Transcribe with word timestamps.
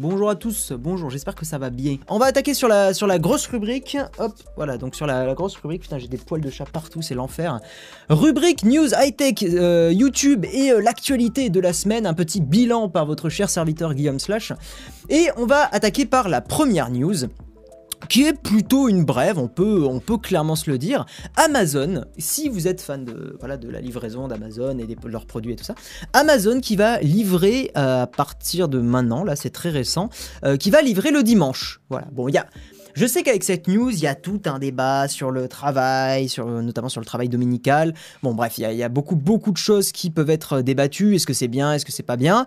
Bonjour 0.00 0.30
à 0.30 0.36
tous, 0.36 0.72
bonjour, 0.78 1.10
j'espère 1.10 1.34
que 1.34 1.44
ça 1.44 1.58
va 1.58 1.70
bien. 1.70 1.96
On 2.06 2.18
va 2.18 2.26
attaquer 2.26 2.54
sur 2.54 2.68
la, 2.68 2.92
grosse 3.18 3.48
rubrique. 3.48 3.98
Hop, 4.18 4.32
voilà, 4.54 4.78
donc 4.78 4.94
sur 4.94 5.08
la, 5.08 5.34
grosse 5.34 5.56
rubrique. 5.56 5.82
Putain, 5.82 5.98
j'ai 5.98 6.06
des 6.06 6.18
poils 6.18 6.40
de 6.40 6.50
chat 6.50 6.66
partout, 6.66 7.02
c'est 7.02 7.16
l'enfer. 7.16 7.58
Rubrique 8.08 8.62
News 8.62 8.94
High-Tech, 8.94 9.42
euh, 9.42 9.90
YouTube 9.92 10.44
et 10.52 10.70
euh, 10.70 10.80
l'actualité 10.80 11.50
de 11.50 11.58
la 11.58 11.72
semaine. 11.72 12.06
Un 12.06 12.14
petit 12.14 12.40
bilan 12.40 12.88
par 12.88 13.06
votre 13.06 13.28
cher 13.28 13.50
serviteur 13.50 13.92
Guillaume 13.92 14.20
Slash. 14.20 14.52
Et 15.08 15.30
on 15.36 15.46
va 15.46 15.68
attaquer 15.72 16.06
par 16.06 16.28
la 16.28 16.42
première 16.42 16.90
news 16.90 17.26
qui 18.08 18.24
est 18.24 18.32
plutôt 18.32 18.88
une 18.88 19.04
brève, 19.04 19.38
on 19.38 19.48
peut, 19.48 19.84
on 19.84 20.00
peut 20.00 20.18
clairement 20.18 20.56
se 20.56 20.70
le 20.70 20.78
dire. 20.78 21.04
Amazon, 21.36 22.04
si 22.16 22.48
vous 22.48 22.68
êtes 22.68 22.80
fan 22.80 23.04
de, 23.04 23.36
voilà, 23.38 23.56
de 23.56 23.68
la 23.68 23.80
livraison 23.80 24.28
d'Amazon 24.28 24.78
et 24.78 24.86
de 24.86 25.08
leurs 25.08 25.26
produits 25.26 25.52
et 25.52 25.56
tout 25.56 25.64
ça, 25.64 25.74
Amazon 26.12 26.60
qui 26.60 26.76
va 26.76 27.00
livrer 27.00 27.70
euh, 27.76 28.02
à 28.02 28.06
partir 28.06 28.68
de 28.68 28.80
maintenant, 28.80 29.24
là 29.24 29.36
c'est 29.36 29.50
très 29.50 29.70
récent, 29.70 30.10
euh, 30.44 30.56
qui 30.56 30.70
va 30.70 30.80
livrer 30.82 31.10
le 31.10 31.22
dimanche. 31.22 31.80
Voilà, 31.90 32.06
bon, 32.12 32.28
il 32.28 32.34
y 32.34 32.38
a... 32.38 32.46
Je 32.94 33.06
sais 33.06 33.22
qu'avec 33.22 33.44
cette 33.44 33.68
news, 33.68 33.90
il 33.90 34.00
y 34.00 34.08
a 34.08 34.16
tout 34.16 34.40
un 34.46 34.58
débat 34.58 35.06
sur 35.06 35.30
le 35.30 35.46
travail, 35.46 36.28
sur, 36.28 36.46
notamment 36.46 36.88
sur 36.88 37.00
le 37.00 37.06
travail 37.06 37.28
dominical. 37.28 37.94
Bon, 38.24 38.34
bref, 38.34 38.58
il 38.58 38.62
y, 38.62 38.64
a, 38.64 38.72
il 38.72 38.78
y 38.78 38.82
a 38.82 38.88
beaucoup, 38.88 39.14
beaucoup 39.14 39.52
de 39.52 39.56
choses 39.56 39.92
qui 39.92 40.10
peuvent 40.10 40.30
être 40.30 40.62
débattues. 40.62 41.14
Est-ce 41.14 41.26
que 41.26 41.32
c'est 41.32 41.46
bien, 41.46 41.72
est-ce 41.72 41.84
que 41.84 41.92
c'est 41.92 42.02
pas 42.02 42.16
bien? 42.16 42.46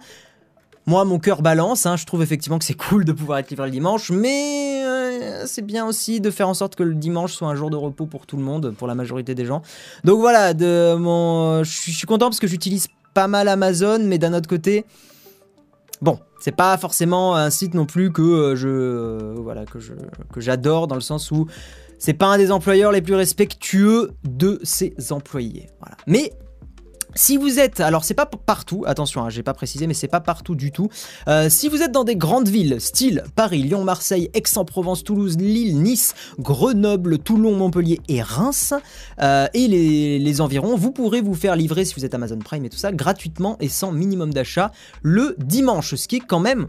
Moi, 0.87 1.05
mon 1.05 1.19
cœur 1.19 1.41
balance, 1.41 1.85
hein, 1.85 1.95
je 1.95 2.05
trouve 2.05 2.23
effectivement 2.23 2.57
que 2.57 2.65
c'est 2.65 2.73
cool 2.73 3.05
de 3.05 3.11
pouvoir 3.11 3.39
être 3.39 3.49
livré 3.49 3.67
le 3.67 3.71
dimanche, 3.71 4.09
mais 4.09 4.83
euh, 4.83 5.43
c'est 5.45 5.61
bien 5.61 5.85
aussi 5.85 6.19
de 6.19 6.31
faire 6.31 6.49
en 6.49 6.53
sorte 6.53 6.75
que 6.75 6.83
le 6.83 6.95
dimanche 6.95 7.33
soit 7.33 7.47
un 7.47 7.55
jour 7.55 7.69
de 7.69 7.75
repos 7.75 8.07
pour 8.07 8.25
tout 8.25 8.37
le 8.37 8.43
monde, 8.43 8.73
pour 8.75 8.87
la 8.87 8.95
majorité 8.95 9.35
des 9.35 9.45
gens. 9.45 9.61
Donc 10.03 10.19
voilà, 10.19 10.53
je 10.53 11.63
suis 11.63 12.07
content 12.07 12.27
parce 12.27 12.39
que 12.39 12.47
j'utilise 12.47 12.87
pas 13.13 13.27
mal 13.27 13.47
Amazon, 13.47 13.99
mais 14.03 14.17
d'un 14.17 14.33
autre 14.33 14.47
côté, 14.47 14.85
bon, 16.01 16.19
c'est 16.39 16.55
pas 16.55 16.77
forcément 16.77 17.35
un 17.35 17.49
site 17.49 17.73
non 17.73 17.85
plus 17.85 18.11
que 18.11 18.21
euh, 18.21 18.55
je, 18.55 18.67
euh, 18.67 19.35
voilà, 19.37 19.65
que 19.65 19.79
je, 19.79 19.93
que 20.33 20.41
j'adore 20.41 20.87
dans 20.87 20.95
le 20.95 21.01
sens 21.01 21.31
où 21.31 21.47
c'est 21.99 22.13
pas 22.13 22.27
un 22.27 22.37
des 22.37 22.51
employeurs 22.51 22.91
les 22.91 23.01
plus 23.01 23.13
respectueux 23.13 24.11
de 24.23 24.59
ses 24.63 24.95
employés. 25.11 25.69
Voilà. 25.79 25.97
Mais 26.07 26.33
si 27.15 27.37
vous 27.37 27.59
êtes, 27.59 27.79
alors 27.79 28.03
c'est 28.03 28.13
pas 28.13 28.25
partout, 28.25 28.83
attention, 28.87 29.23
hein, 29.23 29.29
j'ai 29.29 29.43
pas 29.43 29.53
précisé, 29.53 29.87
mais 29.87 29.93
c'est 29.93 30.07
pas 30.07 30.21
partout 30.21 30.55
du 30.55 30.71
tout. 30.71 30.89
Euh, 31.27 31.49
si 31.49 31.67
vous 31.69 31.81
êtes 31.81 31.91
dans 31.91 32.03
des 32.03 32.15
grandes 32.15 32.47
villes, 32.47 32.79
style 32.79 33.23
Paris, 33.35 33.63
Lyon, 33.63 33.83
Marseille, 33.83 34.29
Aix-en-Provence, 34.33 35.03
Toulouse, 35.03 35.37
Lille, 35.37 35.81
Nice, 35.81 36.13
Grenoble, 36.39 37.19
Toulon, 37.19 37.55
Montpellier 37.55 37.99
et 38.07 38.21
Reims, 38.21 38.73
euh, 39.21 39.47
et 39.53 39.67
les, 39.67 40.19
les, 40.19 40.41
environs, 40.41 40.75
vous 40.75 40.91
pourrez 40.91 41.21
vous 41.21 41.35
faire 41.35 41.55
livrer, 41.55 41.85
si 41.85 41.95
vous 41.95 42.05
êtes 42.05 42.13
Amazon 42.13 42.39
Prime 42.39 42.65
et 42.65 42.69
tout 42.69 42.77
ça, 42.77 42.91
gratuitement 42.91 43.57
et 43.59 43.69
sans 43.69 43.91
minimum 43.91 44.33
d'achat 44.33 44.71
le 45.01 45.35
dimanche, 45.39 45.95
ce 45.95 46.07
qui 46.07 46.17
est 46.17 46.25
quand 46.25 46.39
même 46.39 46.67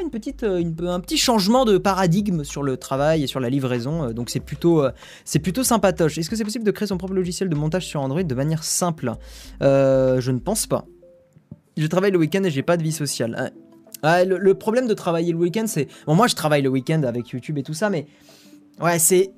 une 0.00 0.10
petite, 0.10 0.42
euh, 0.42 0.62
un 0.86 1.00
petit 1.00 1.16
changement 1.16 1.64
de 1.64 1.78
paradigme 1.78 2.44
sur 2.44 2.62
le 2.62 2.76
travail 2.76 3.24
et 3.24 3.26
sur 3.26 3.40
la 3.40 3.50
livraison. 3.50 4.04
Euh, 4.04 4.12
donc 4.12 4.30
c'est 4.30 4.40
plutôt, 4.40 4.82
euh, 4.82 4.90
c'est 5.24 5.38
plutôt 5.38 5.64
sympatoche. 5.64 6.18
Est-ce 6.18 6.30
que 6.30 6.36
c'est 6.36 6.44
possible 6.44 6.64
de 6.64 6.70
créer 6.70 6.88
son 6.88 6.98
propre 6.98 7.14
logiciel 7.14 7.48
de 7.48 7.54
montage 7.54 7.86
sur 7.86 8.00
Android 8.00 8.22
de 8.22 8.34
manière 8.34 8.64
simple? 8.64 9.12
Je 9.60 10.30
ne 10.30 10.38
pense 10.38 10.66
pas. 10.66 10.84
Je 11.76 11.86
travaille 11.86 12.10
le 12.10 12.18
week-end 12.18 12.42
et 12.44 12.50
j'ai 12.50 12.62
pas 12.62 12.76
de 12.76 12.82
vie 12.82 12.92
sociale. 12.92 13.52
Ah, 14.02 14.24
le, 14.24 14.54
problème 14.54 14.86
de 14.86 14.94
travailler 14.94 15.32
le 15.32 15.38
week-end, 15.38 15.64
c'est 15.66 15.86
bon, 16.06 16.16
moi 16.16 16.26
je 16.26 16.34
travaille 16.34 16.62
le 16.62 16.68
week-end 16.68 17.02
avec 17.04 17.28
YouTube 17.28 17.56
et 17.58 17.62
tout 17.62 17.72
ça, 17.72 17.88
mais 17.88 18.06
ouais, 18.80 18.98
c'est, 18.98 19.30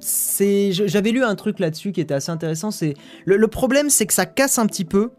c'est, 0.00 0.70
j'avais 0.72 1.12
lu 1.12 1.24
un 1.24 1.34
truc 1.34 1.58
là-dessus 1.58 1.92
qui 1.92 2.00
était 2.02 2.12
assez 2.12 2.30
intéressant. 2.30 2.70
C'est 2.70 2.94
le 3.24 3.48
problème, 3.48 3.88
c'est 3.88 4.06
que 4.06 4.12
ça 4.12 4.26
casse 4.26 4.58
un 4.58 4.66
petit 4.66 4.84
peu 4.84 5.10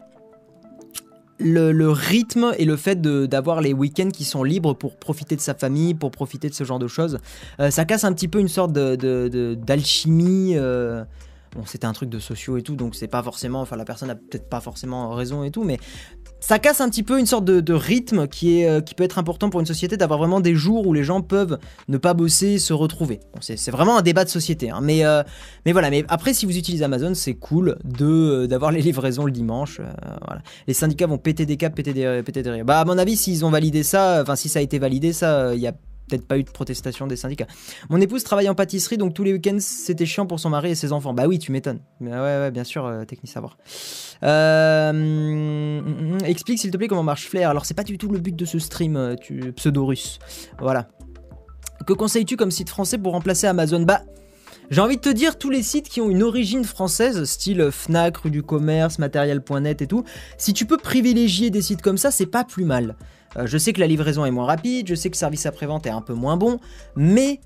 le, 1.38 1.90
rythme 1.90 2.52
et 2.58 2.64
le 2.64 2.76
fait 2.76 3.00
d'avoir 3.00 3.60
les 3.60 3.72
week-ends 3.72 4.10
qui 4.10 4.24
sont 4.24 4.42
libres 4.44 4.74
pour 4.74 4.96
profiter 4.96 5.36
de 5.36 5.40
sa 5.40 5.54
famille, 5.54 5.94
pour 5.94 6.10
profiter 6.10 6.48
de 6.48 6.54
ce 6.54 6.64
genre 6.64 6.78
de 6.78 6.88
choses, 6.88 7.18
euh, 7.60 7.70
ça 7.70 7.84
casse 7.84 8.04
un 8.04 8.12
petit 8.12 8.28
peu 8.28 8.40
une 8.40 8.48
sorte 8.48 8.72
d'alchimie. 8.72 10.54
De, 10.54 10.60
euh, 10.60 11.04
bon, 11.54 11.62
c'était 11.66 11.86
un 11.86 11.92
truc 11.92 12.10
de 12.10 12.18
sociaux 12.18 12.56
et 12.56 12.62
tout, 12.62 12.76
donc 12.76 12.94
c'est 12.94 13.08
pas 13.08 13.22
forcément. 13.22 13.60
Enfin, 13.60 13.76
la 13.76 13.84
personne 13.84 14.10
a 14.10 14.14
peut-être 14.14 14.48
pas 14.48 14.60
forcément 14.60 15.10
raison 15.10 15.44
et 15.44 15.50
tout, 15.50 15.64
mais 15.64 15.78
ça 16.40 16.58
casse 16.58 16.80
un 16.82 16.90
petit 16.90 17.02
peu 17.02 17.18
une 17.18 17.26
sorte 17.26 17.44
de, 17.44 17.72
rythme 17.72 18.28
qui, 18.28 18.60
est, 18.60 18.68
euh, 18.68 18.80
qui 18.80 18.94
peut 18.94 19.04
être 19.04 19.18
important 19.18 19.48
pour 19.48 19.60
une 19.60 19.66
société 19.66 19.96
d'avoir 19.96 20.18
vraiment 20.18 20.40
des 20.40 20.54
jours 20.54 20.86
où 20.86 20.92
les 20.92 21.02
gens 21.02 21.22
peuvent 21.22 21.58
ne 21.88 21.96
pas 21.96 22.12
bosser, 22.12 22.58
se 22.58 22.72
retrouver. 22.72 23.20
c'est 23.40 23.70
vraiment 23.70 23.96
un 23.96 24.02
débat 24.02 24.24
de 24.24 24.28
société, 24.28 24.70
hein. 24.70 24.80
mais, 24.82 25.06
euh, 25.06 25.22
mais 25.64 25.72
voilà. 25.72 25.88
Mais 25.88 26.04
après, 26.08 26.34
si 26.34 26.44
vous 26.44 26.56
utilisez 26.56 26.84
Amazon, 26.84 27.14
c'est 27.14 27.34
cool 27.34 27.78
euh, 28.00 28.46
d'avoir 28.46 28.72
les 28.72 28.82
livraisons 28.82 29.24
le 29.24 29.32
dimanche. 29.32 29.80
Les 30.66 30.74
syndicats 30.74 31.06
vont 31.06 31.18
péter 31.18 31.46
des 31.46 31.56
câbles, 31.56 31.74
péter 31.74 31.94
des, 31.94 32.22
péter 32.24 32.42
des 32.42 32.50
rires. 32.50 32.64
Bah 32.64 32.80
à 32.80 32.84
mon 32.84 32.98
avis, 32.98 33.16
s'ils 33.16 33.44
ont 33.44 33.50
validé 33.50 33.82
ça, 33.82 34.20
enfin 34.20 34.36
si 34.36 34.48
ça 34.48 34.58
a 34.58 34.62
été 34.62 34.78
validé, 34.78 35.12
ça, 35.12 35.54
il 35.54 35.60
y 35.60 35.66
a 35.66 35.72
peut-être 36.08 36.26
pas 36.26 36.38
eu 36.38 36.42
de 36.42 36.50
protestation 36.50 37.06
des 37.06 37.16
syndicats. 37.16 37.46
Mon 37.88 38.00
épouse 38.00 38.24
travaille 38.24 38.48
en 38.48 38.54
pâtisserie, 38.54 38.98
donc 38.98 39.14
tous 39.14 39.24
les 39.24 39.32
week-ends 39.32 39.58
c'était 39.58 40.06
chiant 40.06 40.26
pour 40.26 40.40
son 40.40 40.50
mari 40.50 40.70
et 40.70 40.74
ses 40.74 40.92
enfants. 40.92 41.14
Bah 41.14 41.26
oui, 41.26 41.38
tu 41.38 41.52
m'étonnes. 41.52 41.80
Ouais, 42.00 42.10
ouais, 42.10 42.50
bien 42.50 42.64
sûr, 42.64 42.86
euh, 42.86 43.04
technique 43.04 43.32
savoir. 43.32 43.56
Euh, 44.22 45.80
explique 46.24 46.58
s'il 46.58 46.70
te 46.70 46.76
plaît 46.76 46.88
comment 46.88 47.02
marche 47.02 47.28
Flair. 47.28 47.50
Alors 47.50 47.64
c'est 47.64 47.74
pas 47.74 47.84
du 47.84 47.98
tout 47.98 48.08
le 48.08 48.18
but 48.18 48.36
de 48.36 48.44
ce 48.44 48.58
stream, 48.58 48.96
euh, 48.96 49.16
tu, 49.16 49.52
pseudo-russe. 49.52 50.18
Voilà. 50.60 50.88
Que 51.86 51.92
conseilles-tu 51.92 52.36
comme 52.36 52.50
site 52.50 52.68
français 52.68 52.98
pour 52.98 53.12
remplacer 53.12 53.46
Amazon? 53.46 53.80
Bah. 53.82 54.02
J'ai 54.70 54.80
envie 54.80 54.96
de 54.96 55.02
te 55.02 55.10
dire, 55.10 55.36
tous 55.38 55.50
les 55.50 55.62
sites 55.62 55.90
qui 55.90 56.00
ont 56.00 56.08
une 56.08 56.22
origine 56.22 56.64
française, 56.64 57.24
style 57.24 57.68
Fnac, 57.70 58.16
rue 58.16 58.30
du 58.30 58.42
commerce, 58.42 58.98
matériel.net 58.98 59.82
et 59.82 59.86
tout, 59.86 60.04
si 60.38 60.54
tu 60.54 60.64
peux 60.64 60.78
privilégier 60.78 61.50
des 61.50 61.60
sites 61.60 61.82
comme 61.82 61.98
ça, 61.98 62.10
c'est 62.10 62.24
pas 62.24 62.44
plus 62.44 62.64
mal. 62.64 62.96
Euh, 63.36 63.46
je 63.46 63.58
sais 63.58 63.72
que 63.72 63.80
la 63.80 63.86
livraison 63.86 64.24
est 64.24 64.30
moins 64.30 64.46
rapide, 64.46 64.88
je 64.88 64.94
sais 64.94 65.10
que 65.10 65.14
le 65.14 65.18
service 65.18 65.46
après-vente 65.46 65.86
est 65.86 65.90
un 65.90 66.00
peu 66.00 66.14
moins 66.14 66.36
bon, 66.36 66.58
mais 66.96 67.40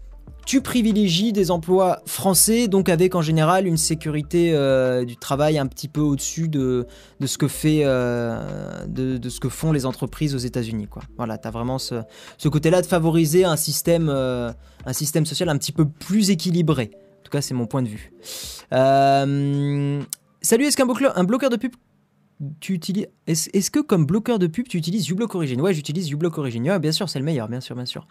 tu 0.47 0.63
privilégies 0.63 1.33
des 1.33 1.51
emplois 1.51 2.01
français, 2.07 2.69
donc 2.69 2.89
avec 2.89 3.15
en 3.15 3.21
général 3.21 3.67
une 3.67 3.77
sécurité 3.77 4.53
euh, 4.55 5.05
du 5.05 5.17
travail 5.17 5.59
un 5.59 5.67
petit 5.67 5.89
peu 5.89 6.01
au-dessus 6.01 6.49
de, 6.49 6.87
de, 7.21 7.27
ce 7.27 7.37
que 7.37 7.49
fait, 7.49 7.83
euh, 7.85 8.87
de, 8.87 9.29
ce 9.29 9.41
que 9.41 9.51
font 9.51 9.73
les 9.73 9.85
entreprises 9.85 10.35
aux 10.35 10.39
États-Unis. 10.39 10.89
Voilà, 11.19 11.37
tu 11.37 11.47
as 11.49 11.51
vraiment 11.51 11.79
ce, 11.79 12.03
côté-là 12.49 12.81
de 12.81 12.87
favoriser 12.87 13.45
un 13.45 13.57
système, 13.57 14.09
social 14.87 15.49
un 15.51 15.59
petit 15.59 15.73
peu 15.73 15.87
plus 15.87 16.31
équilibré. 16.31 16.93
En 16.95 17.23
tout 17.25 17.31
cas, 17.31 17.43
c'est 17.43 17.55
mon 17.55 17.67
point 17.67 17.83
de 17.83 17.89
vue. 17.89 18.11
salut, 18.71 20.65
est-ce 20.65 20.77
qu'un 20.79 20.87
bloqueur, 20.87 21.25
bloqueur 21.25 21.51
de 21.51 21.57
pub 21.57 21.73
tu 22.61 22.73
utilises. 22.73 23.09
Est-ce 23.27 23.71
que 23.71 23.81
comme 23.81 24.07
bloqueur 24.07 24.39
de 24.39 24.47
pub, 24.47 24.69
tu 24.69 24.77
utilises 24.79 25.09
uBlock 25.11 25.35
Origin? 25.35 25.61
Ouais, 25.61 25.75
j'utilise 25.75 26.11
uBlock 26.11 26.39
Origin. 26.39 26.79
Bien 26.79 26.93
sûr, 26.93 27.09
c'est 27.09 27.19
le 27.19 27.25
meilleur, 27.25 27.49
bien 27.49 27.61
sûr, 27.61 27.75
bien 27.75 27.85
sûr. 27.85 28.07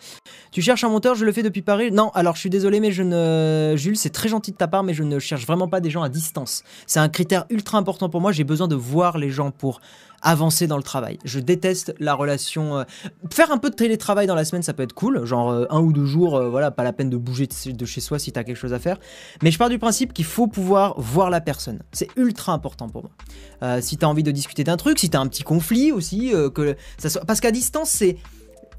Tu 0.51 0.61
cherches 0.61 0.83
un 0.83 0.89
monteur, 0.89 1.15
je 1.15 1.25
le 1.25 1.31
fais 1.31 1.43
depuis 1.43 1.61
Paris? 1.61 1.91
Non, 1.91 2.09
alors 2.13 2.35
je 2.35 2.41
suis 2.41 2.49
désolé, 2.49 2.79
mais 2.79 2.91
je 2.91 3.03
ne. 3.03 3.75
Jules, 3.75 3.97
c'est 3.97 4.09
très 4.09 4.29
gentil 4.29 4.51
de 4.51 4.57
ta 4.57 4.67
part, 4.67 4.83
mais 4.83 4.93
je 4.93 5.03
ne 5.03 5.19
cherche 5.19 5.45
vraiment 5.47 5.67
pas 5.67 5.79
des 5.79 5.89
gens 5.89 6.03
à 6.03 6.09
distance. 6.09 6.63
C'est 6.85 6.99
un 6.99 7.09
critère 7.09 7.45
ultra 7.49 7.77
important 7.77 8.09
pour 8.09 8.21
moi. 8.21 8.31
J'ai 8.31 8.43
besoin 8.43 8.67
de 8.67 8.75
voir 8.75 9.17
les 9.17 9.29
gens 9.29 9.51
pour 9.51 9.81
avancer 10.21 10.67
dans 10.67 10.77
le 10.77 10.83
travail. 10.83 11.19
Je 11.23 11.39
déteste 11.39 11.93
la 11.99 12.13
relation. 12.13 12.79
Euh, 12.79 12.83
faire 13.31 13.51
un 13.51 13.57
peu 13.57 13.69
de 13.69 13.75
télétravail 13.75 14.27
dans 14.27 14.35
la 14.35 14.45
semaine, 14.45 14.63
ça 14.63 14.73
peut 14.73 14.83
être 14.83 14.93
cool, 14.93 15.25
genre 15.25 15.51
euh, 15.51 15.65
un 15.69 15.79
ou 15.79 15.93
deux 15.93 16.05
jours, 16.05 16.35
euh, 16.35 16.49
voilà, 16.49 16.71
pas 16.71 16.83
la 16.83 16.93
peine 16.93 17.09
de 17.09 17.17
bouger 17.17 17.47
de 17.65 17.85
chez 17.85 18.01
soi 18.01 18.19
si 18.19 18.31
t'as 18.31 18.43
quelque 18.43 18.57
chose 18.57 18.73
à 18.73 18.79
faire. 18.79 18.97
Mais 19.41 19.51
je 19.51 19.57
pars 19.57 19.69
du 19.69 19.79
principe 19.79 20.13
qu'il 20.13 20.25
faut 20.25 20.47
pouvoir 20.47 20.99
voir 20.99 21.29
la 21.29 21.41
personne. 21.41 21.79
C'est 21.91 22.09
ultra 22.15 22.53
important 22.53 22.89
pour 22.89 23.03
moi. 23.03 23.81
si 23.81 23.97
t'as 23.97 24.07
envie 24.07 24.23
de 24.23 24.31
discuter 24.31 24.63
d'un 24.63 24.77
truc, 24.77 24.99
si 24.99 25.09
t'as 25.09 25.19
un 25.19 25.27
petit 25.27 25.43
conflit 25.43 25.91
aussi, 25.91 26.33
que 26.53 26.75
ça 26.97 27.09
soit... 27.09 27.25
parce 27.25 27.39
qu'à 27.39 27.51
distance, 27.51 27.89
c'est 27.89 28.17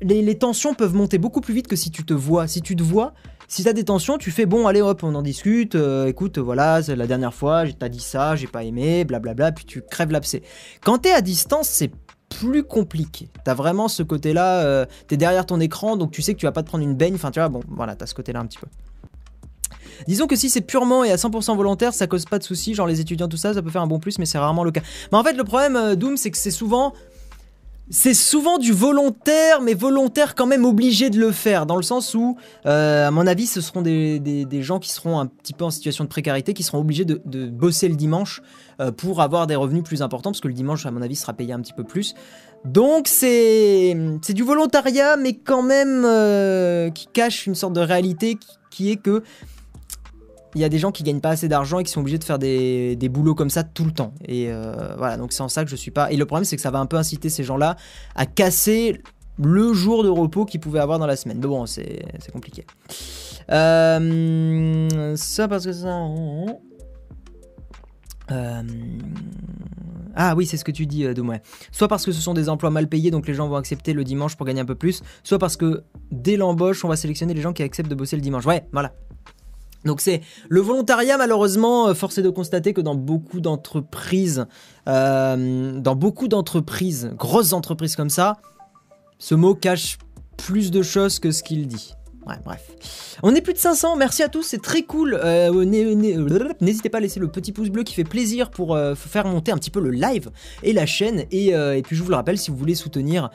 les, 0.03 0.39
tensions 0.39 0.75
peuvent 0.75 0.95
monter 0.95 1.19
beaucoup 1.19 1.41
plus 1.41 1.55
vite 1.55 1.69
que 1.69 1.77
si 1.77 1.91
tu 1.91 2.05
te 2.05 2.15
vois. 2.15 2.47
Si 2.47 2.63
tu 2.63 2.77
te 2.77 2.83
vois, 2.83 3.15
si 3.49 3.65
t'as 3.65 3.73
des 3.73 3.85
tensions, 3.85 4.19
tu 4.19 4.31
fais 4.31 4.47
bon, 4.47 4.67
allez 4.67 4.83
hop, 4.83 5.03
on 5.03 5.15
en 5.15 5.23
discute. 5.23 5.75
Euh, 5.75 6.07
écoute, 6.07 6.39
voilà, 6.39 6.83
c'est 6.83 6.97
la 6.97 7.07
dernière 7.07 7.35
fois, 7.35 7.65
t'as 7.79 7.89
dit 7.89 8.01
ça, 8.01 8.37
j'ai 8.37 8.47
pas 8.47 8.65
aimé, 8.65 9.05
blablabla, 9.05 9.53
puis 9.53 9.65
tu 9.65 9.83
crèves 9.83 10.13
l'abcès. 10.13 10.43
Quand 10.83 10.99
t'es 10.99 11.13
à 11.13 11.21
distance, 11.21 11.69
c'est 11.69 11.91
plus 12.29 12.63
compliqué. 12.63 13.31
T'as 13.45 13.55
vraiment 13.55 13.89
ce 13.89 14.03
côté-là, 14.03 14.61
euh, 14.63 14.87
t'es 15.07 15.17
derrière 15.17 15.47
ton 15.47 15.61
écran, 15.61 15.97
donc 15.97 16.11
tu 16.11 16.23
sais 16.23 16.35
que 16.35 16.39
tu 16.39 16.47
vas 16.47 16.53
pas 16.53 16.63
te 16.63 16.69
prendre 16.69 16.85
une 16.85 16.95
baigne. 16.95 17.15
Enfin, 17.15 17.31
tu 17.31 17.41
vois, 17.41 17.49
bon, 17.49 17.61
voilà, 17.69 17.97
t'as 17.97 18.07
ce 18.07 18.15
côté-là 18.15 18.41
un 18.41 18.47
petit 18.47 18.59
peu. 18.59 18.67
Disons 20.07 20.27
que 20.27 20.37
si 20.37 20.49
c'est 20.49 20.61
purement 20.61 21.05
et 21.05 21.11
à 21.11 21.17
100% 21.17 21.57
volontaire, 21.57 21.93
ça 21.93 22.07
cause 22.07 22.25
pas 22.25 22.39
de 22.39 22.45
soucis, 22.45 22.75
genre 22.75 22.87
les 22.87 23.01
étudiants, 23.01 23.29
tout 23.29 23.37
ça, 23.37 23.55
ça 23.55 23.63
peut 23.63 23.71
faire 23.71 23.83
un 23.83 23.87
bon 23.87 23.99
plus, 23.99 24.19
mais 24.19 24.27
c'est 24.27 24.39
rarement 24.39 24.65
le 24.65 24.71
cas. 24.71 24.83
Mais 25.11 25.19
en 25.19 25.25
fait, 25.25 25.33
le 25.33 25.45
problème, 25.45 25.77
euh, 25.77 25.95
Doom, 25.97 26.17
c'est 26.17 26.31
que 26.31 26.39
c'est 26.39 26.51
souvent 26.51 26.93
c'est 27.91 28.15
souvent 28.15 28.59
du 28.59 28.73
volontaire, 28.73 29.63
mais 29.63 29.75
volontaire 29.75 30.35
quand 30.35 30.47
même 30.47 30.65
obligé 30.65 31.09
de 31.09 31.19
le 31.19 31.33
faire, 31.33 31.65
dans 31.65 31.77
le 31.77 31.83
sens 31.83 32.15
où, 32.15 32.37
euh, 32.67 33.09
à 33.09 33.11
mon 33.11 33.27
avis, 33.27 33.47
ce 33.47 33.61
seront 33.61 33.83
des, 33.83 34.47
gens 34.61 34.79
qui 34.79 34.91
seront 34.91 35.19
un 35.19 35.27
petit 35.27 35.55
peu 35.55 35.65
en 35.65 35.71
situation 35.71 36.05
de 36.05 36.09
précarité, 36.09 36.53
qui 36.53 36.63
seront 36.63 36.81
obligés 36.81 37.05
de, 37.05 37.47
bosser 37.49 37.89
le 37.89 37.97
dimanche 37.97 38.43
euh, 38.81 38.93
pour 38.93 39.23
avoir 39.23 39.47
des 39.47 39.57
revenus 39.57 39.85
plus 39.85 40.03
importants, 40.03 40.31
parce 40.31 40.41
que 40.41 40.49
le 40.49 40.55
dimanche, 40.55 40.85
à 40.85 40.91
mon 40.91 41.01
avis, 41.01 41.17
sera 41.17 41.33
payé 41.33 41.53
un 41.53 41.61
petit 41.61 41.73
peu 41.73 41.85
plus. 41.85 42.15
Donc 42.65 43.09
c'est 43.09 43.95
du 44.29 44.43
volontariat, 44.43 45.17
mais 45.17 45.35
quand 45.35 45.63
même 45.63 46.05
euh, 46.05 46.91
qui 46.91 47.07
cache 47.07 47.47
une 47.47 47.55
sorte 47.55 47.73
de 47.73 47.81
réalité 47.81 48.37
qui 48.71 48.91
est 48.91 48.97
que 48.97 49.23
il 50.59 50.61
y 50.61 50.65
a 50.65 50.69
des 50.69 50.81
gens 50.81 50.91
qui 50.91 51.05
gagnent 51.05 51.21
pas 51.21 51.31
assez 51.31 51.47
d'argent 51.47 51.79
et 51.79 51.85
qui 51.85 51.93
sont 51.93 52.01
obligés 52.01 52.19
de 52.19 52.25
faire 52.25 52.41
des, 52.41 52.97
des 52.97 53.09
boulots 53.09 53.37
comme 53.37 53.49
ça 53.49 53.63
tout 53.63 53.85
le 53.85 53.93
temps. 53.93 54.13
Et 54.27 54.51
euh, 54.51 54.97
voilà, 54.97 55.17
donc 55.17 55.33
c'est 55.33 55.43
en 55.43 55.49
ça 55.49 55.65
que 55.65 55.71
je 55.71 55.77
suis 55.77 55.93
pas. 55.93 56.11
Et 56.11 56.17
le 56.17 56.27
problème, 56.27 56.45
c'est 56.45 56.57
que 56.57 56.63
ça 56.63 56.73
va 56.73 56.81
un 56.81 56.87
peu 56.87 56.97
inciter 56.97 57.29
ces 57.29 57.45
gens-là 57.45 57.77
à 58.17 58.27
casser 58.27 59.01
le 59.41 59.73
jour 59.73 60.03
de 60.03 60.09
repos 60.09 60.47
qu'ils 60.47 60.59
pouvaient 60.59 60.81
avoir 60.81 60.99
dans 60.99 61.07
la 61.07 61.15
semaine. 61.15 61.39
Mais 61.41 61.47
bon, 61.47 61.65
c'est 61.67 62.03
compliqué. 62.33 62.67
Euh, 63.53 65.15
ça 65.17 65.47
parce 65.47 65.65
que 65.65 65.73
ça... 65.73 66.05
Euh, 68.33 68.63
ah 70.17 70.35
oui, 70.35 70.45
c'est 70.45 70.57
ce 70.57 70.65
que 70.65 70.73
tu 70.73 70.87
dis, 70.87 71.07
Doom, 71.15 71.39
Soit 71.71 71.87
parce 71.87 72.05
que 72.05 72.11
ce 72.11 72.21
sont 72.21 72.35
des 72.35 72.49
emplois 72.49 72.71
mal 72.71 72.89
payés, 72.89 73.13
donc 73.13 73.29
les 73.29 73.35
gens 73.35 73.47
vont 73.47 73.55
accepter 73.55 73.93
le 73.93 74.03
dimanche 74.03 74.35
pour 74.35 74.45
gagner 74.45 74.61
un 74.61 74.67
peu 74.67 74.75
plus, 74.75 75.03
soit 75.23 75.39
parce 75.39 75.57
que 75.57 75.85
dès 76.11 76.37
l'embauche, 76.37 76.85
on 76.85 76.89
va 76.89 76.97
sélectionner 76.97 77.33
les 77.33 77.43
gens 77.43 77.53
qui 77.53 77.63
acceptent 77.63 77.89
de 77.89 77.95
bosser 77.95 78.17
le 78.17 78.23
dimanche. 78.23 78.45
Ouais, 78.45 78.67
voilà. 78.73 78.93
Donc 79.85 80.01
c'est 80.01 80.23
le 80.49 80.61
volontariat, 80.61 81.17
malheureusement, 81.17 81.89
euh, 81.89 81.95
force 81.95 82.19
est 82.19 82.23
de 82.23 82.31
constater 82.31 82.73
que 82.73 82.81
dans 82.81 82.95
beaucoup 82.95 83.41
d'entreprises, 83.41 84.47
dans 84.87 85.97
beaucoup 85.97 86.29
d'entreprises, 86.29 87.11
grosses 87.17 87.53
entreprises 87.53 87.95
comme 87.97 88.11
ça, 88.11 88.39
ce 89.19 89.35
mot 89.35 89.55
cache 89.55 89.99
plus 90.37 90.71
de 90.71 90.83
choses 90.83 91.19
que 91.19 91.31
ce 91.31 91.43
qu'il 91.43 91.67
dit. 91.67 91.93
Ouais, 92.29 92.37
bref. 92.45 93.19
On 93.23 93.35
est 93.35 93.41
plus 93.41 93.55
de 93.55 93.59
500, 93.59 93.97
merci 93.97 94.23
à 94.23 94.29
tous, 94.29 94.43
c'est 94.43 94.61
très 94.61 94.83
cool. 94.83 95.19
Euh, 95.25 95.65
n'hésitez 95.65 96.91
pas 96.91 96.99
à 96.99 97.01
laisser 97.01 97.21
le 97.21 97.29
petit 97.29 97.53
pouce 97.53 97.71
bleu 97.71 97.85
qui 97.85 97.95
fait 97.95 98.05
plaisir 98.05 98.51
pour 98.51 98.75
euh, 98.75 98.95
faire 98.95 99.27
monter 99.27 99.51
un 99.51 99.57
petit 99.57 99.71
peu 99.71 99.81
le 99.81 99.91
live 99.91 100.31
et 100.63 100.75
la 100.75 100.85
chaîne. 100.85 101.25
Et, 101.31 101.55
euh, 101.55 101.75
et 101.75 101.81
puis 101.81 101.97
je 101.97 102.03
vous 102.03 102.11
le 102.11 102.17
rappelle, 102.17 102.37
si 102.37 102.51
vous 102.51 102.59
voulez 102.59 102.75
soutenir 102.75 103.31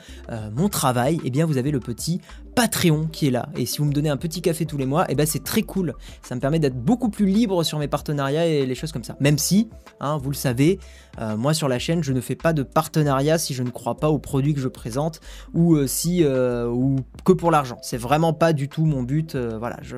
mon 0.54 0.68
travail, 0.68 1.20
eh 1.24 1.30
bien 1.30 1.44
vous 1.44 1.58
avez 1.58 1.72
le 1.72 1.80
petit 1.80 2.20
Patreon 2.54 3.06
qui 3.06 3.28
est 3.28 3.30
là. 3.30 3.48
Et 3.56 3.66
si 3.66 3.78
vous 3.78 3.84
me 3.84 3.92
donnez 3.92 4.08
un 4.08 4.16
petit 4.16 4.40
café 4.42 4.66
tous 4.66 4.76
les 4.76 4.86
mois, 4.86 5.06
eh 5.08 5.14
ben 5.14 5.26
c'est 5.26 5.42
très 5.42 5.62
cool. 5.62 5.94
Ça 6.22 6.34
me 6.34 6.40
permet 6.40 6.58
d'être 6.58 6.76
beaucoup 6.76 7.08
plus 7.08 7.26
libre 7.26 7.62
sur 7.64 7.78
mes 7.78 7.88
partenariats 7.88 8.46
et 8.46 8.66
les 8.66 8.74
choses 8.74 8.92
comme 8.92 9.04
ça. 9.04 9.16
Même 9.20 9.38
si, 9.38 9.70
hein, 10.00 10.18
vous 10.18 10.30
le 10.30 10.36
savez, 10.36 10.78
euh, 11.20 11.36
moi 11.36 11.54
sur 11.54 11.68
la 11.68 11.78
chaîne, 11.78 12.02
je 12.02 12.12
ne 12.12 12.20
fais 12.20 12.34
pas 12.34 12.52
de 12.52 12.62
partenariat 12.62 13.38
si 13.38 13.54
je 13.54 13.62
ne 13.62 13.70
crois 13.70 13.96
pas 13.96 14.10
aux 14.10 14.18
produits 14.18 14.54
que 14.54 14.60
je 14.60 14.68
présente 14.68 15.20
ou 15.52 15.74
euh, 15.76 15.86
si 15.86 16.24
euh, 16.24 16.66
ou 16.68 16.96
que 17.24 17.32
pour 17.32 17.50
l'argent. 17.50 17.78
C'est 17.82 17.96
vraiment 17.96 18.32
pas 18.32 18.52
du 18.52 18.68
tout 18.68 18.84
mon 18.84 19.02
but. 19.02 19.36
voilà, 19.36 19.78
je 19.82 19.96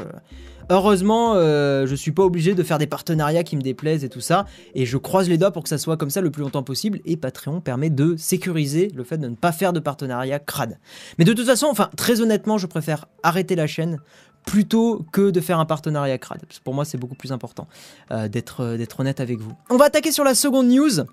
Heureusement, 0.69 1.35
je 1.35 1.95
suis 1.95 2.11
pas 2.11 2.25
obligé 2.25 2.57
de 2.57 2.63
faire 2.65 2.79
des 2.79 2.89
partenariats 2.89 3.45
qui 3.45 3.57
me 3.57 3.63
déplaisent 3.63 4.03
et 4.03 4.09
tout 4.09 4.21
ça, 4.21 4.47
et 4.75 4.85
je 4.85 4.97
croise 4.97 5.29
les 5.29 5.39
doigts 5.39 5.53
pour 5.53 5.63
que 5.63 5.69
ça 5.69 5.79
soit 5.79 5.97
comme 5.97 6.11
ça 6.11 6.21
le 6.21 6.33
plus 6.33 6.43
longtemps 6.43 6.65
possible, 6.65 6.99
et 7.05 7.17
Patreon 7.17 7.61
permet 7.61 7.89
de 7.89 8.17
sécuriser 8.17 8.91
le 8.93 9.05
fait 9.05 9.17
de 9.17 9.29
ne 9.29 9.37
pas 9.37 9.53
faire 9.53 9.73
de 9.73 9.79
partenariat 9.79 10.41
crade. 10.41 10.81
Mais 11.19 11.25
de 11.25 11.33
toute 11.35 11.47
façon, 11.47 11.69
enfin, 11.71 11.89
très 11.97 12.21
honnêtement, 12.21 12.59
je 12.59 12.67
préfère 12.67 13.07
arrêter 13.23 13.55
la 13.55 13.69
chaîne 13.69 14.01
plutôt 14.47 15.05
que 15.13 15.31
de 15.31 15.41
faire 15.43 15.59
un 15.59 15.67
partenariat 15.67 16.17
crade. 16.17 16.41
pour 16.65 16.73
moi, 16.73 16.87
c'est 16.87 16.97
beaucoup 16.97 17.17
plus 17.17 17.33
important 17.33 17.67
euh, 18.11 18.29
d'être 18.29 18.63
euh, 18.63 18.77
d'être 18.79 19.01
honnête 19.01 19.21
avec 19.21 19.39
vous. 19.39 19.53
On 19.69 19.77
va 19.77 19.87
attaquer 19.87 20.13
sur 20.13 20.25
la 20.25 20.35
seconde 20.35 20.69
news, 20.69 21.05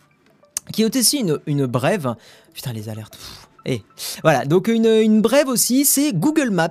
qui 0.72 0.84
est 0.84 0.96
aussi 0.96 1.18
une, 1.18 1.40
une 1.46 1.66
brève. 1.66 2.16
Putain, 2.54 2.72
les 2.72 2.88
alertes. 2.88 3.18
Et 3.66 3.82
voilà, 4.24 4.46
donc 4.46 4.68
une, 4.68 5.22
brève 5.22 5.48
aussi, 5.48 5.86
c'est 5.86 6.14
Google 6.14 6.50
Maps 6.50 6.70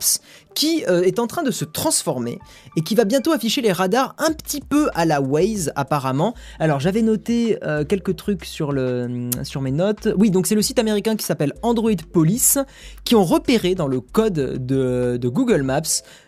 qui 0.55 0.85
euh, 0.87 1.03
est 1.03 1.19
en 1.19 1.27
train 1.27 1.43
de 1.43 1.51
se 1.51 1.65
transformer 1.65 2.39
et 2.77 2.83
qui 2.83 2.95
va 2.95 3.05
bientôt 3.05 3.33
afficher 3.33 3.63
les 3.63 3.73
radars 3.73 4.15
un 4.19 4.33
petit 4.33 4.61
peu 4.61 4.91
à 4.93 5.07
la 5.07 5.23
Waze 5.23 5.73
apparemment. 5.77 6.35
Alors 6.59 6.79
j'avais 6.79 7.01
noté 7.01 7.59
euh, 7.63 7.87
quelques 7.87 8.17
trucs 8.17 8.45
sur, 8.45 8.73
le, 8.73 9.31
sur 9.45 9.63
mes 9.63 9.71
notes. 9.71 10.09
Oui, 10.19 10.31
donc 10.31 10.47
c'est 10.47 10.55
le 10.55 10.61
site 10.61 10.79
américain 10.79 11.17
qui 11.17 11.25
s'appelle 11.25 11.55
Android 11.63 11.91
Police 12.13 12.59
qui 13.05 13.15
ont 13.15 13.25
repéré 13.25 13.75
dans 13.75 13.89
le 13.89 14.01
code 14.01 14.35
de, 14.35 15.17
de, 15.17 15.29
Google 15.29 15.63
Maps 15.63 15.81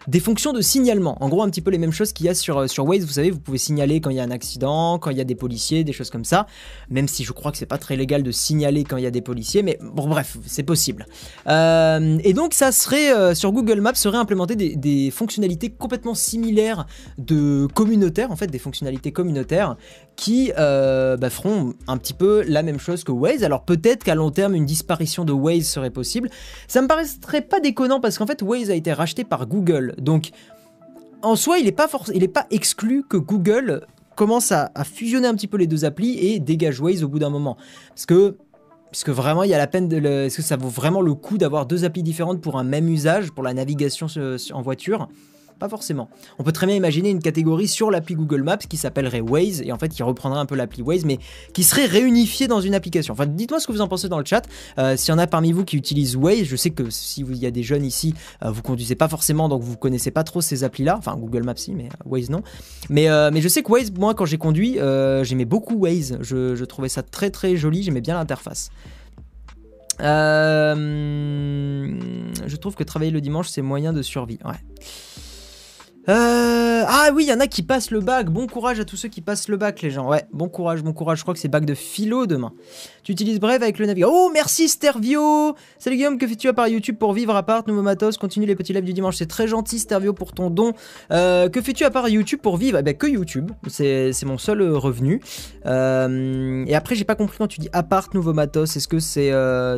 des 0.08 0.20
fonctions 0.20 0.54
de 0.54 0.62
signalement. 0.62 1.22
En 1.22 1.28
gros, 1.28 1.42
un 1.42 1.50
petit 1.50 1.60
peu 1.60 1.70
les 1.70 1.78
mêmes 1.78 1.92
choses 1.92 2.14
qu'il 2.14 2.24
y 2.24 2.30
a 2.30 2.34
sur, 2.34 2.68
sur 2.70 2.86
Waze. 2.86 3.04
Vous 3.04 3.12
savez, 3.12 3.30
vous 3.30 3.40
pouvez 3.40 3.58
signaler 3.58 4.00
quand 4.00 4.08
il 4.08 4.16
y 4.16 4.20
a 4.20 4.24
un 4.24 4.30
accident, 4.30 4.98
quand 4.98 5.10
il 5.10 5.18
y 5.18 5.20
a 5.20 5.24
des 5.24 5.34
policiers, 5.34 5.84
des 5.84 5.92
choses 5.92 6.08
comme 6.08 6.24
ça. 6.24 6.46
Même 6.88 7.08
si 7.08 7.24
je 7.24 7.32
crois 7.32 7.52
que 7.52 7.58
c'est 7.58 7.66
pas 7.66 7.78
très 7.78 7.96
légal 7.96 8.22
de 8.22 8.30
signaler 8.30 8.84
quand 8.84 8.96
il 8.96 9.04
y 9.04 9.06
a 9.06 9.10
des 9.10 9.20
policiers, 9.20 9.62
mais 9.62 9.78
bon, 9.82 10.08
bref, 10.08 10.38
c'est 10.54 10.62
possible. 10.62 11.06
Euh, 11.48 12.18
et 12.22 12.32
donc 12.32 12.54
ça 12.54 12.72
serait 12.72 13.12
euh, 13.12 13.34
sur 13.34 13.52
Google 13.52 13.80
Maps 13.80 13.94
serait 13.94 14.18
implémenté 14.18 14.54
des, 14.54 15.10
fonctionnalités 15.10 15.70
complètement 15.70 16.14
similaires 16.14 16.86
de 17.18 17.66
communautaires, 17.74 18.30
en 18.30 18.36
fait 18.36 18.46
des 18.46 18.58
fonctionnalités 18.58 19.12
communautaires 19.12 19.76
qui 20.16 20.52
euh, 20.58 21.16
bah, 21.16 21.30
feront 21.30 21.74
un 21.88 21.96
petit 21.96 22.14
peu 22.14 22.44
la 22.46 22.62
même 22.62 22.78
chose 22.78 23.04
que 23.04 23.12
Waze. 23.12 23.42
Alors 23.42 23.64
peut-être 23.64 24.04
qu'à 24.04 24.14
long 24.14 24.30
terme 24.30 24.54
une 24.54 24.66
disparition 24.66 25.24
de 25.24 25.32
Waze 25.32 25.66
serait 25.66 25.90
possible. 25.90 26.30
Ça 26.68 26.80
me 26.80 26.86
paraîtrait 26.86 27.42
pas 27.42 27.60
déconnant 27.60 28.00
parce 28.00 28.18
qu'en 28.18 28.26
fait 28.26 28.40
Waze 28.40 28.70
a 28.70 28.74
été 28.74 28.92
racheté 28.92 29.24
par 29.24 29.46
Google, 29.46 29.94
donc 29.98 30.30
en 31.22 31.36
soi 31.36 31.58
il 31.58 31.64
n'est 31.64 31.72
pas, 31.72 31.88
pas 31.88 32.46
exclu 32.50 33.02
que 33.08 33.16
Google 33.16 33.86
commence 34.14 34.52
à, 34.52 34.70
à, 34.76 34.84
fusionner 34.84 35.26
un 35.26 35.34
petit 35.34 35.48
peu 35.48 35.56
les 35.56 35.66
deux 35.66 35.84
applis 35.84 36.16
et 36.18 36.38
dégage 36.38 36.78
Waze 36.80 37.02
au 37.02 37.08
bout 37.08 37.18
d'un 37.18 37.30
moment. 37.30 37.56
Parce 37.88 38.06
que 38.06 38.36
est-ce 38.94 39.04
que 39.04 39.10
vraiment 39.10 39.42
il 39.42 39.50
y 39.50 39.54
a 39.54 39.58
la 39.58 39.66
peine 39.66 39.92
Est-ce 39.92 40.36
que 40.36 40.42
ça 40.42 40.56
vaut 40.56 40.68
vraiment 40.68 41.02
le 41.02 41.14
coup 41.14 41.36
d'avoir 41.36 41.66
deux 41.66 41.84
applis 41.84 42.04
différentes 42.04 42.40
pour 42.40 42.60
un 42.60 42.62
même 42.62 42.88
usage, 42.88 43.32
pour 43.32 43.42
la 43.42 43.52
navigation 43.52 44.06
en 44.52 44.62
voiture? 44.62 45.08
Pas 45.58 45.68
forcément. 45.68 46.08
On 46.38 46.42
peut 46.42 46.52
très 46.52 46.66
bien 46.66 46.76
imaginer 46.76 47.10
une 47.10 47.20
catégorie 47.20 47.68
sur 47.68 47.90
l'appli 47.90 48.14
Google 48.14 48.42
Maps 48.42 48.56
qui 48.56 48.76
s'appellerait 48.76 49.20
Waze 49.20 49.62
et 49.62 49.72
en 49.72 49.78
fait 49.78 49.88
qui 49.88 50.02
reprendrait 50.02 50.40
un 50.40 50.46
peu 50.46 50.54
l'appli 50.54 50.82
Waze 50.82 51.04
mais 51.04 51.18
qui 51.52 51.62
serait 51.62 51.86
réunifiée 51.86 52.48
dans 52.48 52.60
une 52.60 52.74
application. 52.74 53.12
Enfin, 53.12 53.26
dites-moi 53.26 53.60
ce 53.60 53.66
que 53.66 53.72
vous 53.72 53.80
en 53.80 53.88
pensez 53.88 54.08
dans 54.08 54.18
le 54.18 54.24
chat. 54.24 54.46
Euh, 54.78 54.96
S'il 54.96 55.10
y 55.10 55.14
en 55.14 55.18
a 55.18 55.26
parmi 55.26 55.52
vous 55.52 55.64
qui 55.64 55.76
utilisent 55.76 56.16
Waze, 56.16 56.44
je 56.44 56.56
sais 56.56 56.70
que 56.70 56.90
si 56.90 57.22
il 57.22 57.36
y 57.36 57.46
a 57.46 57.50
des 57.50 57.62
jeunes 57.62 57.84
ici, 57.84 58.14
euh, 58.44 58.50
vous 58.50 58.62
conduisez 58.62 58.94
pas 58.94 59.08
forcément 59.08 59.48
donc 59.48 59.62
vous 59.62 59.76
connaissez 59.76 60.10
pas 60.10 60.24
trop 60.24 60.40
ces 60.40 60.64
applis-là. 60.64 60.96
Enfin, 60.98 61.16
Google 61.16 61.44
Maps 61.44 61.54
si, 61.56 61.74
mais 61.74 61.86
euh, 61.86 62.04
Waze 62.04 62.30
non. 62.30 62.42
Mais, 62.90 63.08
euh, 63.08 63.30
mais 63.32 63.40
je 63.40 63.48
sais 63.48 63.62
que 63.62 63.70
Waze, 63.70 63.92
moi 63.92 64.14
quand 64.14 64.26
j'ai 64.26 64.38
conduit, 64.38 64.78
j'aimais 65.22 65.44
beaucoup 65.44 65.76
Waze. 65.76 66.18
Je, 66.20 66.54
je 66.54 66.64
trouvais 66.64 66.88
ça 66.88 67.02
très 67.02 67.30
très 67.30 67.56
joli, 67.56 67.82
j'aimais 67.82 68.00
bien 68.00 68.14
l'interface. 68.14 68.70
Je 70.00 70.74
trouve 72.56 72.74
que 72.74 72.82
travailler 72.82 73.12
le 73.12 73.20
dimanche, 73.20 73.48
c'est 73.48 73.62
moyen 73.62 73.92
de 73.92 74.02
survie. 74.02 74.40
Ouais. 74.44 74.56
Euh, 76.06 76.73
ah 76.96 77.10
oui, 77.12 77.24
il 77.24 77.28
y 77.28 77.32
en 77.32 77.40
a 77.40 77.48
qui 77.48 77.64
passent 77.64 77.90
le 77.90 77.98
bac. 77.98 78.30
Bon 78.30 78.46
courage 78.46 78.78
à 78.78 78.84
tous 78.84 78.96
ceux 78.96 79.08
qui 79.08 79.20
passent 79.20 79.48
le 79.48 79.56
bac, 79.56 79.82
les 79.82 79.90
gens. 79.90 80.08
Ouais, 80.08 80.26
bon 80.32 80.48
courage, 80.48 80.84
bon 80.84 80.92
courage. 80.92 81.18
Je 81.18 81.24
crois 81.24 81.34
que 81.34 81.40
c'est 81.40 81.48
bac 81.48 81.64
de 81.64 81.74
philo 81.74 82.26
demain. 82.26 82.52
Tu 83.02 83.10
utilises 83.10 83.40
Brave 83.40 83.64
avec 83.64 83.80
le 83.80 83.86
navigateur. 83.86 84.14
Oh, 84.14 84.30
merci 84.32 84.68
Stervio 84.68 85.56
Salut 85.80 85.96
Guillaume, 85.96 86.18
que 86.18 86.26
fais-tu 86.28 86.46
à 86.46 86.52
part 86.52 86.68
YouTube 86.68 86.96
pour 86.96 87.12
vivre 87.12 87.34
à 87.34 87.42
part 87.42 87.64
Nouveau 87.66 87.82
matos, 87.82 88.16
continue 88.16 88.46
les 88.46 88.54
petits 88.54 88.72
lives 88.72 88.84
du 88.84 88.92
dimanche. 88.92 89.16
C'est 89.16 89.26
très 89.26 89.48
gentil 89.48 89.80
Stervio 89.80 90.12
pour 90.12 90.32
ton 90.34 90.50
don. 90.50 90.72
Euh, 91.10 91.48
que 91.48 91.60
fais-tu 91.60 91.82
à 91.82 91.90
part 91.90 92.08
YouTube 92.08 92.38
pour 92.40 92.58
vivre? 92.58 92.78
Eh 92.78 92.82
ben, 92.82 92.96
que 92.96 93.08
YouTube. 93.08 93.50
C'est 93.66 94.14
mon 94.24 94.38
seul 94.38 94.60
euh, 94.60 94.78
revenu. 94.78 95.20
et 95.66 96.76
après, 96.76 96.94
j'ai 96.94 97.04
pas 97.04 97.16
compris 97.16 97.38
quand 97.38 97.48
tu 97.48 97.58
dis 97.58 97.70
appart, 97.72 98.14
nouveau 98.14 98.34
matos. 98.34 98.76
Est-ce 98.76 98.86
que 98.86 99.00
c'est. 99.00 99.32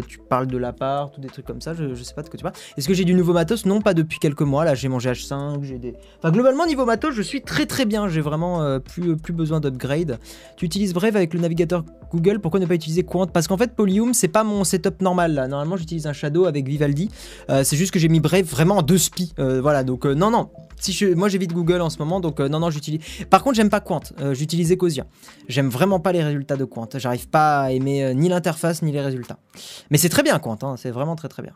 tu 0.07 0.19
parles 0.19 0.49
de 0.49 0.59
l'appart 0.59 1.17
ou 1.17 1.23
des 1.23 1.29
trucs 1.29 1.47
comme 1.47 1.63
ça? 1.63 1.73
Je, 1.73 1.95
je 1.95 2.03
sais 2.03 2.13
pas 2.13 2.23
de 2.23 2.29
quoi 2.29 2.37
tu 2.37 2.43
parles. 2.43 2.57
Est-ce 2.77 2.87
que 2.87 2.93
j'ai 2.93 3.05
du 3.05 3.15
nouveau 3.15 3.33
matos? 3.33 3.65
Non, 3.65 3.81
pas 3.81 3.95
depuis 3.95 4.19
quelques 4.19 4.43
mois. 4.43 4.67
Là, 4.67 4.75
j'ai 4.75 4.89
mangé 4.89 5.11
H5, 5.11 5.63
j'ai 5.63 5.79
des. 5.79 5.95
Enfin, 6.19 6.31
globalement, 6.31 6.67
niveau 6.67 6.85
matos, 6.85 7.06
je 7.11 7.23
suis 7.23 7.43
très 7.43 7.67
très 7.67 7.85
bien. 7.85 8.09
J'ai 8.09 8.21
vraiment 8.21 8.63
euh, 8.63 8.79
plus, 8.79 9.33
besoin 9.33 9.61
d'upgrade. 9.61 10.19
Tu 10.57 10.65
utilises 10.65 10.95
Brave 10.95 11.17
avec 11.17 11.35
le 11.35 11.41
navigateur 11.41 11.85
Google. 12.11 12.41
Pourquoi 12.41 12.61
ne 12.61 12.67
pas 12.67 12.75
utiliser 12.75 13.03
Quant? 13.03 13.27
Parce 13.27 13.49
qu'en 13.49 13.57
fait, 13.57 13.75
Polyum, 13.75 14.15
c'est 14.15 14.29
pas 14.29 14.45
mon 14.45 14.65
setup 14.65 15.01
normal. 15.01 15.35
Là. 15.35 15.49
Normalement, 15.49 15.77
j'utilise 15.77 16.07
un 16.07 16.13
Shadow 16.13 16.47
avec 16.47 16.67
Vivaldi. 16.67 17.11
Euh, 17.51 17.65
c'est 17.65 17.77
juste 17.77 17.93
que 17.93 17.99
j'ai 17.99 18.09
mis 18.09 18.21
Brave 18.21 18.45
vraiment 18.45 18.79
en 18.79 18.83
deux 18.83 18.99
spi. 18.99 19.33
Euh, 19.39 19.61
voilà, 19.61 19.85
donc 19.85 20.05
non, 20.05 20.31
non. 20.31 20.51
Si 20.79 20.93
je, 20.93 21.07
moi 21.07 21.31
j'évite 21.31 21.55
Google 21.55 21.81
en 21.81 21.89
ce 21.89 21.99
moment, 21.99 22.21
donc 22.21 22.39
non, 22.39 22.61
non, 22.61 22.69
j'utilise. 22.69 23.01
Par 23.31 23.43
contre, 23.43 23.57
j'aime 23.57 23.71
pas 23.71 23.81
Quant, 23.81 24.03
j'utilise 24.33 24.71
Ecosia. 24.71 25.07
J'aime 25.49 25.71
vraiment 25.71 26.01
pas 26.01 26.13
les 26.13 26.23
résultats 26.23 26.57
de 26.57 26.67
Quant. 26.67 26.89
J'arrive 26.97 27.29
pas 27.29 27.63
à 27.63 27.71
aimer 27.71 28.15
ni 28.15 28.29
l'interface 28.29 28.83
ni 28.83 28.93
les 28.93 29.01
résultats. 29.01 29.39
Mais 29.91 29.97
c'est 29.97 30.11
très 30.11 30.23
bien 30.23 30.39
Quant, 30.39 30.59
hein. 30.63 30.75
c'est 30.77 30.91
vraiment 30.91 31.17
très 31.17 31.29
très 31.29 31.43
bien. 31.43 31.55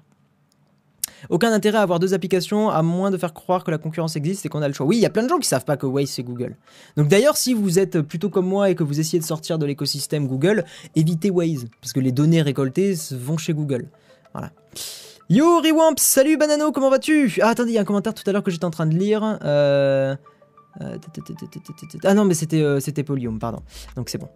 Aucun 1.29 1.53
intérêt 1.53 1.79
à 1.79 1.83
avoir 1.83 1.99
deux 1.99 2.15
applications 2.15 2.71
à 2.71 2.83
moins 2.83 3.11
de 3.11 3.19
faire 3.19 3.35
croire 3.35 3.65
que 3.65 3.71
la 3.71 3.79
concurrence 3.79 4.17
existe 4.17 4.47
et 4.47 4.49
qu'on 4.49 4.63
a 4.63 4.69
le 4.69 4.75
choix. 4.75 4.87
Oui, 4.87 4.97
il 4.97 5.01
y 5.01 5.07
a 5.07 5.11
plein 5.11 5.23
de 5.23 5.29
gens 5.29 5.39
qui 5.39 5.49
savent 5.49 5.65
pas 5.65 5.77
que 5.77 5.87
Waze 5.87 6.09
c'est 6.09 6.23
Google. 6.23 6.57
Donc 6.97 7.09
d'ailleurs, 7.09 7.37
si 7.37 7.55
vous 7.55 7.79
êtes 7.79 8.01
plutôt 8.01 8.31
comme 8.31 8.47
moi 8.47 8.71
et 8.71 8.75
que 8.75 8.83
vous 8.83 9.01
essayez 9.01 9.19
de 9.19 9.25
sortir 9.25 9.59
de 9.59 9.67
l'écosystème 9.67 10.27
Google, 10.27 10.65
évitez 10.97 11.31
Waze 11.31 11.67
parce 11.81 11.93
que 11.93 12.01
les 12.01 12.13
données 12.13 12.43
récoltées 12.43 12.95
vont 13.13 13.37
chez 13.37 13.53
Google. 13.53 13.89
Voilà. 14.33 14.51
Yo 15.29 15.61
Rewamp, 15.61 15.95
salut 15.99 16.37
Banano, 16.37 16.73
comment 16.73 16.91
vas-tu? 16.91 17.39
Ah 17.43 17.49
attendez, 17.51 17.71
il 17.71 17.75
y 17.75 17.79
a 17.79 17.83
un 17.83 17.85
commentaire 17.85 18.15
tout 18.15 18.29
à 18.29 18.33
l'heure 18.33 18.43
que 18.43 18.51
j'étais 18.51 18.65
en 18.65 18.71
train 18.71 18.87
de 18.87 18.97
lire. 18.97 19.39
Ah 19.43 20.17
non, 22.15 22.25
mais 22.25 22.35
c'était 22.35 22.63
euh, 22.63 22.81
c'était 22.81 23.05
pardon. 23.05 23.61
Donc 23.97 24.09
c'est 24.09 24.19
bon. 24.19 24.29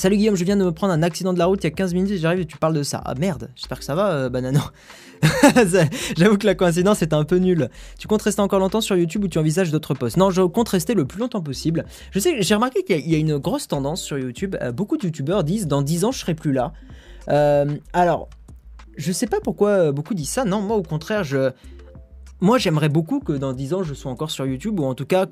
Salut 0.00 0.16
Guillaume, 0.16 0.34
je 0.34 0.44
viens 0.44 0.56
de 0.56 0.64
me 0.64 0.72
prendre 0.72 0.94
un 0.94 1.02
accident 1.02 1.34
de 1.34 1.38
la 1.38 1.44
route 1.44 1.62
il 1.62 1.66
y 1.66 1.66
a 1.66 1.72
15 1.72 1.92
minutes 1.92 2.16
j'arrive 2.16 2.40
et 2.40 2.46
tu 2.46 2.56
parles 2.56 2.72
de 2.72 2.82
ça. 2.82 3.02
Ah 3.04 3.14
merde, 3.16 3.50
j'espère 3.54 3.78
que 3.78 3.84
ça 3.84 3.94
va, 3.94 4.12
euh, 4.12 4.28
Banano. 4.30 4.60
J'avoue 6.16 6.38
que 6.38 6.46
la 6.46 6.54
coïncidence 6.54 7.02
est 7.02 7.12
un 7.12 7.22
peu 7.24 7.36
nulle. 7.36 7.68
Tu 7.98 8.08
comptes 8.08 8.22
rester 8.22 8.40
encore 8.40 8.60
longtemps 8.60 8.80
sur 8.80 8.96
YouTube 8.96 9.24
ou 9.24 9.28
tu 9.28 9.36
envisages 9.36 9.70
d'autres 9.70 9.92
posts? 9.92 10.16
Non, 10.16 10.30
je 10.30 10.40
compte 10.40 10.70
rester 10.70 10.94
le 10.94 11.04
plus 11.04 11.20
longtemps 11.20 11.42
possible. 11.42 11.84
Je 12.12 12.18
sais, 12.18 12.40
j'ai 12.40 12.54
remarqué 12.54 12.82
qu'il 12.82 13.10
y, 13.10 13.14
a 13.14 13.18
une 13.18 13.36
grosse 13.36 13.68
tendance 13.68 14.00
sur 14.00 14.18
YouTube. 14.18 14.56
Euh, 14.62 14.72
beaucoup 14.72 14.96
de 14.96 15.04
YouTubeurs 15.04 15.44
disent 15.44 15.66
dans 15.66 15.82
10 15.82 16.06
ans 16.06 16.12
je 16.12 16.20
serai 16.20 16.32
plus 16.32 16.54
là. 16.54 16.72
Euh, 17.28 17.66
alors, 17.92 18.30
je 18.96 19.12
sais 19.12 19.26
pas 19.26 19.40
pourquoi 19.40 19.92
beaucoup 19.92 20.14
disent 20.14 20.30
ça. 20.30 20.46
Non, 20.46 20.62
moi 20.62 20.78
au 20.78 20.82
contraire, 20.82 21.24
je 21.24 21.50
moi, 22.40 22.58
j'aimerais 22.58 22.88
beaucoup 22.88 23.20
que 23.20 23.32
dans 23.32 23.52
10 23.52 23.74
ans, 23.74 23.82
je 23.82 23.94
sois 23.94 24.10
encore 24.10 24.30
sur 24.30 24.46
YouTube, 24.46 24.80
ou 24.80 24.84
en 24.84 24.94
tout 24.94 25.06
cas, 25.06 25.26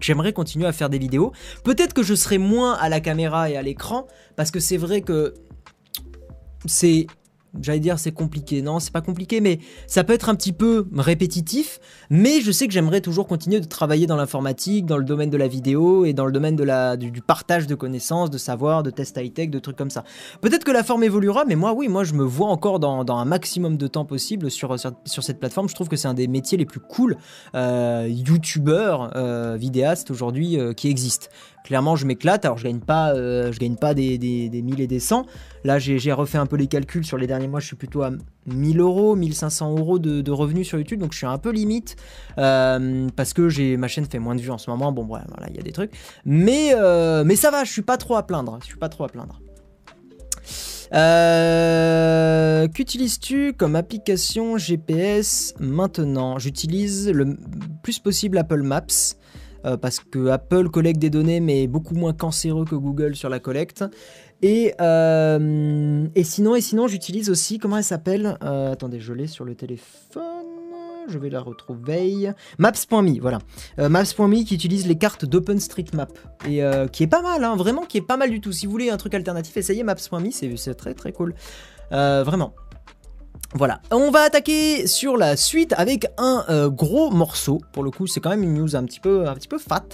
j'aimerais 0.00 0.32
continuer 0.32 0.66
à 0.66 0.72
faire 0.72 0.90
des 0.90 0.98
vidéos. 0.98 1.32
Peut-être 1.62 1.92
que 1.92 2.02
je 2.02 2.14
serai 2.14 2.38
moins 2.38 2.74
à 2.74 2.88
la 2.88 3.00
caméra 3.00 3.50
et 3.50 3.56
à 3.56 3.62
l'écran, 3.62 4.06
parce 4.36 4.50
que 4.50 4.60
c'est 4.60 4.76
vrai 4.76 5.02
que 5.02 5.34
c'est 6.66 7.06
j'allais 7.60 7.80
dire 7.80 7.98
c'est 7.98 8.12
compliqué. 8.12 8.62
Non, 8.62 8.80
c'est 8.80 8.92
pas 8.92 9.00
compliqué, 9.00 9.40
mais 9.40 9.58
ça 9.86 10.04
peut 10.04 10.12
être 10.12 10.28
un 10.28 10.34
petit 10.34 10.52
peu 10.52 10.86
répétitif. 10.94 11.80
Mais 12.10 12.40
je 12.40 12.52
sais 12.52 12.66
que 12.66 12.72
j'aimerais 12.72 13.00
toujours 13.00 13.26
continuer 13.26 13.60
de 13.60 13.66
travailler 13.66 14.06
dans 14.06 14.16
l'informatique, 14.16 14.86
dans 14.86 14.98
le 14.98 15.04
domaine 15.04 15.30
de 15.30 15.36
la 15.36 15.48
vidéo 15.48 16.04
et 16.04 16.12
dans 16.12 16.26
le 16.26 16.32
domaine 16.32 16.56
du, 16.56 17.22
partage 17.22 17.66
de 17.66 17.74
connaissances, 17.74 18.30
de 18.30 18.38
savoir, 18.38 18.82
de 18.82 18.90
tests 18.90 19.16
high-tech, 19.16 19.50
de 19.50 19.58
trucs 19.58 19.76
comme 19.76 19.90
ça. 19.90 20.04
Peut-être 20.40 20.64
que 20.64 20.72
la 20.72 20.82
forme 20.82 21.04
évoluera, 21.04 21.44
mais 21.44 21.56
moi, 21.56 21.72
oui, 21.72 21.88
moi, 21.88 22.04
je 22.04 22.14
me 22.14 22.24
vois 22.24 22.48
encore 22.48 22.80
dans, 22.80 23.04
un 23.14 23.24
maximum 23.24 23.76
de 23.76 23.86
temps 23.86 24.04
possible 24.04 24.50
sur, 24.50 24.76
sur, 24.78 25.22
cette 25.22 25.38
plateforme. 25.38 25.68
Je 25.68 25.74
trouve 25.74 25.88
que 25.88 25.96
c'est 25.96 26.08
un 26.08 26.14
des 26.14 26.26
métiers 26.26 26.58
les 26.58 26.66
plus 26.66 26.80
cool, 26.80 27.16
euh, 27.54 28.08
youtubeur, 28.08 29.12
euh, 29.16 29.56
vidéaste 29.56 30.10
aujourd'hui 30.10 30.58
euh, 30.58 30.72
qui 30.72 30.88
existe. 30.88 31.30
Clairement, 31.64 31.96
je 31.96 32.04
m'éclate. 32.04 32.44
Alors, 32.44 32.58
je 32.58 32.64
gagne 32.64 32.80
pas, 32.80 33.14
euh, 33.14 33.50
je 33.50 33.58
gagne 33.58 33.76
pas 33.76 33.94
des, 33.94 34.18
des, 34.18 34.50
des 34.50 34.60
1000 34.60 34.82
et 34.82 34.86
des 34.86 35.00
100. 35.00 35.24
Là, 35.64 35.78
j'ai 35.78 36.12
refait 36.12 36.36
un 36.36 36.44
peu 36.44 36.56
les 36.56 36.66
calculs 36.66 37.06
sur 37.06 37.16
les 37.16 37.26
derniers 37.26 37.48
mois. 37.48 37.58
Je 37.58 37.66
suis 37.66 37.76
plutôt 37.76 38.02
à 38.02 38.10
1000 38.46 38.80
euros, 38.80 39.16
1500 39.16 39.78
euros 39.78 39.98
de, 39.98 40.30
revenus 40.30 40.68
sur 40.68 40.76
YouTube. 40.76 41.00
Donc, 41.00 41.12
je 41.12 41.16
suis 41.16 41.26
un 41.26 41.38
peu 41.38 41.50
limite 41.50 41.96
euh, 42.36 43.08
parce 43.16 43.32
que 43.32 43.48
j'ai 43.48 43.78
ma 43.78 43.88
chaîne 43.88 44.04
fait 44.04 44.18
moins 44.18 44.34
de 44.34 44.42
vues 44.42 44.50
en 44.50 44.58
ce 44.58 44.68
moment. 44.68 44.92
Bon, 44.92 45.04
voilà, 45.04 45.24
il 45.48 45.56
y 45.56 45.58
a 45.58 45.62
des 45.62 45.72
trucs. 45.72 45.92
Mais, 46.26 46.74
euh, 46.74 47.24
mais 47.24 47.34
ça 47.34 47.50
va, 47.50 47.64
je 47.64 47.72
suis 47.72 47.80
pas 47.80 47.96
trop 47.96 48.16
à 48.16 48.26
plaindre. 48.26 48.58
Je 48.60 48.66
suis 48.66 48.76
pas 48.76 48.90
trop 48.90 49.04
à 49.04 49.08
plaindre. 49.08 49.40
Qu'utilises-tu 52.74 53.54
comme 53.54 53.74
application 53.74 54.58
GPS 54.58 55.54
maintenant? 55.58 56.38
J'utilise 56.38 57.08
le 57.08 57.38
plus 57.82 57.98
possible 58.00 58.36
Apple 58.36 58.62
Maps. 58.62 59.16
Euh, 59.64 59.76
parce 59.76 60.00
que 60.00 60.28
Apple 60.28 60.68
collecte 60.68 60.98
des 60.98 61.10
données 61.10 61.40
mais 61.40 61.66
beaucoup 61.66 61.94
moins 61.94 62.12
cancéreux 62.12 62.64
que 62.64 62.74
Google 62.74 63.16
sur 63.16 63.28
la 63.28 63.40
collecte. 63.40 63.84
Et, 64.42 64.74
euh, 64.80 66.06
sinon, 66.22 66.54
et 66.54 66.60
sinon 66.60 66.86
j'utilise 66.86 67.30
aussi, 67.30 67.58
comment 67.58 67.78
elle 67.78 67.84
s'appelle 67.84 68.36
euh, 68.42 68.72
Attendez, 68.72 69.00
je 69.00 69.12
l'ai 69.12 69.26
sur 69.26 69.44
le 69.44 69.54
téléphone 69.54 70.22
je 71.06 71.18
vais 71.18 71.28
la 71.28 71.40
retrouver. 71.40 72.30
Maps.me, 72.56 73.20
voilà. 73.20 73.38
Maps.me 73.76 74.42
qui 74.42 74.54
utilise 74.54 74.86
les 74.86 74.96
cartes 74.96 75.26
d'OpenStreetMap. 75.26 76.18
Et 76.48 76.62
qui 76.92 77.02
est 77.02 77.06
pas 77.06 77.20
mal, 77.20 77.44
hein, 77.44 77.56
vraiment, 77.56 77.82
qui 77.82 77.98
est 77.98 78.00
pas 78.00 78.16
mal 78.16 78.30
du 78.30 78.40
tout. 78.40 78.52
Si 78.52 78.64
vous 78.64 78.72
voulez 78.72 78.88
un 78.88 78.96
truc 78.96 79.12
alternatif, 79.12 79.54
essayez 79.54 79.82
Maps.me, 79.82 80.30
c'est 80.30 80.74
très 80.74 80.94
très 80.94 81.12
cool. 81.12 81.34
vraiment. 81.90 82.54
Voilà, 83.56 83.80
on 83.92 84.10
va 84.10 84.22
attaquer 84.22 84.88
sur 84.88 85.16
la 85.16 85.36
suite 85.36 85.74
avec 85.76 86.08
un 86.18 86.44
euh, 86.48 86.68
gros 86.70 87.12
morceau. 87.12 87.60
Pour 87.70 87.84
le 87.84 87.92
coup, 87.92 88.08
c'est 88.08 88.18
quand 88.18 88.30
même 88.30 88.42
une 88.42 88.54
news 88.54 88.74
un 88.74 88.82
petit 88.82 88.98
peu, 88.98 89.24
fat. 89.58 89.84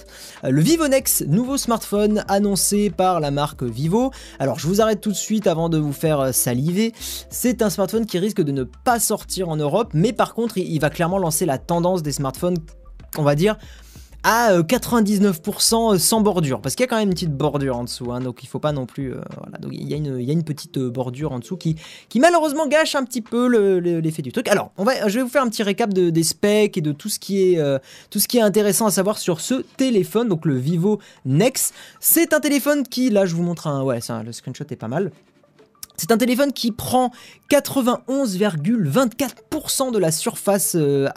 Euh, 0.43 0.49
le 0.49 0.61
Vivo 0.61 0.87
Nex, 0.87 1.23
nouveau 1.27 1.57
smartphone 1.57 2.25
annoncé 2.27 2.89
par 2.89 3.19
la 3.19 3.29
marque 3.29 3.61
Vivo. 3.61 4.09
Alors, 4.39 4.57
je 4.57 4.65
vous 4.65 4.81
arrête 4.81 4.99
tout 4.99 5.11
de 5.11 5.15
suite 5.15 5.45
avant 5.45 5.69
de 5.69 5.77
vous 5.77 5.93
faire 5.93 6.19
euh, 6.19 6.31
saliver. 6.31 6.91
C'est 7.29 7.61
un 7.61 7.69
smartphone 7.69 8.07
qui 8.07 8.17
risque 8.17 8.41
de 8.41 8.51
ne 8.51 8.63
pas 8.63 8.99
sortir 8.99 9.47
en 9.49 9.57
Europe, 9.57 9.91
mais 9.93 10.11
par 10.11 10.33
contre, 10.33 10.57
il 10.57 10.79
va 10.79 10.89
clairement 10.89 11.19
lancer 11.19 11.45
la 11.45 11.59
tendance 11.59 12.01
des 12.01 12.13
smartphones, 12.13 12.57
on 13.19 13.23
va 13.23 13.35
dire, 13.35 13.57
à 14.23 14.61
99% 14.61 15.95
euh, 15.95 15.97
sans 15.97 16.21
bordure, 16.21 16.61
parce 16.61 16.75
qu'il 16.75 16.83
y 16.83 16.85
a 16.85 16.87
quand 16.87 16.97
même 16.97 17.07
une 17.07 17.13
petite 17.13 17.35
bordure 17.35 17.77
en 17.77 17.83
dessous, 17.83 18.11
hein, 18.11 18.19
donc 18.19 18.43
il 18.43 18.47
faut 18.47 18.59
pas 18.59 18.71
non 18.71 18.85
plus... 18.85 19.13
Euh, 19.13 19.21
voilà, 19.37 19.57
il 19.71 19.89
y, 19.89 19.93
a 19.93 20.33
une, 20.33 20.43
petite 20.43 20.77
euh, 20.77 20.89
bordure 20.89 21.31
en 21.31 21.39
dessous 21.39 21.57
qui, 21.57 21.75
malheureusement 22.15 22.67
gâche 22.67 22.95
un 22.95 23.03
petit 23.03 23.21
peu 23.21 23.47
l'effet 23.79 24.21
du 24.21 24.31
truc. 24.31 24.47
Alors, 24.47 24.71
on 24.77 24.83
va, 24.83 25.07
je 25.07 25.17
vais 25.17 25.23
vous 25.23 25.29
faire 25.29 25.43
un 25.43 25.49
petit 25.49 25.63
récap 25.63 25.93
de, 25.93 26.09
des 26.09 26.23
specs 26.23 26.77
et 26.77 26.81
de 26.81 26.91
tout 26.91 27.09
ce, 27.09 27.19
qui 27.19 27.41
est, 27.41 27.79
tout 28.09 28.19
ce 28.19 28.27
qui 28.27 28.37
est 28.37 28.41
intéressant 28.41 28.85
à 28.85 28.91
savoir 28.91 29.17
sur 29.17 29.41
ce 29.41 29.55
téléphone, 29.77 30.27
donc 30.27 30.45
le 30.45 30.55
Vivo 30.55 30.99
Nex. 31.25 31.73
C'est 31.99 32.33
un 32.33 32.39
téléphone 32.39 32.83
qui, 32.83 33.09
là 33.09 33.25
je 33.25 33.35
vous 33.35 33.43
montre 33.43 33.67
un... 33.67 33.83
Ouais, 33.83 34.01
ça, 34.01 34.23
le 34.23 34.31
screenshot 34.31 34.65
est 34.69 34.75
pas 34.75 34.87
mal. 34.87 35.11
C'est 36.01 36.11
un 36.11 36.17
téléphone 36.17 36.51
qui 36.51 36.71
prend 36.71 37.11
91,24% 37.51 39.91
de 39.91 39.99
la 39.99 40.11
surface 40.11 40.75
euh, 40.75 41.07
euh, 41.07 41.09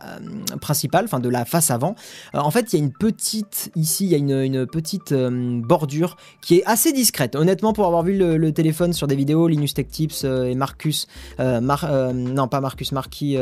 principale, 0.60 1.04
enfin 1.04 1.20
de 1.20 1.28
la 1.28 1.44
face 1.44 1.70
avant. 1.70 1.94
Euh, 2.34 2.40
en 2.40 2.50
fait, 2.50 2.72
il 2.72 2.78
y 2.78 2.82
a 2.82 2.84
une 2.84 2.92
petite, 2.92 3.70
ici, 3.76 4.06
il 4.06 4.10
y 4.10 4.16
a 4.16 4.18
une, 4.18 4.66
petite 4.66 5.14
bordure 5.14 6.16
qui 6.40 6.56
est 6.56 6.64
assez 6.64 6.92
discrète. 6.92 7.36
Honnêtement, 7.36 7.72
pour 7.72 7.86
avoir 7.86 8.02
vu 8.02 8.18
le, 8.18 8.52
téléphone 8.52 8.92
sur 8.92 9.06
des 9.06 9.14
vidéos, 9.14 9.46
Linus 9.46 9.74
Tech 9.74 9.86
Tips 9.88 10.24
et 10.24 10.56
Marcus, 10.56 11.06
non 11.38 12.48
pas 12.48 12.60
Marcus, 12.60 12.90
Marquis 12.92 13.36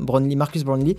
Brownlee, 0.00 0.36
Marcus 0.36 0.64
Brownlee, 0.64 0.96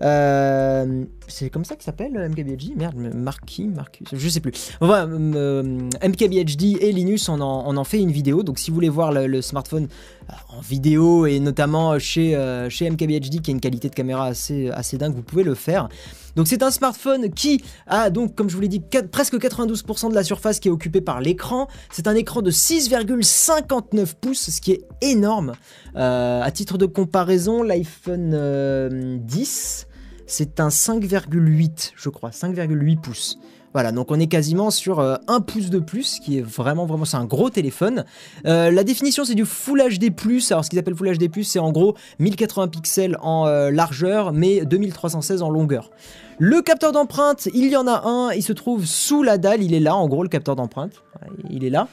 c'est 0.00 1.50
comme 1.50 1.64
ça 1.64 1.74
qu'il 1.74 1.84
s'appelle 1.84 2.12
MKBHD 2.12 2.76
Merde, 2.76 2.94
Marquis, 3.14 3.68
Marcus, 3.68 4.08
je 4.12 4.28
sais 4.28 4.40
plus. 4.40 4.52
Enfin, 4.80 5.06
MKBHD 5.06 6.76
et 6.80 6.92
Linus, 6.92 7.28
on 7.28 7.40
en, 7.40 7.84
fait 7.84 8.00
une 8.00 8.12
vidéo, 8.12 8.42
donc 8.42 8.58
si 8.58 8.70
vous 8.70 8.74
voulez 8.74 8.88
voir 8.88 9.12
le, 9.12 9.42
smartphone 9.42 9.88
en 10.48 10.60
vidéo 10.60 11.26
et 11.26 11.40
notamment 11.40 11.98
chez, 11.98 12.36
euh, 12.36 12.68
chez 12.68 12.88
MKBHD 12.90 13.40
qui 13.40 13.50
a 13.50 13.52
une 13.52 13.60
qualité 13.60 13.88
de 13.88 13.94
caméra 13.94 14.26
assez, 14.26 14.70
assez 14.70 14.98
dingue, 14.98 15.14
vous 15.14 15.22
pouvez 15.22 15.42
le 15.42 15.54
faire. 15.54 15.88
Donc 16.36 16.48
c'est 16.48 16.62
un 16.62 16.70
smartphone 16.70 17.30
qui 17.30 17.62
a 17.86 18.10
donc, 18.10 18.34
comme 18.34 18.48
je 18.48 18.54
vous 18.54 18.60
l'ai 18.60 18.68
dit, 18.68 18.80
presque 19.10 19.34
92% 19.34 20.10
de 20.10 20.14
la 20.14 20.24
surface 20.24 20.60
qui 20.60 20.68
est 20.68 20.70
occupée 20.70 21.00
par 21.00 21.20
l'écran. 21.20 21.68
C'est 21.90 22.06
un 22.06 22.14
écran 22.14 22.42
de 22.42 22.50
6,59 22.50 24.14
pouces, 24.20 24.50
ce 24.50 24.60
qui 24.60 24.72
est 24.72 24.84
énorme. 25.00 25.52
Euh, 25.96 26.42
à 26.42 26.50
titre 26.50 26.78
de 26.78 26.86
comparaison, 26.86 27.62
l'iPhone 27.62 29.18
10, 29.18 29.86
c'est 30.26 30.60
un 30.60 30.68
5,8, 30.68 31.92
je 31.94 32.08
crois, 32.08 32.30
5,8 32.30 33.00
pouces. 33.00 33.38
Voilà, 33.72 33.90
donc 33.90 34.10
on 34.10 34.20
est 34.20 34.26
quasiment 34.26 34.70
sur 34.70 35.00
euh, 35.00 35.16
un 35.28 35.40
pouce 35.40 35.70
de 35.70 35.78
plus, 35.78 36.18
qui 36.20 36.38
est 36.38 36.42
vraiment, 36.42 36.84
vraiment, 36.84 37.04
c'est 37.04 37.16
un 37.16 37.24
gros 37.24 37.48
téléphone. 37.48 38.04
Euh, 38.46 38.70
la 38.70 38.84
définition, 38.84 39.24
c'est 39.24 39.34
du 39.34 39.46
Full 39.46 39.82
HD+. 39.98 40.12
Alors, 40.50 40.64
ce 40.64 40.70
qu'ils 40.70 40.78
appellent 40.78 40.94
Full 40.94 41.16
HD+, 41.16 41.30
c'est 41.42 41.58
en 41.58 41.72
gros 41.72 41.96
1080 42.18 42.68
pixels 42.68 43.16
en 43.22 43.46
euh, 43.46 43.70
largeur, 43.70 44.32
mais 44.32 44.64
2316 44.64 45.42
en 45.42 45.48
longueur. 45.48 45.90
Le 46.38 46.60
capteur 46.60 46.92
d'empreinte, 46.92 47.48
il 47.54 47.68
y 47.68 47.76
en 47.76 47.86
a 47.86 48.02
un, 48.06 48.32
il 48.32 48.42
se 48.42 48.52
trouve 48.52 48.84
sous 48.84 49.22
la 49.22 49.38
dalle, 49.38 49.62
il 49.62 49.74
est 49.74 49.80
là, 49.80 49.96
en 49.96 50.08
gros, 50.08 50.22
le 50.22 50.28
capteur 50.28 50.56
d'empreinte. 50.56 51.02
Il 51.48 51.64
est 51.64 51.70
là. 51.70 51.88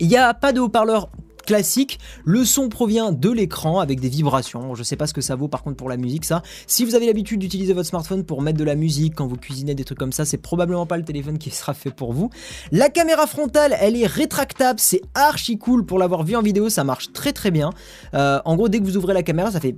Il 0.00 0.08
n'y 0.08 0.16
a 0.16 0.32
pas 0.34 0.52
de 0.52 0.60
haut-parleur 0.60 1.10
classique. 1.42 1.98
Le 2.24 2.44
son 2.44 2.68
provient 2.68 3.12
de 3.12 3.30
l'écran 3.30 3.80
avec 3.80 4.00
des 4.00 4.08
vibrations. 4.08 4.74
Je 4.74 4.82
sais 4.82 4.96
pas 4.96 5.06
ce 5.06 5.14
que 5.14 5.20
ça 5.20 5.36
vaut 5.36 5.48
par 5.48 5.62
contre 5.62 5.76
pour 5.76 5.88
la 5.88 5.96
musique 5.96 6.24
ça. 6.24 6.42
Si 6.66 6.84
vous 6.84 6.94
avez 6.94 7.06
l'habitude 7.06 7.40
d'utiliser 7.40 7.72
votre 7.72 7.88
smartphone 7.88 8.24
pour 8.24 8.42
mettre 8.42 8.58
de 8.58 8.64
la 8.64 8.74
musique 8.74 9.14
quand 9.14 9.26
vous 9.26 9.36
cuisinez 9.36 9.74
des 9.74 9.84
trucs 9.84 9.98
comme 9.98 10.12
ça, 10.12 10.24
c'est 10.24 10.38
probablement 10.38 10.86
pas 10.86 10.96
le 10.96 11.04
téléphone 11.04 11.38
qui 11.38 11.50
sera 11.60 11.74
fait 11.74 11.90
pour 11.90 12.12
vous. 12.12 12.30
La 12.72 12.88
caméra 12.88 13.26
frontale, 13.26 13.76
elle 13.80 13.96
est 13.96 14.06
rétractable, 14.06 14.80
c'est 14.80 15.02
archi 15.14 15.58
cool 15.58 15.84
pour 15.86 15.98
l'avoir 15.98 16.24
vu 16.24 16.36
en 16.36 16.42
vidéo, 16.42 16.68
ça 16.68 16.84
marche 16.84 17.12
très 17.12 17.32
très 17.32 17.50
bien. 17.50 17.70
Euh, 18.14 18.40
en 18.44 18.56
gros, 18.56 18.68
dès 18.68 18.78
que 18.78 18.84
vous 18.84 18.96
ouvrez 18.96 19.14
la 19.14 19.22
caméra, 19.22 19.50
ça 19.50 19.60
fait 19.60 19.74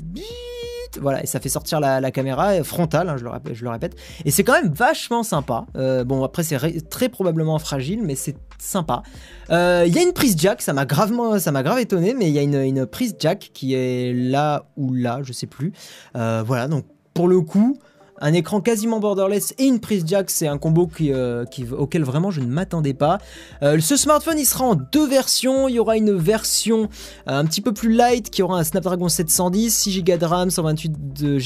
voilà, 1.01 1.23
et 1.23 1.27
ça 1.27 1.41
fait 1.41 1.49
sortir 1.49 1.81
la, 1.81 2.11
caméra 2.11 2.63
frontale, 2.65 3.09
hein, 3.09 3.17
je, 3.17 3.65
le 3.65 3.71
répète, 3.71 3.97
et 4.25 4.31
c'est 4.31 4.45
quand 4.45 4.53
même 4.53 4.73
vachement 4.73 5.23
sympa. 5.23 5.67
Euh, 5.77 6.05
bon, 6.05 6.23
après, 6.25 6.43
c'est 6.43 6.89
très 6.89 7.09
probablement 7.09 7.59
fragile, 7.59 8.03
mais 8.03 8.15
c'est 8.15 8.37
sympa. 8.59 9.03
Euh, 9.51 9.85
il 9.87 9.95
y 9.95 9.99
a 9.99 10.03
une 10.03 10.13
prise 10.13 10.37
jack, 10.39 10.63
ça 10.63 10.73
m'a 10.73 10.85
gravement, 10.85 11.39
ça 11.39 11.53
m'a 11.53 11.63
grave 11.63 11.79
étonné, 11.79 12.15
mais 12.15 12.29
il 12.29 12.35
y 12.35 12.39
a 12.39 12.43
une, 12.43 12.87
prise 12.87 13.17
jack 13.19 13.51
qui 13.53 13.75
est 13.75 14.13
là 14.13 14.67
ou 14.77 14.93
là, 14.93 15.21
je 15.23 15.33
sais 15.33 15.47
plus. 15.47 15.73
Euh, 16.17 16.43
voilà, 16.47 16.69
donc 16.69 16.85
pour 17.15 17.29
le 17.29 17.41
coup, 17.41 17.79
un 18.23 18.33
écran 18.33 18.61
quasiment 18.61 19.01
borderless 19.01 19.53
et 19.59 19.65
une 19.65 19.81
prise 19.81 20.05
jack, 20.07 20.31
c'est 20.31 20.47
un 20.47 20.57
combo 20.57 20.89
euh, 21.01 21.45
auquel 21.77 22.05
vraiment 22.05 22.31
je 22.31 22.41
ne 22.41 22.47
m'attendais 22.47 22.95
pas. 22.95 23.19
Euh, 23.63 23.81
ce 23.81 23.97
smartphone, 23.97 24.39
il 24.39 24.47
sera 24.47 24.65
en 24.65 24.77
deux 24.77 25.07
versions. 25.07 25.69
Il 25.69 25.75
y 25.75 25.79
aura 25.81 25.97
une 25.97 26.13
version 26.17 26.85
euh, 27.29 27.39
un 27.39 27.45
petit 27.45 27.61
peu 27.61 27.75
plus 27.75 27.93
light 27.93 28.31
qui 28.31 28.43
aura 28.43 28.59
un 28.59 28.65
Snapdragon 28.65 29.09
710, 29.09 29.75
6 29.75 30.05
Go 30.05 30.17
de 30.17 30.25
RAM, 30.25 30.51
128 30.51 30.93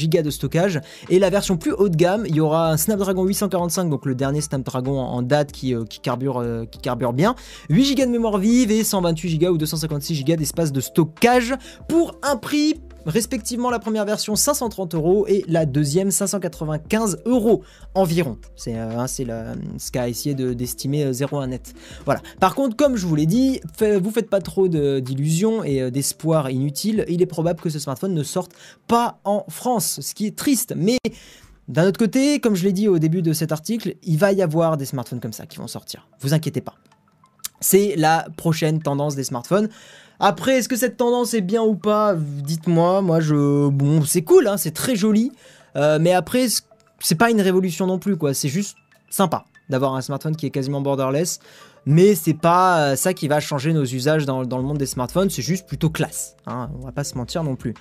Go 0.09 0.21
de 0.21 0.29
stockage. 0.29 0.79
Et 1.09 1.17
la 1.17 1.31
version 1.31 1.57
plus 1.57 1.71
haut 1.71 1.89
de 1.89 1.95
gamme, 1.95 2.25
il 2.27 2.35
y 2.35 2.39
aura 2.39 2.71
un 2.71 2.77
Snapdragon 2.77 3.25
845, 3.25 3.89
donc 3.89 4.05
le 4.05 4.13
dernier 4.13 4.41
Snapdragon 4.41 4.99
en, 4.99 5.23
date 5.23 5.51
qui, 5.51 5.73
qui, 5.89 5.99
carbure, 5.99 6.45
qui 6.69 6.79
carbure 6.79 7.13
bien. 7.13 7.35
8 7.69 7.95
Go 7.95 8.05
de 8.05 8.11
mémoire 8.11 8.37
vive 8.37 8.71
et 8.71 8.83
128 8.83 9.39
Go 9.39 9.47
ou 9.47 9.57
256 9.57 10.23
Go 10.23 10.35
d'espace 10.35 10.71
de 10.71 10.79
stockage 10.79 11.55
pour 11.87 12.15
un 12.21 12.37
prix 12.37 12.75
respectivement 13.07 13.71
la 13.71 13.79
première 13.79 14.05
version 14.05 14.35
530 14.35 14.93
euros 14.93 15.25
et 15.27 15.43
la 15.47 15.65
deuxième 15.65 16.11
595 16.11 17.21
euros 17.25 17.63
environ. 17.95 18.37
C'est 18.55 18.77
euh, 18.77 19.05
ce 19.77 19.91
qu'a 19.91 20.09
essayé 20.09 20.35
d'estimer 20.35 21.05
de, 21.05 21.35
01 21.35 21.47
net. 21.47 21.73
Voilà. 22.05 22.21
Par 22.39 22.53
contre, 22.53 22.75
comme 22.75 22.97
je 22.97 23.07
vous 23.07 23.15
l'ai 23.15 23.25
dit, 23.25 23.61
vous 23.79 24.11
faites 24.11 24.29
pas 24.29 24.41
trop 24.41 24.67
d'illusions 24.67 25.63
et 25.63 25.81
euh, 25.81 25.89
d'espoir 25.89 26.49
inutiles. 26.49 27.05
Il 27.07 27.21
est 27.21 27.27
probable 27.27 27.61
que 27.61 27.69
ce 27.69 27.79
smartphone 27.79 28.13
ne 28.13 28.23
sorte 28.23 28.51
pas 28.87 29.19
en 29.23 29.45
France, 29.47 30.01
ce 30.01 30.13
qui 30.13 30.27
est 30.27 30.35
triste. 30.35 30.73
Mais 30.75 30.97
d'un 31.67 31.87
autre 31.87 31.99
côté, 31.99 32.39
comme 32.39 32.55
je 32.55 32.63
l'ai 32.63 32.73
dit 32.73 32.87
au 32.87 32.99
début 32.99 33.21
de 33.21 33.33
cet 33.33 33.51
article, 33.51 33.95
il 34.03 34.17
va 34.17 34.31
y 34.33 34.41
avoir 34.41 34.77
des 34.77 34.85
smartphones 34.85 35.19
comme 35.19 35.33
ça 35.33 35.45
qui 35.45 35.57
vont 35.57 35.67
sortir. 35.67 36.07
Vous 36.19 36.33
inquiétez 36.33 36.61
pas. 36.61 36.75
C'est 37.59 37.95
la 37.95 38.27
prochaine 38.37 38.81
tendance 38.81 39.15
des 39.15 39.23
smartphones. 39.23 39.69
Après, 40.19 40.57
est-ce 40.57 40.69
que 40.69 40.75
cette 40.75 40.97
tendance 40.97 41.33
est 41.33 41.41
bien 41.41 41.61
ou 41.63 41.75
pas? 41.75 42.15
Dites-moi. 42.15 43.01
Moi, 43.01 43.19
je. 43.19 43.67
Bon, 43.69 44.03
c'est 44.03 44.23
cool, 44.23 44.47
hein, 44.47 44.57
c'est 44.57 44.71
très 44.71 44.95
joli. 44.95 45.31
Euh, 45.75 45.99
mais 46.01 46.13
après, 46.13 46.47
c'est 46.99 47.15
pas 47.15 47.29
une 47.29 47.41
révolution 47.41 47.85
non 47.85 47.99
plus, 47.99 48.17
quoi. 48.17 48.33
C'est 48.33 48.49
juste 48.49 48.77
sympa 49.09 49.45
d'avoir 49.69 49.95
un 49.95 50.01
smartphone 50.01 50.35
qui 50.35 50.45
est 50.45 50.49
quasiment 50.49 50.81
borderless. 50.81 51.39
mais 51.85 52.15
c'est 52.15 52.33
pas 52.33 52.95
ça 52.95 53.13
qui 53.13 53.27
va 53.27 53.39
changer 53.39 53.73
nos 53.73 53.83
usages 53.83 54.25
dans, 54.25 54.41
le 54.41 54.63
monde 54.63 54.77
des 54.77 54.85
smartphones, 54.85 55.29
c'est 55.29 55.41
juste 55.41 55.67
plutôt 55.67 55.89
classe. 55.89 56.35
Hein, 56.45 56.69
on 56.79 56.85
va 56.85 56.91
pas 56.91 57.03
se 57.03 57.17
mentir 57.17 57.43
non 57.43 57.55
plus. 57.55 57.73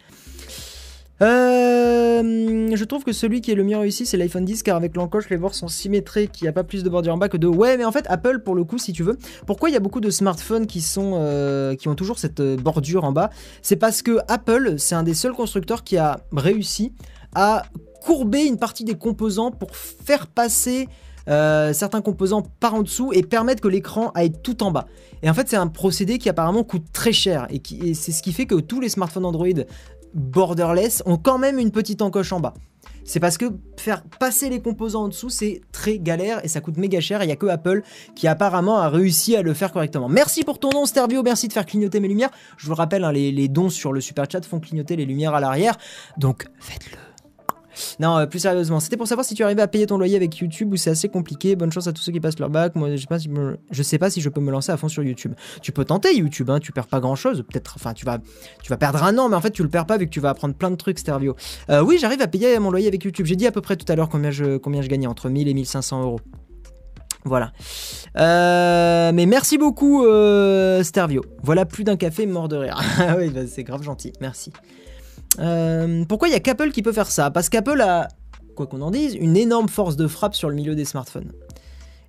Euh, 1.22 2.76
je 2.76 2.84
trouve 2.84 3.04
que 3.04 3.12
celui 3.12 3.40
qui 3.40 3.50
est 3.50 3.54
le 3.54 3.64
mieux 3.64 3.78
réussi, 3.78 4.04
c'est 4.04 4.16
l'iPhone 4.16 4.44
10, 4.44 4.62
car 4.62 4.76
avec 4.76 4.96
l'encoche, 4.96 5.30
les 5.30 5.36
bords 5.36 5.54
sont 5.54 5.68
symétriques, 5.68 6.40
il 6.40 6.44
n'y 6.44 6.48
a 6.48 6.52
pas 6.52 6.64
plus 6.64 6.82
de 6.82 6.90
bordure 6.90 7.14
en 7.14 7.16
bas 7.16 7.28
que 7.28 7.36
de... 7.36 7.46
Ouais, 7.46 7.76
mais 7.76 7.84
en 7.84 7.92
fait, 7.92 8.04
Apple, 8.08 8.40
pour 8.40 8.54
le 8.54 8.64
coup, 8.64 8.78
si 8.78 8.92
tu 8.92 9.02
veux, 9.02 9.16
pourquoi 9.46 9.70
il 9.70 9.72
y 9.72 9.76
a 9.76 9.80
beaucoup 9.80 10.00
de 10.00 10.10
smartphones 10.10 10.66
qui, 10.66 10.80
sont, 10.80 11.12
euh, 11.16 11.74
ont 11.86 11.94
toujours 11.94 12.18
cette 12.18 12.40
euh, 12.40 12.56
bordure 12.56 13.04
en 13.04 13.12
bas? 13.12 13.30
C'est 13.62 13.76
parce 13.76 14.02
que 14.02 14.18
Apple, 14.28 14.74
c'est 14.78 14.94
un 14.94 15.02
des 15.02 15.14
seuls 15.14 15.32
constructeurs 15.32 15.84
qui 15.84 15.96
a 15.96 16.20
réussi 16.32 16.92
à 17.34 17.62
courber 18.04 18.44
une 18.44 18.58
partie 18.58 18.84
des 18.84 18.94
composants 18.94 19.50
pour 19.50 19.74
faire 19.74 20.26
passer 20.26 20.88
certains 21.28 22.02
composants 22.02 22.42
par 22.60 22.74
en 22.74 22.82
dessous 22.82 23.12
et 23.12 23.22
permettre 23.22 23.60
que 23.60 23.66
l'écran 23.66 24.12
aille 24.14 24.30
tout 24.30 24.62
en 24.62 24.70
bas. 24.70 24.86
Et 25.24 25.28
en 25.28 25.34
fait, 25.34 25.48
c'est 25.48 25.56
un 25.56 25.66
procédé 25.66 26.18
qui 26.18 26.28
apparemment 26.28 26.62
coûte 26.62 26.84
très 26.92 27.12
cher 27.12 27.48
et, 27.50 27.60
et 27.84 27.94
c'est 27.94 28.12
ce 28.12 28.22
qui 28.22 28.32
fait 28.32 28.46
que 28.46 28.54
tous 28.54 28.80
les 28.80 28.88
smartphones 28.88 29.24
Android 29.24 29.48
borderless 30.16 31.02
ont 31.06 31.16
quand 31.16 31.38
même 31.38 31.58
une 31.58 31.70
petite 31.70 32.02
encoche 32.02 32.32
en 32.32 32.40
bas. 32.40 32.54
C'est 33.04 33.20
parce 33.20 33.38
que 33.38 33.44
faire 33.76 34.02
passer 34.18 34.48
les 34.48 34.60
composants 34.60 35.04
en 35.04 35.08
dessous, 35.08 35.30
c'est 35.30 35.60
très 35.70 35.98
galère 35.98 36.44
et 36.44 36.48
ça 36.48 36.60
coûte 36.60 36.76
méga 36.76 37.00
cher. 37.00 37.22
Il 37.22 37.26
n'y 37.26 37.32
a 37.32 37.36
que 37.36 37.46
Apple 37.46 37.82
qui 38.16 38.26
apparemment 38.26 38.78
a 38.78 38.88
réussi 38.88 39.36
à 39.36 39.42
le 39.42 39.54
faire 39.54 39.70
correctement. 39.70 40.08
Merci 40.08 40.42
pour 40.42 40.58
ton 40.58 40.70
nom, 40.70 40.86
Stervio. 40.86 41.22
Merci 41.22 41.46
de 41.46 41.52
faire 41.52 41.66
clignoter 41.66 42.00
mes 42.00 42.08
lumières. 42.08 42.30
Je 42.56 42.64
vous 42.66 42.72
le 42.72 42.76
rappelle, 42.76 43.04
hein, 43.04 43.12
les 43.12 43.48
dons 43.48 43.70
sur 43.70 43.92
le 43.92 44.00
super 44.00 44.24
chat 44.28 44.44
font 44.44 44.58
clignoter 44.58 44.96
les 44.96 45.04
lumières 45.04 45.34
à 45.34 45.40
l'arrière. 45.40 45.76
Donc 46.18 46.46
faites-le. 46.58 47.05
Non, 48.00 48.18
euh, 48.18 48.26
plus 48.26 48.40
sérieusement, 48.40 48.80
c'était 48.80 48.96
pour 48.96 49.06
savoir 49.06 49.24
si 49.24 49.34
tu 49.34 49.42
arrivais 49.42 49.62
à 49.62 49.68
payer 49.68 49.86
ton 49.86 49.98
loyer 49.98 50.16
avec 50.16 50.36
YouTube 50.38 50.72
ou 50.72 50.76
c'est 50.76 50.90
assez 50.90 51.08
compliqué. 51.08 51.56
Bonne 51.56 51.72
chance 51.72 51.86
à 51.86 51.92
tous 51.92 52.02
ceux 52.02 52.12
qui 52.12 52.20
passent 52.20 52.38
leur 52.38 52.50
bac. 52.50 52.74
Moi, 52.74 52.94
je 52.94 53.00
sais 53.00 53.06
pas 53.06 53.18
si, 53.18 53.30
je 53.70 53.82
sais 53.82 53.98
pas 53.98 54.10
si 54.10 54.20
je 54.20 54.28
peux 54.28 54.40
me 54.40 54.50
lancer 54.50 54.72
à 54.72 54.76
fond 54.76 54.88
sur 54.88 55.02
YouTube. 55.02 55.32
Tu 55.62 55.72
peux 55.72 55.84
tenter 55.84 56.14
YouTube, 56.14 56.50
hein, 56.50 56.60
tu 56.60 56.72
perds 56.72 56.86
pas 56.86 57.00
grand 57.00 57.16
chose. 57.16 57.44
Peut-être, 57.50 57.74
enfin, 57.76 57.92
tu 57.92 58.04
vas, 58.04 58.18
tu 58.62 58.70
vas 58.70 58.76
perdre 58.76 59.02
un 59.02 59.16
an, 59.18 59.28
mais 59.28 59.36
en 59.36 59.40
fait, 59.40 59.50
tu 59.50 59.62
le 59.62 59.68
perds 59.68 59.86
pas 59.86 59.98
vu 59.98 60.06
que 60.06 60.10
tu 60.10 60.20
vas 60.20 60.30
apprendre 60.30 60.54
plein 60.54 60.70
de 60.70 60.76
trucs, 60.76 60.98
Stervio. 60.98 61.36
Euh, 61.70 61.82
oui, 61.82 61.98
j'arrive 61.98 62.22
à 62.22 62.26
payer 62.26 62.58
mon 62.58 62.70
loyer 62.70 62.88
avec 62.88 63.04
YouTube. 63.04 63.26
J'ai 63.26 63.36
dit 63.36 63.46
à 63.46 63.52
peu 63.52 63.60
près 63.60 63.76
tout 63.76 63.90
à 63.90 63.96
l'heure 63.96 64.08
combien 64.08 64.30
je, 64.30 64.88
gagnais, 64.88 65.06
entre 65.06 65.28
1000 65.28 65.48
et 65.48 65.54
1500 65.54 66.02
euros. 66.02 66.20
Voilà. 67.24 67.52
Euh, 68.18 69.10
mais 69.12 69.26
merci 69.26 69.58
beaucoup, 69.58 70.04
Stervio. 70.82 71.24
Voilà 71.42 71.64
plus 71.64 71.84
d'un 71.84 71.96
café 71.96 72.26
mort 72.26 72.48
de 72.48 72.56
rire. 72.56 72.80
Ah 72.98 73.16
oui, 73.18 73.30
bah, 73.30 73.40
c'est 73.46 73.64
grave 73.64 73.82
gentil. 73.82 74.12
Merci. 74.20 74.52
Euh, 75.38 76.04
pourquoi 76.08 76.28
il 76.28 76.32
y 76.32 76.34
a 76.34 76.40
qu'Apple 76.40 76.70
qui 76.70 76.82
peut 76.82 76.92
faire 76.92 77.10
ça? 77.10 77.30
Parce 77.30 77.48
qu'Apple 77.48 77.80
a, 77.80 78.08
quoi 78.54 78.66
qu'on 78.66 78.80
en 78.82 78.90
dise, 78.90 79.14
une 79.14 79.36
énorme 79.36 79.68
force 79.68 79.96
de 79.96 80.06
frappe 80.06 80.34
sur 80.34 80.48
le 80.48 80.54
milieu 80.54 80.74
des 80.74 80.84
smartphones. 80.84 81.32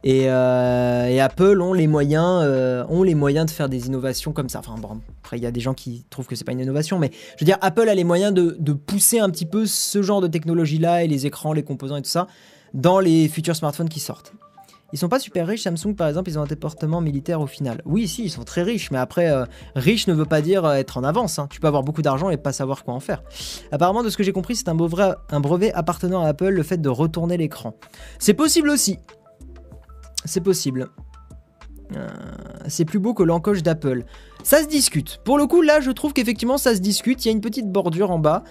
Et, 0.03 0.29
euh, 0.29 1.23
Apple 1.23 1.61
ont 1.61 1.73
les 1.73 1.87
moyens, 1.87 2.41
euh, 2.43 2.85
ont 2.89 3.03
les 3.03 3.15
moyens 3.15 3.47
de 3.47 3.51
faire 3.51 3.67
des 3.67 3.87
innovations 3.87 4.31
comme 4.31 4.47
ça. 4.47 4.59
Enfin 4.59 4.75
bon, 4.77 5.01
après 5.23 5.37
il 5.37 5.43
y 5.43 5.47
a 5.47 5.51
des 5.51 5.59
gens 5.59 5.73
qui 5.73 6.05
trouvent 6.09 6.27
que 6.27 6.35
c'est 6.35 6.45
pas 6.45 6.51
une 6.51 6.59
innovation, 6.59 6.99
mais 6.99 7.11
je 7.35 7.43
veux 7.43 7.45
dire 7.45 7.57
Apple 7.61 7.89
a 7.89 7.95
les 7.95 8.03
moyens 8.03 8.33
de, 8.33 8.55
de 8.59 8.73
pousser 8.73 9.19
un 9.19 9.29
petit 9.29 9.45
peu 9.45 9.65
ce 9.65 10.01
genre 10.01 10.21
de 10.21 10.27
technologie 10.27 10.77
là 10.77 11.03
et 11.03 11.07
les 11.07 11.25
écrans, 11.25 11.51
les 11.51 11.63
composants 11.63 11.97
et 11.97 12.01
tout 12.01 12.09
ça 12.09 12.27
dans 12.73 12.99
les 12.99 13.27
futurs 13.27 13.55
smartphones 13.55 13.89
qui 13.89 13.99
sortent. 13.99 14.33
Ils 14.93 14.99
sont 14.99 15.09
pas 15.09 15.19
super 15.19 15.45
riches, 15.47 15.63
Samsung 15.63 15.95
par 15.95 16.07
exemple, 16.07 16.29
ils 16.29 16.39
ont 16.39 16.43
un 16.43 16.47
département 16.47 17.01
militaire 17.01 17.41
au 17.41 17.47
final. 17.47 17.81
Oui, 17.85 18.07
si, 18.07 18.23
ils 18.23 18.29
sont 18.29 18.43
très 18.43 18.63
riches, 18.63 18.89
mais 18.89 18.97
après, 18.97 19.29
euh, 19.29 19.45
riche 19.75 20.07
ne 20.07 20.13
veut 20.13 20.25
pas 20.25 20.41
dire 20.41 20.63
euh, 20.63 20.75
être 20.75 20.97
en 20.97 21.03
avance. 21.03 21.39
Hein. 21.39 21.47
Tu 21.49 21.59
peux 21.59 21.67
avoir 21.67 21.83
beaucoup 21.83 22.01
d'argent 22.01 22.29
et 22.29 22.37
pas 22.37 22.53
savoir 22.53 22.85
quoi 22.85 22.93
en 22.93 23.01
faire. 23.01 23.21
Apparemment, 23.71 24.03
de 24.03 24.09
ce 24.09 24.15
que 24.15 24.23
j'ai 24.23 24.31
compris, 24.31 24.55
c'est 24.55 24.69
un 24.69 24.75
brevet, 24.75 25.73
appartenant 25.73 26.23
à 26.23 26.29
Apple, 26.29 26.49
le 26.49 26.63
fait 26.63 26.77
de 26.77 26.89
retourner 26.89 27.35
l'écran. 27.35 27.75
C'est 28.17 28.33
possible 28.33 28.69
aussi. 28.69 28.97
C'est 30.23 30.41
possible. 30.41 30.89
Euh, 31.95 32.07
c'est 32.67 32.85
plus 32.85 32.99
beau 32.99 33.13
que 33.13 33.23
l'encoche 33.23 33.63
d'Apple. 33.63 34.05
Ça 34.43 34.61
se 34.61 34.67
discute. 34.67 35.19
Pour 35.25 35.37
le 35.37 35.47
coup, 35.47 35.61
là, 35.61 35.81
je 35.81 35.91
trouve 35.91 36.13
qu'effectivement, 36.13 36.57
ça 36.57 36.75
se 36.75 36.79
discute. 36.79 37.25
Il 37.25 37.27
y 37.27 37.31
a 37.31 37.33
une 37.33 37.41
petite 37.41 37.69
bordure 37.69 38.11
en 38.11 38.19
bas. 38.19 38.43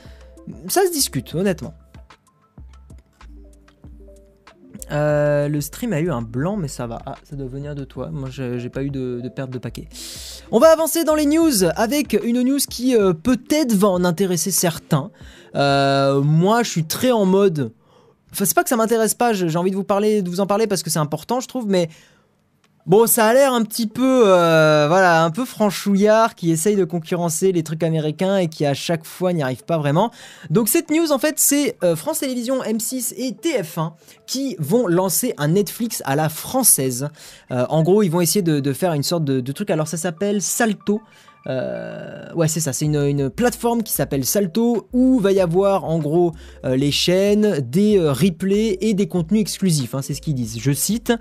Ça 0.69 0.83
se 0.87 0.93
discute, 0.93 1.35
honnêtement. 1.35 1.75
Euh, 4.93 5.49
le 5.49 5.61
stream 5.61 5.93
a 5.93 6.01
eu 6.01 6.11
un 6.11 6.23
blanc, 6.23 6.57
mais 6.57 6.69
ça 6.69 6.87
va. 6.87 7.01
Ah, 7.07 7.17
ça 7.25 7.37
doit 7.37 7.49
venir 7.49 7.75
de 7.75 7.85
toi. 7.85 8.11
Moi, 8.11 8.29
j'ai 8.31 8.69
pas 8.69 8.83
eu 8.83 8.91
de, 8.91 9.29
perte 9.35 9.51
de 9.51 9.59
paquet. 9.59 9.89
On 10.51 10.59
va 10.59 10.69
avancer 10.69 11.05
dans 11.05 11.15
les 11.15 11.27
news 11.27 11.65
avec 11.75 12.19
une 12.25 12.43
news 12.43 12.61
qui 12.71 12.97
euh, 12.97 13.13
peut-être 13.13 13.73
va 13.75 13.89
en 13.89 14.05
intéresser 14.05 14.51
certains. 14.51 15.11
Euh, 15.55 16.21
moi, 16.21 16.63
je 16.63 16.71
suis 16.71 16.85
très 16.85 17.11
en 17.11 17.27
mode. 17.27 17.73
Enfin, 18.33 18.45
c'est 18.45 18.55
pas 18.55 18.63
que 18.63 18.69
ça 18.69 18.77
m'intéresse 18.77 19.15
pas. 19.15 19.33
J'ai 19.33 19.57
envie 19.57 19.71
de 19.71 19.77
vous 19.77 19.85
parler, 19.85 20.23
de 20.23 20.29
vous 20.29 20.41
en 20.41 20.47
parler 20.47 20.67
parce 20.67 20.83
que 20.83 20.91
c'est 20.91 20.99
important, 20.99 21.41
je 21.41 21.49
trouve, 21.49 21.67
mais 21.67 21.89
Bon, 22.87 23.09
ça 23.09 23.27
a 23.27 23.35
l'air 23.35 23.53
un 23.53 23.65
petit 23.65 23.89
peu, 23.89 24.23
euh, 24.27 24.87
voilà, 24.87 25.25
un 25.25 25.33
peu 25.33 25.45
franchouillard 25.45 26.37
qui 26.37 26.53
essaye 26.53 26.77
de 26.77 26.85
concurrencer 26.85 27.51
les 27.51 27.65
trucs 27.65 27.83
américains 27.83 28.37
et 28.37 28.47
qui 28.47 28.65
à 28.65 28.75
chaque 28.75 29.05
fois 29.05 29.33
n'y 29.33 29.43
arrive 29.43 29.65
pas 29.65 29.77
vraiment. 29.77 30.13
Donc 30.51 30.69
cette 30.69 30.93
news, 30.93 31.11
en 31.11 31.19
fait, 31.19 31.41
c'est 31.41 31.77
euh, 31.83 31.97
France 31.97 32.21
Télévisions, 32.21 32.63
M6 32.63 33.15
et 33.17 33.33
TF1 33.33 33.95
qui 34.29 34.55
vont 34.61 34.87
lancer 34.87 35.35
un 35.37 35.49
Netflix 35.49 36.01
à 36.07 36.15
la 36.15 36.29
française. 36.29 37.09
Euh, 37.51 37.67
en 37.71 37.83
gros, 37.83 38.05
ils 38.05 38.09
vont 38.09 38.21
essayer 38.21 38.43
de, 38.43 38.73
faire 38.73 38.93
une 38.93 39.03
sorte 39.03 39.25
de, 39.25 39.41
de 39.41 39.53
truc. 39.53 39.71
Alors 39.71 39.89
ça 39.89 39.97
s'appelle 39.97 40.41
Salto. 40.41 41.01
Euh, 41.49 42.33
ouais, 42.35 42.49
c'est 42.49 42.61
ça, 42.61 42.73
c'est 42.73 42.87
une, 42.87 43.31
plateforme 43.31 43.83
qui 43.83 43.93
s'appelle 43.93 44.25
Salto 44.25 44.89
où 44.93 45.19
va 45.21 45.33
y 45.33 45.41
avoir 45.41 45.85
en 45.85 45.99
gros 45.99 46.33
euh, 46.65 46.77
les 46.77 46.91
chaînes, 46.91 47.61
des 47.61 47.99
euh, 47.99 48.13
replays 48.13 48.79
et 48.81 48.95
des 48.95 49.07
contenus 49.07 49.41
exclusifs. 49.41 49.95
Hein, 49.95 50.03
c'est 50.03 50.15
ce 50.15 50.21
qu'ils 50.21 50.35
disent. 50.35 50.59
Je 50.59 50.73
cite 50.73 51.13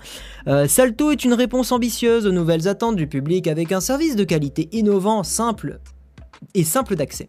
Salto 0.68 1.10
est 1.10 1.24
une 1.24 1.34
réponse 1.34 1.72
ambitieuse 1.72 2.26
aux 2.26 2.32
nouvelles 2.32 2.68
attentes 2.68 2.96
du 2.96 3.06
public 3.06 3.46
avec 3.48 3.72
un 3.72 3.80
service 3.80 4.16
de 4.16 4.24
qualité 4.24 4.68
innovant, 4.72 5.22
simple 5.22 5.80
et 6.54 6.64
simple 6.64 6.96
d'accès. 6.96 7.28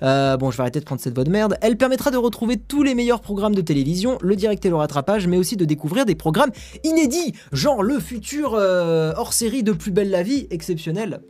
bon, 0.00 0.50
je 0.50 0.56
vais 0.56 0.60
arrêter 0.62 0.80
de 0.80 0.84
prendre 0.84 1.00
cette 1.00 1.14
voix 1.14 1.24
de 1.24 1.30
merde. 1.30 1.56
Elle 1.60 1.76
permettra 1.76 2.10
de 2.10 2.16
retrouver 2.16 2.56
tous 2.56 2.82
les 2.82 2.94
meilleurs 2.94 3.20
programmes 3.20 3.54
de 3.54 3.60
télévision, 3.60 4.18
le 4.22 4.36
direct 4.36 4.64
et 4.64 4.70
le 4.70 4.76
rattrapage, 4.76 5.26
mais 5.26 5.36
aussi 5.36 5.56
de 5.56 5.64
découvrir 5.64 6.06
des 6.06 6.14
programmes 6.14 6.52
inédits, 6.84 7.34
genre 7.52 7.82
le 7.82 7.98
futur 7.98 8.52
hors 8.52 9.32
série 9.32 9.62
de 9.62 9.72
Plus 9.72 9.90
belle 9.90 10.10
la 10.10 10.22
vie, 10.22 10.46
exceptionnel. 10.50 11.20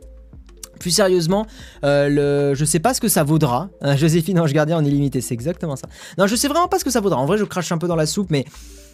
Plus 0.79 0.91
sérieusement, 0.91 1.45
euh, 1.83 2.09
le... 2.09 2.55
je 2.55 2.65
sais 2.65 2.79
pas 2.79 2.93
ce 2.93 3.01
que 3.01 3.07
ça 3.07 3.23
vaudra. 3.23 3.69
Euh, 3.83 3.95
Joséphine 3.97 4.39
Ange 4.39 4.53
Gardien 4.53 4.77
en 4.77 4.85
illimité, 4.85 5.21
c'est 5.21 5.33
exactement 5.33 5.75
ça. 5.75 5.87
Non, 6.17 6.27
je 6.27 6.35
sais 6.35 6.47
vraiment 6.47 6.67
pas 6.67 6.79
ce 6.79 6.85
que 6.85 6.91
ça 6.91 7.01
vaudra. 7.01 7.19
En 7.19 7.25
vrai, 7.25 7.37
je 7.37 7.43
crache 7.43 7.71
un 7.71 7.77
peu 7.77 7.87
dans 7.87 7.95
la 7.95 8.05
soupe, 8.05 8.29
mais 8.29 8.45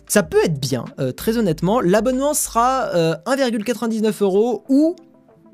ça 0.08 0.24
peut 0.24 0.44
être 0.44 0.60
bien, 0.60 0.86
euh, 1.00 1.12
très 1.12 1.38
honnêtement. 1.38 1.82
L'abonnement 1.82 2.34
sera 2.34 2.90
1,99 3.26 4.24
euros 4.24 4.64
ou 4.70 4.96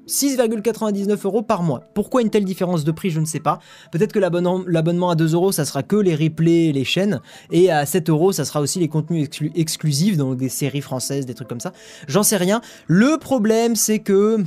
6,99 0.07 1.25
euros 1.25 1.41
par 1.41 1.63
mois. 1.63 1.81
Pourquoi 1.93 2.21
une 2.21 2.29
telle 2.29 2.45
différence 2.45 2.83
de 2.83 2.91
prix, 2.91 3.09
je 3.09 3.19
ne 3.19 3.25
sais 3.25 3.39
pas. 3.39 3.59
Peut-être 3.91 4.13
que 4.13 4.19
l'abonnement 4.19 5.09
à 5.09 5.15
2 5.15 5.33
euros, 5.33 5.51
ça 5.51 5.65
sera 5.65 5.83
que 5.83 5.97
les 5.97 6.15
replays, 6.15 6.71
les 6.71 6.85
chaînes, 6.85 7.19
et 7.51 7.69
à 7.69 7.85
7 7.85 8.09
euros, 8.09 8.31
ça 8.31 8.45
sera 8.45 8.61
aussi 8.61 8.79
les 8.79 8.87
contenus 8.87 9.29
exclusifs, 9.55 10.17
donc 10.17 10.37
des 10.37 10.49
séries 10.49 10.81
françaises, 10.81 11.25
des 11.25 11.33
trucs 11.33 11.49
comme 11.49 11.59
ça. 11.59 11.73
J'en 12.07 12.23
sais 12.23 12.37
rien. 12.37 12.61
Le 12.87 13.17
problème, 13.17 13.75
c'est 13.75 13.99
que 13.99 14.43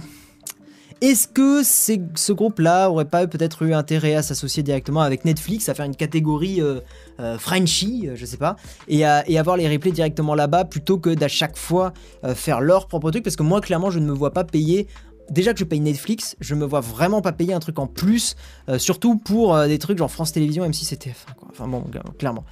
est-ce 1.01 1.29
que 1.29 1.63
ce 1.63 2.33
groupe-là 2.33 2.91
aurait 2.91 3.07
pas 3.07 3.27
peut-être 3.27 3.63
eu 3.63 3.73
intérêt 3.73 4.15
à 4.15 4.23
s'associer 4.23 4.63
directement 4.63 5.01
avec 5.01 5.25
Netflix, 5.25 5.69
à 5.69 5.75
faire 5.75 5.87
une 5.87 5.97
catégorie 5.97 6.61
euh, 6.61 6.81
euh 7.21 7.39
Frenchy, 7.39 8.07
euh, 8.07 8.17
je 8.17 8.27
sais 8.27 8.37
pas, 8.37 8.57
et, 8.87 9.05
avoir 9.05 9.57
les 9.57 9.69
replays 9.69 9.93
directement 9.93 10.35
là-bas 10.35 10.67
plutôt 10.67 10.99
que 10.99 11.11
d'à 11.11 11.29
chaque 11.29 11.57
fois 11.57 11.95
euh, 12.25 12.35
faire 12.35 12.61
leur 12.61 12.87
propre 12.87 13.11
truc? 13.11 13.25
Parce 13.25 13.37
que 13.37 13.43
moi, 13.43 13.61
clairement, 13.63 13.91
je 13.91 13.99
ne 13.99 14.07
me 14.07 14.13
vois 14.13 14.33
pas 14.33 14.45
payer 14.45 14.87
déjà 15.31 15.53
que 15.55 15.61
je 15.61 15.65
paye 15.65 15.81
Netflix, 15.81 16.37
je 16.41 16.55
me 16.57 16.67
vois 16.67 16.81
vraiment 16.81 17.23
pas 17.23 17.31
payer 17.31 17.55
un 17.55 17.61
truc 17.61 17.79
en 17.79 17.87
plus, 17.87 18.35
surtout 18.79 19.17
pour 19.17 19.57
des 19.69 19.79
trucs 19.79 19.97
genre 19.97 20.11
France 20.11 20.33
Télévisions, 20.33 20.65
même 20.65 20.73
si 20.73 20.85
c'était 20.85 21.15
Quoi. 21.37 21.47
Enfin 21.53 21.69
bon, 21.69 21.85
clairement. 22.19 22.45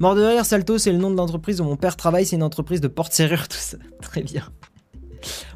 Mort 0.00 0.16
de 0.16 0.22
rire, 0.22 0.44
Salto, 0.44 0.76
c'est 0.76 0.90
le 0.90 0.98
nom 0.98 1.12
de 1.12 1.16
l'entreprise 1.16 1.60
où 1.60 1.64
mon 1.64 1.76
père 1.76 1.94
travaille, 1.94 2.26
c'est 2.26 2.34
une 2.34 2.42
entreprise 2.42 2.80
de 2.80 2.88
porte-serrure, 2.88 3.46
tout 3.48 3.56
ça. 3.56 3.76
Très 4.02 4.24
bien. 4.24 4.42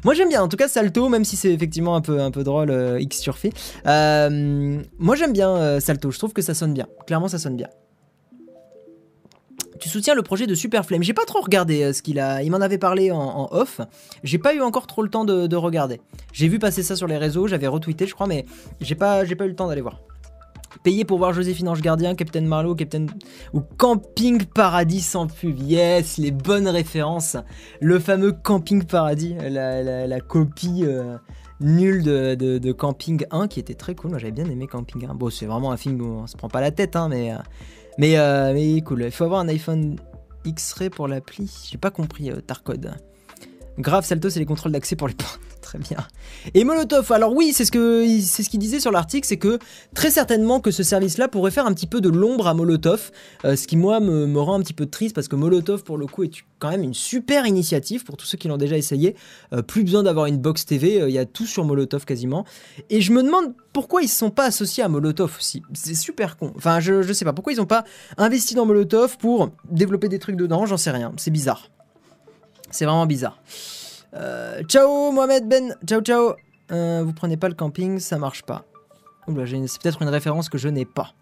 Moi 0.03 0.13
j'aime 0.13 0.29
bien, 0.29 0.41
en 0.41 0.47
tout 0.47 0.57
cas 0.57 0.67
Salto, 0.67 1.09
même 1.09 1.25
si 1.25 1.35
c'est 1.35 1.51
effectivement 1.51 1.95
un 1.95 2.01
peu, 2.01 2.21
un 2.21 2.31
peu 2.31 2.43
drôle, 2.43 2.71
euh, 2.71 2.99
X 2.99 3.19
surfait. 3.19 3.51
Euh, 3.85 4.81
moi 4.97 5.15
j'aime 5.15 5.33
bien 5.33 5.49
euh, 5.49 5.79
Salto, 5.79 6.11
je 6.11 6.17
trouve 6.17 6.33
que 6.33 6.41
ça 6.41 6.53
sonne 6.53 6.73
bien. 6.73 6.87
Clairement 7.07 7.27
ça 7.27 7.39
sonne 7.39 7.55
bien. 7.55 7.67
Tu 9.79 9.87
soutiens 9.87 10.13
le 10.13 10.23
projet 10.23 10.45
de 10.45 10.55
Super 10.55 10.85
Flame. 10.85 11.03
J'ai 11.03 11.13
pas 11.13 11.23
trop 11.23 11.39
regardé 11.39 11.93
ce 11.93 12.01
qu'il 12.01 12.19
a. 12.19 12.43
Il 12.43 12.51
m'en 12.51 12.59
avait 12.59 12.77
parlé 12.77 13.11
en, 13.11 13.47
off. 13.51 13.79
J'ai 14.23 14.37
pas 14.37 14.53
eu 14.53 14.59
encore 14.59 14.87
trop 14.87 15.03
le 15.03 15.09
temps 15.09 15.23
de, 15.23 15.47
de 15.47 15.55
regarder. 15.55 16.01
J'ai 16.33 16.49
vu 16.49 16.59
passer 16.59 16.83
ça 16.83 16.97
sur 16.97 17.07
les 17.07 17.15
réseaux, 17.15 17.47
j'avais 17.47 17.67
retweeté, 17.67 18.05
je 18.05 18.13
crois, 18.13 18.27
mais 18.27 18.45
j'ai 18.81 18.95
pas, 18.95 19.23
j'ai 19.23 19.35
pas 19.35 19.45
eu 19.45 19.49
le 19.49 19.55
temps 19.55 19.69
d'aller 19.69 19.79
voir. 19.79 20.01
Payer 20.83 21.03
pour 21.03 21.17
voir 21.17 21.33
Joséphine 21.33 21.67
Ange 21.67 21.81
Gardien, 21.81 22.15
Captain 22.15 22.41
Marlowe, 22.41 22.75
Captain 22.75 23.05
ou 23.53 23.59
Camping 23.59 24.45
Paradis 24.45 25.01
sans 25.01 25.27
pub. 25.27 25.59
Yes, 25.59 26.17
les 26.17 26.31
bonnes 26.31 26.69
références. 26.69 27.35
Le 27.81 27.99
fameux 27.99 28.31
Camping 28.31 28.83
Paradis, 28.85 29.35
la, 29.49 30.19
copie 30.21 30.83
euh, 30.85 31.17
nulle 31.59 32.03
de, 32.03 32.71
Camping 32.71 33.25
1 33.29 33.49
qui 33.49 33.59
était 33.59 33.73
très 33.73 33.93
cool. 33.93 34.11
Moi 34.11 34.19
j'avais 34.19 34.31
bien 34.31 34.49
aimé 34.49 34.67
Camping 34.67 35.05
1. 35.05 35.15
Bon, 35.15 35.29
c'est 35.29 35.45
vraiment 35.45 35.73
un 35.73 35.77
film 35.77 35.99
où 36.01 36.21
on 36.21 36.27
se 36.27 36.37
prend 36.37 36.47
pas 36.47 36.61
la 36.61 36.71
tête, 36.71 36.95
hein, 36.95 37.09
mais, 37.09 37.33
euh, 37.33 37.37
mais, 37.97 38.17
euh, 38.17 38.53
mais 38.53 38.79
cool. 38.81 39.03
Il 39.03 39.11
faut 39.11 39.25
avoir 39.25 39.41
un 39.41 39.49
iPhone 39.49 39.97
X-Ray 40.45 40.89
pour 40.89 41.09
l'appli. 41.09 41.51
J'ai 41.69 41.77
pas 41.77 41.91
compris 41.91 42.31
Tarcode. 42.47 42.95
Grave, 43.77 44.05
Salto, 44.05 44.29
c'est 44.29 44.39
les 44.39 44.45
contrôles 44.45 44.71
d'accès 44.71 44.95
pour 44.95 45.07
les 45.07 45.13
points. 45.13 45.37
Très 45.61 45.77
bien. 45.77 45.97
Et 46.53 46.63
Molotov, 46.63 47.11
alors 47.11 47.33
oui, 47.33 47.51
c'est 47.53 47.63
ce 47.63 48.21
c'est 48.23 48.43
ce 48.43 48.49
qu'il 48.49 48.59
disait 48.59 48.79
sur 48.79 48.91
l'article, 48.91 49.27
c'est 49.27 49.37
que 49.37 49.59
très 49.93 50.09
certainement 50.09 50.59
que 50.59 50.71
ce 50.71 50.81
service-là 50.81 51.27
pourrait 51.27 51.51
faire 51.51 51.67
un 51.67 51.73
petit 51.73 51.85
peu 51.85 52.01
de 52.01 52.09
l'ombre 52.09 52.47
à 52.47 52.55
Molotov, 52.55 53.11
euh, 53.45 53.55
ce 53.55 53.67
qui 53.67 53.77
moi 53.77 53.99
me, 53.99 54.39
rend 54.39 54.55
un 54.55 54.61
petit 54.61 54.73
peu 54.73 54.87
triste 54.87 55.13
parce 55.13 55.27
que 55.27 55.35
Molotov 55.35 55.83
pour 55.83 55.97
le 55.97 56.07
coup 56.07 56.23
est 56.23 56.31
quand 56.57 56.71
même 56.71 56.81
une 56.81 56.95
super 56.95 57.45
initiative 57.45 58.03
pour 58.03 58.17
tous 58.17 58.25
ceux 58.25 58.37
qui 58.37 58.47
l'ont 58.47 58.57
déjà 58.57 58.77
essayé. 58.77 59.15
Euh, 59.53 59.61
plus 59.61 59.83
besoin 59.83 60.01
d'avoir 60.01 60.25
une 60.25 60.37
box 60.37 60.65
TV, 60.65 61.01
euh, 61.01 61.09
il 61.09 61.13
y 61.13 61.19
a 61.19 61.25
tout 61.25 61.45
sur 61.45 61.63
Molotov 61.65 62.05
quasiment. 62.05 62.45
Et 62.89 63.01
je 63.01 63.11
me 63.11 63.21
demande 63.21 63.53
pourquoi 63.71 64.01
ils 64.01 64.05
ne 64.05 64.09
sont 64.09 64.31
pas 64.31 64.45
associés 64.45 64.81
à 64.81 64.87
Molotov 64.87 65.35
aussi. 65.37 65.61
C'est 65.73 65.93
super 65.93 66.37
con. 66.37 66.51
Enfin, 66.55 66.79
je, 66.79 67.03
je 67.03 67.13
sais 67.13 67.25
pas 67.25 67.33
pourquoi 67.33 67.53
ils 67.53 67.57
n'ont 67.57 67.65
pas 67.65 67.83
investi 68.17 68.55
dans 68.55 68.65
Molotov 68.65 69.17
pour 69.17 69.51
développer 69.69 70.09
des 70.09 70.19
trucs 70.19 70.35
dedans, 70.35 70.65
j'en 70.65 70.77
sais 70.77 70.91
rien. 70.91 71.13
C'est 71.17 71.31
bizarre. 71.31 71.69
C'est 72.71 72.85
vraiment 72.85 73.05
bizarre. 73.05 73.39
Euh, 74.13 74.63
ciao 74.63 75.11
Mohamed 75.11 75.47
Ben, 75.47 75.75
ciao 75.85 76.01
ciao. 76.01 76.33
Euh, 76.71 77.03
vous 77.05 77.13
prenez 77.13 77.37
pas 77.37 77.49
le 77.49 77.55
camping, 77.55 77.99
ça 77.99 78.17
marche 78.17 78.43
pas. 78.43 78.65
c'est 79.27 79.81
peut-être 79.81 80.01
une 80.01 80.09
référence 80.09 80.49
que 80.49 80.57
je 80.57 80.69
n'ai 80.69 80.85
pas. 80.85 81.13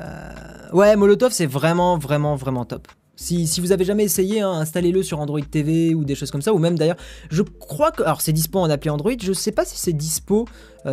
Euh, 0.00 0.70
ouais, 0.72 0.96
Molotov 0.96 1.32
c'est 1.32 1.46
vraiment 1.46 1.98
vraiment 1.98 2.36
vraiment 2.36 2.64
top. 2.64 2.88
Si, 3.16 3.48
vous 3.60 3.72
avez 3.72 3.84
jamais 3.84 4.04
essayé, 4.04 4.42
hein, 4.42 4.52
installez-le 4.52 5.02
sur 5.02 5.18
Android 5.18 5.40
TV 5.40 5.92
ou 5.92 6.04
des 6.04 6.14
choses 6.14 6.30
comme 6.30 6.42
ça, 6.42 6.54
ou 6.54 6.58
même 6.58 6.78
d'ailleurs, 6.78 6.98
je 7.30 7.42
crois 7.42 7.90
que, 7.90 8.04
alors 8.04 8.20
c'est 8.20 8.32
dispo 8.32 8.60
en 8.60 8.70
appli 8.70 8.90
Android, 8.90 9.14
je 9.20 9.32
sais 9.32 9.50
pas 9.50 9.64
si 9.64 9.76
c'est 9.76 9.92
dispo 9.92 10.46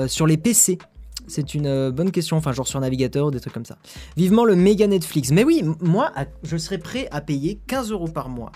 sur 0.07 0.25
les 0.25 0.37
PC. 0.37 0.79
C'est 1.27 1.53
une 1.53 1.89
bonne 1.91 2.11
question, 2.11 2.37
enfin 2.37 2.51
genre 2.51 2.67
sur 2.67 2.79
navigateur 2.79 3.27
ou 3.27 3.31
des 3.31 3.39
trucs 3.39 3.53
comme 3.53 3.65
ça. 3.65 3.77
Vivement 4.17 4.45
le 4.45 4.55
méga 4.55 4.87
Netflix. 4.87 5.31
Mais 5.31 5.43
oui, 5.43 5.63
moi, 5.81 6.11
je 6.43 6.57
serais 6.57 6.77
prêt 6.77 7.07
à 7.11 7.21
payer 7.21 7.59
15 7.67 7.91
euros 7.91 8.07
par 8.07 8.29
mois 8.29 8.51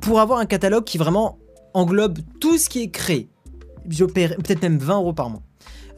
pour 0.00 0.20
avoir 0.20 0.38
un 0.38 0.46
catalogue 0.46 0.84
qui 0.84 0.98
vraiment 0.98 1.38
englobe 1.74 2.18
tout 2.40 2.58
ce 2.58 2.68
qui 2.68 2.82
est 2.82 2.90
créé. 2.90 3.28
Je 3.88 4.04
peut-être 4.04 4.62
même 4.62 4.78
20 4.78 4.96
euros 4.96 5.12
par 5.12 5.30
mois. 5.30 5.42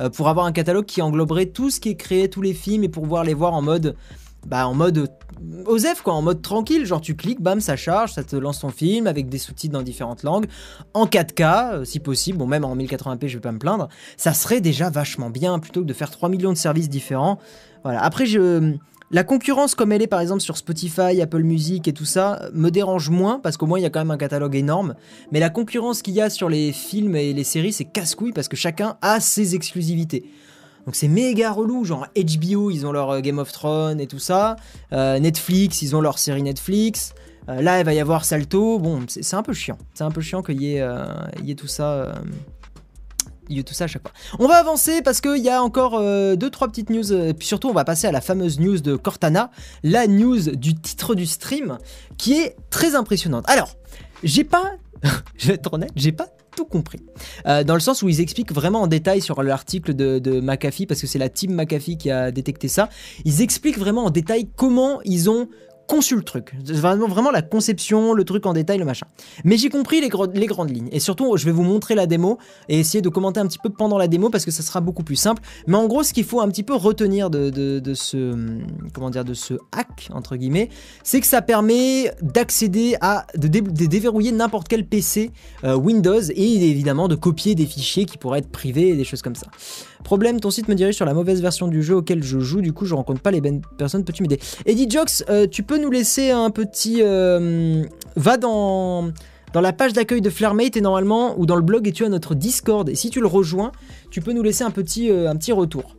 Euh, 0.01 0.11
pour 0.11 0.29
avoir 0.29 0.47
un 0.47 0.53
catalogue 0.53 0.87
qui 0.87 1.03
engloberait 1.03 1.47
tout 1.47 1.71
ce 1.71 1.79
qui 1.79 1.91
est 1.91 1.97
créé, 1.97 2.29
tous 2.29 2.43
les 2.43 2.55
films, 2.55 2.85
et 2.85 2.89
pour 2.89 3.03
pouvoir 3.05 3.25
les 3.25 3.35
voir 3.35 3.55
en 3.55 3.63
mode. 3.63 3.97
Bah, 4.47 4.67
en 4.69 4.75
mode 4.75 5.09
OSEF, 5.67 6.03
quoi, 6.03 6.15
en 6.15 6.23
mode 6.23 6.43
tranquille. 6.43 6.85
Genre, 6.85 7.01
tu 7.01 7.17
cliques, 7.17 7.41
bam, 7.41 7.61
ça 7.61 7.77
charge, 7.77 8.13
ça 8.13 8.25
te 8.25 8.37
lance 8.37 8.61
ton 8.61 8.71
film 8.71 9.07
avec 9.07 9.29
des 9.29 9.39
sous-titres 9.39 9.73
dans 9.73 9.83
différentes 9.83 10.23
langues, 10.23 10.47
en 10.93 11.07
4K, 11.07 11.73
euh, 11.73 11.85
si 11.85 12.01
possible. 12.01 12.39
Bon, 12.39 12.47
même 12.47 12.65
en 12.65 12.77
1080p, 12.77 13.29
je 13.29 13.35
vais 13.37 13.41
pas 13.41 13.53
me 13.53 13.59
plaindre. 13.59 13.89
Ça 14.17 14.33
serait 14.33 14.61
déjà 14.61 14.91
vachement 14.91 15.31
bien 15.31 15.59
plutôt 15.59 15.81
que 15.81 15.87
de 15.87 15.95
faire 15.95 16.11
3 16.11 16.29
millions 16.29 16.53
de 16.53 16.59
services 16.59 16.89
différents. 16.89 17.39
Voilà. 17.83 18.03
Après, 18.03 18.25
la 19.11 19.23
concurrence 19.23 19.75
comme 19.75 19.93
elle 19.93 20.03
est 20.03 20.09
par 20.09 20.21
exemple 20.21 20.41
sur 20.41 20.57
Spotify, 20.57 21.21
Apple 21.21 21.43
Music 21.43 21.87
et 21.87 21.93
tout 21.93 22.07
ça 22.07 22.49
me 22.53 22.71
dérange 22.71 23.11
moins 23.11 23.39
parce 23.39 23.57
qu'au 23.57 23.67
moins 23.67 23.79
il 23.79 23.83
y 23.83 23.87
a 23.87 23.91
quand 23.91 24.01
même 24.01 24.11
un 24.11 24.17
catalogue 24.17 24.57
énorme. 24.57 24.95
Mais 25.31 25.41
la 25.41 25.51
concurrence 25.51 26.01
qu'il 26.01 26.15
y 26.15 26.21
a 26.21 26.31
sur 26.31 26.49
les 26.49 26.73
films 26.73 27.15
et 27.15 27.33
les 27.33 27.45
séries 27.45 27.73
c'est 27.73 27.85
casse-couille 27.85 28.33
parce 28.33 28.49
que 28.49 28.57
chacun 28.57 28.97
a 29.03 29.21
ses 29.21 29.55
exclusivités. 29.55 30.25
Donc 30.87 30.95
c'est 30.95 31.09
méga 31.09 31.51
relou, 31.53 31.85
genre 31.85 32.07
HBO 32.17 32.71
ils 32.71 32.87
ont 32.87 32.93
leur 32.93 33.11
euh, 33.11 33.21
Game 33.21 33.39
of 33.39 33.53
Thrones 33.53 34.01
et 34.01 34.07
tout 34.07 34.19
ça, 34.19 34.57
euh, 34.93 35.19
Netflix 35.19 35.83
ils 35.83 35.97
ont 35.97 36.01
leur 36.01 36.19
série 36.19 36.43
Netflix, 36.43 37.15
euh, 37.49 37.63
là 37.63 37.81
il 37.81 37.85
va 37.85 37.95
y 37.95 38.01
avoir 38.01 38.25
Salto, 38.25 38.79
bon 38.79 39.01
c'est 39.09 39.35
un 39.35 39.43
peu 39.43 39.53
chiant, 39.53 39.79
c'est 39.95 40.05
un 40.05 40.11
peu 40.11 40.21
chiant 40.21 40.43
qu'il 40.43 40.63
y, 40.63 40.75
y, 40.75 41.51
ait 41.51 41.55
tout 41.57 41.69
ça 41.69 42.15
il 43.49 43.65
tout 43.65 43.75
ça 43.75 43.85
à 43.85 43.87
chaque 43.87 44.03
fois. 44.03 44.13
On 44.39 44.49
va 44.49 44.57
avancer 44.57 45.03
parce 45.03 45.21
qu'il 45.21 45.43
y 45.43 45.49
a 45.49 45.63
encore 45.63 46.01
2-3 46.01 46.03
euh, 46.03 46.37
petites 46.69 46.91
news. 46.91 47.13
Et 47.13 47.17
euh, 47.17 47.33
puis 47.33 47.47
surtout, 47.47 47.69
on 47.69 47.73
va 47.73 47.85
passer 47.85 48.07
à 48.07 48.13
la 48.13 48.21
fameuse 48.21 48.59
news 48.59 48.81
de 48.81 48.97
Cortana, 48.97 49.51
la 49.83 50.07
news 50.07 50.41
du 50.57 50.75
titre 50.75 51.15
du 51.15 51.27
stream, 51.27 51.79
qui 52.17 52.35
est 52.35 52.57
très 52.71 52.95
impressionnante. 52.95 53.45
Alors, 53.49 53.71
j'ai 54.23 54.45
pas. 54.45 54.73
je 55.37 55.49
vais 55.49 55.55
être 55.55 55.73
honnête, 55.73 55.93
j'ai 55.97 56.13
pas 56.13 56.29
tout 56.55 56.65
compris. 56.65 57.01
Euh, 57.47 57.65
dans 57.65 57.75
le 57.75 57.81
sens 57.81 58.03
où 58.03 58.09
ils 58.09 58.21
expliquent 58.21 58.53
vraiment 58.53 58.83
en 58.83 58.87
détail 58.87 59.21
sur 59.21 59.43
l'article 59.43 59.95
de, 59.95 60.19
de, 60.19 60.41
McAfee, 60.41 60.87
parce 60.87 61.01
que 61.01 61.07
c'est 61.07 61.19
la 61.19 61.29
team 61.29 61.55
McAfee 61.55 61.97
qui 61.97 62.11
a 62.11 62.31
détecté 62.31 62.69
ça, 62.69 62.89
ils 63.25 63.43
expliquent 63.43 63.79
vraiment 63.79 64.05
en 64.05 64.11
détail 64.11 64.49
comment 64.57 65.01
ils 65.05 65.31
ont 65.31 65.49
conçu 65.87 66.17
le 66.17 66.23
truc. 66.23 66.55
Vraiment, 66.65 67.31
la 67.31 67.43
conception, 67.43 68.15
le 68.15 68.25
truc 68.25 68.47
en 68.47 68.53
détail, 68.53 68.79
le 68.79 68.85
machin. 68.85 69.07
Mais 69.45 69.57
j'ai 69.57 69.69
compris 69.69 70.01
les, 70.01 70.11
les, 70.35 70.47
grandes 70.47 70.71
lignes. 70.71 70.89
Et 70.93 71.01
surtout, 71.01 71.37
je 71.37 71.45
vais 71.45 71.53
vous 71.53 71.63
montrer 71.63 71.95
la 71.95 72.07
démo 72.07 72.39
et 72.69 72.81
essayer 72.81 73.03
de 73.03 73.09
commenter 73.09 73.41
un 73.41 73.47
petit 73.47 73.59
peu 73.59 73.71
pendant 73.71 73.99
la 73.99 74.09
démo 74.09 74.31
parce 74.31 74.45
que 74.45 74.51
ça 74.51 74.63
sera 74.63 74.81
beaucoup 74.81 75.03
plus 75.03 75.17
simple. 75.17 75.43
Mais 75.67 75.77
en 75.77 75.87
gros, 75.87 76.03
ce 76.03 76.13
qu'il 76.13 76.25
faut 76.25 76.41
un 76.41 76.49
petit 76.49 76.63
peu 76.63 76.75
retenir 76.75 77.31
de, 77.31 77.51
de, 77.51 77.95
ce, 77.95 78.59
comment 78.93 79.11
dire, 79.11 79.25
de 79.25 79.35
ce 79.35 79.55
hack, 79.73 80.09
entre 80.13 80.37
guillemets, 80.37 80.71
c'est 81.03 81.21
que 81.21 81.27
ça 81.27 81.43
permet 81.43 82.13
d'accéder 82.23 82.97
à, 83.01 83.27
de, 83.37 83.49
déverrouiller 83.49 84.33
n'importe 84.33 84.69
quel 84.69 84.87
PC 84.87 85.31
euh, 85.65 85.75
Windows 85.75 86.21
et 86.31 86.71
évidemment 86.71 87.09
de 87.09 87.15
copier 87.15 87.55
des 87.55 87.67
fichiers 87.67 88.07
qui 88.07 88.19
pourraient 88.19 88.41
être 88.41 88.51
privés 88.51 88.89
et 88.89 88.97
des 88.97 89.05
choses 89.05 89.23
comme 89.23 89.35
ça. 89.35 89.47
Problème, 90.05 90.39
ton 90.39 90.51
site 90.51 90.69
me 90.69 90.75
dirige 90.75 90.95
sur 90.95 91.07
la 91.07 91.15
mauvaise 91.15 91.43
version 91.43 91.67
du 91.67 91.83
jeu 91.83 91.97
auquel 91.97 92.23
je 92.23 92.39
joue, 92.39 92.61
du 92.61 92.73
coup 92.73 92.85
je 92.85 92.95
rencontre 92.95 93.21
pas 93.21 93.31
les 93.31 93.41
bonnes 93.41 93.63
personnes, 93.79 94.05
peux-tu 94.05 94.23
m'aider? 94.23 94.39
Eddie 94.67 94.89
Jox, 94.89 95.25
euh, 95.29 95.47
tu 95.47 95.63
peux 95.63 95.79
nous 95.79 95.91
laisser 95.91 96.31
un 96.31 96.51
petit... 96.51 96.99
Euh, 97.03 97.83
va 98.17 98.37
dans 98.37 99.11
dans 99.55 99.61
la 99.61 99.73
page 99.73 99.93
d'accueil 99.93 100.21
de 100.21 100.31
Flairmate 100.31 100.77
et 100.77 100.81
normalement, 100.81 101.39
ou 101.39 101.47
dans 101.47 101.55
le 101.55 101.63
blog, 101.63 101.87
et 101.87 101.93
tu 101.93 102.05
as 102.05 102.09
notre 102.09 102.35
Discord. 102.35 102.89
Et 102.89 102.97
si 102.97 103.09
tu 103.09 103.21
le 103.21 103.29
rejoins, 103.29 103.71
tu 104.11 104.21
peux 104.21 104.33
nous 104.33 104.43
laisser 104.43 104.65
un 104.65 104.73
petit, 104.73 105.11
euh, 105.11 105.31
un 105.31 105.37
petit 105.37 105.53
retour 105.53 105.95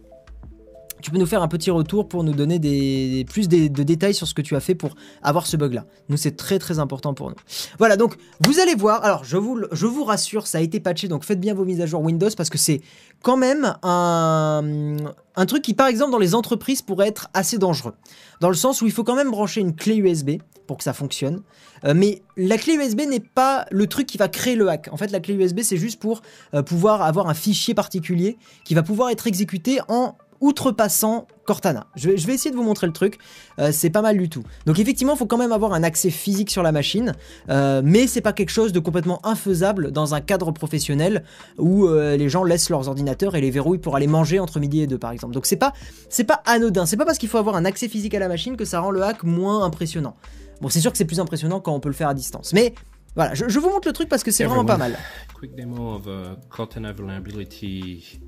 tu 1.01 1.11
peux 1.11 1.17
nous 1.17 1.25
faire 1.25 1.41
un 1.41 1.47
petit 1.47 1.71
retour 1.71 2.07
pour 2.07 2.23
nous 2.23 2.33
donner 2.33 2.59
des, 2.59 3.25
plus 3.29 3.47
de 3.47 3.83
détails 3.83 4.13
sur 4.13 4.27
ce 4.27 4.33
que 4.33 4.41
tu 4.41 4.55
as 4.55 4.59
fait 4.59 4.75
pour 4.75 4.95
avoir 5.21 5.45
ce 5.45 5.57
bug-là. 5.57 5.85
Nous, 6.09 6.17
c'est 6.17 6.35
très 6.35 6.59
très 6.59 6.79
important 6.79 7.13
pour 7.13 7.29
nous. 7.29 7.35
Voilà, 7.77 7.97
donc 7.97 8.15
vous 8.39 8.59
allez 8.59 8.75
voir. 8.75 9.03
Alors, 9.03 9.23
je 9.23 9.37
vous, 9.37 10.03
rassure, 10.03 10.47
ça 10.47 10.59
a 10.59 10.61
été 10.61 10.79
patché, 10.79 11.07
donc 11.07 11.23
faites 11.23 11.39
bien 11.39 11.53
vos 11.53 11.65
mises 11.65 11.81
à 11.81 11.85
jour 11.85 12.01
Windows 12.01 12.29
parce 12.35 12.49
que 12.49 12.57
c'est 12.57 12.81
quand 13.21 13.37
même 13.37 13.75
un, 13.83 14.95
un 15.35 15.45
truc 15.45 15.63
qui, 15.63 15.73
par 15.73 15.87
exemple, 15.87 16.11
dans 16.11 16.19
les 16.19 16.35
entreprises 16.35 16.81
pourrait 16.81 17.07
être 17.07 17.29
assez 17.33 17.57
dangereux. 17.57 17.93
Dans 18.41 18.49
le 18.49 18.55
sens 18.55 18.81
où 18.81 18.85
il 18.85 18.91
faut 18.91 19.03
quand 19.03 19.15
même 19.15 19.31
brancher 19.31 19.61
une 19.61 19.75
clé 19.75 19.95
USB 19.95 20.37
pour 20.65 20.77
que 20.77 20.83
ça 20.83 20.93
fonctionne. 20.93 21.41
Euh, 21.85 21.93
mais 21.95 22.21
la 22.37 22.57
clé 22.57 22.73
USB 22.73 23.01
n'est 23.01 23.19
pas 23.19 23.65
le 23.71 23.87
truc 23.87 24.07
qui 24.07 24.17
va 24.17 24.27
créer 24.27 24.55
le 24.55 24.67
hack. 24.69 24.89
En 24.91 24.97
fait, 24.97 25.11
la 25.11 25.19
clé 25.19 25.35
USB, 25.35 25.61
c'est 25.61 25.77
juste 25.77 25.99
pour 25.99 26.21
euh, 26.53 26.63
pouvoir 26.63 27.01
avoir 27.01 27.29
un 27.29 27.33
fichier 27.33 27.73
particulier 27.73 28.37
qui 28.63 28.73
va 28.73 28.83
pouvoir 28.83 29.09
être 29.09 29.27
exécuté 29.27 29.79
en 29.87 30.17
outrepassant 30.45 31.27
Cortana. 31.45 31.87
Je 31.95 32.09
vais, 32.09 32.33
essayer 32.33 32.51
de 32.51 32.55
vous 32.55 32.63
montrer 32.63 32.87
le 32.87 32.93
truc, 32.93 33.17
euh, 33.59 33.71
c'est 33.71 33.89
pas 33.89 34.01
mal 34.01 34.17
du 34.17 34.29
tout. 34.29 34.43
Donc 34.65 34.79
effectivement, 34.79 35.13
il 35.13 35.17
faut 35.17 35.25
quand 35.25 35.37
même 35.37 35.51
avoir 35.51 35.73
un 35.73 35.83
accès 35.83 36.09
physique 36.09 36.51
sur 36.51 36.63
la 36.63 36.71
machine, 36.71 37.13
euh, 37.49 37.81
mais 37.83 38.07
c'est 38.07 38.21
pas 38.21 38.33
quelque 38.33 38.49
chose 38.49 38.71
de 38.71 38.79
complètement 38.79 39.25
infaisable 39.25 39.91
dans 39.91 40.13
un 40.13 40.21
cadre 40.21 40.51
professionnel 40.51 41.23
où 41.57 41.87
euh, 41.87 42.15
les 42.15 42.29
gens 42.29 42.43
laissent 42.43 42.69
leurs 42.69 42.87
ordinateurs 42.87 43.35
et 43.35 43.41
les 43.41 43.51
verrouillent 43.51 43.79
pour 43.79 43.95
aller 43.95 44.07
manger 44.07 44.39
entre 44.39 44.59
midi 44.59 44.81
et 44.81 44.87
deux 44.87 44.99
par 44.99 45.11
exemple. 45.11 45.33
Donc 45.33 45.45
c'est 45.45 45.55
pas, 45.55 45.73
c'est 46.09 46.23
pas 46.23 46.41
anodin, 46.45 46.85
c'est 46.85 46.97
pas 46.97 47.05
parce 47.05 47.17
qu'il 47.17 47.29
faut 47.29 47.39
avoir 47.39 47.55
un 47.55 47.65
accès 47.65 47.87
physique 47.87 48.13
à 48.13 48.19
la 48.19 48.27
machine 48.27 48.55
que 48.55 48.65
ça 48.65 48.79
rend 48.79 48.91
le 48.91 49.01
hack 49.01 49.23
moins 49.23 49.63
impressionnant. 49.63 50.15
Bon, 50.61 50.69
c'est 50.69 50.79
sûr 50.79 50.91
que 50.91 50.97
c'est 50.97 51.05
plus 51.05 51.19
impressionnant 51.19 51.59
quand 51.59 51.73
on 51.73 51.79
peut 51.79 51.89
le 51.89 51.95
faire 51.95 52.07
à 52.07 52.13
distance, 52.13 52.53
mais 52.53 52.73
voilà, 53.15 53.33
je, 53.33 53.59
vous 53.59 53.69
montre 53.69 53.87
le 53.87 53.93
truc 53.93 54.09
parce 54.09 54.23
que 54.23 54.31
c'est 54.31 54.43
vraiment 54.43 54.65
pas 54.65 54.77
mal. 54.77 54.97
Quick 55.35 55.55
demo 55.55 55.95
of 55.95 56.05
uh, 56.05 56.35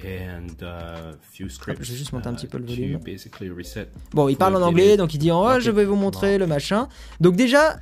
and 0.03 0.47
uh, 0.61 1.15
few 1.21 1.49
scripts. 1.49 1.83
je 1.83 1.91
vais 1.91 1.97
juste 1.97 2.13
monter 2.13 2.27
un 2.29 2.33
petit 2.33 2.47
peu 2.47 2.57
le 2.57 2.65
volume. 2.65 2.99
Bon, 4.13 4.29
il 4.29 4.37
parle 4.37 4.55
en 4.55 4.61
anglais, 4.61 4.95
donc 4.95 5.13
il 5.13 5.17
dit 5.17 5.31
oh, 5.31 5.59
je 5.59 5.71
vais 5.71 5.83
vous 5.83 5.95
montrer 5.95 6.37
le 6.37 6.47
machin. 6.47 6.87
Donc 7.19 7.35
déjà, 7.35 7.79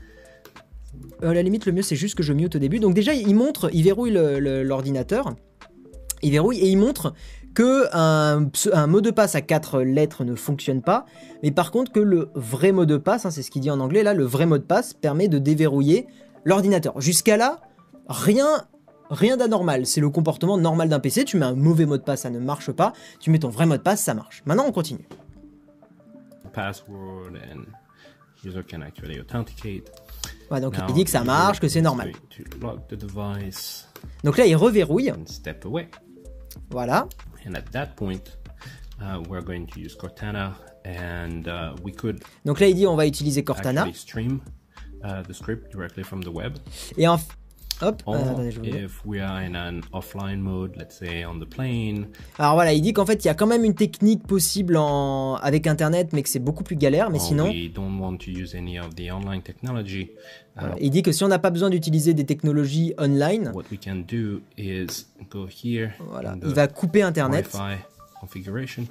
à 1.21 1.33
la 1.33 1.43
limite, 1.43 1.67
le 1.67 1.73
mieux 1.73 1.83
c'est 1.83 1.95
juste 1.95 2.15
que 2.15 2.23
je 2.23 2.33
mute 2.33 2.55
au 2.55 2.59
début. 2.59 2.79
Donc 2.79 2.95
déjà, 2.95 3.13
il 3.13 3.35
montre, 3.35 3.69
il 3.71 3.83
verrouille 3.83 4.11
l'ordinateur. 4.11 5.35
Il 6.23 6.31
verrouille 6.31 6.57
et 6.57 6.69
il 6.69 6.77
montre 6.77 7.13
que 7.53 7.85
un, 7.93 8.49
un, 8.73 8.87
mot 8.87 9.01
de 9.01 9.11
passe 9.11 9.35
à 9.35 9.41
4 9.41 9.81
lettres 9.81 10.23
ne 10.23 10.35
fonctionne 10.35 10.81
pas, 10.81 11.05
mais 11.43 11.51
par 11.51 11.71
contre 11.71 11.91
que 11.91 11.99
le 11.99 12.29
vrai 12.33 12.71
mot 12.71 12.85
de 12.85 12.97
passe, 12.97 13.25
hein, 13.25 13.31
c'est 13.31 13.43
ce 13.43 13.51
qu'il 13.51 13.61
dit 13.61 13.69
en 13.69 13.79
anglais 13.79 14.03
là, 14.03 14.13
le 14.13 14.25
vrai 14.25 14.45
mot 14.45 14.57
de 14.57 14.63
passe 14.63 14.93
permet 14.93 15.27
de 15.27 15.37
déverrouiller 15.39 16.07
l'ordinateur. 16.45 17.01
Jusqu'à 17.01 17.35
là, 17.35 17.59
rien 18.07 18.65
rien 19.09 19.37
d'anormal. 19.37 19.85
C'est 19.85 20.01
le 20.01 20.09
comportement 20.09 20.57
normal 20.57 20.89
d'un 20.89 20.99
PC. 20.99 21.25
Tu 21.25 21.37
mets 21.37 21.45
un 21.45 21.55
mauvais 21.55 21.85
mot 21.85 21.97
de 21.97 22.03
passe, 22.03 22.21
ça 22.21 22.29
ne 22.29 22.39
marche 22.39 22.71
pas. 22.71 22.93
Tu 23.19 23.29
mets 23.29 23.39
ton 23.39 23.49
vrai 23.49 23.65
mot 23.65 23.77
de 23.77 23.81
passe, 23.81 24.01
ça 24.01 24.13
marche. 24.13 24.43
Maintenant, 24.45 24.65
on 24.67 24.71
continue. 24.71 25.07
Password 26.53 27.33
and 27.51 27.63
user 28.45 28.63
can 28.63 28.81
actually 28.81 29.19
authenticate. 29.19 29.91
Ouais, 30.49 30.61
donc 30.61 30.75
il 30.87 30.93
dit 30.93 31.03
que 31.03 31.09
ça 31.09 31.23
marche, 31.23 31.59
que 31.59 31.67
c'est 31.67 31.81
normal. 31.81 32.13
Donc 34.23 34.37
là, 34.37 34.45
il 34.45 34.55
reverrouille. 34.55 35.11
Step 35.25 35.65
away. 35.65 35.89
Voilà. 36.69 37.07
And 37.47 37.55
at 37.55 37.63
that 37.73 37.87
point, 37.95 38.37
uh, 39.01 39.21
we're 39.29 39.43
going 39.43 39.65
to 39.67 39.79
use 39.79 39.95
Cortana 39.95 40.53
and 40.85 41.47
uh, 41.47 41.75
we 41.83 41.93
could. 41.93 42.23
Donc 42.45 42.59
là, 42.59 42.67
il 42.67 42.75
dit 42.75 42.87
on 42.87 42.95
va 42.95 43.05
utiliser 43.05 43.43
Cortana. 43.43 43.87
Stream 43.93 44.39
Uh, 45.05 45.21
the 45.27 45.33
script 45.33 45.71
directly 45.71 46.03
from 46.03 46.23
the 46.23 46.33
web. 46.33 46.57
Et 46.97 47.07
en, 47.07 47.19
Hop, 47.81 48.01
Or 48.05 48.15
euh, 48.15 48.19
attendez, 48.19 48.51
je 48.51 48.61
if 48.61 49.05
we 49.05 49.19
are 49.19 49.39
in 49.39 49.53
an 49.53 49.81
offline 49.91 50.39
mode, 50.39 50.75
let's 50.77 50.97
say 50.97 51.25
on 51.25 51.39
the 51.39 51.45
plane, 51.45 52.07
Alors 52.39 52.53
voilà, 52.53 52.71
il 52.73 52.81
dit 52.81 52.93
qu'en 52.93 53.05
fait, 53.05 53.23
il 53.23 53.27
y 53.27 53.29
a 53.29 53.33
quand 53.33 53.47
même 53.47 53.65
une 53.65 53.75
technique 53.75 54.25
possible 54.25 54.77
en... 54.77 55.35
avec 55.35 55.67
Internet, 55.67 56.13
mais 56.13 56.23
que 56.23 56.29
c'est 56.29 56.39
beaucoup 56.39 56.63
plus 56.63 56.77
galère. 56.77 57.09
Mais 57.09 57.19
or 57.19 57.25
sinon, 57.25 57.49
we 57.49 57.71
don't 57.71 57.99
want 57.99 58.17
to 58.17 58.31
use 58.31 58.55
any 58.55 58.79
of 58.79 58.95
the 58.95 59.11
online 59.11 59.41
technology, 59.41 60.11
uh, 60.55 60.59
voilà, 60.59 60.75
il 60.79 60.89
dit 60.89 61.01
que 61.01 61.11
si 61.11 61.23
on 61.25 61.27
n'a 61.27 61.39
pas 61.39 61.49
besoin 61.49 61.69
d'utiliser 61.69 62.13
des 62.13 62.25
technologies 62.25 62.93
online, 62.97 63.51
what 63.53 63.65
we 63.69 63.79
can 63.79 64.03
do 64.07 64.41
is 64.57 65.05
go 65.29 65.45
here 65.45 65.91
voilà, 66.09 66.35
il 66.41 66.53
va 66.53 66.67
couper 66.67 67.01
Internet. 67.01 67.49
Wi-Fi 67.53 67.83
configuration 68.21 68.85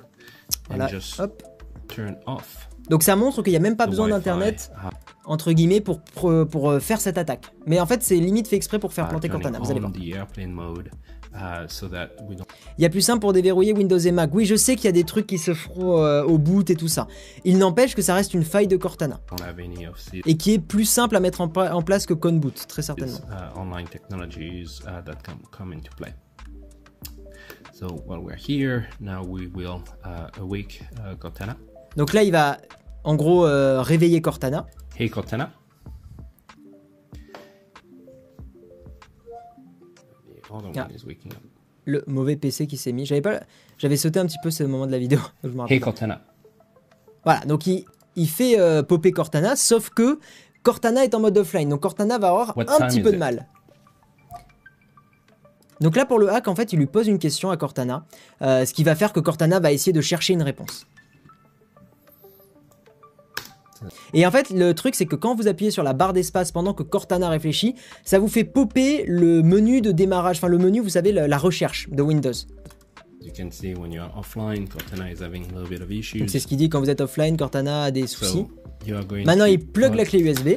Voilà, 0.68 0.84
and 0.84 0.88
just 0.90 1.18
hop. 1.18 1.42
turn 1.88 2.16
off. 2.26 2.68
Donc 2.90 3.02
ça 3.02 3.16
montre 3.16 3.42
qu'il 3.42 3.52
n'y 3.52 3.56
a 3.56 3.60
même 3.60 3.76
pas 3.76 3.86
besoin 3.86 4.08
d'Internet, 4.08 4.70
Uh, 4.74 4.88
entre 5.24 5.52
guillemets, 5.52 5.80
pour, 5.80 6.00
pour, 6.00 6.46
pour, 6.46 6.70
euh, 6.70 6.80
faire 6.80 7.00
cette 7.00 7.16
attaque. 7.16 7.46
Mais 7.66 7.80
en 7.80 7.86
fait, 7.86 8.02
c'est 8.02 8.16
limite 8.16 8.46
fait 8.46 8.56
exprès 8.56 8.78
pour 8.78 8.92
faire 8.92 9.06
uh, 9.06 9.08
planter 9.08 9.28
Cortana, 9.28 9.58
vous 9.58 9.70
allez 9.70 9.80
voir. 9.80 9.92
uh, 11.34 11.66
Il 12.78 12.82
y 12.82 12.84
a 12.84 12.90
plus 12.90 13.00
simple 13.00 13.20
pour 13.20 13.32
déverrouiller 13.32 13.72
Windows 13.72 13.98
et 13.98 14.12
Mac. 14.12 14.30
Oui, 14.34 14.44
je 14.44 14.54
sais 14.54 14.76
qu'il 14.76 14.84
y 14.84 14.88
a 14.88 14.92
des 14.92 15.04
trucs 15.04 15.26
qui 15.26 15.38
se 15.38 15.54
feront 15.54 15.98
euh, 16.04 16.22
au 16.24 16.38
boot 16.38 16.68
et 16.70 16.76
tout 16.76 16.88
ça. 16.88 17.08
Il 17.44 17.58
n'empêche 17.58 17.94
que 17.94 18.02
ça 18.02 18.14
reste 18.14 18.34
une 18.34 18.44
faille 18.44 18.68
de 18.68 18.76
Cortana. 18.76 19.20
Et 20.26 20.36
qui 20.36 20.52
est 20.54 20.58
plus 20.58 20.84
simple 20.84 21.16
à 21.16 21.20
mettre 21.20 21.40
en, 21.40 21.48
place 21.48 22.06
que 22.06 22.14
Conboot, 22.14 22.66
très 22.68 22.82
certainement. 22.82 23.20
uh, 23.30 23.60
uh. 23.60 23.74
So 27.72 27.88
while 28.06 28.20
we're 28.20 28.36
here, 28.36 28.86
now 29.00 29.24
we 29.24 29.48
will 29.52 29.82
uh, 30.04 30.28
awake 30.40 30.82
uh, 30.98 31.16
Cortana. 31.16 31.56
Donc 31.96 32.12
là, 32.12 32.22
il 32.22 32.32
va 32.32 32.58
en 33.04 33.14
gros 33.14 33.46
euh, 33.46 33.82
réveiller 33.82 34.20
Cortana. 34.20 34.66
Hey 34.98 35.10
Cortana. 35.10 35.52
Up. 40.76 40.88
Le 41.84 42.04
mauvais 42.06 42.36
PC 42.36 42.66
qui 42.66 42.76
s'est 42.76 42.92
mis. 42.92 43.06
J'avais 43.06 43.20
pas, 43.20 43.40
j'avais 43.76 43.96
sauté 43.96 44.20
un 44.20 44.26
petit 44.26 44.38
peu 44.42 44.50
ce 44.50 44.62
moment 44.62 44.86
de 44.86 44.92
la 44.92 44.98
vidéo. 44.98 45.18
je. 45.44 45.66
Hey 45.68 45.80
Cortana. 45.80 46.22
Voilà, 47.24 47.40
donc 47.40 47.66
il, 47.66 47.84
il 48.16 48.28
fait 48.28 48.58
euh, 48.60 48.82
popper 48.82 49.10
Cortana, 49.10 49.56
sauf 49.56 49.90
que 49.90 50.20
Cortana 50.62 51.04
est 51.04 51.14
en 51.14 51.20
mode 51.20 51.36
offline. 51.38 51.68
Donc 51.68 51.80
Cortana 51.80 52.18
va 52.18 52.28
avoir 52.28 52.56
What 52.56 52.66
un 52.68 52.86
petit 52.86 53.02
peu 53.02 53.12
de 53.12 53.16
mal. 53.16 53.46
Donc 55.80 55.96
là, 55.96 56.06
pour 56.06 56.18
le 56.18 56.30
hack, 56.30 56.46
en 56.48 56.54
fait, 56.54 56.72
il 56.72 56.78
lui 56.78 56.86
pose 56.86 57.08
une 57.08 57.18
question 57.18 57.50
à 57.50 57.56
Cortana, 57.56 58.06
euh, 58.42 58.64
ce 58.64 58.72
qui 58.72 58.84
va 58.84 58.94
faire 58.94 59.12
que 59.12 59.20
Cortana 59.20 59.58
va 59.58 59.72
essayer 59.72 59.92
de 59.92 60.00
chercher 60.00 60.32
une 60.32 60.42
réponse. 60.42 60.86
Et 64.12 64.26
en 64.26 64.30
fait, 64.30 64.50
le 64.50 64.74
truc, 64.74 64.94
c'est 64.94 65.06
que 65.06 65.16
quand 65.16 65.34
vous 65.34 65.48
appuyez 65.48 65.70
sur 65.70 65.82
la 65.82 65.92
barre 65.92 66.12
d'espace 66.12 66.52
pendant 66.52 66.74
que 66.74 66.82
Cortana 66.82 67.28
réfléchit, 67.28 67.74
ça 68.04 68.18
vous 68.18 68.28
fait 68.28 68.44
popper 68.44 69.04
le 69.06 69.42
menu 69.42 69.80
de 69.80 69.92
démarrage, 69.92 70.36
enfin 70.36 70.48
le 70.48 70.58
menu, 70.58 70.80
vous 70.80 70.88
savez, 70.90 71.12
la, 71.12 71.28
la 71.28 71.38
recherche 71.38 71.88
de 71.90 72.02
Windows. 72.02 72.32
C'est 76.28 76.38
ce 76.38 76.46
qu'il 76.46 76.58
dit 76.58 76.68
quand 76.68 76.80
vous 76.80 76.90
êtes 76.90 77.00
offline, 77.00 77.36
Cortana 77.36 77.84
a 77.84 77.90
des 77.90 78.06
soucis. 78.06 78.46
Maintenant, 79.24 79.46
il 79.46 79.64
plug 79.64 79.94
la 79.94 80.04
clé 80.04 80.20
USB. 80.20 80.48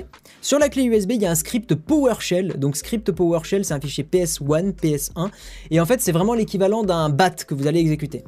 Sur 0.41 0.59
la 0.59 0.67
clé 0.67 0.83
USB, 0.83 1.11
il 1.11 1.21
y 1.21 1.25
a 1.25 1.31
un 1.31 1.35
script 1.35 1.75
PowerShell. 1.75 2.59
Donc, 2.59 2.75
script 2.75 3.11
PowerShell, 3.11 3.63
c'est 3.63 3.73
un 3.73 3.79
fichier 3.79 4.03
PS1, 4.03 4.73
PS1. 4.73 5.29
Et 5.71 5.79
en 5.79 5.85
fait, 5.85 6.01
c'est 6.01 6.11
vraiment 6.11 6.33
l'équivalent 6.33 6.83
d'un 6.83 7.09
BAT 7.09 7.31
que 7.47 7.53
vous 7.53 7.67
allez 7.67 7.79
exécuter. 7.79 8.23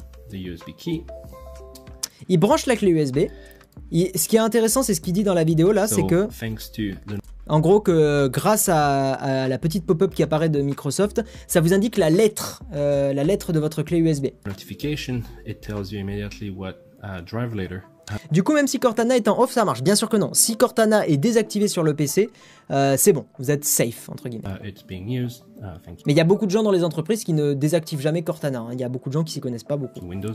Il 2.29 2.37
branche 2.37 2.65
la 2.65 2.75
clé 2.77 2.91
USB. 2.91 3.19
Il- 3.91 4.11
ce 4.17 4.27
qui 4.27 4.35
est 4.35 4.39
intéressant, 4.39 4.83
c'est 4.83 4.93
ce 4.93 5.01
qu'il 5.01 5.13
dit 5.13 5.23
dans 5.23 5.33
la 5.33 5.43
vidéo 5.43 5.71
là, 5.71 5.87
So 5.87 5.95
c'est 5.95 6.03
que, 6.07 6.27
thanks 6.39 6.71
to 6.73 6.81
the 7.07 7.19
en 7.51 7.59
gros, 7.61 7.79
que 7.79 8.27
grâce 8.27 8.69
à, 8.69 9.13
à 9.13 9.47
la 9.47 9.57
petite 9.57 9.83
pop-up 9.85 10.13
qui 10.13 10.21
apparaît 10.21 10.49
de 10.49 10.61
Microsoft, 10.61 11.23
ça 11.47 11.61
vous 11.61 11.73
indique 11.73 11.97
la 11.97 12.11
lettre, 12.11 12.61
euh, 12.75 13.11
la 13.13 13.23
lettre 13.23 13.53
de 13.53 13.59
votre 13.59 13.81
clé 13.81 13.97
USB. 13.97 14.27
notification, 14.45 15.21
it 15.47 15.59
tells 15.59 15.91
you 15.91 15.99
immediately 15.99 16.51
what 16.51 16.73
uh, 17.03 17.21
drive 17.25 17.55
later 17.55 17.81
Du 18.31 18.41
coup, 18.43 18.53
même 18.53 18.65
si 18.67 18.79
Cortana 18.79 19.15
est 19.15 19.27
en 19.27 19.39
off, 19.39 19.51
ça 19.51 19.65
marche. 19.65 19.81
Bien 19.83 19.95
sûr 19.95 20.09
que 20.09 20.17
non. 20.17 20.31
Si 20.33 20.57
Cortana 20.57 21.07
est 21.07 21.17
désactivé 21.17 21.67
sur 21.67 21.83
le 21.83 21.95
PC, 21.95 22.29
euh, 22.71 22.95
c'est 22.97 23.13
bon, 23.13 23.25
vous 23.39 23.49
êtes 23.51 23.65
safe 23.65 24.09
entre 24.09 24.29
guillemets. 24.29 24.47
uh, 24.63 24.67
it's 24.67 24.83
being 24.85 25.07
used. 25.09 25.43
Uh, 25.59 25.77
thank 25.83 25.99
you 25.99 26.03
Mais 26.07 26.13
il 26.13 26.17
y 26.17 26.21
a 26.21 26.23
beaucoup 26.23 26.45
de 26.45 26.51
gens 26.51 26.61
dans 26.63 26.71
les 26.71 26.83
entreprises 26.83 27.23
qui 27.23 27.33
ne 27.33 27.53
désactivent 27.53 28.01
jamais 28.01 28.21
Cortana. 28.23 28.59
hein. 28.61 28.69
Il 28.73 28.79
y 28.79 28.83
a 28.83 28.89
beaucoup 28.89 29.09
de 29.09 29.13
gens 29.13 29.23
qui 29.23 29.33
s'y 29.33 29.39
connaissent 29.41 29.63
pas 29.63 29.77
beaucoup. 29.77 30.05
Windows. 30.05 30.33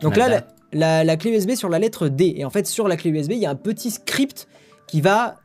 Donc 0.00 0.16
là, 0.16 0.28
la, 0.28 0.36
add 0.36 0.44
la- 0.72 1.04
la 1.04 1.16
clé 1.16 1.30
USB 1.36 1.54
sur 1.54 1.68
la 1.68 1.78
lettre 1.78 2.08
D. 2.08 2.34
Et 2.36 2.44
en 2.44 2.50
fait, 2.50 2.66
sur 2.66 2.88
la 2.88 2.96
clé 2.96 3.10
USB, 3.10 3.32
il 3.32 3.38
y 3.38 3.46
a 3.46 3.50
un 3.50 3.54
petit 3.54 3.90
script 3.90 4.48
qui 4.86 5.00
va, 5.00 5.36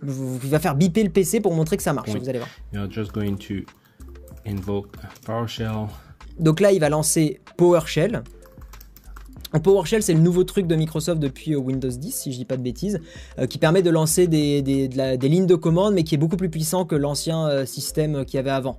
qui 0.00 0.48
va 0.48 0.58
faire 0.58 0.74
biper 0.74 1.02
le 1.02 1.10
PC 1.10 1.40
pour 1.40 1.54
montrer 1.54 1.76
que 1.76 1.82
ça 1.82 1.92
marche. 1.92 2.10
Oui. 2.12 2.18
Vous 2.20 2.28
allez 2.28 2.38
voir. 2.38 2.50
You're 2.72 2.90
just 2.90 3.12
going 3.12 3.36
to 3.36 3.54
invoke 4.46 4.88
PowerShell. 5.24 5.86
Donc 6.38 6.60
là, 6.60 6.72
il 6.72 6.80
va 6.80 6.88
lancer 6.88 7.40
PowerShell. 7.56 8.22
En 9.52 9.60
PowerShell, 9.60 10.02
c'est 10.02 10.14
le 10.14 10.20
nouveau 10.20 10.42
truc 10.42 10.66
de 10.66 10.74
Microsoft 10.74 11.20
depuis 11.20 11.54
euh, 11.54 11.58
Windows 11.58 11.88
10, 11.88 12.10
si 12.12 12.32
je 12.32 12.38
dis 12.38 12.44
pas 12.44 12.56
de 12.56 12.62
bêtises, 12.62 12.98
euh, 13.38 13.46
qui 13.46 13.58
permet 13.58 13.82
de 13.82 13.90
lancer 13.90 14.26
des, 14.26 14.62
des- 14.62 14.88
de 14.88 14.96
la- 14.96 15.16
des 15.16 15.28
lignes 15.28 15.46
de 15.46 15.54
commande, 15.54 15.94
mais 15.94 16.02
qui 16.02 16.16
est 16.16 16.18
beaucoup 16.18 16.36
plus 16.36 16.50
puissant 16.50 16.84
que 16.84 16.96
l'ancien 16.96 17.46
euh, 17.46 17.64
système 17.64 18.24
qu'il 18.24 18.34
y 18.34 18.40
avait 18.40 18.50
avant, 18.50 18.78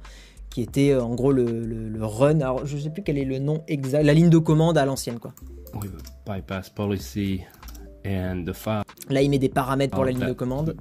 qui 0.55 0.61
était 0.61 0.91
euh, 0.91 1.03
en 1.03 1.13
gros 1.15 1.33
le, 1.33 1.43
le- 1.43 1.89
le 1.89 2.05
run. 2.05 2.39
Alors, 2.39 2.65
je 2.65 2.77
sais 2.77 2.89
plus 2.89 3.03
quel 3.03 3.17
est 3.17 3.25
le 3.25 3.39
nom 3.39 3.61
exact, 3.67 4.03
la 4.03 4.13
ligne 4.13 4.29
de 4.29 4.37
commande 4.37 4.77
à 4.77 4.85
l'ancienne, 4.85 5.19
quoi. 5.19 5.33
with 5.81 5.91
bypass 6.25 6.69
policy 6.69 7.41
and 8.05 8.45
the 8.45 8.53
file 8.53 8.83
Là, 9.09 9.21
il 9.21 9.29
met 9.29 9.37
des 9.37 9.49
paramètres 9.49 9.93
pour 9.93 10.05
la 10.05 10.11
ligne 10.11 10.21
that 10.21 10.27
de 10.27 10.33
commande. 10.33 10.77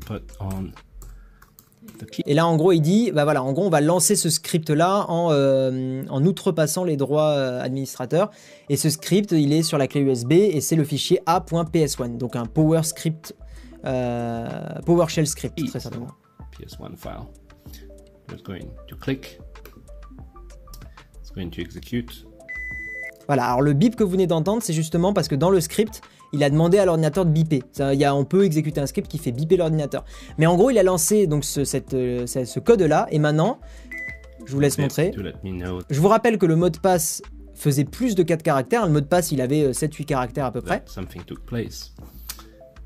Et 2.25 2.35
là, 2.35 2.47
en 2.47 2.57
gros, 2.57 2.71
il 2.71 2.81
dit, 2.81 3.11
bah 3.13 3.25
voilà, 3.25 3.43
en 3.43 3.53
gros, 3.53 3.67
on 3.67 3.71
va 3.71 3.81
lancer 3.81 4.15
ce 4.15 4.31
script-là 4.31 5.07
en, 5.09 5.31
euh, 5.33 6.05
en 6.09 6.25
outrepassant 6.25 6.85
les 6.85 6.97
droits 6.97 7.31
euh, 7.33 7.61
administrateurs. 7.61 8.31
Et 8.69 8.77
ce 8.77 8.91
script, 8.91 9.33
il 9.33 9.53
est 9.53 9.65
sur 9.65 9.77
la 9.77 9.89
clé 9.89 10.03
USB 10.03 10.33
et 10.33 10.61
c'est 10.61 10.77
le 10.77 10.85
fichier 10.85 11.19
a.ps1, 11.27 12.17
donc 12.17 12.37
un 12.37 12.47
Power 12.47 12.85
Script, 12.85 13.35
euh, 13.85 14.49
PowerShell 14.87 15.27
script, 15.27 15.59
très 15.67 15.81
certainement. 15.81 16.13
PS1 16.61 16.97
file. 16.97 17.27
Just 18.31 18.45
going 18.47 18.69
to 18.89 18.97
click. 18.97 19.41
To 21.35 21.61
execute. 21.61 22.27
Voilà, 23.27 23.47
alors 23.47 23.63
le 23.63 23.73
bip 23.73 23.97
que 23.97 24.05
vous 24.05 24.11
venez 24.11 24.27
d'entendre, 24.27 24.63
c'est 24.63 24.73
justement 24.73 25.13
parce 25.13 25.29
que 25.29 25.35
dans 25.35 25.51
le 25.51 25.61
script, 25.61 26.01
il 26.33 26.45
a 26.45 26.51
demandé 26.51 26.79
à 26.79 26.85
l'ordinateur 26.85 27.25
de 27.25 27.31
biper. 27.31 27.63
Ça, 27.73 27.95
il 27.95 28.01
y 28.01 28.05
a, 28.05 28.15
on 28.15 28.25
peut 28.25 28.45
exécuter 28.45 28.81
un 28.81 28.87
script 28.87 29.09
qui 29.11 29.19
fait 29.19 29.33
biper 29.33 29.57
l'ordinateur. 29.57 30.05
Mais 30.39 30.47
en 30.47 30.57
gros, 30.57 30.71
il 30.71 30.79
a 30.79 30.83
lancé 30.83 31.27
donc 31.27 31.45
ce, 31.45 31.65
cette, 31.65 31.95
euh, 31.95 32.27
ce- 32.27 32.45
ce 32.45 32.61
code-là, 32.61 33.07
et 33.11 33.19
maintenant, 33.19 33.59
je 34.45 34.53
vous 34.53 34.61
laisse 34.61 34.77
montrer. 34.79 35.13
Je 35.91 36.01
vous 36.01 36.09
rappelle 36.09 36.39
que 36.39 36.47
le 36.47 36.55
mot 36.57 36.69
de 36.69 36.79
passe 36.79 37.23
faisait 37.55 37.85
plus 37.85 38.15
de 38.15 38.23
4 38.23 38.43
caractères. 38.43 38.85
Le 38.87 38.93
mot 38.93 39.01
de 39.01 39.07
passe, 39.07 39.33
il 39.33 39.41
avait 39.41 39.73
7-8 39.73 40.05
caractères 40.05 40.45
à 40.45 40.53
peu 40.53 40.61
près. 40.61 40.83
something 40.87 41.23
took 41.25 41.41
place. 41.47 41.93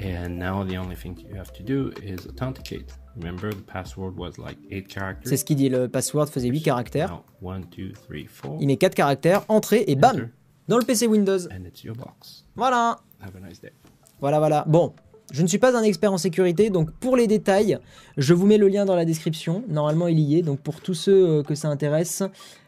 And 0.01 0.29
now 0.39 0.65
the 0.65 0.79
only 0.79 0.95
thing 0.95 1.17
you 1.29 1.37
have 1.37 1.53
to 1.55 1.63
do 1.65 1.91
is 2.03 2.29
authenticate. 2.29 2.95
Remember, 3.19 3.51
the 3.51 3.63
password 3.67 4.17
was 4.17 4.33
like 4.39 4.59
eight 4.71 4.87
characters? 4.89 5.29
C'est 5.29 5.37
ce 5.37 5.45
qu'il 5.45 5.57
dit, 5.57 5.69
le 5.69 5.89
password 5.89 6.29
faisait 6.29 6.49
8 6.49 6.63
caractères. 6.63 7.11
Now, 7.43 7.49
one, 7.51 7.65
two, 7.71 7.93
three, 8.07 8.27
four, 8.27 8.57
Il 8.61 8.67
met 8.69 8.77
4 8.77 8.95
caractères, 8.95 9.45
entrée 9.49 9.85
et 9.89 9.97
bam. 9.97 10.29
Dans 10.69 10.79
le 10.79 10.85
PC 10.85 11.07
Windows. 11.07 11.47
and 11.51 11.65
it's 11.67 11.83
your 11.83 11.97
box. 11.97 12.45
Voilà 12.55 12.97
Have 13.21 13.33
a 13.37 13.49
nice 13.49 13.61
day. 13.61 13.73
Voilà, 14.21 14.39
voilà. 14.39 14.65
Bon, 14.69 14.93
je 15.33 15.43
ne 15.43 15.47
suis 15.49 15.59
pas 15.59 15.77
un 15.77 15.83
expert 15.83 16.13
en 16.13 16.19
sécurité, 16.19 16.71
donc 16.71 16.91
pour 16.93 17.17
les 17.17 17.27
détails, 17.27 17.79
je 18.17 18.35
vous 18.35 18.47
mets 18.47 18.59
le 18.59 18.69
lien 18.69 18.85
dans 18.85 18.95
la 18.95 19.05
description. 19.05 19.65
Normalement, 19.69 20.07
il 20.09 20.21
y 20.21 20.39
est, 20.39 20.43
donc 20.43 20.61
pour 20.61 20.81
tous 20.81 20.95
ceux 20.95 21.29
euh, 21.39 21.43
que 21.43 21.55
ça 21.55 21.69
intéresse, 21.69 22.23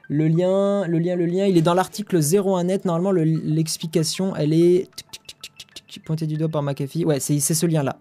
le 0.09 0.27
lien, 0.27 0.87
le 0.89 0.99
lien, 0.99 1.15
le 1.15 1.27
lien, 1.27 1.47
il 1.47 1.57
est 1.57 1.63
dans 1.63 1.75
l'article 1.75 2.19
01net. 2.19 2.85
Normalement, 2.85 3.13
le- 3.13 3.23
l'explication, 3.25 4.35
elle 4.35 4.53
est 4.53 4.89
pointée 6.05 6.27
du 6.27 6.37
doigt 6.37 6.49
par 6.49 6.63
McAfee. 6.63 7.05
Ouais, 7.05 7.21
c'est 7.21 7.39
ce 7.41 7.67
lien-là. 7.67 7.97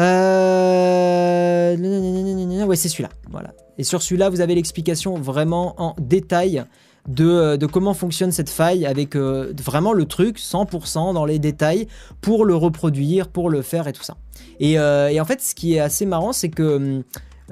Euh... 0.00 1.76
Ouais, 2.66 2.76
c'est 2.76 2.88
celui-là. 2.88 3.10
Voilà. 3.30 3.52
Et 3.78 3.84
sur 3.84 4.02
celui-là, 4.02 4.28
vous 4.30 4.40
avez 4.40 4.54
l'explication 4.54 5.14
vraiment 5.14 5.74
en 5.80 5.94
détail 5.98 6.64
de, 7.08 7.26
euh, 7.26 7.56
comment 7.72 7.94
fonctionne 7.94 8.30
cette 8.32 8.50
faille 8.50 8.84
avec 8.86 9.16
euh, 9.16 9.52
vraiment 9.62 9.92
le 9.92 10.04
truc 10.04 10.38
100% 10.38 11.14
dans 11.14 11.24
les 11.24 11.38
détails 11.38 11.86
pour 12.20 12.44
le 12.44 12.54
reproduire, 12.54 13.28
pour 13.28 13.48
le 13.50 13.62
faire 13.62 13.88
et 13.88 13.92
tout 13.92 14.02
ça. 14.02 14.16
Et, 14.58 14.78
euh, 14.78 15.08
et 15.08 15.20
en 15.20 15.24
fait, 15.24 15.40
ce 15.40 15.54
qui 15.54 15.74
est 15.74 15.80
assez 15.80 16.04
marrant, 16.04 16.32
c'est 16.32 16.50
que 16.50 16.76
hum, 16.76 17.02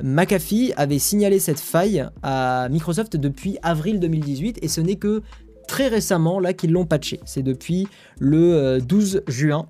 McAfee 0.03 0.73
avait 0.77 0.99
signalé 0.99 1.39
cette 1.41 1.61
faille 1.61 2.07
à 2.23 2.69
Microsoft 2.71 3.17
depuis 3.17 3.59
avril 3.63 4.01
2018 4.01 4.59
et 4.63 4.69
ce 4.69 4.81
n'est 4.81 4.97
que 4.97 5.23
très 5.67 5.89
récemment 5.89 6.41
là 6.41 6.53
qu'ils 6.53 6.73
l'ont 6.73 6.87
patché. 6.87 7.21
C'est 7.25 7.43
depuis 7.43 7.89
le 8.19 8.55
euh, 8.55 8.81
12 8.81 9.23
juin 9.29 9.67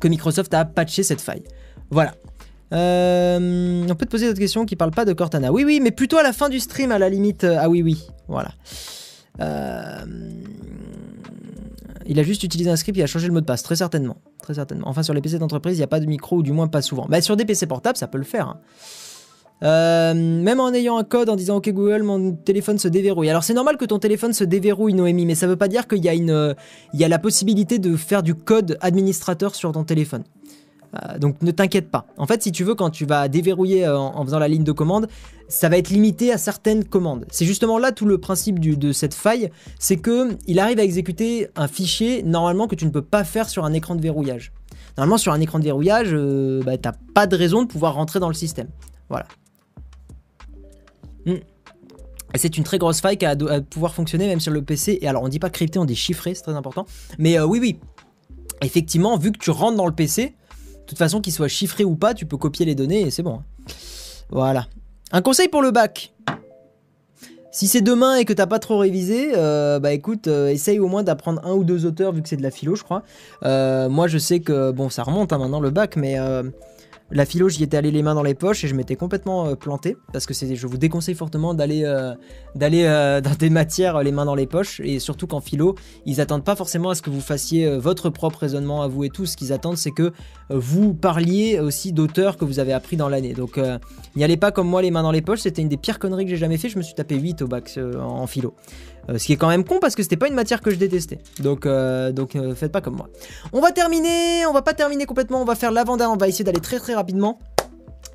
que 0.00 0.08
Microsoft 0.08 0.54
a 0.54 0.64
patché 0.64 1.02
cette 1.02 1.20
faille. 1.20 1.42
Voilà. 1.90 2.14
Euh, 2.72 3.86
on 3.88 3.94
peut 3.94 4.04
te 4.04 4.10
poser 4.10 4.26
d'autres 4.26 4.38
questions 4.38 4.66
qui 4.66 4.76
parlent 4.76 4.90
pas 4.90 5.04
de 5.06 5.12
Cortana. 5.12 5.50
Oui, 5.52 5.64
oui, 5.64 5.80
mais 5.82 5.90
plutôt 5.90 6.18
à 6.18 6.22
la 6.22 6.32
fin 6.32 6.48
du 6.48 6.60
stream, 6.60 6.92
à 6.92 6.98
la 6.98 7.08
limite. 7.08 7.44
Euh, 7.44 7.56
Ah 7.60 7.68
oui, 7.70 7.82
oui, 7.82 8.04
voilà. 8.28 8.50
Euh, 9.40 10.04
il 12.06 12.18
a 12.18 12.22
juste 12.22 12.42
utilisé 12.42 12.70
un 12.70 12.76
script, 12.76 12.98
il 12.98 13.02
a 13.02 13.06
changé 13.06 13.26
le 13.26 13.32
mot 13.32 13.40
de 13.40 13.46
passe, 13.46 13.62
très 13.62 13.76
certainement. 13.76 14.16
Très 14.42 14.54
certainement. 14.54 14.88
Enfin, 14.88 15.02
sur 15.02 15.14
les 15.14 15.20
PC 15.20 15.38
d'entreprise, 15.38 15.76
il 15.76 15.80
n'y 15.80 15.84
a 15.84 15.88
pas 15.88 16.00
de 16.00 16.06
micro, 16.06 16.36
ou 16.38 16.42
du 16.42 16.52
moins 16.52 16.68
pas 16.68 16.82
souvent. 16.82 17.06
Bah, 17.08 17.20
sur 17.20 17.36
des 17.36 17.44
PC 17.44 17.66
portables, 17.66 17.96
ça 17.98 18.06
peut 18.06 18.18
le 18.18 18.24
faire. 18.24 18.48
hein. 18.48 18.60
Même 20.14 20.60
en 20.60 20.72
ayant 20.72 20.98
un 20.98 21.04
code 21.04 21.28
en 21.28 21.36
disant 21.36 21.56
OK 21.56 21.68
Google, 21.70 22.02
mon 22.04 22.32
téléphone 22.32 22.78
se 22.78 22.86
déverrouille. 22.86 23.28
Alors 23.28 23.42
c'est 23.42 23.54
normal 23.54 23.76
que 23.76 23.84
ton 23.84 23.98
téléphone 23.98 24.32
se 24.32 24.44
déverrouille, 24.44 24.94
Noémie, 24.94 25.26
mais 25.26 25.34
ça 25.34 25.48
veut 25.48 25.56
pas 25.56 25.66
dire 25.68 25.88
qu'il 25.88 26.04
y 26.04 26.08
a 26.08 26.14
une, 26.14 26.54
il 26.94 27.00
y 27.00 27.04
a 27.04 27.08
la 27.08 27.18
possibilité 27.18 27.80
de 27.80 27.96
faire 27.96 28.22
du 28.22 28.36
code 28.36 28.78
administrateur 28.80 29.56
sur 29.56 29.72
ton 29.72 29.82
téléphone. 29.82 30.22
Euh, 30.94 31.18
donc 31.18 31.42
ne 31.42 31.50
t'inquiète 31.50 31.90
pas. 31.90 32.06
En 32.16 32.26
fait, 32.26 32.42
si 32.42 32.52
tu 32.52 32.64
veux, 32.64 32.74
quand 32.74 32.90
tu 32.90 33.04
vas 33.04 33.28
déverrouiller 33.28 33.86
euh, 33.86 33.98
en, 33.98 34.24
faisant 34.24 34.38
la 34.38 34.48
ligne 34.48 34.64
de 34.64 34.72
commande, 34.72 35.08
ça 35.48 35.68
va 35.68 35.78
être 35.78 35.90
limité 35.90 36.32
à 36.32 36.38
certaines 36.38 36.84
commandes. 36.84 37.26
C'est 37.30 37.44
justement 37.44 37.78
là 37.78 37.92
tout 37.92 38.06
le 38.06 38.18
principe 38.18 38.58
de 38.58 38.92
cette 38.92 39.14
faille, 39.14 39.50
c'est 39.78 39.96
que 39.96 40.36
il 40.46 40.58
arrive 40.58 40.78
à 40.78 40.84
exécuter 40.84 41.48
un 41.56 41.68
fichier 41.68 42.22
normalement 42.22 42.66
que 42.66 42.74
tu 42.74 42.86
ne 42.86 42.90
peux 42.90 43.02
pas 43.02 43.24
faire 43.24 43.48
sur 43.48 43.64
un 43.64 43.72
écran 43.72 43.94
de 43.94 44.00
verrouillage. 44.00 44.52
Normalement, 44.96 45.18
sur 45.18 45.32
un 45.32 45.40
écran 45.40 45.58
de 45.58 45.64
verrouillage, 45.64 46.08
euh, 46.12 46.62
bah, 46.64 46.76
pas 47.14 47.26
de 47.26 47.36
raison 47.36 47.62
de 47.62 47.68
pouvoir 47.68 47.94
rentrer 47.94 48.18
dans 48.18 48.28
le 48.28 48.34
système. 48.34 48.68
Voilà. 49.08 49.26
Hmm. 51.24 51.36
C'est 52.34 52.58
une 52.58 52.64
très 52.64 52.78
grosse 52.78 53.00
faille 53.00 53.16
qui 53.16 53.24
a 53.24 53.30
à 53.30 53.60
pouvoir 53.60 53.94
fonctionner 53.94 54.26
même 54.26 54.40
sur 54.40 54.52
le 54.52 54.60
PC. 54.60 54.98
Et 55.00 55.08
alors, 55.08 55.22
on 55.22 55.28
dit 55.28 55.38
pas 55.38 55.50
crypté, 55.50 55.78
on 55.78 55.84
dit 55.84 55.96
chiffré, 55.96 56.34
c'est 56.34 56.42
très 56.42 56.54
important. 56.54 56.84
Mais 57.18 57.40
oui, 57.40 57.58
oui. 57.58 57.78
Effectivement, 58.60 59.16
vu 59.16 59.32
que 59.32 59.38
tu 59.38 59.50
rentres 59.50 59.76
dans 59.76 59.86
le 59.86 59.94
PC, 59.94 60.34
toute 60.88 60.98
façon, 60.98 61.20
qu'il 61.20 61.32
soit 61.32 61.48
chiffré 61.48 61.84
ou 61.84 61.94
pas, 61.94 62.14
tu 62.14 62.26
peux 62.26 62.36
copier 62.36 62.66
les 62.66 62.74
données 62.74 63.02
et 63.02 63.10
c'est 63.10 63.22
bon. 63.22 63.42
Voilà. 64.30 64.66
Un 65.12 65.22
conseil 65.22 65.48
pour 65.48 65.62
le 65.62 65.70
bac. 65.70 66.12
Si 67.50 67.66
c'est 67.66 67.80
demain 67.80 68.16
et 68.16 68.24
que 68.24 68.32
t'as 68.32 68.46
pas 68.46 68.58
trop 68.58 68.78
révisé, 68.78 69.32
euh, 69.34 69.80
bah 69.80 69.92
écoute, 69.92 70.28
euh, 70.28 70.48
essaye 70.48 70.78
au 70.78 70.86
moins 70.86 71.02
d'apprendre 71.02 71.44
un 71.44 71.54
ou 71.54 71.64
deux 71.64 71.86
auteurs 71.86 72.12
vu 72.12 72.22
que 72.22 72.28
c'est 72.28 72.36
de 72.36 72.42
la 72.42 72.50
philo, 72.50 72.76
je 72.76 72.84
crois. 72.84 73.02
Euh, 73.44 73.88
moi, 73.88 74.06
je 74.06 74.18
sais 74.18 74.40
que 74.40 74.70
bon, 74.70 74.90
ça 74.90 75.02
remonte 75.02 75.32
hein, 75.32 75.38
maintenant 75.38 75.60
le 75.60 75.70
bac, 75.70 75.96
mais 75.96 76.16
la 77.10 77.24
philo, 77.24 77.48
j'y 77.48 77.62
étais 77.62 77.76
allé 77.78 77.90
les 77.90 78.02
mains 78.02 78.14
dans 78.14 78.22
les 78.22 78.34
poches 78.34 78.64
et 78.64 78.68
je 78.68 78.74
m'étais 78.74 78.96
complètement 78.96 79.46
euh, 79.46 79.54
planté 79.54 79.96
parce 80.12 80.26
que 80.26 80.34
je 80.34 80.66
vous 80.66 80.76
déconseille 80.76 81.14
fortement 81.14 81.54
d'aller 81.54 81.84
euh, 81.84 82.14
euh, 82.60 83.20
dans 83.22 83.34
des 83.34 83.48
matières 83.48 84.02
les 84.02 84.12
mains 84.12 84.26
dans 84.26 84.34
les 84.34 84.46
poches 84.46 84.80
et 84.84 84.98
surtout 84.98 85.26
qu'en 85.26 85.40
philo, 85.40 85.74
ils 86.04 86.20
attendent 86.20 86.44
pas 86.44 86.54
forcément 86.54 86.90
à 86.90 86.94
ce 86.94 87.00
que 87.00 87.08
vous 87.08 87.22
fassiez 87.22 87.78
votre 87.78 88.10
propre 88.10 88.40
raisonnement 88.40 88.82
à 88.82 88.88
vous 88.88 89.04
et 89.04 89.10
tout. 89.10 89.24
Ce 89.24 89.36
qu'ils 89.36 89.52
attendent, 89.52 89.78
c'est 89.78 89.90
que 89.90 90.12
vous 90.50 90.92
parliez 90.92 91.60
aussi 91.60 91.92
d'auteurs 91.92 92.36
que 92.36 92.44
vous 92.44 92.58
avez 92.58 92.72
appris 92.72 92.96
dans 92.96 93.08
l'année. 93.08 93.32
Donc, 93.32 93.58
n'y 94.16 94.24
allez 94.24 94.36
pas 94.36 94.52
comme 94.52 94.68
moi 94.68 94.82
les 94.82 94.90
mains 94.90 95.02
dans 95.02 95.10
les 95.10 95.22
poches. 95.22 95.40
C'était 95.40 95.62
une 95.62 95.68
des 95.68 95.76
pires 95.76 95.98
conneries 95.98 96.24
que 96.24 96.30
j'ai 96.30 96.36
jamais 96.36 96.58
fait. 96.58 96.68
Je 96.68 96.78
me 96.78 96.82
suis 96.82 96.94
tapé 96.94 97.16
8 97.16 97.42
au 97.42 97.46
bac 97.46 97.78
en 97.98 98.26
philo. 98.26 98.54
Euh, 99.08 99.18
ce 99.18 99.26
qui 99.26 99.32
est 99.32 99.36
quand 99.36 99.48
même 99.48 99.64
con 99.64 99.78
parce 99.80 99.94
que 99.94 100.02
c'était 100.02 100.16
pas 100.16 100.28
une 100.28 100.34
matière 100.34 100.60
que 100.60 100.70
je 100.70 100.76
détestais. 100.76 101.18
Donc, 101.40 101.66
euh, 101.66 102.12
donc 102.12 102.36
euh, 102.36 102.54
faites 102.54 102.72
pas 102.72 102.80
comme 102.80 102.96
moi. 102.96 103.08
On 103.52 103.60
va 103.60 103.72
terminer, 103.72 104.46
on 104.46 104.52
va 104.52 104.62
pas 104.62 104.74
terminer 104.74 105.06
complètement, 105.06 105.40
on 105.40 105.44
va 105.44 105.54
faire 105.54 105.72
l'avant-dernière, 105.72 106.14
on 106.14 106.18
va 106.18 106.28
essayer 106.28 106.44
d'aller 106.44 106.60
très 106.60 106.78
très 106.78 106.94
rapidement. 106.94 107.38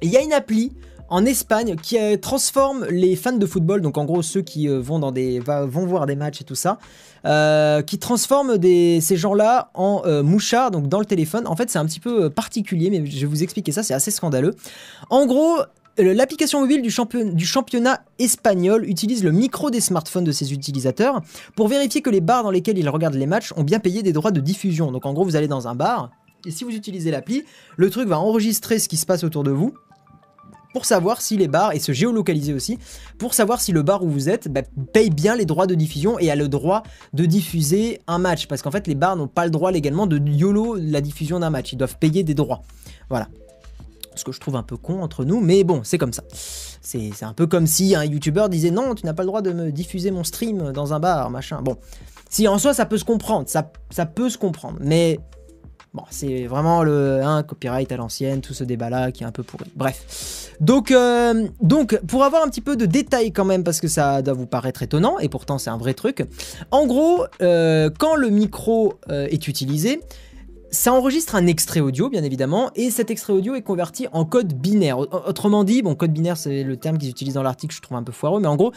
Il 0.01 0.09
y 0.09 0.17
a 0.17 0.21
une 0.21 0.33
appli 0.33 0.73
en 1.09 1.25
Espagne 1.25 1.75
qui 1.75 1.97
transforme 2.19 2.85
les 2.89 3.15
fans 3.15 3.33
de 3.33 3.45
football, 3.45 3.81
donc 3.81 3.97
en 3.97 4.05
gros 4.05 4.21
ceux 4.21 4.41
qui 4.41 4.67
vont, 4.67 4.99
dans 4.99 5.11
des, 5.11 5.39
vont 5.39 5.85
voir 5.85 6.05
des 6.05 6.15
matchs 6.15 6.41
et 6.41 6.43
tout 6.43 6.55
ça, 6.55 6.79
qui 7.85 7.99
transforme 7.99 8.57
ces 8.61 9.15
gens-là 9.15 9.69
en 9.75 10.01
mouchards 10.23 10.71
donc 10.71 10.87
dans 10.87 10.99
le 10.99 11.05
téléphone. 11.05 11.45
En 11.45 11.55
fait, 11.55 11.69
c'est 11.69 11.77
un 11.77 11.85
petit 11.85 11.99
peu 11.99 12.29
particulier, 12.29 12.89
mais 12.89 13.05
je 13.05 13.19
vais 13.19 13.25
vous 13.27 13.43
expliquer 13.43 13.71
ça, 13.71 13.83
c'est 13.83 13.93
assez 13.93 14.11
scandaleux. 14.11 14.55
En 15.09 15.25
gros, 15.25 15.59
l'application 15.97 16.61
mobile 16.61 16.81
du, 16.81 17.45
championnat 17.45 18.01
espagnol 18.19 18.87
utilise 18.89 19.23
le 19.23 19.31
micro 19.31 19.69
des 19.69 19.79
smartphones 19.79 20.23
de 20.23 20.31
ses 20.31 20.53
utilisateurs 20.53 21.21
pour 21.55 21.67
vérifier 21.67 22.01
que 22.01 22.09
les 22.09 22.21
bars 22.21 22.43
dans 22.43 22.51
lesquels 22.51 22.77
ils 22.77 22.89
regardent 22.89 23.15
les 23.15 23.27
matchs 23.27 23.53
ont 23.55 23.63
bien 23.63 23.79
payé 23.79 24.01
des 24.03 24.13
droits 24.13 24.31
de 24.31 24.41
diffusion. 24.41 24.91
Donc 24.91 25.05
en 25.05 25.13
gros, 25.13 25.23
vous 25.23 25.35
allez 25.35 25.47
dans 25.47 25.67
un 25.67 25.75
bar, 25.75 26.11
et 26.45 26.51
si 26.51 26.63
vous 26.63 26.71
utilisez 26.71 27.11
l'appli, 27.11 27.43
le 27.77 27.89
truc 27.89 28.07
va 28.07 28.19
enregistrer 28.19 28.79
ce 28.79 28.89
qui 28.89 28.97
se 28.97 29.05
passe 29.05 29.23
autour 29.23 29.43
de 29.43 29.51
vous 29.51 29.73
pour 30.73 30.85
savoir 30.85 31.21
si 31.21 31.37
les 31.37 31.47
bars, 31.47 31.73
et 31.73 31.79
se 31.79 31.91
géolocaliser 31.91 32.51
aussi, 32.51 32.79
pour 33.19 33.35
savoir 33.35 33.61
si 33.61 33.71
le 33.71 33.83
bar 33.83 34.03
où 34.03 34.09
vous 34.09 34.27
êtes 34.27 34.47
bah, 34.47 34.63
paye 34.91 35.11
bien 35.11 35.35
les 35.35 35.45
droits 35.45 35.67
de 35.67 35.75
diffusion 35.75 36.17
et 36.17 36.31
a 36.31 36.35
le 36.35 36.47
droit 36.47 36.81
de 37.13 37.25
diffuser 37.25 38.01
un 38.07 38.17
match. 38.17 38.47
Parce 38.47 38.63
qu'en 38.63 38.71
fait, 38.71 38.87
les 38.87 38.95
bars 38.95 39.15
n'ont 39.15 39.27
pas 39.27 39.45
le 39.45 39.51
droit 39.51 39.71
légalement 39.71 40.07
de 40.07 40.17
YOLO 40.17 40.75
la 40.75 40.99
diffusion 40.99 41.39
d'un 41.39 41.51
match. 41.51 41.73
Ils 41.73 41.77
doivent 41.77 41.99
payer 41.99 42.23
des 42.23 42.33
droits. 42.33 42.63
Voilà 43.07 43.27
ce 44.15 44.23
que 44.23 44.31
je 44.31 44.39
trouve 44.39 44.55
un 44.55 44.63
peu 44.63 44.77
con 44.77 45.01
entre 45.01 45.25
nous, 45.25 45.39
mais 45.39 45.63
bon, 45.63 45.81
c'est 45.83 45.97
comme 45.97 46.13
ça. 46.13 46.23
C'est 46.81 47.23
un 47.23 47.33
peu 47.33 47.47
comme 47.47 47.67
si 47.67 47.95
un 47.95 48.03
youtubeur 48.03 48.49
disait 48.49 48.71
non, 48.71 48.95
tu 48.95 49.05
n'as 49.05 49.13
pas 49.13 49.23
le 49.23 49.27
droit 49.27 49.41
de 49.41 49.51
me 49.51 49.71
diffuser 49.71 50.11
mon 50.11 50.23
stream 50.23 50.71
dans 50.71 50.93
un 50.93 50.99
bar, 50.99 51.29
machin. 51.29 51.61
Bon, 51.61 51.77
si 52.29 52.47
en 52.47 52.57
soi 52.57 52.73
ça 52.73 52.85
peut 52.85 52.97
se 52.97 53.05
comprendre, 53.05 53.47
ça, 53.47 53.63
peut 54.05 54.29
se 54.29 54.37
comprendre, 54.37 54.77
mais 54.81 55.19
bon, 55.93 56.03
c'est 56.09 56.45
vraiment 56.45 56.83
le 56.83 57.41
copyright 57.47 57.91
à 57.91 57.97
l'ancienne, 57.97 58.41
tout 58.41 58.53
ce 58.53 58.63
débat-là 58.63 59.11
qui 59.11 59.23
est 59.23 59.27
un 59.27 59.31
peu 59.31 59.43
pourri. 59.43 59.71
Bref. 59.75 60.51
Donc, 60.59 60.91
euh, 60.91 61.47
donc, 61.61 61.99
pour 62.07 62.23
avoir 62.23 62.43
un 62.43 62.49
petit 62.49 62.61
peu 62.61 62.75
de 62.75 62.85
détails 62.85 63.31
quand 63.31 63.45
même, 63.45 63.63
parce 63.63 63.79
que 63.81 63.87
ça 63.87 64.21
doit 64.21 64.33
vous 64.33 64.45
paraître 64.45 64.81
étonnant, 64.83 65.19
et 65.19 65.29
pourtant 65.29 65.57
c'est 65.57 65.69
un 65.69 65.77
vrai 65.77 65.93
truc, 65.93 66.25
en 66.71 66.85
gros, 66.85 67.25
euh, 67.41 67.89
quand 67.97 68.15
le 68.15 68.29
micro 68.29 68.95
euh, 69.09 69.27
est 69.29 69.47
utilisé, 69.47 70.01
ça 70.73 70.91
enregistre 70.91 71.35
un 71.35 71.45
extrait 71.45 71.81
audio, 71.81 72.09
bien 72.09 72.23
évidemment, 72.23 72.71
et 72.75 72.89
cet 72.89 73.11
extrait 73.11 73.31
audio 73.31 73.53
est 73.53 73.61
converti 73.61 74.07
en 74.11 74.25
code 74.25 74.53
binaire. 74.53 74.97
Autrement 74.97 75.63
dit, 75.63 75.83
bon, 75.83 75.93
code 75.93 76.11
binaire, 76.11 76.35
c'est 76.35 76.63
le 76.63 76.77
terme 76.77 76.97
qu'ils 76.97 77.11
utilisent 77.11 77.35
dans 77.35 77.43
l'article, 77.43 77.75
je 77.75 77.81
trouve 77.81 77.95
un 77.95 78.03
peu 78.03 78.11
foireux, 78.11 78.41
mais 78.41 78.47
en 78.47 78.55
gros, 78.55 78.73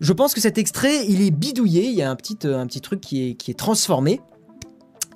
je 0.00 0.12
pense 0.12 0.34
que 0.34 0.40
cet 0.40 0.58
extrait, 0.58 1.06
il 1.06 1.22
est 1.22 1.30
bidouillé, 1.30 1.84
il 1.84 1.94
y 1.94 2.02
a 2.02 2.10
un 2.10 2.16
petit, 2.16 2.36
euh, 2.44 2.58
un 2.58 2.66
petit 2.66 2.80
truc 2.80 3.00
qui 3.00 3.30
est, 3.30 3.34
qui 3.34 3.52
est 3.52 3.54
transformé, 3.54 4.20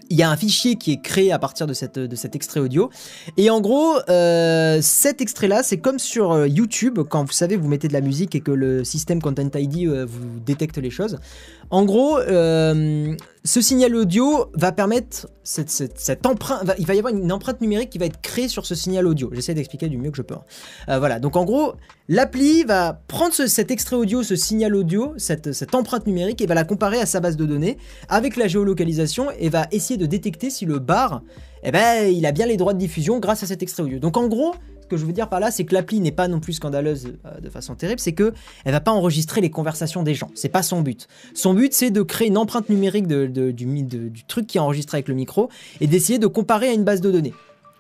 il 0.09 0.17
y 0.17 0.23
a 0.23 0.31
un 0.31 0.37
fichier 0.37 0.77
qui 0.77 0.93
est 0.93 1.01
créé 1.01 1.33
à 1.33 1.41
partir 1.41 1.67
de, 1.67 1.73
cette, 1.73 1.99
de 1.99 2.17
cet 2.17 2.37
extrait 2.37 2.61
audio. 2.61 2.91
Et 3.37 3.51
en 3.51 3.61
gros, 3.61 3.97
euh, 4.09 4.79
cet 4.83 5.21
extrait-là, 5.21 5.65
c'est 5.65 5.79
comme 5.79 5.99
sur 5.99 6.33
euh, 6.33 6.49
YouTube, 6.49 7.01
quand 7.09 7.25
vous 7.25 7.33
savez, 7.33 7.57
vous 7.57 7.69
mettez 7.69 7.89
de 7.89 7.93
la 7.93 8.01
musique 8.01 8.37
et 8.37 8.41
que 8.41 8.51
le 8.53 8.85
système 8.85 9.21
Content 9.21 9.51
ID 9.55 9.89
vous 9.89 10.41
détecte 10.41 10.79
les 10.79 10.91
choses. 10.91 11.19
En 11.71 11.85
gros, 11.85 12.19
ce 12.21 13.61
signal 13.61 13.95
audio 13.95 14.51
va 14.55 14.73
permettre 14.73 15.29
cette, 15.45 16.27
empreinte. 16.27 16.71
il 16.79 16.87
va 16.87 16.95
y 16.95 16.99
avoir 16.99 17.15
une 17.15 17.33
empreinte 17.33 17.61
numérique 17.61 17.91
qui 17.91 17.99
va 17.99 18.07
être 18.07 18.21
créée 18.21 18.49
sur 18.49 18.67
ce 18.67 18.75
signal 18.75 19.07
audio. 19.07 19.31
J'essaie 19.33 19.55
d'expliquer 19.55 19.89
du 19.89 19.97
mieux 19.97 20.11
que 20.11 20.17
je 20.17 20.23
peux. 20.23 20.35
Hein. 20.35 20.99
voilà. 20.99 21.19
Donc 21.21 21.37
en 21.37 21.45
gros, 21.45 21.75
l'appli 22.09 22.65
va 22.65 23.01
prendre 23.09 23.33
cet 23.33 23.71
extrait 23.71 23.97
audio, 23.97 24.23
ce 24.23 24.37
signal 24.37 24.75
audio, 24.75 25.15
cette, 25.17 25.75
empreinte 25.75 26.07
numérique, 26.07 26.41
et 26.41 26.47
va 26.47 26.55
la 26.55 26.65
comparer 26.65 26.99
à 26.99 27.07
sa 27.07 27.21
base 27.21 27.37
de 27.37 27.47
données 27.47 27.79
avec 28.09 28.37
la 28.37 28.49
géolocalisation 28.49 29.29
et 29.39 29.49
va 29.49 29.67
essayer 29.71 29.97
de 29.97 30.07
détecter 30.07 30.51
si 30.51 30.67
le 30.67 30.79
bar, 30.79 31.23
eh 31.63 31.71
ben, 31.71 32.07
il 32.13 32.27
a 32.27 32.33
bien 32.33 32.47
les 32.47 32.57
droits 32.57 32.75
de 32.75 32.79
diffusion 32.79 33.21
grâce 33.21 33.43
à 33.43 33.47
cet 33.47 33.63
extrait 33.63 33.85
audio. 33.85 33.99
Donc 33.99 34.17
en 34.17 34.29
gros, 34.29 34.55
que 34.91 34.97
je 34.97 35.07
veux 35.07 35.13
dire 35.13 35.29
par 35.29 35.41
là, 35.41 35.51
c'est 35.51 35.65
que 35.65 35.73
l'appli 35.73 36.01
n'est 36.01 36.13
pas 36.13 36.29
non 36.29 36.41
plus 36.41 36.55
scandaleuse 36.55 37.15
euh, 37.25 37.41
de 37.41 37.49
façon 37.49 37.75
terrible, 37.75 38.01
c'est 38.01 38.13
que 38.13 38.35
elle 38.65 38.73
va 38.73 38.81
pas 38.81 38.91
enregistrer 38.91 39.41
les 39.41 39.51
conversations 39.51 40.03
des 40.03 40.15
gens. 40.15 40.31
C'est 40.35 40.49
pas 40.49 40.63
son 40.63 40.83
but. 40.83 41.09
Son 41.35 41.55
but, 41.55 41.73
c'est 41.73 41.91
de 41.91 42.03
créer 42.03 42.29
une 42.29 42.37
empreinte 42.37 42.69
numérique 42.69 43.07
du 43.07 44.25
truc 44.27 44.47
qui 44.47 44.59
est 44.59 44.61
enregistré 44.61 44.97
avec 44.97 45.09
le 45.09 45.15
micro 45.15 45.49
et 45.81 45.87
d'essayer 45.87 46.19
de 46.19 46.27
comparer 46.27 46.69
à 46.69 46.73
une 46.73 46.85
base 46.85 47.01
de 47.01 47.11
données. 47.11 47.35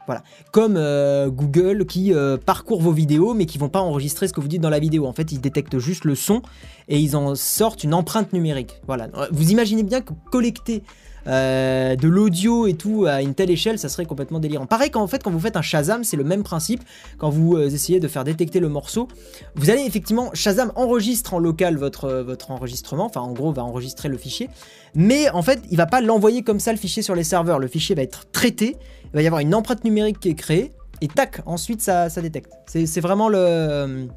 Voilà. 0.06 0.22
Comme 0.50 0.76
euh, 0.76 1.28
Google 1.28 1.86
qui 1.86 2.12
euh, 2.12 2.36
parcourt 2.36 2.80
vos 2.80 2.92
vidéos 2.92 3.34
mais 3.34 3.46
qui 3.46 3.58
vont 3.58 3.68
pas 3.68 3.80
enregistrer 3.80 4.26
ce 4.26 4.32
que 4.32 4.40
vous 4.40 4.48
dites 4.48 4.62
dans 4.62 4.70
la 4.70 4.78
vidéo. 4.78 5.06
En 5.06 5.12
fait, 5.12 5.30
ils 5.30 5.40
détectent 5.40 5.78
juste 5.78 6.04
le 6.04 6.14
son 6.14 6.42
et 6.88 6.98
ils 6.98 7.16
en 7.16 7.34
sortent 7.34 7.84
une 7.84 7.94
empreinte 7.94 8.32
numérique. 8.32 8.80
Voilà. 8.86 9.08
Vous 9.30 9.50
imaginez 9.50 9.82
bien 9.82 10.00
que 10.00 10.12
collecter 10.30 10.82
euh, 11.26 11.96
de 11.96 12.08
l'audio 12.08 12.66
et 12.66 12.74
tout 12.74 13.06
à 13.06 13.22
une 13.22 13.34
telle 13.34 13.50
échelle, 13.50 13.78
ça 13.78 13.88
serait 13.88 14.06
complètement 14.06 14.40
délirant. 14.40 14.66
Pareil 14.66 14.90
qu'en 14.90 15.06
fait, 15.06 15.22
quand 15.22 15.30
vous 15.30 15.40
faites 15.40 15.56
un 15.56 15.62
Shazam, 15.62 16.04
c'est 16.04 16.16
le 16.16 16.24
même 16.24 16.42
principe. 16.42 16.82
Quand 17.18 17.30
vous 17.30 17.56
euh, 17.56 17.68
essayez 17.68 18.00
de 18.00 18.08
faire 18.08 18.24
détecter 18.24 18.60
le 18.60 18.68
morceau, 18.68 19.08
vous 19.54 19.70
allez 19.70 19.82
effectivement, 19.82 20.30
Shazam 20.34 20.72
enregistre 20.74 21.34
en 21.34 21.38
local 21.38 21.76
votre, 21.76 22.04
euh, 22.04 22.22
votre 22.22 22.50
enregistrement, 22.50 23.06
enfin 23.06 23.20
en 23.20 23.32
gros, 23.32 23.52
va 23.52 23.64
enregistrer 23.64 24.08
le 24.08 24.18
fichier, 24.18 24.48
mais 24.94 25.30
en 25.30 25.42
fait, 25.42 25.62
il 25.70 25.76
va 25.76 25.86
pas 25.86 26.00
l'envoyer 26.00 26.42
comme 26.42 26.60
ça 26.60 26.72
le 26.72 26.78
fichier 26.78 27.02
sur 27.02 27.14
les 27.14 27.24
serveurs. 27.24 27.58
Le 27.58 27.68
fichier 27.68 27.94
va 27.94 28.02
être 28.02 28.30
traité, 28.30 28.76
il 29.04 29.10
va 29.14 29.22
y 29.22 29.26
avoir 29.26 29.40
une 29.40 29.54
empreinte 29.54 29.84
numérique 29.84 30.20
qui 30.20 30.30
est 30.30 30.34
créée, 30.34 30.72
et 31.00 31.08
tac, 31.08 31.40
ensuite 31.46 31.80
ça, 31.80 32.10
ça 32.10 32.20
détecte. 32.20 32.52
C'est 32.66 33.00
vraiment 33.00 33.28
le. 33.28 34.08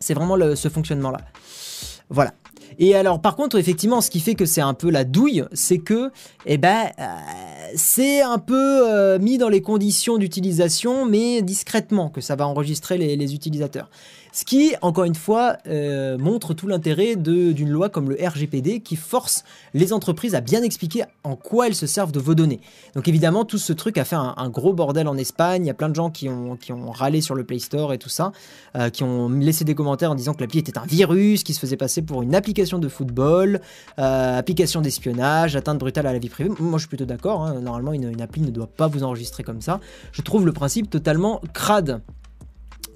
C'est 0.00 0.14
vraiment 0.14 0.36
le, 0.36 0.56
ce 0.56 0.68
fonctionnement-là. 0.68 1.20
Voilà. 2.08 2.32
Et 2.78 2.94
alors, 2.94 3.20
par 3.20 3.36
contre, 3.36 3.58
effectivement, 3.58 4.00
ce 4.00 4.10
qui 4.10 4.20
fait 4.20 4.34
que 4.34 4.46
c'est 4.46 4.60
un 4.60 4.74
peu 4.74 4.90
la 4.90 5.04
douille, 5.04 5.44
c'est 5.52 5.78
que, 5.78 6.10
eh 6.46 6.58
ben, 6.58 6.90
euh, 6.98 7.04
c'est 7.74 8.22
un 8.22 8.38
peu 8.38 8.88
euh, 8.88 9.18
mis 9.18 9.38
dans 9.38 9.48
les 9.48 9.62
conditions 9.62 10.18
d'utilisation, 10.18 11.06
mais 11.06 11.42
discrètement, 11.42 12.08
que 12.08 12.20
ça 12.20 12.36
va 12.36 12.46
enregistrer 12.46 12.98
les 12.98 13.34
utilisateurs. 13.34 13.88
Ce 14.32 14.44
qui, 14.44 14.74
encore 14.80 15.04
une 15.04 15.14
fois, 15.14 15.56
euh, 15.66 16.16
montre 16.18 16.54
tout 16.54 16.66
l'intérêt 16.66 17.16
d'une 17.16 17.70
loi 17.70 17.88
comme 17.88 18.10
le 18.10 18.16
RGPD 18.20 18.80
qui 18.80 18.96
force 18.96 19.44
les 19.74 19.92
entreprises 19.92 20.34
à 20.34 20.40
bien 20.40 20.62
expliquer 20.62 21.04
en 21.24 21.36
quoi 21.36 21.66
elles 21.66 21.74
se 21.74 21.86
servent 21.86 22.12
de 22.12 22.20
vos 22.20 22.34
données. 22.34 22.60
Donc 22.94 23.08
évidemment, 23.08 23.44
tout 23.44 23.58
ce 23.58 23.72
truc 23.72 23.98
a 23.98 24.04
fait 24.04 24.16
un, 24.16 24.48
gros 24.50 24.72
bordel 24.72 25.08
en 25.08 25.16
Espagne. 25.16 25.64
Il 25.64 25.66
y 25.66 25.70
a 25.70 25.74
plein 25.74 25.88
de 25.88 25.94
gens 25.94 26.10
qui 26.10 26.28
ont, 26.28 26.58
râlé 26.90 27.20
sur 27.20 27.34
le 27.34 27.44
Play 27.44 27.58
Store 27.58 27.92
et 27.92 27.98
tout 27.98 28.08
ça, 28.08 28.32
euh, 28.76 28.90
qui 28.90 29.02
ont 29.02 29.28
laissé 29.28 29.64
des 29.64 29.74
commentaires 29.74 30.10
en 30.10 30.14
disant 30.14 30.34
que 30.34 30.40
l'appli 30.40 30.58
était 30.58 30.78
un 30.78 30.86
virus, 30.86 31.42
qui 31.42 31.54
se 31.54 31.60
faisait 31.60 31.76
passer 31.76 32.02
pour 32.02 32.22
une 32.22 32.34
application 32.34 32.78
de 32.78 32.88
football, 32.88 33.60
euh, 33.98 34.38
application 34.38 34.80
d'espionnage, 34.80 35.56
atteinte 35.56 35.78
brutale 35.78 36.06
à 36.06 36.12
la 36.12 36.18
vie 36.18 36.28
privée. 36.28 36.50
Moi, 36.58 36.78
je 36.78 36.82
suis 36.82 36.88
plutôt 36.88 37.04
d'accord. 37.04 37.42
Hein. 37.42 37.60
Normalement, 37.60 37.92
une 37.92 38.20
appli 38.20 38.42
ne 38.42 38.50
doit 38.50 38.66
pas 38.66 38.86
vous 38.86 39.02
enregistrer 39.02 39.42
comme 39.42 39.60
ça. 39.60 39.80
Je 40.12 40.22
trouve 40.22 40.46
le 40.46 40.52
principe 40.52 40.90
totalement 40.90 41.40
crade. 41.52 42.00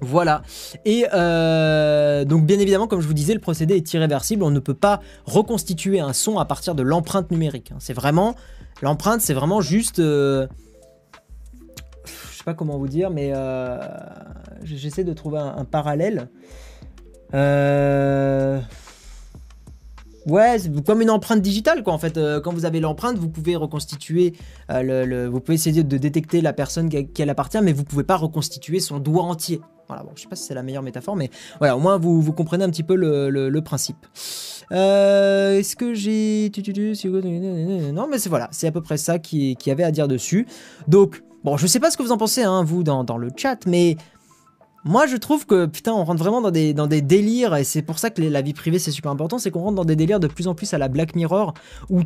Voilà. 0.01 0.41
Et 0.83 1.05
euh, 1.13 2.25
donc 2.25 2.45
bien 2.45 2.59
évidemment, 2.59 2.87
comme 2.87 3.01
je 3.01 3.07
vous 3.07 3.13
disais, 3.13 3.33
le 3.33 3.39
procédé 3.39 3.75
est 3.75 3.93
irréversible. 3.93 4.43
On 4.43 4.51
ne 4.51 4.59
peut 4.59 4.73
pas 4.73 5.01
reconstituer 5.25 5.99
un 5.99 6.13
son 6.13 6.37
à 6.37 6.45
partir 6.45 6.75
de 6.75 6.83
l'empreinte 6.83 7.31
numérique. 7.31 7.71
hein. 7.71 7.77
C'est 7.79 7.93
vraiment 7.93 8.35
l'empreinte, 8.81 9.21
c'est 9.21 9.33
vraiment 9.33 9.61
juste. 9.61 9.99
euh, 9.99 10.47
je 12.05 12.37
sais 12.37 12.43
pas 12.43 12.53
comment 12.53 12.77
vous 12.77 12.87
dire, 12.87 13.09
mais 13.09 13.31
euh, 13.33 13.79
j'essaie 14.63 15.03
de 15.03 15.13
trouver 15.13 15.39
un, 15.39 15.65
parallèle. 15.65 16.29
Euh, 17.33 18.59
Ouais, 20.27 20.57
c'est 20.57 20.83
comme 20.83 21.01
une 21.01 21.11
empreinte 21.11 21.41
digitale, 21.41 21.83
quoi. 21.83 21.93
En 21.93 21.97
fait, 21.99 22.17
Euh, 22.17 22.39
quand 22.41 22.51
vous 22.53 22.65
avez 22.65 22.79
l'empreinte, 22.79 23.17
vous 23.17 23.29
pouvez 23.29 23.55
reconstituer, 23.55 24.33
euh, 24.71 25.05
le, 25.05 25.27
vous 25.27 25.39
pouvez 25.39 25.55
essayer 25.55 25.83
de 25.83 25.97
détecter 25.97 26.41
la 26.41 26.53
personne 26.53 26.89
qui, 26.89 27.07
qui 27.07 27.21
elle 27.21 27.29
appartient, 27.29 27.61
mais 27.61 27.73
vous 27.73 27.83
pouvez 27.83 28.03
pas 28.03 28.15
reconstituer 28.15 28.79
son 28.79 28.99
doigt 28.99 29.23
entier. 29.23 29.61
Voilà, 29.87 30.01
bon, 30.01 30.09
je 30.15 30.23
sais 30.23 30.27
pas 30.27 30.35
si 30.35 30.45
c'est 30.45 30.55
la 30.55 30.63
meilleure 30.63 30.81
métaphore, 30.81 31.15
mais 31.15 31.29
voilà, 31.59 31.77
au 31.77 31.79
moins 31.79 31.99
vous, 31.99 32.19
vous 32.19 32.33
comprenez 32.33 32.63
un 32.63 32.71
petit 32.71 32.81
peu 32.81 32.95
le, 32.95 33.29
le- 33.29 33.61
principe. 33.61 33.97
Euh, 34.71 35.59
Est-ce 35.59 35.75
que 35.75 35.93
j'ai... 35.93 36.51
Non, 37.93 38.07
mais 38.09 38.17
c'est 38.17 38.29
voilà, 38.29 38.47
c'est 38.51 38.65
à 38.65 38.71
peu 38.71 38.81
près 38.81 38.97
ça 38.97 39.19
qui, 39.19 39.55
qui 39.57 39.69
avait 39.69 39.83
à 39.83 39.91
dire 39.91 40.07
dessus. 40.07 40.47
Donc, 40.87 41.21
bon, 41.43 41.55
je 41.57 41.67
sais 41.67 41.79
pas 41.79 41.91
ce 41.91 41.97
que 41.97 42.03
vous 42.03 42.11
en 42.11 42.17
pensez, 42.17 42.41
hein, 42.41 42.63
vous, 42.63 42.83
dans, 42.83 43.03
dans 43.03 43.17
le 43.17 43.29
chat, 43.35 43.59
mais 43.67 43.95
moi, 44.85 45.07
je 45.07 45.17
trouve 45.17 45.47
que 45.47 45.65
putain, 45.65 45.93
on 45.93 46.03
rentre 46.03 46.21
vraiment 46.23 46.41
dans 46.41 46.51
des, 46.51 47.01
délires, 47.01 47.55
et 47.55 47.63
c'est 47.63 47.81
pour 47.81 47.97
ça 47.97 48.11
que 48.11 48.21
la 48.21 48.41
vie 48.41 48.53
privée 48.53 48.77
c'est 48.77 48.91
super 48.91 49.11
important, 49.11 49.39
c'est 49.39 49.49
qu'on 49.49 49.61
rentre 49.61 49.75
dans 49.75 49.85
des 49.85 49.95
délires 49.95 50.19
de 50.19 50.27
plus 50.27 50.47
en 50.47 50.53
plus 50.53 50.73
à 50.75 50.77
la 50.77 50.87
Black 50.87 51.15
Mirror, 51.15 51.55
où 51.89 52.01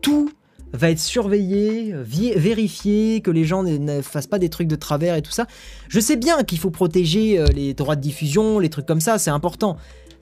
tout 0.00 0.30
va 0.72 0.90
être 0.90 1.00
surveillé, 1.00 1.92
vérifié, 1.92 3.20
que 3.20 3.32
les 3.32 3.44
gens 3.44 3.64
ne, 3.64 3.76
ne 3.76 4.00
fassent 4.00 4.28
pas 4.28 4.38
des 4.38 4.48
trucs 4.48 4.68
de 4.68 4.76
travers 4.76 5.16
et 5.16 5.22
tout 5.22 5.32
ça. 5.32 5.46
Je 5.88 5.98
sais 5.98 6.14
bien 6.14 6.44
qu'il 6.44 6.60
faut 6.60 6.70
protéger 6.70 7.40
euh, 7.40 7.46
les 7.46 7.74
droits 7.74 7.96
de 7.96 8.00
diffusion, 8.00 8.60
les 8.60 8.70
trucs 8.70 8.86
comme 8.86 9.00
ça, 9.00 9.18
c'est 9.18 9.30
important. 9.30 9.76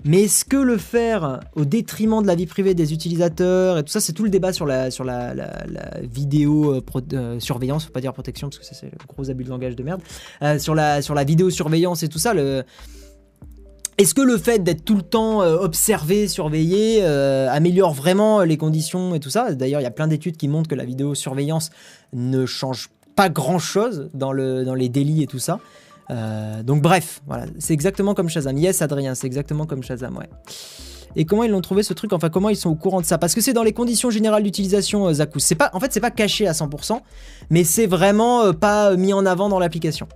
Mais 0.05 0.23
est-ce 0.23 0.45
que 0.45 0.57
le 0.57 0.79
faire 0.79 1.41
au 1.57 1.65
détriment 1.65 2.23
de 2.23 2.27
la 2.29 2.37
vie 2.37 2.47
privée 2.47 2.75
des 2.75 2.93
utilisateurs 2.93 3.79
et 3.79 3.83
tout 3.83 3.91
ça, 3.91 4.01
c'est 4.01 4.13
tout 4.13 4.23
le 4.23 4.31
débat 4.31 4.53
sur 4.53 4.65
la, 4.65 4.91
sur 4.91 5.05
la, 5.05 5.35
la- 5.35 5.65
vidéo 6.03 6.77
euh, 6.77 6.81
pro- 6.81 7.01
euh, 7.13 7.41
surveillance, 7.41 7.85
faut 7.85 7.93
pas 7.93 8.01
dire 8.01 8.13
protection 8.13 8.49
parce 8.49 8.59
que 8.59 8.65
c'est 8.65 8.87
le 8.87 8.99
gros 9.09 9.29
abus 9.29 9.45
de 9.45 9.51
langage 9.51 9.75
de 9.75 9.83
merde. 9.83 10.01
Euh, 10.43 10.59
sur 10.59 10.75
la 10.75 11.03
sur 11.03 11.15
la 11.15 11.25
vidéosurveillance 11.25 12.03
et 12.05 12.09
tout 12.09 12.21
ça, 12.21 12.33
est-ce 13.99 14.15
que 14.15 14.21
le 14.21 14.39
fait 14.39 14.63
d'être 14.63 14.85
tout 14.85 14.95
le 14.95 15.03
temps 15.03 15.43
euh, 15.43 15.57
observé, 15.57 16.29
surveillé, 16.29 17.01
euh, 17.03 17.49
améliore 17.51 17.93
vraiment 17.93 18.43
les 18.45 18.57
conditions 18.57 19.17
et 19.17 19.21
tout 19.21 19.31
ça? 19.31 19.53
D'ailleurs, 19.53 19.81
il 19.81 19.85
y 19.85 19.89
a 19.89 19.91
plein 19.91 20.07
d'études 20.07 20.37
qui 20.37 20.47
montrent 20.47 20.69
que 20.69 20.77
la 20.77 20.85
vidéosurveillance 20.85 21.71
ne 22.13 22.47
change 22.47 22.91
pas 23.17 23.29
grand-chose 23.29 24.11
dans, 24.15 24.31
le, 24.31 24.65
dans 24.65 24.75
les 24.75 24.89
délits 24.89 25.25
et 25.25 25.27
tout 25.27 25.41
ça. 25.41 25.59
Euh, 26.11 26.63
donc 26.63 26.83
bref, 26.83 27.21
voilà, 27.27 27.45
c'est 27.59 27.75
exactement 27.75 28.15
comme 28.15 28.29
Shazam. 28.29 28.57
Yes, 28.57 28.83
Adrien, 28.83 29.15
c'est 29.15 29.27
exactement 29.27 29.67
comme 29.67 29.83
Shazam, 29.83 30.17
ouais. 30.17 30.29
Et 31.17 31.25
comment 31.25 31.43
ils 31.45 31.51
l'ont 31.51 31.61
trouvé 31.61 31.83
ce 31.83 31.95
truc? 31.95 32.13
Enfin, 32.13 32.29
comment 32.29 32.49
ils 32.49 32.57
sont 32.57 32.71
au 32.71 32.75
courant 32.75 33.01
de 33.01 33.07
ça? 33.07 33.19
Parce 33.19 33.35
que 33.35 33.41
c'est 33.41 33.53
dans 33.53 33.63
les 33.63 33.73
conditions 33.73 34.11
générales 34.11 34.43
d'utilisation, 34.43 35.09
euh, 35.09 35.15
Zakus. 35.15 35.43
C'est 35.43 35.55
pas, 35.55 35.71
en 35.73 35.81
fait, 35.81 35.93
c'est 35.93 36.01
pas 36.01 36.11
caché 36.11 36.47
à 36.47 36.53
100%, 36.53 37.01
mais 37.51 37.65
c'est 37.65 37.87
vraiment 37.87 38.43
euh, 38.43 38.53
pas 38.53 38.95
mis 38.97 39.13
en 39.13 39.27
avant 39.27 39.49
dans 39.49 39.59
l'application. 39.59 40.07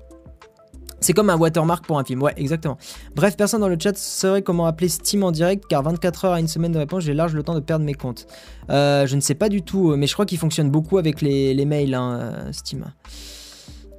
C'est 1.01 1.15
comme 1.15 1.31
un 1.31 1.37
watermark 1.37 1.85
pour 1.85 1.99
un 1.99 2.05
film, 2.05 2.23
ouais, 2.23 2.33
exactement. 2.37 2.79
Bref, 3.17 3.37
personne 3.37 3.61
dans 3.61 3.69
le 3.69 3.77
chat 3.77 3.97
saurait 3.99 4.43
comment 4.43 4.67
appeler 4.67 4.89
Steam 4.89 5.25
en 5.25 5.33
direct, 5.33 5.65
car 5.69 5.83
24 5.83 6.27
heures 6.27 6.33
à 6.35 6.41
une 6.41 6.47
semaine 6.47 6.71
de 6.71 6.79
réponse, 6.79 7.03
j'ai 7.03 7.15
large 7.15 7.35
le 7.35 7.43
temps 7.43 7.55
de 7.55 7.61
perdre 7.61 7.85
mes 7.85 7.95
comptes. 7.95 8.29
Je 8.69 9.13
ne 9.13 9.21
sais 9.21 9.35
pas 9.35 9.49
du 9.49 9.63
tout, 9.63 9.97
mais 9.97 10.07
je 10.07 10.13
crois 10.13 10.27
qu'il 10.27 10.39
fonctionne 10.39 10.71
beaucoup 10.71 10.99
avec 10.99 11.21
les, 11.21 11.65
mails, 11.65 11.95
hein, 11.95 12.53
Steam. 12.53 12.85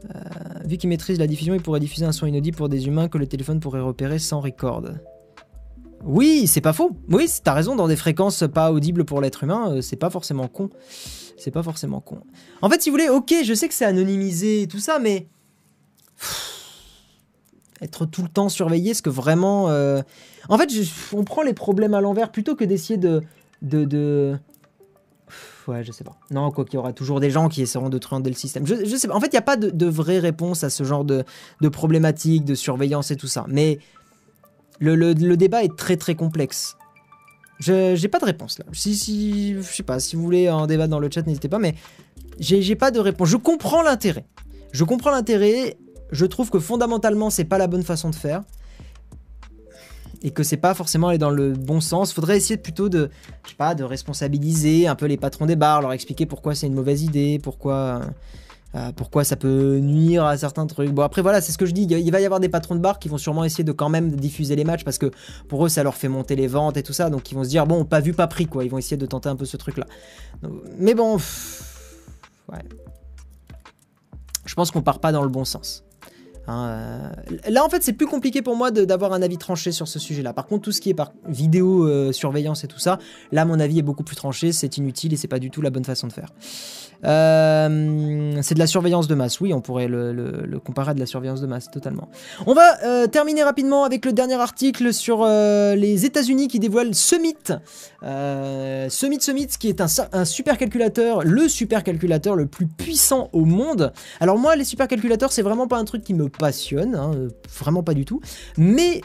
Euh, 0.05 0.19
vu 0.65 0.77
qu'il 0.77 0.89
maîtrise 0.89 1.17
la 1.19 1.27
diffusion, 1.27 1.53
il 1.53 1.61
pourrait 1.61 1.79
diffuser 1.79 2.05
un 2.05 2.11
son 2.11 2.25
inaudible 2.25 2.57
pour 2.57 2.69
des 2.69 2.87
humains 2.87 3.07
que 3.07 3.17
le 3.17 3.27
téléphone 3.27 3.59
pourrait 3.59 3.81
repérer 3.81 4.19
sans 4.19 4.41
record. 4.41 4.83
Oui, 6.03 6.47
c'est 6.47 6.61
pas 6.61 6.73
faux. 6.73 6.91
Oui, 7.09 7.29
t'as 7.43 7.53
raison, 7.53 7.75
dans 7.75 7.87
des 7.87 7.95
fréquences 7.95 8.43
pas 8.53 8.71
audibles 8.71 9.05
pour 9.05 9.21
l'être 9.21 9.43
humain, 9.43 9.71
euh, 9.71 9.81
c'est 9.81 9.95
pas 9.95 10.09
forcément 10.09 10.47
con. 10.47 10.69
C'est 11.37 11.51
pas 11.51 11.63
forcément 11.63 12.01
con. 12.01 12.19
En 12.61 12.69
fait, 12.69 12.81
si 12.81 12.89
vous 12.89 12.95
voulez, 12.95 13.09
ok, 13.09 13.33
je 13.43 13.53
sais 13.53 13.67
que 13.67 13.73
c'est 13.73 13.85
anonymisé 13.85 14.63
et 14.63 14.67
tout 14.67 14.79
ça, 14.79 14.99
mais 14.99 15.27
être 17.81 18.05
tout 18.05 18.21
le 18.21 18.29
temps 18.29 18.49
surveillé, 18.49 18.91
est-ce 18.91 19.01
que 19.01 19.09
vraiment... 19.09 19.69
euh, 19.69 20.01
En 20.49 20.57
fait, 20.57 20.69
on 21.13 21.23
prend 21.23 21.41
les 21.41 21.53
problèmes 21.53 21.93
à 21.93 22.01
l'envers 22.01 22.31
plutôt 22.31 22.55
que 22.55 22.63
d'essayer 22.65 22.97
de... 22.97 23.21
de, 23.61 23.85
de... 23.85 24.37
Ouais, 25.67 25.83
je 25.83 25.91
sais 25.91 26.03
pas. 26.03 26.17
Non, 26.31 26.51
quoi 26.51 26.65
qu'il 26.65 26.75
y 26.75 26.77
aura 26.77 26.93
toujours 26.93 27.19
des 27.19 27.29
gens 27.29 27.49
qui 27.49 27.61
essaieront 27.61 27.89
de 27.89 27.97
truander 27.97 28.29
le 28.29 28.35
système. 28.35 28.65
Je, 28.65 28.95
sais 28.95 29.07
pas. 29.07 29.15
En 29.15 29.19
fait, 29.19 29.27
il 29.27 29.35
n'y 29.35 29.39
a 29.39 29.43
pas 29.43 29.57
de, 29.57 29.85
vraie 29.85 30.19
réponse 30.19 30.63
à 30.63 30.69
ce 30.69 30.83
genre 30.83 31.05
de, 31.05 31.23
problématiques, 31.69 32.45
de 32.45 32.55
surveillance 32.55 33.11
et 33.11 33.15
tout 33.15 33.27
ça. 33.27 33.45
Mais 33.47 33.79
le, 34.79 35.13
débat 35.13 35.63
est 35.63 35.75
très 35.75 35.97
très 35.97 36.15
complexe. 36.15 36.75
Je 37.59 37.95
j'ai 37.95 38.07
pas 38.07 38.19
de 38.19 38.25
réponse 38.25 38.59
là. 38.59 38.65
Si, 38.73 38.95
si, 38.95 39.53
je 39.53 39.61
sais 39.61 39.83
pas, 39.83 39.99
si 39.99 40.15
vous 40.15 40.23
voulez 40.23 40.49
en 40.49 40.67
débat 40.67 40.87
dans 40.87 40.99
le 40.99 41.09
chat, 41.09 41.25
n'hésitez 41.25 41.47
pas, 41.47 41.59
mais 41.59 41.75
j'ai 42.39 42.75
pas 42.75 42.91
de 42.91 42.99
réponse. 42.99 43.29
Je 43.29 43.37
comprends 43.37 43.83
l'intérêt. 43.83 44.25
Je 44.71 44.83
comprends 44.83 45.11
l'intérêt. 45.11 45.77
Je 46.11 46.25
trouve 46.25 46.49
que 46.49 46.59
fondamentalement, 46.59 47.29
c'est 47.29 47.45
pas 47.45 47.57
la 47.57 47.67
bonne 47.67 47.83
façon 47.83 48.09
de 48.09 48.15
faire. 48.15 48.43
Et 50.23 50.31
que 50.31 50.41
c'est 50.41 50.57
pas 50.57 50.73
forcément 50.73 51.09
aller 51.09 51.17
dans 51.17 51.29
le 51.29 51.51
bon 51.51 51.81
sens. 51.81 52.13
Faudrait 52.13 52.37
essayer 52.37 52.57
plutôt 52.57 52.89
de, 52.89 53.09
je 53.43 53.49
sais 53.49 53.55
pas, 53.55 53.75
de 53.75 53.83
responsabiliser 53.83 54.87
un 54.87 54.95
peu 54.95 55.05
les 55.05 55.17
patrons 55.17 55.45
des 55.45 55.55
bars, 55.55 55.81
leur 55.81 55.93
expliquer 55.93 56.25
pourquoi 56.25 56.55
c'est 56.55 56.67
une 56.67 56.73
mauvaise 56.73 57.03
idée, 57.03 57.39
pourquoi. 57.43 58.01
euh, 58.75 58.91
pourquoi 58.95 59.23
ça 59.23 59.35
peut 59.35 59.77
nuire 59.79 60.25
à 60.25 60.37
certains 60.37 60.65
trucs. 60.65 60.91
Bon 60.91 61.03
après 61.03 61.21
voilà, 61.21 61.41
c'est 61.41 61.51
ce 61.51 61.57
que 61.57 61.65
je 61.65 61.73
dis, 61.73 61.83
il 61.83 62.11
va 62.11 62.19
y 62.19 62.25
avoir 62.25 62.39
des 62.39 62.49
patrons 62.49 62.75
de 62.75 62.79
bars 62.79 62.97
qui 62.99 63.07
vont 63.07 63.19
sûrement 63.19 63.43
essayer 63.43 63.63
de 63.63 63.71
quand 63.71 63.89
même 63.89 64.15
diffuser 64.15 64.55
les 64.55 64.63
matchs 64.63 64.83
parce 64.83 64.97
que 64.97 65.11
pour 65.47 65.65
eux 65.65 65.69
ça 65.69 65.83
leur 65.83 65.95
fait 65.95 66.07
monter 66.07 66.35
les 66.35 66.47
ventes 66.47 66.77
et 66.77 66.83
tout 66.83 66.93
ça, 66.93 67.09
donc 67.09 67.31
ils 67.31 67.35
vont 67.35 67.43
se 67.43 67.49
dire 67.49 67.67
bon 67.67 67.85
pas 67.85 67.99
vu 67.99 68.13
pas 68.13 68.27
pris 68.27 68.47
quoi, 68.47 68.63
ils 68.63 68.71
vont 68.71 68.79
essayer 68.79 68.97
de 68.97 69.05
tenter 69.05 69.29
un 69.29 69.35
peu 69.35 69.45
ce 69.45 69.57
truc 69.57 69.77
là. 69.77 69.85
Mais 70.79 70.95
bon, 70.95 71.17
ouais. 72.51 72.63
Je 74.45 74.55
pense 74.55 74.71
qu'on 74.71 74.81
part 74.81 74.99
pas 74.99 75.11
dans 75.11 75.23
le 75.23 75.29
bon 75.29 75.45
sens. 75.45 75.83
Hein, 76.47 76.67
euh, 76.67 77.49
là 77.49 77.63
en 77.63 77.69
fait 77.69 77.83
c'est 77.83 77.93
plus 77.93 78.05
compliqué 78.05 78.41
pour 78.41 78.57
moi 78.57 78.69
d'avoir 78.69 79.13
un 79.13 79.21
avis 79.21 79.37
tranché 79.37 79.71
sur 79.71 79.87
ce 79.87 79.99
sujet 79.99 80.21
là. 80.21 80.33
Par 80.33 80.45
contre 80.45 80.63
tout 80.63 80.71
ce 80.71 80.81
qui 80.81 80.89
est 80.89 80.93
par 80.93 81.13
vidéo 81.27 81.87
euh, 81.87 82.11
surveillance 82.11 82.63
et 82.63 82.67
tout 82.67 82.79
ça, 82.79 82.99
là 83.31 83.45
mon 83.45 83.59
avis 83.59 83.79
est 83.79 83.83
beaucoup 83.83 84.03
plus 84.03 84.15
tranché, 84.15 84.51
c'est 84.51 84.77
inutile 84.77 85.13
et 85.13 85.17
c'est 85.17 85.27
pas 85.27 85.39
du 85.39 85.49
tout 85.49 85.61
la 85.61 85.69
bonne 85.69 85.85
façon 85.85 86.07
de 86.07 86.13
faire. 86.13 86.29
Euh, 87.05 88.39
c'est 88.41 88.55
de 88.55 88.59
la 88.59 88.67
surveillance 88.67 89.07
de 89.07 89.15
masse, 89.15 89.39
oui, 89.41 89.53
on 89.53 89.61
pourrait 89.61 89.87
le, 89.87 90.59
comparer 90.63 90.91
à 90.91 90.93
de 90.93 90.99
la 90.99 91.05
surveillance 91.05 91.41
de 91.41 91.47
masse, 91.47 91.69
totalement. 91.71 92.09
On 92.45 92.53
va 92.53 92.83
euh, 92.83 93.07
terminer 93.07 93.43
rapidement 93.43 93.83
avec 93.83 94.05
le 94.05 94.13
dernier 94.13 94.35
article 94.35 94.93
sur 94.93 95.23
euh, 95.23 95.75
les 95.75 96.05
États-Unis 96.05 96.47
qui 96.47 96.59
dévoilent 96.59 96.95
Summit. 96.95 97.35
Summit 98.89 99.21
Summit, 99.21 99.47
qui 99.59 99.69
est 99.69 99.81
un, 99.81 100.25
supercalculateur, 100.25 101.23
le 101.23 101.47
supercalculateur 101.47 102.35
le 102.35 102.45
plus 102.45 102.67
puissant 102.67 103.29
au 103.33 103.45
monde. 103.45 103.93
Alors 104.19 104.37
moi, 104.37 104.55
les 104.55 104.65
supercalculateurs, 104.65 105.31
c'est 105.31 105.41
vraiment 105.41 105.67
pas 105.67 105.77
un 105.77 105.85
truc 105.85 106.03
qui 106.03 106.13
me 106.13 106.29
passionne, 106.29 106.95
hein, 106.95 107.11
vraiment 107.59 107.83
pas 107.83 107.93
du 107.93 108.05
tout. 108.05 108.21
Mais 108.57 109.01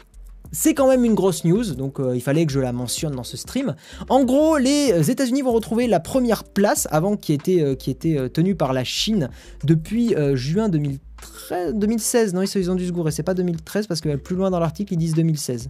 c'est 0.52 0.74
quand 0.74 0.88
même 0.88 1.04
une 1.04 1.14
grosse 1.14 1.44
news, 1.44 1.74
donc 1.74 2.00
euh, 2.00 2.16
il 2.16 2.20
fallait 2.20 2.46
que 2.46 2.52
je 2.52 2.60
la 2.60 2.72
mentionne 2.72 3.14
dans 3.14 3.24
ce 3.24 3.36
stream. 3.36 3.74
En 4.08 4.24
gros, 4.24 4.58
les 4.58 5.10
États-Unis 5.10 5.42
vont 5.42 5.52
retrouver 5.52 5.86
la 5.86 6.00
première 6.00 6.44
place 6.44 6.88
avant 6.90 7.16
qui 7.16 7.32
était, 7.32 7.62
euh, 7.62 7.74
qui 7.74 7.96
euh, 8.16 8.28
tenue 8.28 8.54
par 8.54 8.72
la 8.72 8.84
Chine 8.84 9.30
depuis 9.64 10.14
juin 10.34 10.68
2013, 10.68 11.74
2016. 11.74 12.34
Non, 12.34 12.42
ils 12.42 12.48
ils 12.56 12.70
ont 12.70 12.74
dû 12.74 12.86
se 12.86 12.92
gourer, 12.92 13.10
c'est 13.10 13.22
pas 13.22 13.34
2013 13.34 13.86
parce 13.86 14.00
que 14.00 14.16
plus 14.16 14.36
loin 14.36 14.50
dans 14.50 14.60
l'article 14.60 14.94
ils 14.94 14.98
disent 14.98 15.14
2016. 15.14 15.68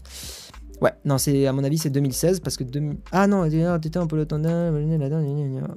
Ouais, 0.81 0.93
non, 1.05 1.19
c'est 1.19 1.47
à 1.47 1.53
mon 1.53 1.65
avis 1.65 1.79
c'est 1.79 1.91
2016 1.91 2.41
parce 2.41 2.57
que 2.57 2.65
2000... 2.65 2.99
ah 3.11 3.27
non, 3.27 3.49
t'étais 3.81 3.99
un 3.99 4.07
le 4.11 4.27
temps. 4.27 4.41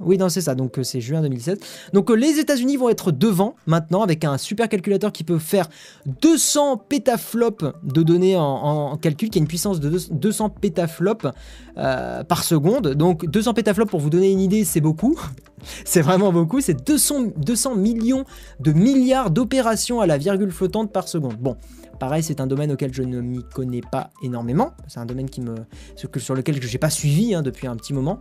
Oui, 0.00 0.18
non, 0.18 0.28
c'est 0.28 0.40
ça. 0.40 0.54
Donc 0.54 0.78
euh, 0.78 0.82
c'est 0.82 1.00
juin 1.00 1.22
2016. 1.22 1.58
Donc 1.92 2.10
euh, 2.10 2.14
les 2.14 2.38
États-Unis 2.38 2.76
vont 2.76 2.88
être 2.88 3.10
devant 3.10 3.56
maintenant 3.66 4.02
avec 4.02 4.24
un 4.24 4.38
supercalculateur 4.38 5.12
qui 5.12 5.24
peut 5.24 5.38
faire 5.38 5.68
200 6.20 6.76
pétaflops 6.88 7.64
de 7.82 8.02
données 8.02 8.36
en, 8.36 8.42
en 8.42 8.96
calcul, 8.96 9.28
qui 9.30 9.38
a 9.38 9.40
une 9.40 9.48
puissance 9.48 9.80
de 9.80 9.90
200 10.10 10.50
pétaflops 10.50 11.26
euh, 11.78 12.22
par 12.24 12.44
seconde. 12.44 12.94
Donc 12.94 13.26
200 13.26 13.54
pétaflops 13.54 13.90
pour 13.90 14.00
vous 14.00 14.10
donner 14.10 14.30
une 14.30 14.40
idée, 14.40 14.64
c'est 14.64 14.80
beaucoup. 14.80 15.18
c'est 15.84 16.02
vraiment 16.02 16.32
beaucoup. 16.32 16.60
C'est 16.60 16.86
200, 16.86 17.32
200 17.36 17.74
millions 17.76 18.24
de 18.60 18.72
milliards 18.72 19.30
d'opérations 19.30 20.00
à 20.00 20.06
la 20.06 20.18
virgule 20.18 20.52
flottante 20.52 20.92
par 20.92 21.08
seconde. 21.08 21.36
Bon. 21.36 21.56
Pareil, 22.02 22.24
c'est 22.24 22.40
un 22.40 22.48
domaine 22.48 22.72
auquel 22.72 22.92
je 22.92 23.04
ne 23.04 23.20
m'y 23.20 23.44
connais 23.44 23.80
pas 23.80 24.10
énormément. 24.24 24.72
C'est 24.88 24.98
un 24.98 25.06
domaine 25.06 25.30
qui 25.30 25.40
me, 25.40 25.54
sur 25.94 26.34
lequel 26.34 26.60
je 26.60 26.66
n'ai 26.66 26.78
pas 26.78 26.90
suivi 26.90 27.32
hein, 27.32 27.42
depuis 27.42 27.68
un 27.68 27.76
petit 27.76 27.92
moment. 27.92 28.20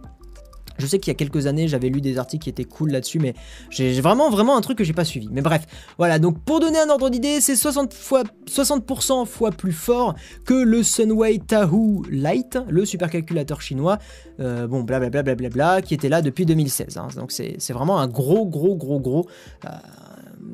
Je 0.78 0.86
sais 0.86 1.00
qu'il 1.00 1.10
y 1.10 1.16
a 1.16 1.18
quelques 1.18 1.48
années, 1.48 1.68
j'avais 1.68 1.90
lu 1.90 2.00
des 2.00 2.20
articles 2.20 2.44
qui 2.44 2.52
étaient 2.52 2.64
cool 2.64 2.92
là-dessus, 2.92 3.18
mais 3.18 3.34
j'ai 3.72 4.00
vraiment, 4.00 4.30
vraiment 4.30 4.56
un 4.56 4.62
truc 4.62 4.78
que 4.78 4.84
j'ai 4.84 4.94
pas 4.94 5.04
suivi. 5.04 5.30
Mais 5.32 5.42
bref, 5.42 5.66
voilà. 5.98 6.20
Donc 6.20 6.44
pour 6.44 6.60
donner 6.60 6.78
un 6.78 6.90
ordre 6.92 7.10
d'idée, 7.10 7.42
c'est 7.42 7.56
60 7.56 7.92
fois, 7.92 8.22
60% 8.48 9.26
fois 9.26 9.50
plus 9.50 9.72
fort 9.72 10.14
que 10.46 10.54
le 10.54 10.84
Sunway 10.84 11.40
Tahoo 11.40 12.04
Lite, 12.08 12.60
le 12.70 12.86
supercalculateur 12.86 13.64
chinois. 13.64 13.98
Euh, 14.40 14.68
bon, 14.68 14.84
blablabla, 14.84 15.24
bla, 15.24 15.34
bla, 15.34 15.50
bla, 15.50 15.82
qui 15.82 15.96
était 15.96 16.10
là 16.10 16.22
depuis 16.22 16.46
2016. 16.46 16.98
Hein. 16.98 17.08
Donc 17.16 17.32
c'est 17.32 17.58
vraiment 17.74 18.00
un 18.00 18.08
gros, 18.08 18.46
gros, 18.46 18.76
gros, 18.76 19.00
gros. 19.00 19.26
Euh, 19.66 19.70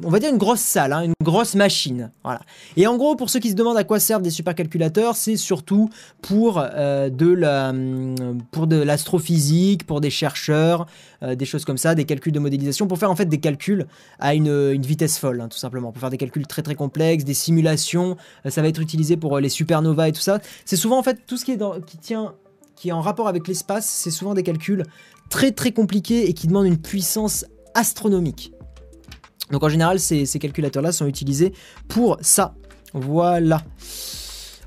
on 0.04 0.10
va 0.10 0.20
dire 0.20 0.30
une 0.30 0.38
grosse 0.38 0.60
salle, 0.60 0.94
hein, 0.94 1.04
une 1.04 1.14
grosse 1.24 1.56
machine. 1.56 2.12
Voilà. 2.24 2.42
Et 2.76 2.88
en 2.88 2.98
gros, 2.98 3.16
pour 3.16 3.30
ceux 3.30 3.40
qui 3.40 3.50
se 3.50 3.56
demandent 3.56 3.78
à 3.78 3.84
quoi 3.84 4.00
servent 4.00 4.22
des 4.22 4.30
supercalculateurs, 4.30 5.16
c'est 5.16 5.38
surtout 5.38 5.90
pour 6.22 6.60
euh, 6.60 7.10
de 7.10 7.32
la, 7.32 7.74
pour 8.52 8.68
de 8.68 8.78
l'astrophysique, 8.78 9.86
pour 9.86 10.02
des 10.02 10.10
chercheurs, 10.10 10.88
euh, 11.24 11.36
des 11.36 11.46
choses 11.46 11.66
comme 11.66 11.78
ça, 11.78 11.96
des 11.96 12.06
calculs 12.06 12.34
de 12.34 12.40
modélisation, 12.40 12.88
pour 12.88 12.98
faire 12.98 13.12
en 13.12 13.16
fait 13.16 13.26
des 13.26 13.40
calculs 13.40 13.88
à 14.20 14.34
une, 14.34 14.82
vitesse 14.82 15.18
folle, 15.18 15.42
hein, 15.42 15.48
tout 15.50 15.58
simplement, 15.58 15.92
pour 15.92 16.00
faire 16.00 16.10
des 16.10 16.18
calculs 16.18 16.48
très 16.48 16.62
très 16.62 16.76
complexes, 16.76 17.24
des 17.24 17.34
simulations. 17.34 18.18
euh, 18.46 18.50
ça 18.50 18.62
va 18.62 18.68
être 18.68 18.82
utilisé 18.82 19.18
pour 19.18 19.40
les 19.40 19.50
supernovas 19.50 20.10
et 20.10 20.12
tout 20.12 20.22
ça. 20.22 20.40
C'est 20.66 20.76
souvent 20.76 20.98
en 20.98 21.04
fait 21.04 21.20
tout 21.28 21.38
ce 21.38 21.46
qui 21.46 21.52
est 21.52 21.58
dans, 21.58 21.80
qui 21.82 21.98
tient, 21.98 22.34
qui 22.76 22.90
est 22.90 22.94
en 22.94 23.02
rapport 23.02 23.28
avec 23.28 23.48
l'espace, 23.48 23.88
c'est 23.88 24.12
souvent 24.12 24.34
des 24.34 24.44
calculs 24.44 24.84
très 25.30 25.52
très 25.52 25.72
compliqués 25.72 26.30
et 26.30 26.34
qui 26.34 26.48
demandent 26.48 26.68
une 26.68 26.78
puissance 26.78 27.46
astronomique. 27.74 28.54
Donc 29.52 29.64
en 29.64 29.70
général, 29.70 30.00
ces, 30.00 30.26
calculateurs-là 30.40 30.92
sont 30.92 31.08
utilisés 31.08 31.54
pour 31.88 32.18
ça. 32.22 32.54
Voilà. 32.94 33.62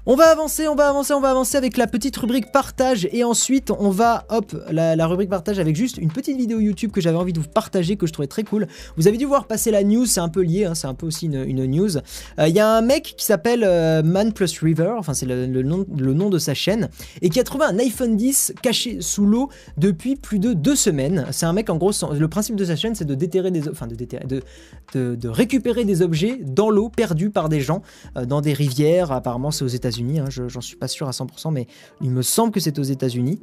On 0.07 0.17
va 0.17 0.31
avancer, 0.31 0.67
on 0.67 0.75
va 0.75 0.89
avancer, 0.89 1.13
on 1.13 1.21
va 1.21 1.29
avancer 1.29 1.59
avec 1.59 1.77
la 1.77 1.87
petite 1.87 2.17
rubrique 2.17 2.51
partage 2.53 3.07
et 3.13 3.23
ensuite 3.23 3.71
on 3.71 3.91
va, 3.91 4.25
hop, 4.31 4.57
la, 4.71 5.07
rubrique 5.07 5.29
partage 5.29 5.59
avec 5.59 5.77
juste 5.77 5.99
une 5.99 6.11
petite 6.11 6.39
vidéo 6.39 6.59
YouTube 6.59 6.91
que 6.91 7.03
j'avais 7.03 7.19
envie 7.19 7.35
de 7.35 7.39
vous 7.39 7.49
partager, 7.49 7.97
que 7.97 8.07
je 8.07 8.13
trouvais 8.15 8.27
très 8.27 8.43
cool. 8.43 8.67
Vous 8.97 9.09
avez 9.09 9.19
dû 9.19 9.27
voir 9.27 9.47
passer 9.47 9.71
la 9.71 9.85
news, 9.85 10.07
c'est 10.07 10.21
un 10.21 10.31
peu 10.31 10.41
lié, 10.41 10.65
hein, 10.65 10.75
c'est 10.75 10.87
un 10.87 10.95
peu 10.95 11.05
aussi 11.05 11.27
une, 11.27 11.67
news. 11.67 11.99
Euh, 11.99 12.49
Il 12.49 12.55
y 12.55 12.61
a 12.61 12.67
un 12.67 12.81
mec 12.81 13.15
qui 13.15 13.27
s'appelle 13.27 13.63
euh, 13.63 14.03
Man 14.03 14.33
Plus 14.33 14.59
River, 14.61 14.95
enfin 14.97 15.13
c'est 15.13 15.27
le, 15.27 15.63
nom, 15.63 16.31
de 16.31 16.39
sa 16.39 16.55
chaîne, 16.55 16.89
et 17.21 17.29
qui 17.29 17.39
a 17.39 17.45
trouvé 17.45 17.67
un 17.67 17.79
iPhone 17.79 18.17
10 18.17 18.55
caché 18.63 19.03
sous 19.03 19.27
l'eau 19.27 19.51
depuis 19.77 20.17
plus 20.17 20.39
de 20.39 20.55
deux 20.55 20.77
semaines. 20.77 21.27
C'est 21.31 21.45
un 21.45 21.53
mec 21.53 21.69
en 21.69 21.77
gros, 21.77 21.93
le 22.11 22.29
principe 22.29 22.57
de 22.57 22.65
sa 22.65 22.75
chaîne 22.75 22.95
c'est 22.95 23.05
de 23.05 23.15
déterrer 23.15 23.51
des, 23.51 23.69
enfin 23.69 23.87
de 23.87 25.29
récupérer 25.29 25.85
des 25.85 26.01
objets 26.01 26.41
dans 26.43 26.71
l'eau 26.71 26.89
perdus 26.89 27.29
par 27.29 27.51
des 27.51 27.61
gens 27.61 27.83
euh, 28.17 28.25
dans 28.25 28.41
des 28.41 28.55
rivières. 28.55 29.13
Apparemment, 29.13 29.51
c'est 29.51 29.65
aux 29.65 29.69
États-Unis. 29.91 30.21
hein, 30.21 30.27
je- 30.29 30.49
J'en 30.49 30.61
suis 30.61 30.77
pas 30.77 30.89
sûr 30.89 31.09
à 31.09 31.13
100%, 31.13 31.51
mais 31.51 31.67
il 32.01 32.11
me 32.11 32.23
semble 32.23 32.53
que 32.53 32.61
c'est 32.61 32.79
aux 32.79 32.83
États-Unis. 32.85 33.41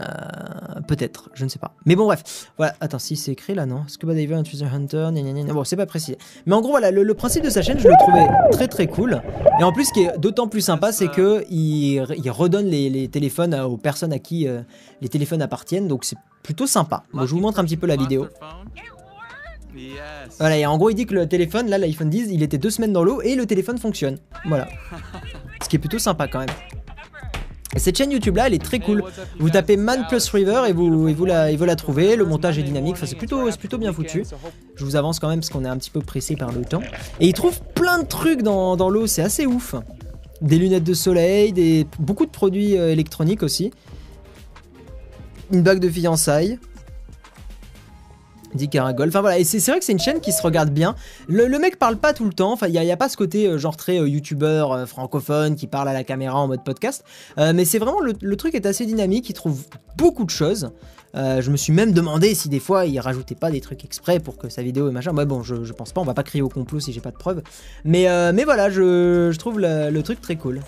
Euh, 0.00 0.04
Peut-être, 0.86 1.30
je 1.34 1.44
ne 1.44 1.48
sais 1.48 1.58
pas. 1.58 1.74
Mais 1.86 1.96
bon, 1.96 2.04
bref. 2.04 2.50
Voilà. 2.58 2.74
Attends, 2.80 2.98
si 2.98 3.16
c'est 3.16 3.32
écrit 3.32 3.54
là, 3.54 3.64
non? 3.66 3.84
Scuba 3.88 4.14
Diver 4.14 4.40
Treasure 4.44 4.72
Hunter. 4.72 5.08
gna 5.10 5.22
gna 5.22 5.32
gna 5.32 5.42
gna? 5.42 5.52
Bon, 5.54 5.64
c'est 5.64 5.74
pas 5.76 5.86
précis. 5.86 6.16
Mais 6.44 6.54
en 6.54 6.60
gros, 6.60 6.70
voilà, 6.70 6.90
le, 6.90 7.14
principe 7.14 7.42
de 7.42 7.50
sa 7.50 7.62
chaîne, 7.62 7.78
je 7.78 7.88
le 7.88 7.94
trouvais 8.00 8.26
très 8.52 8.68
très 8.68 8.86
cool. 8.86 9.20
Et 9.58 9.64
en 9.64 9.72
plus, 9.72 9.86
ce 9.86 9.92
qui 9.94 10.02
est 10.02 10.18
d'autant 10.18 10.48
plus 10.48 10.60
sympa, 10.60 10.92
c'est 10.92 11.08
que 11.08 11.44
il, 11.50 12.00
redonne 12.30 12.66
les, 12.66 13.08
téléphones 13.08 13.54
aux 13.54 13.78
personnes 13.78 14.12
à 14.12 14.18
qui 14.18 14.46
euh, 14.46 14.60
les 15.00 15.08
téléphones 15.08 15.42
appartiennent. 15.42 15.88
Donc 15.88 16.04
c'est 16.04 16.18
plutôt 16.42 16.66
sympa. 16.66 17.04
Bon, 17.12 17.26
je 17.26 17.34
vous 17.34 17.40
montre 17.40 17.58
un 17.58 17.64
petit 17.64 17.78
peu 17.78 17.86
la 17.86 17.96
vidéo. 17.96 18.26
Voilà, 20.38 20.58
et 20.58 20.66
en 20.66 20.76
gros, 20.78 20.90
il 20.90 20.94
dit 20.94 21.06
que 21.06 21.14
le 21.14 21.28
téléphone, 21.28 21.68
là, 21.68 21.78
l'iPhone 21.78 22.10
10, 22.10 22.28
il 22.30 22.42
était 22.42 22.58
deux 22.58 22.70
semaines 22.70 22.92
dans 22.92 23.04
l'eau 23.04 23.20
et 23.22 23.34
le 23.34 23.46
téléphone 23.46 23.78
fonctionne. 23.78 24.18
Voilà. 24.46 24.68
Ce 25.62 25.68
qui 25.68 25.76
est 25.76 25.80
plutôt 25.80 25.98
sympa 25.98 26.28
quand 26.28 26.40
même. 26.40 26.48
Et 27.76 27.78
cette 27.78 27.98
chaîne 27.98 28.10
YouTube 28.10 28.36
là, 28.36 28.46
elle 28.46 28.54
est 28.54 28.62
très 28.62 28.78
cool. 28.78 29.04
Vous 29.38 29.50
tapez 29.50 29.76
Man 29.76 30.06
Plus 30.08 30.26
River 30.30 30.62
et 30.66 30.72
vous, 30.72 31.08
et 31.08 31.12
vous, 31.12 31.26
la, 31.26 31.50
et 31.50 31.56
vous 31.56 31.66
la 31.66 31.76
trouvez. 31.76 32.16
Le 32.16 32.24
montage 32.24 32.58
est 32.58 32.62
dynamique, 32.62 32.94
enfin, 32.94 33.04
c'est 33.04 33.16
plutôt, 33.16 33.50
plutôt 33.58 33.76
bien 33.76 33.92
foutu. 33.92 34.24
Je 34.76 34.84
vous 34.84 34.96
avance 34.96 35.20
quand 35.20 35.28
même 35.28 35.40
parce 35.40 35.50
qu'on 35.50 35.64
est 35.64 35.68
un 35.68 35.76
petit 35.76 35.90
peu 35.90 36.00
pressé 36.00 36.36
par 36.36 36.52
le 36.52 36.64
temps. 36.64 36.80
Et 37.20 37.26
il 37.26 37.34
trouve 37.34 37.60
plein 37.74 37.98
de 37.98 38.06
trucs 38.06 38.40
dans, 38.42 38.76
dans 38.76 38.88
l'eau, 38.88 39.06
c'est 39.06 39.22
assez 39.22 39.44
ouf. 39.44 39.74
Des 40.40 40.58
lunettes 40.58 40.84
de 40.84 40.94
soleil, 40.94 41.52
des, 41.52 41.86
beaucoup 41.98 42.24
de 42.24 42.30
produits 42.30 42.78
euh, 42.78 42.92
électroniques 42.92 43.42
aussi. 43.42 43.72
Une 45.52 45.62
bague 45.62 45.80
de 45.80 45.88
fiançailles. 45.90 46.58
10 48.56 48.68
caragol. 48.68 49.08
Enfin 49.08 49.20
voilà, 49.20 49.38
et 49.38 49.44
c'est 49.44 49.64
vrai 49.70 49.78
que 49.78 49.84
c'est 49.84 49.92
une 49.92 50.00
chaîne 50.00 50.20
qui 50.20 50.32
se 50.32 50.42
regarde 50.42 50.70
bien. 50.70 50.94
Le, 51.28 51.46
le 51.46 51.58
mec 51.58 51.78
parle 51.78 51.96
pas 51.96 52.12
tout 52.12 52.24
le 52.24 52.32
temps, 52.32 52.52
enfin 52.52 52.66
il 52.68 52.72
n'y 52.72 52.90
a, 52.90 52.96
pas 52.96 53.08
ce 53.08 53.16
côté 53.16 53.46
euh, 53.46 53.58
genre 53.58 53.76
très 53.76 53.98
euh, 54.00 54.08
youtubeur 54.08 54.72
euh, 54.72 54.86
francophone 54.86 55.54
qui 55.54 55.66
parle 55.66 55.88
à 55.88 55.92
la 55.92 56.04
caméra 56.04 56.38
en 56.38 56.48
mode 56.48 56.64
podcast. 56.64 57.04
Mais 57.36 57.64
c'est 57.64 57.78
vraiment, 57.78 58.00
le, 58.00 58.36
truc 58.36 58.54
est 58.54 58.66
assez 58.66 58.86
dynamique, 58.86 59.28
il 59.30 59.34
trouve 59.34 59.62
beaucoup 59.96 60.24
de 60.24 60.30
choses. 60.30 60.70
Je 61.14 61.50
me 61.50 61.56
suis 61.56 61.72
même 61.72 61.92
demandé 61.92 62.34
si 62.34 62.48
des 62.48 62.60
fois 62.60 62.84
il 62.84 62.98
rajoutait 63.00 63.34
pas 63.34 63.50
des 63.50 63.60
trucs 63.60 63.84
exprès 63.84 64.20
pour 64.20 64.36
que 64.36 64.48
sa 64.50 64.62
vidéo 64.62 64.88
et 64.88 64.92
machin. 64.92 65.14
Ouais, 65.14 65.24
bon, 65.24 65.42
je, 65.42 65.72
pense 65.72 65.92
pas, 65.92 66.00
on 66.00 66.04
va 66.04 66.14
pas 66.14 66.22
crier 66.22 66.42
au 66.42 66.48
complot 66.48 66.80
si 66.80 66.92
j'ai 66.92 67.00
pas 67.00 67.10
de 67.10 67.16
preuves. 67.16 67.42
Mais, 67.84 68.06
mais 68.32 68.44
voilà, 68.44 68.68
je, 68.68 69.30
je 69.32 69.38
trouve 69.38 69.60
le, 69.60 69.90
le 69.90 70.02
truc 70.02 70.20
très 70.20 70.36
cool. 70.36 70.60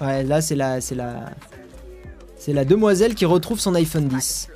Ouais, 0.00 0.22
là 0.22 0.40
c'est 0.40 0.56
la, 0.56 0.80
c'est 0.80 0.94
la, 0.94 1.30
c'est 2.38 2.54
la 2.54 2.64
demoiselle 2.64 3.14
qui 3.14 3.26
retrouve 3.26 3.60
son 3.60 3.74
iPhone 3.74 4.08
10. 4.08 4.48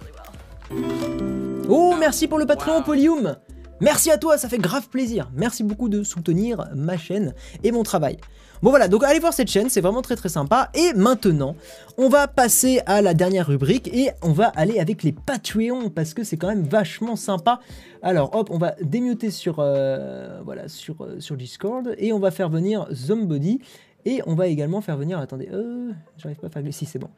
Oh, 1.68 1.95
merci 1.99 2.29
pour 2.29 2.39
le 2.39 2.47
Patreon, 2.47 2.83
Polium 2.83 3.37
Merci 3.81 4.11
à 4.11 4.18
toi, 4.18 4.39
ça 4.39 4.49
fait 4.49 4.59
grave 4.59 4.89
plaisir. 4.89 5.31
Merci 5.35 5.64
beaucoup 5.64 5.89
de 5.89 6.03
soutenir 6.03 6.68
ma 6.75 6.97
chaîne 6.97 7.35
et 7.64 7.72
mon 7.72 7.83
travail. 7.83 8.18
Bon 8.62 8.70
voilà, 8.70 8.89
donc 8.89 9.05
allez 9.05 9.18
voir 9.18 9.35
cette 9.35 9.49
chaîne, 9.49 9.68
c'est 9.68 9.81
vraiment 9.81 10.01
très 10.01 10.16
très 10.16 10.29
sympa. 10.29 10.70
Et 10.75 10.95
maintenant, 10.95 11.57
on 11.99 12.09
va 12.09 12.29
passer 12.29 12.81
à 12.87 13.03
la 13.03 13.12
dernière 13.12 13.47
rubrique 13.47 13.89
et 13.93 14.11
on 14.22 14.33
va 14.33 14.47
aller 14.47 14.79
avec 14.79 15.03
les 15.03 15.12
Patreons 15.12 15.91
parce 15.91 16.14
que 16.14 16.25
c'est 16.25 16.37
quand 16.37 16.49
même 16.49 16.62
vachement 16.62 17.16
sympa. 17.16 17.61
Alors 18.03 18.35
hop, 18.35 18.49
on 18.51 18.59
va 18.59 18.75
démuter 18.81 19.31
sur, 19.31 19.57
euh, 19.59 20.41
voilà, 20.45 20.68
sur, 20.68 21.03
euh, 21.03 21.20
sur 21.20 21.37
Discord 21.37 21.95
et 21.99 22.12
on 22.12 22.18
va 22.18 22.31
faire 22.31 22.49
venir 22.49 22.87
Zombody 22.93 23.61
et 24.07 24.22
on 24.27 24.35
va 24.35 24.47
également 24.47 24.81
faire 24.81 24.97
venir, 24.97 25.18
attendez, 25.18 25.49
euh, 25.53 25.91
j'arrive 26.16 26.39
pas 26.39 26.47
à 26.47 26.51
faire, 26.51 26.62
si 26.70 26.87
c'est 26.87 26.99
bon. 26.99 27.11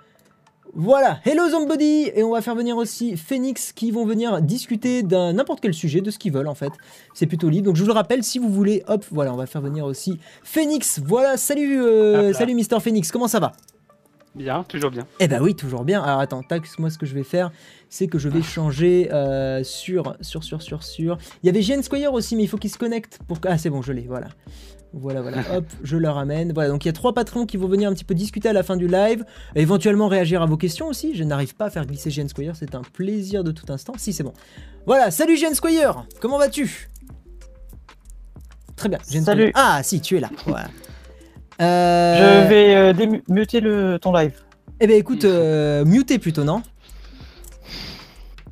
Voilà, 0.78 1.20
hello 1.24 1.48
Zombody 1.48 2.10
Et 2.14 2.22
on 2.22 2.32
va 2.32 2.42
faire 2.42 2.54
venir 2.54 2.76
aussi 2.76 3.16
Phoenix 3.16 3.72
qui 3.72 3.90
vont 3.90 4.04
venir 4.04 4.42
discuter 4.42 5.02
d'un 5.02 5.32
n'importe 5.32 5.60
quel 5.62 5.72
sujet, 5.72 6.02
de 6.02 6.10
ce 6.10 6.18
qu'ils 6.18 6.32
veulent 6.32 6.48
en 6.48 6.54
fait. 6.54 6.72
C'est 7.14 7.24
plutôt 7.24 7.48
libre. 7.48 7.64
Donc 7.64 7.76
je 7.76 7.80
vous 7.80 7.86
le 7.86 7.94
rappelle, 7.94 8.22
si 8.22 8.38
vous 8.38 8.50
voulez, 8.50 8.82
hop, 8.86 9.02
voilà, 9.10 9.32
on 9.32 9.36
va 9.36 9.46
faire 9.46 9.62
venir 9.62 9.86
aussi 9.86 10.18
Phoenix. 10.44 11.00
Voilà, 11.02 11.38
salut, 11.38 11.80
euh, 11.80 12.34
salut 12.34 12.54
Mister 12.54 12.78
Phoenix, 12.78 13.10
comment 13.10 13.26
ça 13.26 13.40
va? 13.40 13.52
Bien, 14.36 14.64
toujours 14.64 14.90
bien. 14.90 15.06
eh 15.18 15.28
ben 15.28 15.40
oui, 15.42 15.54
toujours 15.54 15.84
bien. 15.84 16.02
Alors 16.02 16.20
attends, 16.20 16.42
tac, 16.42 16.62
moi 16.78 16.90
ce 16.90 16.98
que 16.98 17.06
je 17.06 17.14
vais 17.14 17.22
faire, 17.24 17.50
c'est 17.88 18.06
que 18.06 18.18
je 18.18 18.28
vais 18.28 18.42
changer 18.42 19.08
euh, 19.12 19.64
sur, 19.64 20.14
sur, 20.20 20.44
sur, 20.44 20.60
sur, 20.60 20.82
sur. 20.82 21.16
Il 21.42 21.46
y 21.46 21.48
avait 21.48 21.62
GN 21.62 21.82
Squire 21.82 22.12
aussi, 22.12 22.36
mais 22.36 22.42
il 22.42 22.46
faut 22.46 22.58
qu'il 22.58 22.70
se 22.70 22.76
connecte 22.78 23.18
pour. 23.26 23.38
Ah 23.46 23.56
c'est 23.56 23.70
bon, 23.70 23.80
je 23.80 23.92
l'ai, 23.92 24.02
voilà. 24.06 24.28
Voilà, 24.92 25.20
voilà, 25.22 25.38
hop, 25.56 25.64
je 25.82 25.96
le 25.96 26.08
ramène. 26.08 26.52
Voilà, 26.52 26.68
donc 26.68 26.84
il 26.84 26.88
y 26.88 26.90
a 26.90 26.92
trois 26.92 27.14
patrons 27.14 27.46
qui 27.46 27.56
vont 27.56 27.66
venir 27.66 27.88
un 27.88 27.94
petit 27.94 28.04
peu 28.04 28.14
discuter 28.14 28.48
à 28.48 28.52
la 28.52 28.62
fin 28.62 28.76
du 28.76 28.86
live, 28.88 29.24
éventuellement 29.54 30.08
réagir 30.08 30.42
à 30.42 30.46
vos 30.46 30.56
questions 30.56 30.86
aussi. 30.86 31.14
Je 31.14 31.24
n'arrive 31.24 31.54
pas 31.56 31.66
à 31.66 31.70
faire 31.70 31.86
glisser 31.86 32.10
GN 32.10 32.28
Squire, 32.28 32.54
c'est 32.56 32.74
un 32.74 32.82
plaisir 32.82 33.42
de 33.42 33.52
tout 33.52 33.70
instant. 33.72 33.94
Si, 33.96 34.12
c'est 34.12 34.22
bon. 34.22 34.32
Voilà, 34.86 35.10
salut 35.10 35.36
GN 35.36 35.54
Squire, 35.54 36.06
comment 36.20 36.38
vas-tu? 36.38 36.88
Très 38.76 38.88
bien, 38.90 38.98
GN 39.10 39.22
Salut. 39.24 39.42
Squire. 39.48 39.52
Ah 39.54 39.82
si, 39.82 40.00
tu 40.00 40.16
es 40.18 40.20
là, 40.20 40.30
voilà. 40.46 40.68
Euh, 41.60 42.42
Je 42.44 42.48
vais 42.48 42.74
euh, 42.74 42.92
démuter 42.92 43.60
le, 43.60 43.98
ton 43.98 44.12
live. 44.12 44.32
eh 44.80 44.86
ben 44.86 44.96
écoute, 44.96 45.24
euh, 45.24 45.84
muter 45.84 46.18
plutôt, 46.18 46.44
non? 46.44 46.62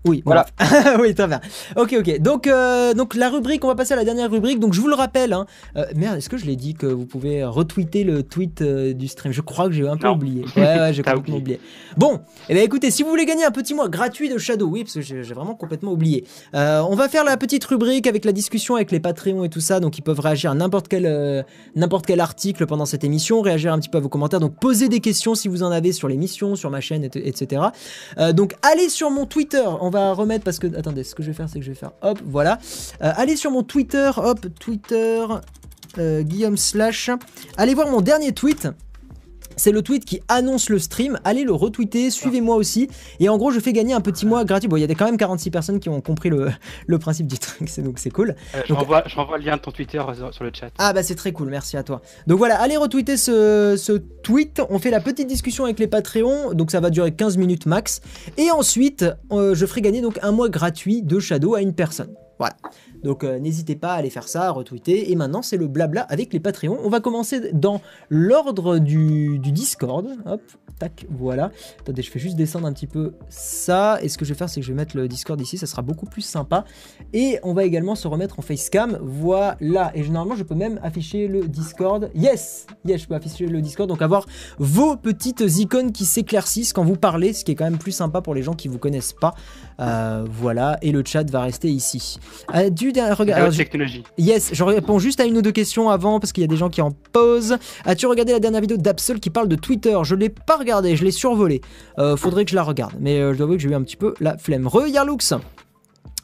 Oui, 0.06 0.22
Voilà. 0.24 0.46
voilà. 0.58 0.96
oui, 1.00 1.14
très 1.14 1.26
bien. 1.26 1.40
Ok, 1.76 1.94
ok. 1.98 2.18
Donc, 2.20 2.46
euh, 2.46 2.92
donc 2.94 3.14
la 3.14 3.30
rubrique, 3.30 3.64
on 3.64 3.68
va 3.68 3.74
passer 3.74 3.94
à 3.94 3.96
la 3.96 4.04
dernière 4.04 4.30
rubrique. 4.30 4.60
Donc 4.60 4.72
je 4.74 4.80
vous 4.80 4.88
le 4.88 4.94
rappelle. 4.94 5.32
Hein, 5.32 5.46
euh, 5.76 5.84
merde, 5.96 6.18
est-ce 6.18 6.28
que 6.28 6.36
je 6.36 6.44
l'ai 6.46 6.56
dit 6.56 6.74
que 6.74 6.86
vous 6.86 7.06
pouvez 7.06 7.44
retweeter 7.44 8.04
le 8.04 8.22
tweet 8.22 8.60
euh, 8.62 8.92
du 8.92 9.08
stream? 9.08 9.32
Je 9.32 9.40
crois 9.40 9.66
que 9.66 9.72
j'ai 9.72 9.88
un 9.88 9.96
peu 9.96 10.06
Non. 10.06 10.14
oublié. 10.14 10.44
Ouais, 10.56 10.62
ouais, 10.78 10.92
j'ai 10.92 11.02
complètement 11.02 11.36
oublié. 11.36 11.60
Bon, 11.96 12.20
eh 12.48 12.54
ben 12.54 12.62
écoutez, 12.62 12.90
si 12.90 13.02
vous 13.02 13.08
voulez 13.08 13.24
gagner 13.26 13.44
un 13.44 13.50
petit 13.50 13.74
mois 13.74 13.88
gratuit 13.88 14.28
de 14.28 14.38
Shadow, 14.38 14.66
oui, 14.66 14.84
parce 14.84 14.94
que 14.94 15.00
j'ai 15.00 15.22
vraiment 15.34 15.54
complètement 15.54 15.92
oublié. 15.92 16.24
Euh, 16.54 16.82
on 16.88 16.94
va 16.94 17.08
faire 17.08 17.24
la 17.24 17.36
petite 17.36 17.64
rubrique 17.64 18.06
avec 18.06 18.24
la 18.24 18.32
discussion 18.32 18.74
avec 18.76 18.90
les 18.90 19.00
Patreons 19.00 19.44
et 19.44 19.48
tout 19.48 19.60
ça, 19.60 19.80
donc 19.80 19.98
ils 19.98 20.02
peuvent 20.02 20.20
réagir 20.20 20.50
à 20.50 20.54
n'importe 20.54 20.88
quel 20.88 21.06
euh, 21.06 21.42
n'importe 21.76 22.06
quel 22.06 22.20
article 22.20 22.66
pendant 22.66 22.84
cette 22.86 23.04
émission, 23.04 23.40
réagir 23.40 23.72
un 23.72 23.78
petit 23.78 23.88
peu 23.88 23.98
à 23.98 24.00
vos 24.00 24.08
commentaires, 24.08 24.40
donc 24.40 24.54
posez 24.60 24.88
des 24.88 25.00
questions 25.00 25.34
si 25.34 25.48
vous 25.48 25.62
en 25.62 25.70
avez 25.70 25.92
sur 25.92 26.08
l'émission, 26.08 26.56
sur 26.56 26.70
ma 26.70 26.80
chaîne, 26.80 27.04
et- 27.04 27.28
etc. 27.28 27.62
Euh, 28.18 28.32
donc 28.32 28.54
allez 28.62 28.88
sur 28.88 29.10
mon 29.10 29.26
Twitter, 29.26 29.64
on 29.80 29.90
va 29.94 30.12
remettre 30.12 30.44
parce 30.44 30.58
que 30.58 30.66
attendez, 30.76 31.04
ce 31.04 31.14
que 31.14 31.22
je 31.22 31.28
vais 31.28 31.34
faire, 31.34 31.48
c'est 31.48 31.58
que 31.58 31.64
je 31.64 31.70
vais 31.70 31.76
faire 31.76 31.92
hop, 32.02 32.18
voilà. 32.26 32.58
Euh, 33.02 33.12
allez 33.16 33.36
sur 33.36 33.50
mon 33.50 33.62
Twitter, 33.62 34.10
hop, 34.16 34.46
Twitter, 34.60 35.24
euh, 35.98 36.22
Guillaume 36.22 36.56
slash. 36.56 37.10
Allez 37.56 37.74
voir 37.74 37.88
mon 37.88 38.00
dernier 38.00 38.32
tweet. 38.32 38.68
C'est 39.56 39.72
le 39.72 39.82
tweet 39.82 40.04
qui 40.04 40.20
annonce 40.28 40.68
le 40.68 40.78
stream. 40.78 41.18
Allez 41.24 41.44
le 41.44 41.52
retweeter, 41.52 42.10
suivez-moi 42.10 42.56
aussi. 42.56 42.88
Et 43.20 43.28
en 43.28 43.36
gros, 43.38 43.50
je 43.50 43.60
fais 43.60 43.72
gagner 43.72 43.94
un 43.94 44.00
petit 44.00 44.26
mois 44.26 44.44
gratuit. 44.44 44.68
Bon, 44.68 44.76
il 44.76 44.80
y 44.80 44.84
a 44.84 44.94
quand 44.94 45.04
même 45.06 45.16
46 45.16 45.50
personnes 45.50 45.80
qui 45.80 45.88
ont 45.88 46.00
compris 46.00 46.28
le, 46.30 46.50
le 46.86 46.98
principe 46.98 47.26
du 47.26 47.38
truc, 47.38 47.68
c'est 47.68 47.82
donc 47.82 47.98
c'est 47.98 48.10
cool. 48.10 48.34
Euh, 48.54 48.60
je, 48.64 48.68
Donc- 48.68 48.78
renvoie, 48.78 49.02
je 49.06 49.14
renvoie 49.16 49.38
le 49.38 49.44
lien 49.44 49.56
de 49.56 49.60
ton 49.62 49.70
Twitter 49.70 50.02
sur, 50.16 50.32
sur 50.34 50.44
le 50.44 50.50
chat. 50.52 50.70
Ah 50.78 50.92
bah 50.92 51.02
c'est 51.02 51.14
très 51.14 51.32
cool, 51.32 51.48
merci 51.48 51.76
à 51.76 51.82
toi. 51.82 52.00
Donc 52.26 52.38
voilà, 52.38 52.60
allez 52.60 52.76
retweeter 52.76 53.16
ce, 53.16 53.76
ce 53.78 53.92
tweet, 53.92 54.62
on 54.70 54.78
fait 54.78 54.90
la 54.90 55.00
petite 55.00 55.26
discussion 55.26 55.64
avec 55.64 55.78
les 55.78 55.86
Patreons, 55.86 56.52
donc 56.54 56.70
ça 56.70 56.80
va 56.80 56.90
durer 56.90 57.12
15 57.12 57.36
minutes 57.36 57.66
max. 57.66 58.00
Et 58.36 58.50
ensuite, 58.50 59.04
euh, 59.32 59.54
je 59.54 59.66
ferai 59.66 59.80
gagner 59.80 60.00
donc 60.00 60.18
un 60.22 60.32
mois 60.32 60.48
gratuit 60.48 61.02
de 61.02 61.18
Shadow 61.18 61.54
à 61.54 61.60
une 61.60 61.74
personne. 61.74 62.14
Voilà. 62.38 62.56
Donc 63.04 63.22
euh, 63.22 63.38
n'hésitez 63.38 63.76
pas 63.76 63.92
à 63.92 63.96
aller 63.96 64.10
faire 64.10 64.26
ça, 64.26 64.50
retweeter. 64.50 65.12
Et 65.12 65.14
maintenant, 65.14 65.42
c'est 65.42 65.58
le 65.58 65.68
blabla 65.68 66.00
avec 66.02 66.32
les 66.32 66.40
Patreons. 66.40 66.78
On 66.82 66.88
va 66.88 67.00
commencer 67.00 67.52
dans 67.52 67.80
l'ordre 68.08 68.78
du, 68.78 69.38
Discord. 69.38 70.08
Hop, 70.24 70.40
tac, 70.78 71.06
voilà. 71.10 71.50
Attendez, 71.80 72.02
je 72.02 72.10
fais 72.10 72.18
juste 72.18 72.34
descendre 72.34 72.66
un 72.66 72.72
petit 72.72 72.86
peu 72.86 73.12
ça. 73.28 73.98
Et 74.02 74.08
ce 74.08 74.16
que 74.16 74.24
je 74.24 74.32
vais 74.32 74.38
faire, 74.38 74.48
c'est 74.48 74.60
que 74.60 74.66
je 74.66 74.72
vais 74.72 74.76
mettre 74.76 74.96
le 74.96 75.06
Discord 75.06 75.38
ici. 75.40 75.58
Ça 75.58 75.66
sera 75.66 75.82
beaucoup 75.82 76.06
plus 76.06 76.22
sympa. 76.22 76.64
Et 77.12 77.38
on 77.42 77.52
va 77.52 77.64
également 77.64 77.94
se 77.94 78.08
remettre 78.08 78.38
en 78.38 78.42
facecam. 78.42 78.98
Voilà. 79.02 79.92
Et 79.94 80.02
généralement, 80.02 80.34
je 80.34 80.42
peux 80.42 80.54
même 80.54 80.80
afficher 80.82 81.28
le 81.28 81.46
Discord. 81.46 82.10
Yes 82.14 82.66
Yes, 82.86 83.02
je 83.02 83.06
peux 83.06 83.14
afficher 83.14 83.46
le 83.46 83.60
Discord. 83.60 83.88
Donc 83.88 84.00
avoir 84.00 84.24
vos 84.58 84.96
petites 84.96 85.44
icônes 85.58 85.92
qui 85.92 86.06
s'éclaircissent 86.06 86.72
quand 86.72 86.84
vous 86.84 86.96
parlez, 86.96 87.34
ce 87.34 87.44
qui 87.44 87.52
est 87.52 87.54
quand 87.54 87.64
même 87.64 87.78
plus 87.78 87.92
sympa 87.92 88.22
pour 88.22 88.34
les 88.34 88.42
gens 88.42 88.54
qui 88.54 88.68
vous 88.68 88.78
connaissent 88.78 89.12
pas. 89.12 89.34
Euh, 89.78 90.24
voilà. 90.30 90.78
Et 90.80 90.90
le 90.90 91.02
chat 91.04 91.28
va 91.30 91.42
rester 91.42 91.70
ici. 91.70 92.18
Euh, 92.54 92.70
regard. 93.00 93.48
haute 93.48 93.56
technologie. 93.56 94.02
Yes, 94.18 94.50
je 94.52 94.64
réponds 94.64 94.98
juste 94.98 95.20
à 95.20 95.24
une 95.24 95.36
ou 95.36 95.42
deux 95.42 95.52
questions 95.52 95.90
avant 95.90 96.20
parce 96.20 96.32
qu'il 96.32 96.42
y 96.42 96.44
a 96.44 96.48
des 96.48 96.56
gens 96.56 96.70
qui 96.70 96.80
en 96.80 96.92
posent. 97.12 97.56
As-tu 97.84 98.06
regardé 98.06 98.32
la 98.32 98.40
dernière 98.40 98.60
vidéo 98.60 98.76
d'Absol 98.76 99.20
qui 99.20 99.30
parle 99.30 99.48
de 99.48 99.56
Twitter? 99.56 99.96
Je 100.02 100.14
l'ai 100.14 100.28
pas 100.28 100.56
regardé, 100.56 100.96
je 100.96 101.04
l'ai 101.04 101.10
survolé. 101.10 101.60
Euh, 101.98 102.16
faudrait 102.16 102.44
que 102.44 102.50
je 102.50 102.56
la 102.56 102.62
regarde, 102.62 102.94
mais 103.00 103.18
euh, 103.18 103.32
je 103.32 103.38
dois 103.38 103.44
avouer 103.44 103.56
que 103.56 103.62
j'ai 103.62 103.68
eu 103.68 103.74
un 103.74 103.82
petit 103.82 103.96
peu 103.96 104.14
la 104.20 104.38
flemme. 104.38 104.66
Re 104.66 104.88
Yarlux 104.88 105.18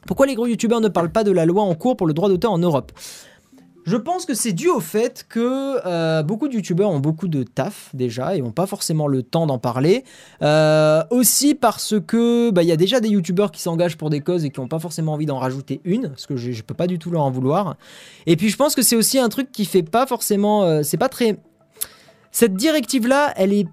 Pourquoi 0.07 0.27
les 0.27 0.35
gros 0.35 0.47
youtubeurs 0.47 0.81
ne 0.81 0.89
parlent 0.89 1.13
pas 1.13 1.25
de 1.25 1.33
la 1.33 1.47
loi 1.47 1.63
en 1.63 1.75
cours 1.75 1.97
pour 1.97 2.07
le 2.07 2.15
droit 2.15 2.29
d'auteur 2.29 2.53
en 2.53 2.59
Europe? 2.59 2.93
Je 3.85 3.97
pense 3.97 4.27
que 4.27 4.35
c'est 4.35 4.53
dû 4.53 4.69
au 4.69 4.81
fait 4.81 5.27
que 5.29 5.79
euh, 5.87 6.23
beaucoup 6.23 6.49
de 6.49 6.55
youtubeurs 6.55 6.91
ont 6.91 7.01
beaucoup 7.01 7.29
de 7.29 7.43
taf 7.43 7.91
déjà 7.95 8.37
et 8.37 8.43
n'ont 8.43 8.53
pas 8.53 8.67
forcément 8.67 9.07
le 9.07 9.23
temps 9.23 9.47
d'en 9.47 9.59
parler. 9.59 10.05
Euh, 10.43 11.03
aussi 11.11 11.55
parce 11.55 11.95
que 12.07 12.51
bah, 12.51 12.63
il 12.63 12.69
y 12.69 12.73
a 12.73 12.77
déjà 12.77 13.01
des 13.01 13.09
youtubeurs 13.09 13.51
qui 13.51 13.63
s'engagent 13.63 13.97
pour 13.97 14.11
des 14.11 14.21
causes 14.21 14.45
et 14.45 14.51
qui 14.51 14.61
n'ont 14.61 14.69
pas 14.69 14.79
forcément 14.79 15.15
envie 15.15 15.27
d'en 15.27 15.39
rajouter 15.39 15.81
une, 15.85 16.09
parce 16.09 16.27
que 16.27 16.37
je, 16.37 16.53
je 16.53 16.63
peux 16.63 16.75
pas 16.75 16.87
du 16.87 16.99
tout 16.99 17.11
leur 17.11 17.23
en 17.23 17.31
vouloir. 17.31 17.77
Et 18.27 18.37
puis 18.37 18.49
je 18.49 18.57
pense 18.57 18.75
que 18.75 18.83
c'est 18.83 18.97
aussi 18.97 19.19
un 19.19 19.29
truc 19.29 19.51
qui 19.53 19.65
fait 19.65 19.83
pas 19.83 20.07
forcément, 20.07 20.65
euh, 20.65 20.83
c'est 20.83 20.99
pas 20.99 21.09
très. 21.09 21.39
Cette 22.33 22.55
directive 22.55 23.09
là, 23.09 23.33
elle 23.37 23.53
est 23.53 23.67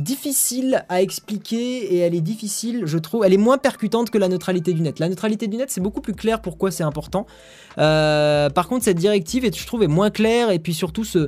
difficile 0.00 0.84
à 0.88 1.02
expliquer 1.02 1.94
et 1.94 1.98
elle 1.98 2.14
est 2.14 2.20
difficile, 2.20 2.82
je 2.84 2.98
trouve, 2.98 3.24
elle 3.24 3.32
est 3.32 3.36
moins 3.38 3.58
percutante 3.58 4.10
que 4.10 4.18
la 4.18 4.28
neutralité 4.28 4.72
du 4.72 4.80
net. 4.82 4.98
La 4.98 5.08
neutralité 5.08 5.46
du 5.46 5.56
net, 5.56 5.70
c'est 5.70 5.80
beaucoup 5.80 6.00
plus 6.00 6.14
clair 6.14 6.40
pourquoi 6.42 6.70
c'est 6.70 6.82
important. 6.82 7.26
Euh, 7.78 8.50
par 8.50 8.68
contre, 8.68 8.84
cette 8.84 8.98
directive, 8.98 9.44
est- 9.44 9.56
je 9.56 9.66
trouve, 9.66 9.82
est 9.82 9.88
moins 9.88 10.10
claire 10.10 10.50
et 10.50 10.58
puis 10.58 10.74
surtout 10.74 11.04
se, 11.04 11.26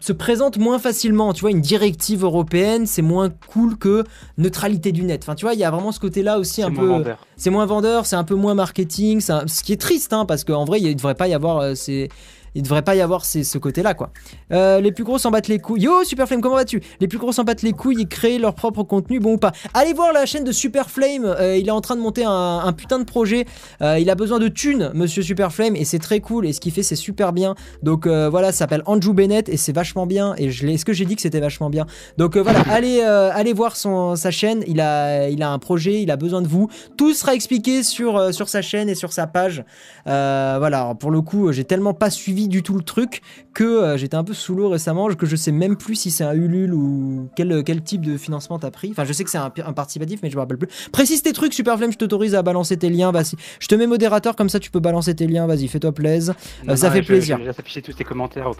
se 0.00 0.12
présente 0.12 0.58
moins 0.58 0.78
facilement. 0.78 1.32
Tu 1.32 1.42
vois, 1.42 1.50
une 1.50 1.60
directive 1.60 2.24
européenne, 2.24 2.86
c'est 2.86 3.02
moins 3.02 3.30
cool 3.48 3.76
que 3.76 4.04
neutralité 4.38 4.90
du 4.90 5.04
net. 5.04 5.20
Enfin, 5.22 5.34
tu 5.34 5.44
vois, 5.44 5.54
il 5.54 5.60
y 5.60 5.64
a 5.64 5.70
vraiment 5.70 5.92
ce 5.92 6.00
côté-là 6.00 6.38
aussi 6.38 6.62
un 6.62 6.70
moins 6.70 6.98
peu 6.98 7.04
c'est 7.36 7.50
moins 7.50 7.66
vendeur, 7.66 8.06
c'est 8.06 8.16
un 8.16 8.24
peu 8.24 8.34
moins 8.34 8.54
marketing, 8.54 9.20
c'est 9.20 9.32
un- 9.32 9.46
ce 9.46 9.62
qui 9.62 9.72
est 9.72 9.80
triste, 9.80 10.12
hein, 10.12 10.24
parce 10.24 10.44
qu'en 10.44 10.64
vrai, 10.64 10.80
il 10.80 10.88
ne 10.88 10.94
devrait 10.94 11.14
pas 11.14 11.28
y 11.28 11.34
avoir 11.34 11.58
euh, 11.58 11.74
ces- 11.74 12.08
Il 12.54 12.62
devrait 12.62 12.82
pas 12.82 12.94
y 12.94 13.00
avoir 13.00 13.24
ces- 13.24 13.44
ce 13.44 13.56
côté-là, 13.58 13.94
quoi. 13.94 14.10
Euh, 14.52 14.80
les 14.80 14.92
plus 14.92 15.04
gros 15.04 15.18
s'en 15.18 15.30
battent 15.30 15.48
les 15.48 15.58
couilles. 15.58 15.82
Yo, 15.82 16.04
Superflame, 16.04 16.40
comment 16.42 16.56
vas-tu? 16.56 16.82
Les 17.00 17.08
plus 17.08 17.18
gros 17.18 17.32
s'en 17.32 17.44
battent 17.44 17.62
les 17.62 17.72
couilles 17.72 18.02
et 18.02 18.06
créent 18.06 18.38
leur 18.38 18.54
propre 18.54 18.82
contenu, 18.82 19.20
bon 19.20 19.34
ou 19.34 19.38
pas? 19.38 19.52
Allez 19.74 19.92
voir 19.94 20.12
la 20.12 20.26
chaîne 20.26 20.44
de 20.44 20.52
Superflame, 20.52 21.24
euh, 21.24 21.56
il 21.56 21.66
est 21.68 21.70
en 21.72 21.80
train 21.80 21.96
de 21.96 22.00
monter 22.02 22.24
un, 22.24 22.30
un 22.64 22.72
putain 22.72 22.98
de 22.98 23.04
projet. 23.04 23.46
Euh, 23.80 23.98
il 23.98 24.10
a 24.10 24.14
besoin 24.14 24.38
de 24.38 24.48
thunes, 24.48 24.90
monsieur 24.94 25.22
Superflame, 25.22 25.76
et 25.76 25.84
c'est 25.84 25.98
très 25.98 26.20
cool, 26.20 26.46
et 26.46 26.52
ce 26.52 26.60
qu'il 26.60 26.72
fait, 26.72 26.82
c'est 26.82 26.96
super 26.96 27.32
bien. 27.32 27.54
Donc 27.82 28.06
voilà, 28.06 28.52
ça 28.52 28.58
s'appelle 28.58 28.82
Andrew 28.86 29.12
Bennett, 29.14 29.48
et 29.48 29.56
c'est 29.56 29.72
vachement 29.72 30.06
bien. 30.06 30.34
Et 30.36 30.50
je 30.50 30.66
l'ai- 30.66 30.74
est-ce 30.74 30.84
que 30.84 30.92
j'ai 30.92 31.04
dit 31.06 31.16
que 31.16 31.22
c'était 31.22 31.40
vachement 31.40 31.70
bien? 31.70 31.86
Donc 32.18 32.36
voilà, 32.36 32.60
allez, 32.70 33.00
allez 33.00 33.52
voir 33.54 33.76
son, 33.76 34.14
sa 34.16 34.30
chaîne, 34.30 34.62
il 34.66 34.80
a, 34.80 35.28
il 35.28 35.42
a 35.42 35.50
un 35.50 35.58
projet, 35.58 36.02
il 36.02 36.10
a 36.10 36.16
besoin 36.16 36.42
de 36.42 36.48
vous. 36.48 36.68
Tout 36.96 37.14
sera 37.14 37.34
expliqué 37.34 37.82
sur, 37.82 38.34
sur 38.34 38.48
sa 38.48 38.60
chaîne 38.62 38.88
et 38.88 38.94
sur 38.94 39.12
sa 39.12 39.26
page. 39.26 39.64
Voilà, 40.04 40.58
alors, 40.82 40.96
pour 40.96 41.10
le 41.10 41.20
coup, 41.22 41.52
j'ai 41.52 41.64
tellement 41.64 41.94
pas 41.94 42.10
suivi 42.10 42.41
du 42.48 42.62
tout 42.62 42.74
le 42.74 42.82
truc 42.82 43.22
que 43.54 43.64
euh, 43.64 43.96
j'étais 43.96 44.16
un 44.16 44.24
peu 44.24 44.34
sous 44.34 44.54
l'eau 44.54 44.68
récemment, 44.68 45.08
que 45.08 45.26
je 45.26 45.36
sais 45.36 45.52
même 45.52 45.76
plus 45.76 45.94
si 45.96 46.10
c'est 46.10 46.24
un 46.24 46.32
Ulule 46.32 46.72
ou 46.74 47.28
quel, 47.36 47.62
quel 47.64 47.82
type 47.82 48.04
de 48.04 48.16
financement 48.16 48.58
t'as 48.58 48.70
pris. 48.70 48.90
Enfin, 48.92 49.04
je 49.04 49.12
sais 49.12 49.24
que 49.24 49.30
c'est 49.30 49.38
un, 49.38 49.52
un 49.66 49.72
participatif, 49.72 50.20
mais 50.22 50.30
je 50.30 50.36
me 50.36 50.40
rappelle 50.40 50.56
plus. 50.58 50.68
Précise 50.92 51.22
tes 51.22 51.32
trucs, 51.32 51.52
Superflame, 51.54 51.92
je 51.92 51.98
t'autorise 51.98 52.34
à 52.34 52.42
balancer 52.42 52.76
tes 52.76 52.88
liens. 52.90 53.12
Vas-y, 53.12 53.36
je 53.60 53.66
te 53.68 53.74
mets 53.74 53.86
modérateur, 53.86 54.36
comme 54.36 54.48
ça 54.48 54.58
tu 54.60 54.70
peux 54.70 54.80
balancer 54.80 55.14
tes 55.14 55.26
liens. 55.26 55.46
Vas-y, 55.46 55.68
fais-toi 55.68 55.92
plaisir. 55.92 56.34
Non, 56.66 56.76
ça 56.76 56.88
non, 56.88 56.92
fait 56.94 57.02
je- 57.02 57.06
plaisir. 57.06 57.38
Je 57.44 57.50
afficher 57.50 57.82
tous 57.82 57.92
tes 57.92 58.04
commentaires 58.04 58.50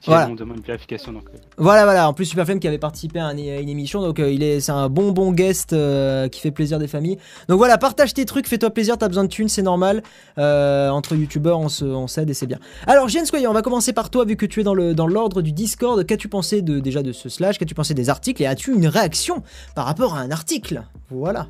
si 0.00 0.06
Voilà. 0.10 0.28
on 0.30 0.34
demande 0.34 0.58
une 0.58 0.62
vérification. 0.62 1.12
Donc, 1.12 1.24
euh, 1.34 1.38
Voilà, 1.58 1.84
voilà. 1.84 2.08
En 2.08 2.12
plus, 2.12 2.24
Superflame 2.26 2.60
qui 2.60 2.68
avait 2.68 2.78
participé 2.78 3.18
à, 3.18 3.26
un- 3.26 3.36
à 3.36 3.58
une 3.60 3.68
émission, 3.68 4.00
donc 4.00 4.20
euh, 4.20 4.30
il 4.30 4.42
est, 4.42 4.60
c'est 4.60 4.72
un 4.72 4.88
bon, 4.88 5.10
bon 5.12 5.32
guest 5.32 5.72
euh, 5.72 6.28
qui 6.28 6.40
fait 6.40 6.50
plaisir 6.52 6.78
des 6.78 6.86
familles. 6.88 7.18
Donc 7.48 7.58
voilà, 7.58 7.78
partage 7.78 8.14
tes 8.14 8.24
trucs, 8.24 8.46
fais-toi 8.46 8.70
plaisir. 8.70 8.96
T'as 8.98 9.08
besoin 9.08 9.24
de 9.24 9.28
thunes, 9.28 9.48
c'est 9.48 9.62
normal. 9.62 10.02
Euh, 10.38 10.88
entre 10.90 11.16
youtubeurs, 11.16 11.58
on 11.58 11.68
se- 11.68 11.84
on 11.84 12.06
s'aide 12.06 12.30
et 12.30 12.34
c'est 12.34 12.46
bien. 12.46 12.58
Alors, 12.86 13.08
Jens 13.08 13.25
On 13.34 13.52
va 13.52 13.62
commencer 13.62 13.92
par 13.92 14.10
toi, 14.10 14.24
vu 14.24 14.36
que 14.36 14.46
tu 14.46 14.60
es 14.60 14.62
dans 14.64 14.74
le 14.74 14.94
dans 14.94 15.06
l'ordre 15.06 15.42
du 15.42 15.52
Discord. 15.52 16.04
Qu'as-tu 16.04 16.28
pensé 16.28 16.62
de 16.62 16.78
déjà 16.78 17.02
de 17.02 17.12
ce 17.12 17.28
slash? 17.28 17.58
Qu'as-tu 17.58 17.74
pensé 17.74 17.94
des 17.94 18.08
articles? 18.10 18.42
Et 18.42 18.46
as-tu 18.46 18.72
une 18.74 18.86
réaction 18.86 19.42
par 19.74 19.84
rapport 19.86 20.14
à 20.14 20.20
un 20.20 20.30
article? 20.30 20.82
Voilà. 21.10 21.48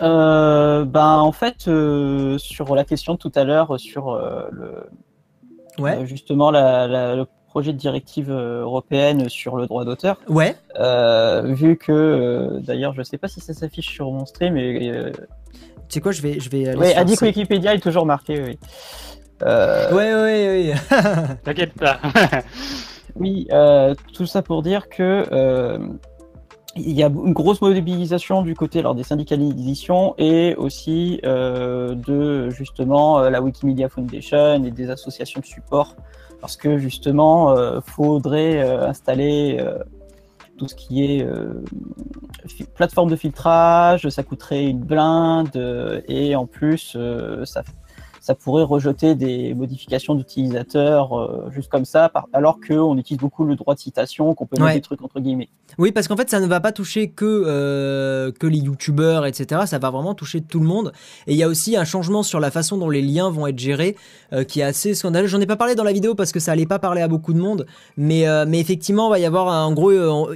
Euh, 0.00 0.84
ben, 0.84 1.18
en 1.18 1.32
fait, 1.32 1.68
euh, 1.68 2.38
sur 2.38 2.74
la 2.74 2.84
question 2.84 3.14
de 3.14 3.18
tout 3.18 3.32
à 3.34 3.44
l'heure, 3.44 3.78
sur 3.78 4.10
euh, 4.10 4.42
le, 4.50 4.72
Ouais. 5.78 5.98
euh, 5.98 6.04
justement 6.06 6.50
la- 6.50 6.86
la- 6.88 7.14
le 7.14 7.26
projet 7.48 7.72
de 7.72 7.78
directive 7.78 8.30
européenne 8.30 9.28
sur 9.28 9.56
le 9.56 9.66
droit 9.66 9.84
d'auteur, 9.84 10.18
Ouais. 10.28 10.56
vu 11.44 11.76
que, 11.76 12.58
d'ailleurs, 12.60 12.94
je 12.94 13.02
sais 13.02 13.18
pas 13.18 13.28
si 13.28 13.40
ça 13.40 13.52
s'affiche 13.52 13.88
sur 13.90 14.10
mon 14.10 14.24
stream, 14.26 14.54
mais 14.54 15.12
Tu 15.88 15.96
sais 15.96 16.00
quoi? 16.00 16.12
Je 16.12 16.22
vais, 16.22 16.40
je 16.40 16.48
vais 16.48 16.68
aller. 16.68 16.78
ouais, 16.78 16.90
sur 16.92 16.98
Addict 17.00 17.20
ce- 17.20 17.24
Wikipédia 17.26 17.74
est 17.74 17.78
toujours 17.80 18.06
marqué, 18.06 18.40
oui. 18.42 18.58
Euh, 19.42 19.92
Ouais, 19.92 20.14
ouais, 20.14 20.72
ouais. 20.72 20.74
T'inquiète 21.44 21.74
pas. 21.74 21.98
Oui, 23.16 23.46
euh, 23.52 23.94
tout 24.14 24.24
ça 24.24 24.40
pour 24.40 24.62
dire 24.62 24.88
que 24.88 25.26
euh, 25.32 25.78
il 26.76 26.92
y 26.92 27.02
a 27.02 27.08
une 27.08 27.34
grosse 27.34 27.60
mobilisation 27.60 28.40
du 28.40 28.54
côté 28.54 28.78
alors, 28.78 28.94
des 28.94 29.02
syndicats 29.02 29.36
d'édition 29.36 30.14
et 30.16 30.54
aussi 30.56 31.20
euh, 31.24 31.94
de 31.94 32.48
justement 32.48 33.20
la 33.20 33.42
Wikimedia 33.42 33.90
Foundation 33.90 34.64
et 34.64 34.70
des 34.70 34.88
associations 34.88 35.40
de 35.40 35.44
support 35.44 35.94
parce 36.40 36.56
que 36.56 36.78
justement 36.78 37.50
euh, 37.50 37.80
faudrait 37.84 38.62
euh, 38.62 38.88
installer 38.88 39.58
euh, 39.60 39.78
tout 40.58 40.68
ce 40.68 40.74
qui 40.74 41.04
est 41.04 41.24
euh, 41.24 41.62
plateforme 42.74 43.10
de 43.10 43.16
filtrage, 43.16 44.08
ça 44.08 44.22
coûterait 44.22 44.64
une 44.64 44.80
blinde 44.80 45.56
euh, 45.56 46.00
et 46.08 46.34
en 46.34 46.46
plus 46.46 46.94
euh, 46.96 47.44
ça 47.44 47.62
ça 48.22 48.36
pourrait 48.36 48.62
rejeter 48.62 49.16
des 49.16 49.52
modifications 49.52 50.14
d'utilisateurs 50.14 51.12
euh, 51.18 51.50
juste 51.50 51.68
comme 51.68 51.84
ça, 51.84 52.08
par- 52.08 52.28
alors 52.32 52.58
qu'on 52.64 52.96
utilise 52.96 53.18
beaucoup 53.20 53.44
le 53.44 53.56
droit 53.56 53.74
de 53.74 53.80
citation, 53.80 54.32
qu'on 54.34 54.46
peut 54.46 54.54
mettre 54.58 54.66
Ouais. 54.66 54.74
des 54.74 54.80
trucs 54.80 55.02
entre 55.02 55.18
guillemets. 55.18 55.48
Oui, 55.76 55.90
parce 55.90 56.06
qu'en 56.06 56.16
fait, 56.16 56.30
ça 56.30 56.38
ne 56.38 56.46
va 56.46 56.60
pas 56.60 56.70
toucher 56.70 57.08
que, 57.10 57.24
euh, 57.26 58.30
que 58.30 58.46
les 58.46 58.58
youtubeurs, 58.58 59.26
etc. 59.26 59.62
Ça 59.66 59.78
va 59.80 59.90
vraiment 59.90 60.14
toucher 60.14 60.40
tout 60.40 60.60
le 60.60 60.66
monde. 60.66 60.92
Et 61.26 61.32
il 61.32 61.36
y 61.36 61.42
a 61.42 61.48
aussi 61.48 61.76
un 61.76 61.84
changement 61.84 62.22
sur 62.22 62.38
la 62.38 62.50
façon 62.52 62.78
dont 62.78 62.90
les 62.90 63.02
liens 63.02 63.28
vont 63.28 63.46
être 63.48 63.58
gérés, 63.58 63.96
euh, 64.32 64.44
qui 64.44 64.60
est 64.60 64.64
assez 64.64 64.94
scandaleux. 64.94 65.26
J'en 65.26 65.40
ai 65.40 65.46
pas 65.46 65.56
parlé 65.56 65.74
dans 65.74 65.84
la 65.84 65.92
vidéo 65.92 66.14
parce 66.14 66.30
que 66.30 66.38
ça 66.40 66.52
allait 66.52 66.64
pas 66.66 66.78
parler 66.78 67.02
à 67.02 67.08
beaucoup 67.08 67.32
de 67.32 67.40
monde. 67.40 67.66
Mais, 67.96 68.24
mais 68.46 68.60
effectivement, 68.60 69.08
il 69.08 69.10
va 69.10 69.18
y 69.18 69.24
avoir, 69.26 69.48
un- 69.48 69.64
en 69.64 69.72
gros, 69.72 69.90
on- 69.92 70.28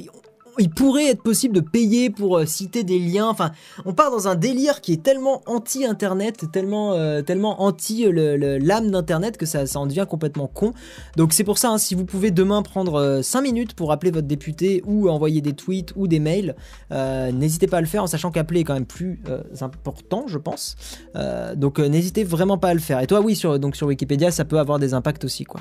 il 0.58 0.70
pourrait 0.70 1.06
être 1.06 1.22
possible 1.22 1.54
de 1.54 1.60
payer 1.60 2.10
pour 2.10 2.38
euh, 2.38 2.46
citer 2.46 2.84
des 2.84 2.98
liens. 2.98 3.28
Enfin, 3.28 3.52
on 3.84 3.92
part 3.92 4.10
dans 4.10 4.28
un 4.28 4.34
délire 4.34 4.80
qui 4.80 4.92
est 4.92 5.02
tellement 5.02 5.42
anti-internet, 5.46 6.44
tellement, 6.52 6.92
euh, 6.94 7.22
anti 7.58 8.04
le- 8.04 8.58
l'âme 8.58 8.90
d'internet 8.90 9.36
que 9.36 9.46
ça, 9.46 9.64
en 9.74 9.86
devient 9.86 10.06
complètement 10.08 10.46
con. 10.46 10.72
Donc 11.16 11.32
c'est 11.32 11.44
pour 11.44 11.58
ça, 11.58 11.70
hein, 11.70 11.78
si 11.78 11.94
vous 11.94 12.04
pouvez 12.04 12.30
demain 12.30 12.62
prendre 12.62 13.20
5 13.22 13.42
minutes 13.42 13.74
pour 13.74 13.92
appeler 13.92 14.10
votre 14.10 14.26
député 14.26 14.82
ou 14.86 15.08
envoyer 15.08 15.40
des 15.40 15.52
tweets 15.52 15.92
ou 15.96 16.08
des 16.08 16.20
mails, 16.20 16.56
euh, 16.92 17.32
n'hésitez 17.32 17.66
pas 17.66 17.78
à 17.78 17.80
le 17.80 17.86
faire 17.86 18.02
en 18.02 18.06
sachant 18.06 18.30
qu'appeler 18.30 18.60
est 18.60 18.64
quand 18.64 18.74
même 18.74 18.86
plus 18.86 19.20
euh, 19.28 19.42
important, 19.60 20.24
je 20.26 20.38
pense. 20.38 20.76
Euh, 21.16 21.54
donc 21.54 21.78
euh, 21.78 21.88
n'hésitez 21.88 22.24
vraiment 22.24 22.58
pas 22.58 22.68
à 22.68 22.74
le 22.74 22.80
faire. 22.80 23.00
Et 23.00 23.06
toi, 23.06 23.20
oui, 23.20 23.36
sur, 23.36 23.58
donc 23.58 23.76
Wikipédia, 23.80 24.30
ça 24.30 24.44
peut 24.44 24.58
avoir 24.58 24.78
des 24.78 24.94
impacts 24.94 25.24
aussi, 25.24 25.44
quoi. 25.44 25.60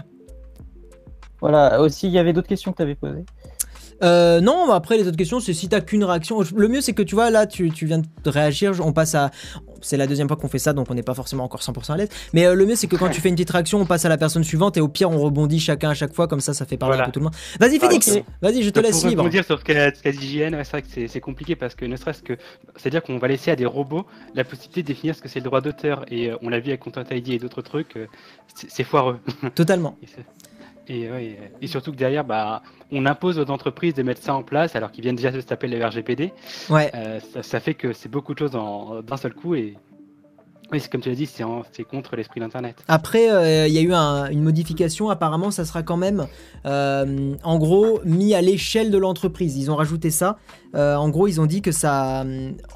Voilà, 1.41 1.81
aussi 1.81 2.07
il 2.07 2.13
y 2.13 2.17
avait 2.17 2.33
d'autres 2.33 2.47
questions 2.47 2.71
que 2.71 2.77
tu 2.77 2.83
avais 2.83 2.95
posées. 2.95 3.25
Euh, 4.03 4.41
non, 4.41 4.71
après 4.71 4.97
les 4.97 5.07
autres 5.07 5.17
questions, 5.17 5.39
c'est 5.39 5.53
si 5.53 5.69
t'as 5.69 5.81
qu'une 5.81 6.03
réaction. 6.03 6.41
Le 6.55 6.67
mieux, 6.67 6.81
c'est 6.81 6.93
que 6.93 7.01
tu 7.03 7.15
vois, 7.15 7.29
là, 7.29 7.47
tu, 7.47 7.71
tu 7.71 7.85
viens 7.85 7.99
de 7.99 8.29
réagir. 8.29 8.73
On 8.85 8.91
passe 8.93 9.15
à. 9.15 9.31
C'est 9.81 9.97
la 9.97 10.07
deuxième 10.07 10.27
fois 10.27 10.35
qu'on 10.35 10.47
fait 10.47 10.57
ça, 10.57 10.73
donc 10.73 10.89
on 10.89 10.95
n'est 10.95 11.03
pas 11.03 11.13
forcément 11.13 11.43
encore 11.43 11.61
100% 11.61 11.93
à 11.93 11.97
l'aise. 11.97 12.09
Mais 12.33 12.45
euh, 12.47 12.55
le 12.55 12.65
mieux, 12.65 12.75
c'est 12.75 12.87
que 12.87 12.95
quand 12.95 13.09
tu 13.09 13.21
fais 13.21 13.29
une 13.29 13.35
petite 13.35 13.51
réaction, 13.51 13.79
on 13.79 13.85
passe 13.85 14.03
à 14.03 14.09
la 14.09 14.17
personne 14.17 14.43
suivante 14.43 14.77
et 14.77 14.81
au 14.81 14.87
pire, 14.87 15.11
on 15.11 15.19
rebondit 15.19 15.59
chacun 15.59 15.91
à 15.91 15.93
chaque 15.93 16.13
fois, 16.13 16.27
comme 16.27 16.39
ça, 16.39 16.53
ça 16.55 16.65
fait 16.65 16.75
parler 16.75 16.93
Voilà. 16.95 17.03
un 17.03 17.05
peu 17.07 17.11
tout 17.11 17.19
le 17.19 17.25
monde. 17.25 17.35
Vas-y, 17.59 17.77
Ah, 17.81 17.85
Phoenix, 17.87 18.07
ok. 18.15 18.23
vas-y, 18.41 18.63
je 18.63 18.69
te 18.71 18.79
Donc, 18.79 18.85
laisse 18.85 18.99
pour 18.99 19.09
libre. 19.09 19.21
rebondir 19.21 19.45
sur 19.45 19.59
ce 19.59 19.63
qu'a 19.63 19.91
dit 20.11 20.27
JN, 20.39 20.55
c'est 20.63 20.71
vrai 20.71 20.81
que 20.81 20.87
c'est- 21.07 21.19
compliqué 21.19 21.55
parce 21.55 21.75
que 21.75 21.85
ne 21.85 21.95
serait-ce 21.97 22.23
que, 22.23 22.33
c'est-à-dire 22.77 23.03
qu'on 23.03 23.19
va 23.19 23.27
laisser 23.27 23.51
à 23.51 23.55
des 23.55 23.65
robots 23.67 24.05
la 24.33 24.43
possibilité 24.43 24.81
de 24.81 24.87
définir 24.87 25.15
ce 25.15 25.21
que 25.21 25.29
c'est 25.29 25.39
le 25.39 25.45
droit 25.45 25.61
d'auteur 25.61 26.03
et 26.09 26.31
euh, 26.31 26.37
on 26.41 26.49
l'a 26.49 26.59
vu 26.59 26.69
avec 26.69 26.79
Content 26.79 27.03
ID 27.11 27.29
et 27.29 27.37
d'autres 27.39 27.61
trucs, 27.61 27.95
euh, 27.95 28.07
c'est 28.55 28.83
foireux. 28.83 29.19
Totalement. 29.53 29.97
Et, 30.87 31.09
ouais, 31.09 31.37
et- 31.61 31.67
surtout 31.67 31.91
que 31.91 31.97
derrière, 31.97 32.23
bah, 32.23 32.61
on 32.91 33.05
impose 33.05 33.39
aux 33.39 33.49
entreprises 33.49 33.93
de 33.95 34.03
mettre 34.03 34.21
ça 34.21 34.35
en 34.35 34.43
place 34.43 34.75
alors 34.75 34.91
qu'ils 34.91 35.03
viennent 35.03 35.15
déjà 35.15 35.31
de 35.31 35.41
se 35.41 35.45
taper 35.45 35.67
le 35.67 35.83
RGPD. 35.83 36.31
Ouais. 36.69 36.91
Euh, 36.93 37.19
ça, 37.33 37.41
ça 37.43 37.59
fait 37.59 37.73
que 37.73 37.91
c'est 37.93 38.09
beaucoup 38.09 38.33
de 38.33 38.39
choses 38.39 38.51
d'un 38.51 39.17
seul 39.17 39.33
coup 39.33 39.55
et 39.55 39.77
Oui, 40.71 40.81
comme 40.91 40.99
tu 41.01 41.09
l'as 41.09 41.15
dit, 41.15 41.27
c'est 41.27 41.83
contre 41.83 42.15
l'esprit 42.15 42.39
d'Internet. 42.39 42.75
Après, 42.87 43.29
euh, 43.31 43.67
il 43.67 43.73
y 43.73 43.77
a 43.77 43.81
eu 43.81 43.93
un- 43.93 44.25
une 44.31 44.41
modification. 44.41 45.11
Apparemment, 45.11 45.51
ça 45.51 45.63
sera 45.63 45.83
quand 45.83 45.95
même, 45.95 46.25
euh, 46.65 47.35
en 47.43 47.59
gros, 47.59 47.99
mis 48.03 48.33
à 48.33 48.41
l'échelle 48.41 48.89
de 48.89 48.97
l'entreprise. 48.97 49.57
Ils 49.57 49.69
ont 49.69 49.75
rajouté 49.75 50.09
ça. 50.09 50.37
Euh, 50.73 50.95
en 50.95 51.09
gros, 51.09 51.27
ils 51.27 51.39
ont 51.39 51.45
dit 51.45 51.61
que 51.61 51.71
ça, 51.71 52.25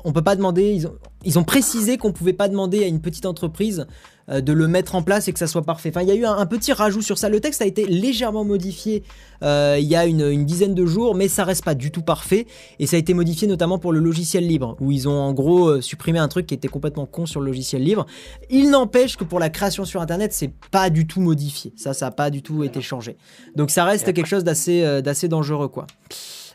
on 0.05 0.11
peut 0.13 0.21
pas 0.21 0.35
demander. 0.35 0.71
Ils 0.71 0.85
ont, 0.85 0.93
ils 1.25 1.39
ont 1.39 1.43
précisé 1.43 1.97
qu'on 1.97 2.11
pouvait 2.13 2.33
pas 2.33 2.47
demander 2.47 2.83
à 2.83 2.87
une 2.87 3.01
petite 3.01 3.25
entreprise 3.25 3.87
de 4.29 4.53
le 4.53 4.67
mettre 4.67 4.95
en 4.95 5.01
place 5.01 5.27
et 5.27 5.33
que 5.33 5.39
ça 5.39 5.47
soit 5.47 5.63
parfait. 5.63 5.89
Enfin, 5.89 6.01
il 6.01 6.07
y 6.07 6.11
a 6.11 6.15
eu 6.15 6.25
un, 6.25 6.37
un 6.37 6.45
petit 6.45 6.71
rajout 6.71 7.01
sur 7.01 7.17
ça. 7.17 7.29
Le 7.29 7.39
texte 7.39 7.61
a 7.61 7.65
été 7.65 7.85
légèrement 7.85 8.45
modifié 8.45 9.03
euh, 9.41 9.77
il 9.79 9.87
y 9.87 9.95
a 9.95 10.05
une, 10.05 10.21
une 10.21 10.45
dizaine 10.45 10.75
de 10.75 10.85
jours, 10.85 11.15
mais 11.15 11.27
ça 11.27 11.43
reste 11.43 11.63
pas 11.63 11.75
du 11.75 11.91
tout 11.91 12.01
parfait. 12.01 12.45
Et 12.79 12.87
ça 12.87 12.95
a 12.95 12.99
été 12.99 13.13
modifié 13.13 13.47
notamment 13.47 13.79
pour 13.79 13.91
le 13.93 13.99
logiciel 13.99 14.45
libre, 14.45 14.75
où 14.79 14.91
ils 14.91 15.07
ont 15.07 15.19
en 15.19 15.33
gros 15.33 15.69
euh, 15.69 15.81
supprimé 15.81 16.19
un 16.19 16.27
truc 16.27 16.45
qui 16.45 16.53
était 16.53 16.67
complètement 16.67 17.05
con 17.05 17.25
sur 17.25 17.39
le 17.39 17.47
logiciel 17.47 17.83
libre. 17.83 18.05
Il 18.49 18.69
n'empêche 18.69 19.17
que 19.17 19.23
pour 19.23 19.39
la 19.39 19.49
création 19.49 19.85
sur 19.85 20.01
Internet, 20.01 20.33
c'est 20.33 20.51
pas 20.71 20.89
du 20.89 21.07
tout 21.07 21.21
modifié. 21.21 21.73
Ça, 21.75 21.93
ça 21.93 22.07
a 22.07 22.11
pas 22.11 22.29
du 22.29 22.41
tout 22.41 22.63
été 22.63 22.81
changé. 22.81 23.17
Donc 23.55 23.71
ça 23.71 23.83
reste 23.83 24.13
quelque 24.13 24.27
chose 24.27 24.43
d'assez 24.43 24.83
euh, 24.83 25.01
d'assez 25.01 25.27
dangereux, 25.27 25.69
quoi. 25.69 25.87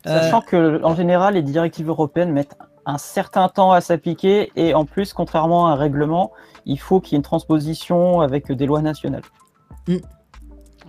Euh, 0.06 0.20
Sachant 0.20 0.42
que 0.42 0.82
en 0.84 0.94
général, 0.94 1.34
les 1.34 1.42
directives 1.42 1.88
européennes 1.88 2.30
mettent 2.30 2.56
un 2.86 2.98
certain 2.98 3.48
temps 3.48 3.72
à 3.72 3.80
s'appliquer 3.80 4.52
et 4.56 4.74
en 4.74 4.84
plus, 4.84 5.12
contrairement 5.12 5.68
à 5.68 5.72
un 5.72 5.74
règlement, 5.76 6.32
il 6.66 6.78
faut 6.78 7.00
qu'il 7.00 7.12
y 7.12 7.14
ait 7.14 7.18
une 7.18 7.22
transposition 7.22 8.20
avec 8.20 8.50
des 8.52 8.66
lois 8.66 8.82
nationales. 8.82 9.22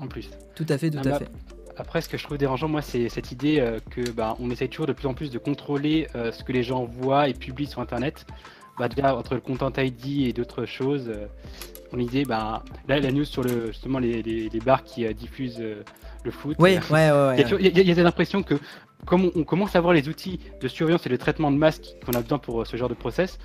En 0.02 0.08
plus. 0.08 0.30
tout 0.56 0.66
à 0.70 0.78
fait, 0.78 0.90
tout 0.90 1.00
Ah 1.04 1.08
à 1.08 1.12
bah, 1.12 1.20
fait. 1.20 1.30
Après, 1.78 2.02
ce 2.02 2.08
que 2.10 2.18
je 2.18 2.24
trouve 2.24 2.38
dérangeant, 2.38 2.68
moi, 2.70 2.82
c'est 2.82 3.10
cette 3.10 3.32
idée 3.32 3.60
euh, 3.60 3.80
que 3.90 4.10
bah, 4.12 4.36
on 4.40 4.50
essaye 4.50 4.70
toujours 4.70 4.88
de 4.88 4.94
plus 4.94 5.08
en 5.08 5.14
plus 5.14 5.30
de 5.30 5.38
contrôler 5.38 6.08
euh, 6.16 6.32
ce 6.32 6.44
que 6.44 6.52
les 6.54 6.64
gens 6.64 6.86
voient 6.86 7.28
et 7.28 7.34
publient 7.34 7.68
sur 7.68 7.82
Internet. 7.82 8.26
Bah, 8.80 8.88
déjà, 8.90 9.16
entre 9.16 9.36
le 9.36 9.42
Content 9.42 9.72
ID 9.78 10.28
et 10.28 10.34
d'autres 10.34 10.66
choses, 10.66 11.10
euh, 11.10 11.28
on 11.94 12.00
idée, 12.00 12.24
bah, 12.24 12.64
là, 12.88 13.00
la 13.00 13.12
news 13.12 13.26
sur 13.26 13.44
le, 13.44 13.68
justement 13.68 14.00
les, 14.00 14.22
les, 14.22 14.50
les 14.50 14.60
bars 14.60 14.84
qui 14.84 15.06
euh, 15.06 15.14
diffusent 15.14 15.60
euh, 15.62 15.84
le 16.24 16.32
foot. 16.32 16.58
Ouais, 16.60 16.78
euh, 16.78 16.94
ouais, 16.94 17.12
ouais. 17.12 17.12
Il 17.12 17.12
y 17.12 17.12
a 17.12 17.30
ouais. 17.36 17.44
toujours- 17.44 17.60
il 17.60 17.78
y, 17.78 17.80
a- 17.80 17.84
y 17.94 18.00
a 18.00 18.04
l'impression 18.04 18.42
que 18.42 18.56
comme 19.06 19.26
on, 19.26 19.32
on 19.36 19.44
commence 19.44 19.76
à 19.76 19.82
voir 19.82 19.94
les 19.94 20.08
outils 20.10 20.40
de 20.62 20.68
surveillance 20.68 21.06
et 21.06 21.10
de 21.10 21.16
traitement 21.16 21.52
de 21.52 21.58
masse 21.58 21.80
qu'on 22.06 22.14
a 22.14 22.22
besoin 22.22 22.38
pour 22.40 22.62
euh, 22.62 22.66
ce 22.66 22.76
genre 22.78 22.90
de 22.90 22.94
process, 22.96 23.38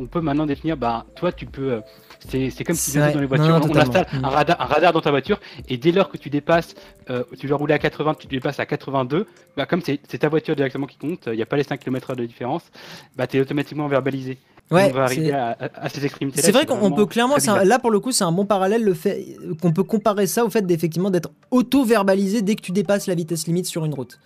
on 0.00 0.06
peut 0.06 0.20
maintenant 0.20 0.46
définir, 0.46 0.76
bah, 0.76 1.06
toi, 1.16 1.32
tu 1.32 1.44
peux. 1.46 1.72
euh, 1.72 1.80
c'est 2.28 2.50
c'est 2.50 2.62
comme 2.64 2.76
si 2.76 2.96
dans 2.96 3.20
les 3.20 3.26
voitures, 3.26 3.58
non, 3.58 3.68
on 3.68 3.76
installe 3.76 4.06
Mm. 4.12 4.24
un 4.24 4.28
radar, 4.28 4.60
un 4.60 4.64
radar 4.66 4.92
dans 4.92 5.00
ta 5.00 5.10
voiture 5.10 5.40
et 5.68 5.76
dès 5.76 5.90
lors 5.92 6.08
que 6.08 6.16
tu 6.18 6.30
dépasses, 6.30 6.74
euh, 7.10 7.24
tu 7.38 7.46
dois 7.48 7.56
rouler 7.56 7.74
à 7.74 7.78
80, 7.78 8.14
tu 8.14 8.26
dépasses 8.28 8.60
à 8.60 8.66
82, 8.66 9.26
bah, 9.56 9.66
comme 9.66 9.82
c'est 9.82 9.98
c'est 10.08 10.18
ta 10.18 10.28
voiture 10.28 10.54
directement 10.54 10.86
qui 10.86 10.98
compte, 10.98 11.26
il 11.26 11.32
n'y 11.34 11.42
a 11.42 11.46
pas 11.46 11.56
les 11.56 11.64
5 11.64 11.78
km 11.80 12.14
de 12.14 12.24
différence, 12.24 12.62
bah, 13.16 13.26
tu 13.26 13.36
es 13.36 13.40
automatiquement 13.40 13.88
verbalisé. 13.88 14.38
Ouais, 14.70 14.90
on 14.90 14.94
va 14.96 15.04
arriver 15.04 15.32
à, 15.32 15.56
à- 15.58 15.84
à 15.84 15.88
ces 15.88 16.04
extrémités-là. 16.04 16.42
C'est 16.44 16.52
vrai 16.52 16.66
qu'on 16.66 16.90
peut 16.92 17.06
clairement, 17.06 17.36
c'est 17.38 17.48
un- 17.48 17.64
là 17.64 17.78
pour 17.78 17.90
le 17.90 18.00
coup, 18.00 18.12
c'est 18.12 18.24
un 18.24 18.32
bon 18.32 18.44
parallèle 18.44 18.84
le 18.84 18.92
fait 18.94 19.24
qu'on 19.62 19.72
peut 19.72 19.82
comparer 19.84 20.26
ça 20.26 20.44
au 20.44 20.50
fait 20.50 20.60
d'effectivement 20.66 21.10
d'être 21.10 21.30
auto-verbalisé 21.50 22.42
dès 22.42 22.54
que 22.54 22.60
tu 22.62 22.72
dépasses 22.72 23.06
la 23.06 23.14
vitesse 23.14 23.46
limite 23.46 23.66
sur 23.66 23.84
une 23.84 23.94
route. 23.94 24.18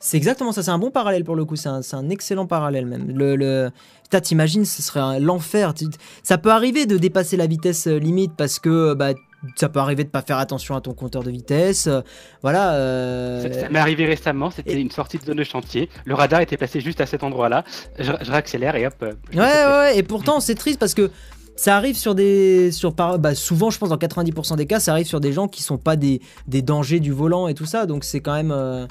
C'est 0.00 0.16
exactement 0.16 0.52
ça, 0.52 0.62
c'est 0.62 0.70
un 0.70 0.78
bon 0.78 0.90
parallèle 0.90 1.24
pour 1.24 1.34
le 1.34 1.44
coup, 1.44 1.56
c'est 1.56 1.68
un, 1.68 2.08
excellent 2.10 2.46
parallèle 2.46 2.86
même. 2.86 3.10
Le, 3.16 3.34
le... 3.36 3.70
Putain, 4.04 4.20
t'imagines, 4.20 4.64
ce 4.64 4.80
serait 4.82 5.18
l'enfer. 5.20 5.74
Ça 6.22 6.38
peut 6.38 6.50
arriver 6.52 6.86
de 6.86 6.96
dépasser 6.96 7.36
la 7.36 7.46
vitesse 7.46 7.88
euh, 7.88 7.98
limite 7.98 8.32
parce 8.36 8.58
que 8.60 8.94
bah, 8.94 9.10
ça 9.56 9.68
peut 9.68 9.80
arriver 9.80 10.04
de 10.04 10.08
pas 10.08 10.22
faire 10.22 10.38
attention 10.38 10.76
à 10.76 10.80
ton 10.80 10.94
compteur 10.94 11.22
de 11.24 11.30
vitesse. 11.32 11.88
euh, 11.88 12.00
Voilà. 12.42 12.74
euh, 12.74 13.42
Ça, 13.52 13.60
ça 13.62 13.68
m'est 13.70 13.78
arrivé 13.80 14.06
récemment, 14.06 14.50
c'était 14.50 14.74
et- 14.74 14.80
une 14.80 14.90
sortie 14.92 15.18
de 15.18 15.24
zone 15.24 15.36
de 15.36 15.44
chantier. 15.44 15.88
Le 16.04 16.14
radar 16.14 16.40
était 16.40 16.56
placé 16.56 16.80
juste 16.80 17.00
à 17.00 17.06
cet 17.06 17.22
endroit-là. 17.24 17.64
Je, 17.98 18.12
je 18.22 18.30
réaccélère 18.30 18.76
et 18.76 18.86
hop. 18.86 18.94
euh, 19.02 19.12
Ouais, 19.34 19.38
ouais, 19.40 19.66
ouais, 19.78 19.98
et 19.98 20.02
pourtant 20.04 20.38
c'est 20.40 20.54
triste 20.54 20.78
parce 20.78 20.94
que 20.94 21.10
ça 21.56 21.76
arrive 21.76 21.96
sur 21.96 22.14
des. 22.14 22.70
Sur 22.70 22.92
bah, 22.92 23.34
souvent, 23.34 23.68
je 23.70 23.78
pense, 23.78 23.88
dans 23.88 23.96
90% 23.96 24.54
des 24.56 24.66
cas, 24.66 24.78
ça 24.78 24.92
arrive 24.92 25.06
sur 25.08 25.18
des 25.20 25.32
gens 25.32 25.48
qui 25.48 25.64
sont 25.64 25.76
pas 25.76 25.96
des, 25.96 26.20
des 26.46 26.62
dangers 26.62 27.00
du 27.00 27.10
volant 27.10 27.48
et 27.48 27.54
tout 27.54 27.66
ça, 27.66 27.84
donc 27.86 28.04
c'est 28.04 28.20
quand 28.20 28.34
même. 28.34 28.52
euh, 28.52 28.86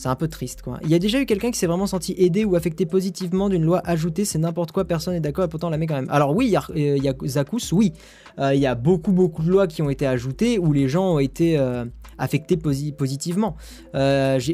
c'est 0.00 0.08
un 0.08 0.14
peu 0.16 0.28
triste 0.28 0.62
quoi. 0.62 0.78
Il 0.82 0.88
y 0.90 0.94
a 0.94 0.98
déjà 0.98 1.20
eu 1.20 1.26
quelqu'un 1.26 1.50
qui 1.50 1.58
s'est 1.58 1.66
vraiment 1.66 1.86
senti 1.86 2.14
aidé 2.16 2.44
ou 2.46 2.56
affecté 2.56 2.86
positivement 2.86 3.48
d'une 3.50 3.64
loi 3.64 3.82
ajoutée, 3.84 4.24
c'est 4.24 4.38
n'importe 4.38 4.72
quoi, 4.72 4.84
personne 4.86 5.12
n'est 5.14 5.20
d'accord 5.20 5.44
et 5.44 5.48
pourtant 5.48 5.66
on 5.68 5.70
la 5.70 5.76
met 5.78 5.86
quand 5.86 5.94
même. 5.94 6.08
Alors 6.10 6.34
oui, 6.34 6.46
il 6.46 6.52
y 6.52 6.56
a, 6.56 6.64
euh, 6.74 7.26
Zakous, 7.26 7.72
oui. 7.72 7.92
Euh, 8.38 8.54
Il 8.54 8.60
y 8.60 8.66
a 8.66 8.74
beaucoup 8.74 9.12
beaucoup 9.12 9.42
de 9.42 9.50
lois 9.50 9.66
qui 9.66 9.82
ont 9.82 9.90
été 9.90 10.06
ajoutées 10.06 10.58
où 10.58 10.72
les 10.72 10.88
gens 10.88 11.14
ont 11.14 11.18
été 11.18 11.58
euh, 11.58 11.84
affectés 12.16 12.56
posi- 12.56 12.94
positivement. 12.94 13.56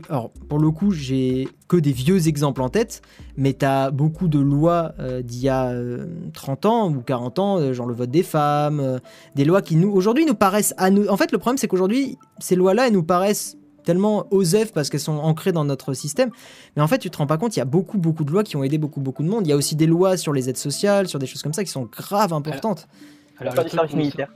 Alors 0.09 0.31
pour 0.49 0.59
le 0.59 0.71
coup, 0.71 0.91
j'ai 0.91 1.49
que 1.69 1.77
des 1.77 1.93
vieux 1.93 2.27
exemples 2.29 2.63
en 2.63 2.69
tête, 2.69 3.03
mais 3.37 3.53
tu 3.53 3.65
as 3.65 3.91
beaucoup 3.91 4.29
de 4.29 4.39
lois 4.39 4.95
d'il 5.25 5.41
y 5.43 5.49
a 5.49 5.69
euh, 5.71 6.07
30 6.33 6.67
ans 6.67 6.91
ou 6.93 7.01
40 7.03 7.39
ans, 7.39 7.73
genre 7.73 7.87
le 7.87 7.95
vote 7.95 8.11
des 8.11 8.23
femmes, 8.23 9.01
des 9.35 9.45
lois 9.45 9.63
qui 9.63 9.77
nous 9.77 9.91
aujourd'hui 9.93 10.27
nous 10.27 10.35
paraissent 10.35 10.75
à 10.77 10.91
nous. 10.91 11.07
En 11.09 11.17
fait, 11.17 11.31
le 11.33 11.39
problème 11.39 11.59
c'est 11.59 11.69
qu'aujourd'hui 11.69 12.19
ces 12.41 12.57
lois-là, 12.57 12.87
elles 12.89 12.93
nous 12.93 13.03
paraissent 13.05 13.57
tellement 13.87 14.27
osef 14.31 14.73
parce 14.73 14.91
qu'elles 14.91 15.01
sont 15.01 15.17
ancrées 15.17 15.53
dans 15.53 15.65
notre 15.65 15.95
système. 15.95 16.31
Mais 16.77 16.83
en 16.83 16.89
fait, 16.89 16.99
tu 16.99 17.09
te 17.09 17.17
rends 17.17 17.27
pas 17.27 17.39
compte, 17.39 17.57
il 17.57 17.61
y 17.61 17.63
a 17.63 17.67
beaucoup, 17.67 17.97
beaucoup 17.97 18.25
de 18.25 18.33
lois 18.33 18.45
qui 18.45 18.57
ont 18.57 18.65
aidé 18.65 18.77
beaucoup, 18.77 19.01
beaucoup 19.01 19.23
de 19.23 19.29
monde. 19.29 19.47
Il 19.47 19.51
y 19.51 19.53
a 19.53 19.57
aussi 19.57 19.77
des 19.77 19.87
lois 19.87 20.19
sur 20.19 20.35
les 20.35 20.51
aides 20.51 20.59
sociales, 20.59 21.09
sur 21.09 21.19
des 21.19 21.27
choses 21.27 21.43
comme 21.43 21.55
ça 21.55 21.65
qui 21.65 21.71
sont 21.71 21.85
grave 21.85 22.35
importantes. 22.35 22.87
Alors, 23.39 23.55
pas 23.55 23.63
le 23.63 23.71
du 23.71 23.77
truc 23.77 23.93
militaire. 23.95 24.29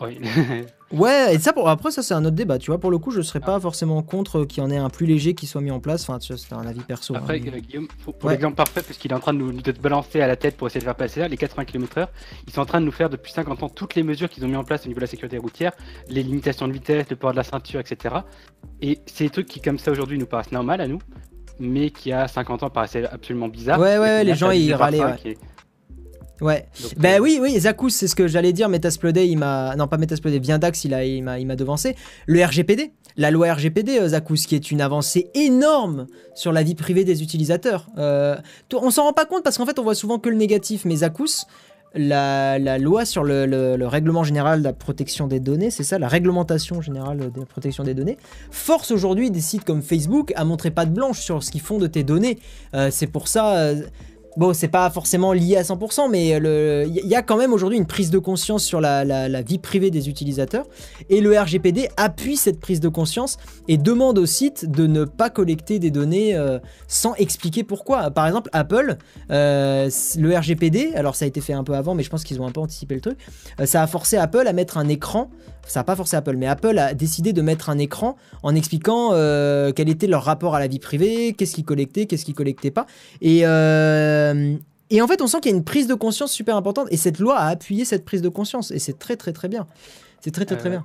Oui. 0.00 0.18
Ouais, 0.90 1.34
et 1.34 1.38
ça, 1.38 1.52
pour, 1.52 1.68
après, 1.68 1.90
ça, 1.90 2.02
c'est 2.02 2.14
un 2.14 2.24
autre 2.24 2.34
débat. 2.36 2.58
Tu 2.58 2.70
vois, 2.70 2.80
pour 2.80 2.90
le 2.90 2.96
coup, 2.96 3.10
je 3.10 3.20
serais 3.20 3.40
pas 3.40 3.60
forcément 3.60 4.02
contre 4.02 4.44
qu'il 4.46 4.62
y 4.62 4.66
en 4.66 4.70
ait 4.70 4.78
un 4.78 4.88
plus 4.88 5.04
léger 5.04 5.34
qui 5.34 5.46
soit 5.46 5.60
mis 5.60 5.70
en 5.70 5.80
place. 5.80 6.02
Enfin, 6.08 6.18
tu 6.18 6.32
vois, 6.32 6.40
c'est 6.42 6.54
un 6.54 6.66
avis 6.66 6.80
perso. 6.80 7.14
hein. 7.14 7.18
Après, 7.18 7.34
euh, 7.40 7.58
Guillaume, 7.60 7.88
pour, 8.04 8.16
pour 8.16 8.26
Ouais. 8.28 8.32
l'exemple 8.34 8.56
parfait, 8.56 8.80
puisqu'il 8.80 9.10
est 9.10 9.14
en 9.14 9.20
train 9.20 9.34
de 9.34 9.38
nous 9.38 9.52
de 9.52 9.70
te 9.70 9.80
balancer 9.80 10.22
à 10.22 10.26
la 10.26 10.36
tête 10.36 10.56
pour 10.56 10.66
essayer 10.66 10.80
de 10.80 10.84
faire 10.86 10.94
passer 10.94 11.20
ça, 11.20 11.28
les 11.28 11.36
80 11.36 11.66
km/h, 11.66 12.06
ils 12.46 12.52
sont 12.54 12.62
en 12.62 12.66
train 12.66 12.80
de 12.80 12.86
nous 12.86 12.92
faire 12.92 13.10
depuis 13.10 13.32
50 13.32 13.62
ans 13.62 13.68
toutes 13.68 13.96
les 13.96 14.02
mesures 14.02 14.30
qu'ils 14.30 14.44
ont 14.46 14.48
mis 14.48 14.56
en 14.56 14.64
place 14.64 14.84
au 14.86 14.88
niveau 14.88 14.98
de 15.00 15.04
la 15.04 15.08
sécurité 15.10 15.36
routière, 15.36 15.72
les 16.08 16.22
limitations 16.22 16.66
de 16.66 16.72
vitesse, 16.72 17.04
le 17.10 17.16
port 17.16 17.32
de 17.32 17.36
la 17.36 17.44
ceinture, 17.44 17.80
etc. 17.80 18.14
Et 18.80 19.00
c'est 19.06 19.24
des 19.24 19.30
trucs 19.30 19.46
qui, 19.48 19.60
comme 19.60 19.78
ça, 19.78 19.90
aujourd'hui, 19.90 20.16
nous 20.18 20.26
paraissent 20.26 20.52
normales 20.52 20.80
à 20.80 20.88
nous, 20.88 21.00
mais 21.60 21.90
qui, 21.90 22.12
à 22.12 22.28
50 22.28 22.62
ans, 22.62 22.70
paraissaient 22.70 23.04
absolument 23.06 23.48
bizarres. 23.48 23.78
Ouais, 23.78 23.98
ouais, 23.98 24.24
les 24.24 24.30
là, 24.30 24.34
gens, 24.36 24.50
ils 24.52 24.72
râlaient, 24.72 25.04
ouais. 25.04 25.36
Ouais. 26.40 26.66
donc, 26.82 26.94
Ben 26.98 27.18
euh, 27.18 27.22
oui, 27.22 27.38
oui, 27.42 27.58
Zakous, 27.58 27.90
c'est 27.90 28.06
ce 28.08 28.14
que 28.14 28.28
j'allais 28.28 28.52
dire. 28.52 28.68
Metasplodé, 28.68 29.26
il 29.26 29.36
m'a. 29.38 29.74
Non, 29.76 29.88
pas 29.88 29.96
Metasplodé, 29.98 30.38
Viandax, 30.38 30.84
il, 30.84 30.94
a, 30.94 31.04
il, 31.04 31.22
m'a, 31.22 31.38
il 31.38 31.46
devancé. 31.48 31.96
Le 32.26 32.44
RGPD, 32.44 32.92
la 33.16 33.30
loi 33.30 33.52
RGPD, 33.54 33.98
euh, 33.98 34.08
Zakous, 34.08 34.36
qui 34.46 34.54
est 34.54 34.70
une 34.70 34.80
avancée 34.80 35.30
énorme 35.34 36.06
sur 36.34 36.52
la 36.52 36.62
vie 36.62 36.74
privée 36.74 37.04
des 37.04 37.22
utilisateurs. 37.22 37.88
Euh, 37.98 38.36
on 38.72 38.90
s'en 38.90 39.04
rend 39.04 39.12
pas 39.12 39.24
compte 39.26 39.42
parce 39.42 39.58
qu'en 39.58 39.66
fait, 39.66 39.78
on 39.78 39.82
voit 39.82 39.94
souvent 39.96 40.18
que 40.18 40.28
le 40.28 40.36
négatif. 40.36 40.84
Mais 40.84 40.96
Zakous, 40.96 41.44
la, 41.94 42.58
la 42.58 42.78
loi 42.78 43.04
sur 43.04 43.24
le, 43.24 43.46
le- 43.46 43.76
le 43.76 43.86
règlement 43.86 44.22
général 44.22 44.58
de 44.60 44.64
la 44.64 44.72
protection 44.74 45.26
des 45.26 45.40
données, 45.40 45.70
c'est 45.70 45.84
ça, 45.84 45.98
la 45.98 46.06
réglementation 46.08 46.80
générale 46.82 47.32
de 47.32 47.40
la 47.40 47.46
protection 47.46 47.82
des 47.82 47.94
données, 47.94 48.18
force 48.50 48.90
aujourd'hui 48.90 49.30
des 49.30 49.40
sites 49.40 49.64
comme 49.64 49.82
Facebook 49.82 50.32
à 50.36 50.44
montrer 50.44 50.70
pas 50.70 50.84
de 50.84 50.90
blanche 50.92 51.20
sur 51.20 51.42
ce 51.42 51.50
qu'ils 51.50 51.62
font 51.62 51.78
de 51.78 51.86
tes 51.86 52.04
données. 52.04 52.38
Euh, 52.74 52.90
c'est 52.92 53.06
pour 53.06 53.26
ça. 53.26 53.56
euh, 53.56 53.82
Bon, 54.38 54.54
c'est 54.54 54.68
pas 54.68 54.88
forcément 54.88 55.32
lié 55.32 55.56
à 55.56 55.62
100%, 55.62 56.08
mais 56.08 56.28
il 56.28 57.06
y 57.08 57.16
a 57.16 57.22
quand 57.22 57.36
même 57.36 57.52
aujourd'hui 57.52 57.76
une 57.76 57.86
prise 57.86 58.10
de 58.10 58.20
conscience 58.20 58.62
sur 58.62 58.80
la, 58.80 59.42
vie 59.42 59.58
privée 59.58 59.90
des 59.90 60.08
utilisateurs. 60.08 60.64
Et 61.10 61.20
le 61.20 61.36
RGPD 61.36 61.88
appuie 61.96 62.36
cette 62.36 62.60
prise 62.60 62.78
de 62.78 62.88
conscience 62.88 63.36
et 63.66 63.78
demande 63.78 64.16
aux 64.16 64.26
sites 64.26 64.70
de 64.70 64.86
ne 64.86 65.02
pas 65.02 65.28
collecter 65.28 65.80
des 65.80 65.90
données 65.90 66.36
euh, 66.36 66.60
sans 66.86 67.14
expliquer 67.14 67.64
pourquoi. 67.64 68.12
Par 68.12 68.28
exemple, 68.28 68.48
Apple, 68.52 68.98
euh, 69.32 69.90
le 70.16 70.36
RGPD, 70.36 70.92
alors 70.94 71.16
ça 71.16 71.24
a 71.24 71.28
été 71.28 71.40
fait 71.40 71.52
un 71.52 71.64
peu 71.64 71.74
avant, 71.74 71.96
mais 71.96 72.04
je 72.04 72.10
pense 72.10 72.22
qu'ils 72.22 72.40
ont 72.40 72.46
un 72.46 72.52
peu 72.52 72.60
anticipé 72.60 72.94
le 72.94 73.00
truc, 73.00 73.18
euh, 73.58 73.66
ça 73.66 73.82
a 73.82 73.88
forcé 73.88 74.18
Apple 74.18 74.46
à 74.46 74.52
mettre 74.52 74.78
un 74.78 74.86
écran. 74.86 75.30
Ça 75.66 75.80
n'a 75.80 75.84
pas 75.84 75.96
forcé 75.96 76.16
Apple, 76.16 76.36
mais 76.36 76.46
Apple 76.46 76.78
a 76.78 76.94
décidé 76.94 77.34
de 77.34 77.42
mettre 77.42 77.68
un 77.68 77.76
écran 77.76 78.16
en 78.42 78.54
expliquant 78.54 79.10
quel 79.10 79.90
était 79.90 80.06
leur 80.06 80.22
rapport 80.24 80.54
à 80.54 80.60
la 80.60 80.66
vie 80.66 80.78
privée, 80.78 81.34
qu'est-ce 81.36 81.54
qu'ils 81.54 81.66
collectaient, 81.66 82.06
qu'est-ce 82.06 82.24
qu'ils 82.24 82.34
collectaient 82.34 82.70
pas. 82.70 82.86
Et, 83.20 83.44
et 84.90 85.02
en 85.02 85.06
fait, 85.06 85.20
on 85.22 85.26
sent 85.26 85.38
qu'il 85.40 85.50
y 85.50 85.54
a 85.54 85.56
une 85.56 85.64
prise 85.64 85.86
de 85.86 85.94
conscience 85.94 86.32
super 86.32 86.56
importante. 86.56 86.88
Et 86.90 86.96
cette 86.96 87.18
loi 87.18 87.36
a 87.38 87.48
appuyé 87.48 87.84
cette 87.84 88.04
prise 88.04 88.22
de 88.22 88.28
conscience. 88.28 88.70
Et 88.70 88.78
c'est 88.78 88.98
très, 88.98 89.16
très, 89.16 89.32
très 89.32 89.48
bien. 89.48 89.66
C'est 90.20 90.30
très, 90.30 90.44
très, 90.44 90.56
très 90.56 90.68
Euh, 90.68 90.72
bien. 90.72 90.84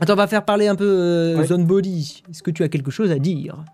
Attends, 0.00 0.12
on 0.14 0.16
va 0.16 0.26
faire 0.26 0.44
parler 0.44 0.66
un 0.68 0.76
peu 0.76 0.84
euh, 0.86 1.36
Ouais. 1.38 1.46
Zone 1.46 1.64
Body. 1.66 2.22
Est-ce 2.30 2.42
que 2.42 2.50
tu 2.50 2.62
as 2.62 2.68
quelque 2.68 2.90
chose 2.90 3.10
à 3.10 3.18
dire? 3.18 3.64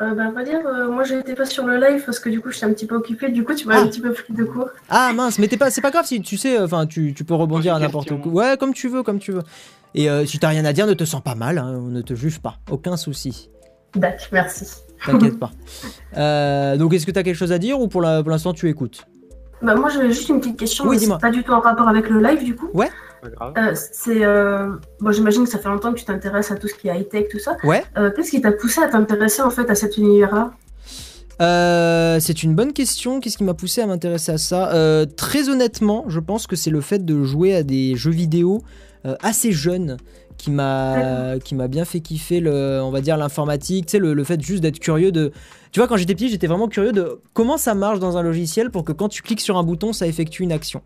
Euh, 0.00 0.12
bah, 0.14 0.30
va 0.32 0.42
dire, 0.42 0.58
euh, 0.66 0.90
moi 0.90 1.04
j'étais 1.04 1.34
pas 1.36 1.44
sur 1.46 1.64
le 1.66 1.76
live 1.78 2.02
parce 2.04 2.18
que 2.18 2.28
du 2.28 2.40
coup 2.40 2.50
j'étais 2.50 2.66
un 2.66 2.72
petit 2.72 2.84
peu 2.84 2.96
occupée, 2.96 3.30
du 3.30 3.44
coup 3.44 3.54
tu 3.54 3.68
m'as 3.68 3.76
Ah. 3.76 3.82
un 3.82 3.86
petit 3.86 4.00
peu 4.00 4.12
pris 4.12 4.32
de 4.34 4.42
court. 4.42 4.68
Ah 4.88 5.12
mince, 5.14 5.38
mais 5.38 5.46
t'es 5.46 5.56
pas, 5.56 5.70
c'est 5.70 5.80
pas 5.82 5.92
grave 5.92 6.04
si 6.04 6.20
tu 6.20 6.36
sais, 6.36 6.58
enfin 6.60 6.84
tu, 6.86 7.14
tu 7.14 7.22
peux 7.22 7.34
rebondir 7.34 7.76
à 7.76 7.78
n'importe 7.78 8.20
quoi. 8.20 8.32
Ouais, 8.32 8.56
comme 8.58 8.74
tu 8.74 8.88
veux, 8.88 9.04
comme 9.04 9.20
tu 9.20 9.30
veux. 9.30 9.42
Et 9.94 10.10
euh, 10.10 10.26
si 10.26 10.40
t'as 10.40 10.48
rien 10.48 10.64
à 10.64 10.72
dire, 10.72 10.88
ne 10.88 10.94
te 10.94 11.04
sens 11.04 11.22
pas 11.22 11.36
mal, 11.36 11.58
hein, 11.58 11.76
on 11.78 11.90
ne 11.90 12.02
te 12.02 12.14
juge 12.14 12.40
pas, 12.40 12.56
aucun 12.72 12.96
souci. 12.96 13.50
D'accord, 13.94 14.26
merci. 14.32 14.66
T'inquiète 15.06 15.38
pas. 15.38 15.50
Euh, 16.16 16.76
donc 16.76 16.94
est-ce 16.94 17.06
que 17.06 17.10
t'as 17.10 17.22
quelque 17.22 17.36
chose 17.36 17.52
à 17.52 17.58
dire 17.58 17.80
ou 17.80 17.88
pour 17.88 18.02
l'instant 18.02 18.52
tu 18.52 18.68
écoutes? 18.68 19.06
Bah 19.62 19.74
moi 19.74 19.88
j'avais 19.88 20.10
juste 20.10 20.28
une 20.28 20.40
petite 20.40 20.58
question, 20.58 20.84
Oui, 20.86 20.98
dis-moi. 20.98 21.18
c'est 21.20 21.26
pas 21.28 21.32
du 21.32 21.42
tout 21.42 21.52
en 21.52 21.60
rapport 21.60 21.88
avec 21.88 22.08
le 22.10 22.20
live 22.20 22.44
du 22.44 22.54
coup. 22.54 22.68
grave. 22.74 23.52
Euh, 23.56 23.74
c'est, 23.74 24.24
euh... 24.24 24.68
bon 25.00 25.10
j'imagine 25.12 25.44
que 25.44 25.50
ça 25.50 25.58
fait 25.58 25.68
longtemps 25.68 25.92
que 25.92 25.98
tu 25.98 26.04
t'intéresses 26.04 26.50
à 26.50 26.56
tout 26.56 26.68
ce 26.68 26.74
qui 26.74 26.88
est 26.88 26.98
high-tech, 26.98 27.28
tout 27.30 27.38
ça. 27.38 27.56
Ouais. 27.64 27.82
Euh, 27.96 28.10
Qu'est-ce 28.14 28.30
qui 28.30 28.40
t'a 28.42 28.52
poussé 28.52 28.82
à 28.82 28.88
t'intéresser 28.88 29.40
en 29.42 29.50
fait 29.50 29.70
à 29.70 29.74
cet 29.74 29.96
univers-là? 29.96 30.52
Euh, 31.40 32.18
c'est 32.20 32.42
une 32.42 32.54
bonne 32.54 32.72
question. 32.72 33.20
Qu'est-ce 33.20 33.36
qui 33.38 33.44
m'a 33.44 33.54
poussé 33.54 33.80
à 33.80 33.86
m'intéresser 33.86 34.32
à 34.32 34.38
ça? 34.38 34.72
Euh, 34.72 35.04
Très 35.04 35.48
honnêtement, 35.48 36.04
je 36.08 36.20
pense 36.20 36.46
que 36.46 36.54
c'est 36.56 36.70
le 36.70 36.80
fait 36.80 37.04
de 37.04 37.22
jouer 37.24 37.54
à 37.56 37.62
des 37.62 37.96
jeux 37.96 38.10
vidéo 38.12 38.62
assez 39.20 39.52
jeunes 39.52 39.96
qui 40.36 40.50
m'a 40.50 41.38
qui 41.44 41.54
m'a 41.54 41.68
bien 41.68 41.84
fait 41.84 42.00
kiffer 42.00 42.40
le 42.40 42.80
on 42.82 42.90
va 42.90 43.00
dire 43.00 43.16
l'informatique 43.16 43.86
tu 43.86 43.92
sais 43.92 43.98
le, 43.98 44.14
le 44.14 44.24
fait 44.24 44.40
juste 44.40 44.62
d'être 44.62 44.78
curieux 44.78 45.12
de 45.12 45.32
tu 45.70 45.80
vois 45.80 45.86
quand 45.86 45.96
j'étais 45.96 46.14
petit 46.14 46.28
j'étais 46.28 46.46
vraiment 46.46 46.68
curieux 46.68 46.92
de 46.92 47.20
comment 47.34 47.56
ça 47.56 47.74
marche 47.74 47.98
dans 48.00 48.16
un 48.16 48.22
logiciel 48.22 48.70
pour 48.70 48.84
que 48.84 48.92
quand 48.92 49.08
tu 49.08 49.22
cliques 49.22 49.40
sur 49.40 49.56
un 49.56 49.62
bouton 49.62 49.92
ça 49.92 50.06
effectue 50.06 50.42
une 50.42 50.52
action 50.52 50.82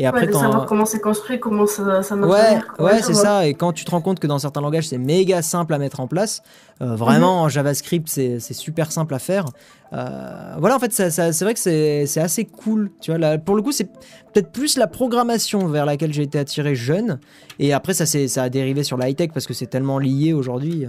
et 0.00 0.06
après 0.06 0.26
ouais, 0.26 0.32
quand 0.32 0.40
savoir 0.40 0.66
comment 0.66 0.84
c'est 0.84 1.00
construit, 1.00 1.40
comment 1.40 1.66
ça, 1.66 2.02
ça 2.04 2.14
marche. 2.14 2.30
Ouais, 2.78 2.84
ouais, 2.84 3.02
c'est 3.02 3.14
ça. 3.14 3.46
Et 3.48 3.54
quand 3.54 3.72
tu 3.72 3.84
te 3.84 3.90
rends 3.90 4.00
compte 4.00 4.20
que 4.20 4.28
dans 4.28 4.38
certains 4.38 4.60
langages, 4.60 4.88
c'est 4.88 4.98
méga 4.98 5.42
simple 5.42 5.74
à 5.74 5.78
mettre 5.78 5.98
en 5.98 6.06
place, 6.06 6.40
euh, 6.80 6.94
vraiment 6.94 7.42
en 7.42 7.48
JavaScript, 7.48 8.08
c'est 8.08 8.38
super 8.52 8.92
simple 8.92 9.12
à 9.14 9.18
faire. 9.18 9.46
Euh, 9.92 10.54
voilà, 10.58 10.76
en 10.76 10.78
fait, 10.78 10.92
c'est 10.92 11.40
vrai 11.40 11.54
que 11.54 11.60
c'est 11.60 12.20
assez 12.20 12.44
cool. 12.44 12.90
Tu 13.00 13.10
vois, 13.10 13.18
là, 13.18 13.38
pour 13.38 13.56
le 13.56 13.62
coup, 13.62 13.72
c'est 13.72 13.90
peut-être 14.32 14.52
plus 14.52 14.76
la 14.76 14.86
programmation 14.86 15.66
vers 15.66 15.84
laquelle 15.84 16.12
j'ai 16.12 16.22
été 16.22 16.38
attiré 16.38 16.76
jeune. 16.76 17.18
Et 17.58 17.72
après, 17.72 17.92
ça, 17.92 18.06
ça 18.06 18.42
a 18.42 18.48
dérivé 18.48 18.84
sur 18.84 18.96
la 18.98 19.08
high-tech 19.08 19.30
parce 19.34 19.46
que 19.46 19.54
c'est 19.54 19.66
tellement 19.66 19.98
lié 19.98 20.32
aujourd'hui. 20.32 20.86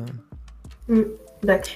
euh. 0.89 1.03
D'accord. 1.43 1.73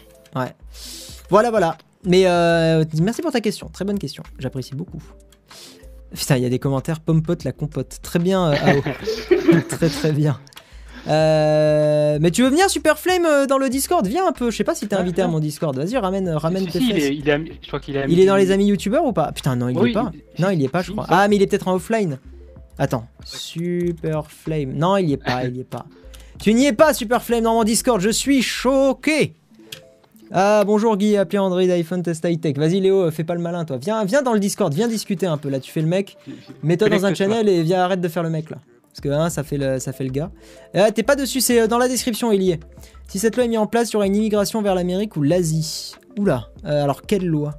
Voilà, 1.29 1.49
voilà. 1.49 1.77
Mais 2.05 2.27
euh, 2.27 2.83
merci 3.01 3.21
pour 3.21 3.31
ta 3.31 3.41
question. 3.41 3.69
Très 3.71 3.85
bonne 3.85 3.97
question. 3.97 4.23
J'apprécie 4.37 4.75
beaucoup. 4.75 5.01
Putain, 6.13 6.37
il 6.37 6.43
y 6.43 6.45
a 6.45 6.49
des 6.49 6.59
commentaires. 6.59 6.99
Pompote 6.99 7.43
la 7.43 7.51
compote. 7.51 7.97
Très 8.01 8.19
bien, 8.19 8.51
euh, 8.51 8.55
Ao. 8.65 9.59
très 9.69 9.89
très 9.89 10.11
bien. 10.11 10.39
Euh, 11.07 12.17
mais 12.21 12.31
tu 12.31 12.43
veux 12.43 12.49
venir 12.49 12.69
Super 12.69 12.97
Flame 12.97 13.25
euh, 13.25 13.45
dans 13.45 13.57
le 13.57 13.67
Discord? 13.69 14.05
Viens 14.07 14.27
un 14.27 14.31
peu. 14.31 14.51
Je 14.51 14.57
sais 14.57 14.63
pas 14.63 14.75
si 14.75 14.87
t'es 14.87 14.95
Ouais, 14.95 15.01
invité 15.01 15.21
à 15.21 15.27
mon 15.27 15.39
Discord. 15.39 15.75
Vas-y, 15.77 15.97
ramène, 15.97 16.29
ramène 16.29 16.63
Si, 16.65 16.71
tes 16.71 16.79
si, 16.79 16.89
il 16.89 16.93
fesses. 16.95 17.03
est, 17.05 17.15
il 17.15 17.27
est 17.27 17.31
ami- 17.31 17.51
je 17.61 17.67
crois 17.67 17.79
qu'il 17.79 17.95
est 17.97 18.03
ami- 18.03 18.13
Il 18.13 18.19
est 18.19 18.25
dans 18.25 18.35
les 18.37 18.51
amis 18.51 18.65
youtubeurs 18.67 19.03
ou 19.05 19.11
pas? 19.11 19.31
Putain, 19.33 19.55
non, 19.55 19.67
il 19.69 19.77
Oui, 19.77 19.89
y 19.89 19.91
est 19.91 19.93
pas. 19.95 20.11
il- 20.37 20.41
Non, 20.43 20.49
il 20.51 20.61
y 20.61 20.65
est 20.65 20.69
pas, 20.69 20.81
je 20.81 20.91
crois. 20.91 21.05
Ah, 21.09 21.27
mais 21.27 21.35
il 21.35 21.41
est 21.41 21.47
peut-être 21.47 21.67
en 21.67 21.73
offline. 21.75 22.19
Attends. 22.77 23.05
Super 23.25 24.31
Flame. 24.31 24.73
Non, 24.73 24.97
il 24.97 25.09
y 25.09 25.13
est 25.13 25.17
pas, 25.17 25.43
il 25.45 25.57
y 25.57 25.59
est 25.59 25.65
pas. 25.65 25.85
Tu 26.39 26.53
n'y 26.53 26.65
es 26.67 26.73
pas, 26.73 26.93
Super 26.93 27.21
Flame, 27.21 27.43
dans 27.43 27.53
mon 27.53 27.63
Discord. 27.63 27.99
Je 28.01 28.09
suis 28.09 28.41
choqué. 28.41 29.33
Ah, 30.35 30.63
bonjour 30.65 30.97
Guy, 30.97 31.15
appelé 31.15 31.37
Android 31.37 31.61
iPhone 31.61 32.01
Test 32.01 32.25
High 32.27 32.41
Tech. 32.41 32.57
Vas-y, 32.57 32.79
Léo, 32.79 33.11
fais 33.11 33.23
pas 33.23 33.35
le 33.35 33.39
malin, 33.39 33.65
toi. 33.65 33.77
Viens, 33.77 34.03
viens 34.03 34.23
dans 34.23 34.33
le 34.33 34.39
Discord, 34.39 34.73
viens 34.73 34.87
discuter 34.87 35.27
un 35.27 35.37
peu. 35.37 35.47
Là, 35.47 35.59
tu 35.59 35.71
fais 35.71 35.81
le 35.81 35.87
mec. 35.87 36.17
Mets-toi 36.63 36.89
dans 36.89 37.05
un 37.05 37.13
channel 37.13 37.47
et 37.47 37.61
viens, 37.61 37.83
arrête 37.83 38.01
de 38.01 38.07
faire 38.07 38.23
le 38.23 38.31
mec 38.31 38.49
là. 38.49 38.57
Parce 38.89 38.99
que 38.99 39.09
hein, 39.09 39.29
ça, 39.29 39.43
fait 39.43 39.59
le, 39.59 39.77
ça 39.77 39.93
fait 39.93 40.03
le 40.03 40.09
gars. 40.09 40.31
Euh, 40.75 40.89
T'es 40.89 41.03
pas 41.03 41.15
dessus, 41.15 41.39
c'est 41.39 41.61
euh, 41.61 41.67
dans 41.67 41.77
la 41.77 41.87
description, 41.87 42.31
il 42.31 42.41
y 42.41 42.49
est. 42.49 42.59
Si 43.07 43.19
cette 43.19 43.35
loi 43.35 43.45
est 43.45 43.47
mise 43.47 43.59
en 43.59 43.67
place, 43.67 43.91
il 43.91 43.93
y 43.93 43.95
aura 43.97 44.07
une 44.07 44.15
immigration 44.15 44.63
vers 44.63 44.73
l'Amérique 44.73 45.15
ou 45.17 45.21
l'Asie. 45.21 45.93
Oula, 46.17 46.49
euh, 46.65 46.83
alors 46.83 47.03
quelle 47.03 47.27
loi? 47.27 47.53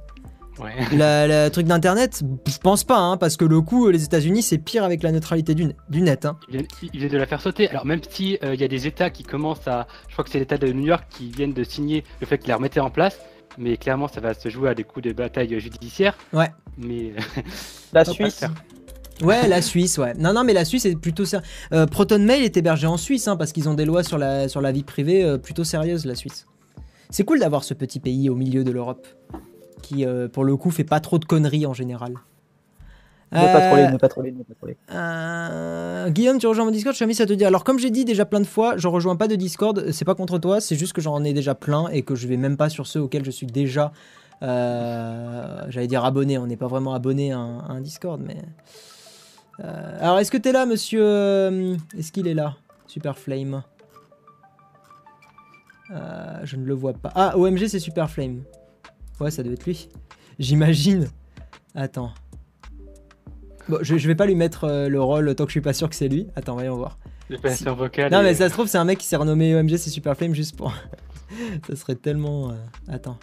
Ouais. 0.59 0.73
la, 0.95 1.27
la 1.27 1.49
truc 1.49 1.67
d'internet, 1.67 2.23
je 2.47 2.57
pense 2.57 2.83
pas, 2.83 2.97
hein, 2.97 3.17
parce 3.17 3.37
que 3.37 3.45
le 3.45 3.61
coup, 3.61 3.89
les 3.89 4.03
États-Unis, 4.03 4.41
c'est 4.41 4.57
pire 4.57 4.83
avec 4.83 5.03
la 5.03 5.11
neutralité 5.11 5.53
du, 5.55 5.67
du 5.89 6.01
net. 6.01 6.25
Hein. 6.25 6.37
Il 6.49 6.57
vient, 6.57 6.67
il 6.93 6.99
vient 6.99 7.09
de 7.09 7.17
la 7.17 7.25
faire 7.25 7.41
sauter. 7.41 7.69
Alors 7.69 7.85
même 7.85 8.01
si 8.09 8.37
euh, 8.43 8.53
il 8.53 8.61
y 8.61 8.63
a 8.63 8.67
des 8.67 8.87
États 8.87 9.09
qui 9.09 9.23
commencent 9.23 9.67
à, 9.67 9.87
je 10.07 10.13
crois 10.13 10.23
que 10.23 10.31
c'est 10.31 10.39
l'État 10.39 10.57
de 10.57 10.71
New 10.71 10.85
York 10.85 11.05
qui 11.09 11.29
viennent 11.29 11.53
de 11.53 11.63
signer 11.63 12.03
le 12.21 12.27
fait 12.27 12.37
qu'ils 12.37 12.49
la 12.49 12.55
remettaient 12.55 12.79
en 12.79 12.89
place, 12.89 13.19
mais 13.57 13.77
clairement 13.77 14.07
ça 14.07 14.21
va 14.21 14.33
se 14.33 14.49
jouer 14.49 14.69
à 14.69 14.75
des 14.75 14.83
coups 14.83 15.05
de 15.05 15.13
bataille 15.13 15.59
judiciaire. 15.59 16.17
Ouais. 16.33 16.51
Mais 16.77 17.13
La 17.93 18.05
Suisse. 18.05 18.43
Ouais, 19.21 19.47
la 19.47 19.61
Suisse, 19.61 19.97
ouais. 19.97 20.13
Non, 20.15 20.33
non, 20.33 20.43
mais 20.43 20.51
la 20.51 20.65
Suisse 20.65 20.85
est 20.85 20.95
plutôt 20.95 21.23
ça. 21.23 21.41
Euh, 21.71 21.85
Proton 21.85 22.19
Mail 22.19 22.43
est 22.43 22.57
hébergé 22.57 22.85
en 22.85 22.97
Suisse, 22.97 23.27
hein, 23.29 23.37
parce 23.37 23.53
qu'ils 23.53 23.69
ont 23.69 23.73
des 23.73 23.85
lois 23.85 24.03
sur 24.03 24.17
la, 24.17 24.49
sur 24.49 24.59
la 24.59 24.73
vie 24.73 24.83
privée 24.83 25.23
euh, 25.23 25.37
plutôt 25.37 25.63
sérieuses, 25.63 26.05
la 26.05 26.15
Suisse. 26.15 26.45
C'est 27.09 27.23
cool 27.23 27.39
d'avoir 27.39 27.63
ce 27.63 27.73
petit 27.73 28.01
pays 28.01 28.29
au 28.29 28.35
milieu 28.35 28.65
de 28.65 28.71
l'Europe, 28.71 29.07
qui, 29.81 30.05
euh, 30.05 30.27
pour 30.27 30.43
le 30.43 30.55
coup, 30.57 30.71
fait 30.71 30.83
pas 30.83 30.99
trop 30.99 31.19
de 31.19 31.25
conneries 31.25 31.65
en 31.65 31.73
général. 31.73 32.13
Ne 33.31 33.39
pas 33.39 33.57
Euh, 33.57 33.67
troller, 33.69 33.87
ne 33.91 33.97
pas 33.97 34.07
troller, 34.07 34.31
ne 34.31 34.43
pas 34.43 34.53
troller. 34.53 34.77
Euh, 34.93 36.09
Guillaume, 36.09 36.37
tu 36.37 36.47
rejoins 36.47 36.65
mon 36.65 36.71
Discord, 36.71 36.93
je 36.93 36.97
suis 36.97 37.05
mis 37.05 37.15
ça 37.15 37.25
te 37.25 37.33
dit. 37.33 37.43
Alors, 37.43 37.63
comme 37.63 37.79
j'ai 37.79 37.89
dit 37.89 38.05
déjà 38.05 38.23
plein 38.25 38.39
de 38.39 38.45
fois, 38.45 38.77
je 38.77 38.87
rejoins 38.87 39.15
pas 39.15 39.27
de 39.27 39.35
Discord. 39.35 39.91
C'est 39.91 40.05
pas 40.05 40.15
contre 40.15 40.37
toi, 40.37 40.61
c'est 40.61 40.75
juste 40.75 40.93
que 40.93 41.01
j'en 41.01 41.23
ai 41.23 41.33
déjà 41.33 41.55
plein 41.55 41.87
et 41.89 42.03
que 42.03 42.15
je 42.15 42.27
vais 42.27 42.37
même 42.37 42.55
pas 42.55 42.69
sur 42.69 42.87
ceux 42.87 43.01
auxquels 43.01 43.25
je 43.25 43.31
suis 43.31 43.47
déjà, 43.47 43.91
euh, 44.43 45.65
j'allais 45.69 45.87
dire 45.87 46.05
abonné. 46.05 46.37
On 46.37 46.45
n'est 46.47 46.55
pas 46.55 46.67
vraiment 46.67 46.93
abonné 46.93 47.31
à 47.33 47.39
un, 47.39 47.59
à 47.59 47.71
un 47.71 47.81
Discord, 47.81 48.21
mais. 48.23 48.37
Euh, 49.63 49.97
alors, 49.99 50.19
est-ce 50.19 50.31
que 50.31 50.37
t'es 50.37 50.51
là, 50.51 50.65
monsieur 50.65 51.01
euh, 51.03 51.75
Est-ce 51.97 52.11
qu'il 52.11 52.27
est 52.27 52.33
là 52.33 52.55
Super 52.87 53.17
Flame? 53.17 53.63
Euh, 55.91 56.39
je 56.43 56.55
ne 56.55 56.65
le 56.65 56.73
vois 56.73 56.93
pas. 56.93 57.11
Ah, 57.15 57.37
OMG, 57.37 57.67
c'est 57.67 57.79
Super 57.79 58.09
Flame. 58.09 58.43
Ouais, 59.19 59.31
ça 59.31 59.43
doit 59.43 59.53
être 59.53 59.65
lui. 59.65 59.89
J'imagine. 60.39 61.07
Attends. 61.73 62.11
Bon, 63.67 63.77
je, 63.81 63.97
je 63.97 64.07
vais 64.07 64.15
pas 64.15 64.25
lui 64.25 64.35
mettre 64.35 64.65
euh, 64.65 64.89
le 64.89 65.01
rôle 65.01 65.33
tant 65.35 65.45
que 65.45 65.49
je 65.49 65.53
suis 65.53 65.61
pas 65.61 65.73
sûr 65.73 65.89
que 65.89 65.95
c'est 65.95 66.07
lui. 66.07 66.27
Attends, 66.35 66.53
voyons 66.53 66.75
voir. 66.75 66.97
le 67.29 67.37
passeur 67.37 67.75
vocal. 67.75 68.11
Non, 68.11 68.19
et- 68.21 68.23
mais 68.23 68.33
ça 68.35 68.47
se 68.49 68.53
trouve, 68.53 68.67
c'est 68.67 68.77
un 68.77 68.85
mec 68.85 68.99
qui 68.99 69.05
s'est 69.07 69.15
renommé 69.15 69.55
OMG, 69.55 69.77
c'est 69.77 69.89
Super 69.89 70.15
Flame 70.15 70.35
juste 70.35 70.55
pour. 70.55 70.73
ça 71.67 71.75
serait 71.75 71.95
tellement. 71.95 72.51
euh, 72.51 72.53
Attends. 72.87 73.17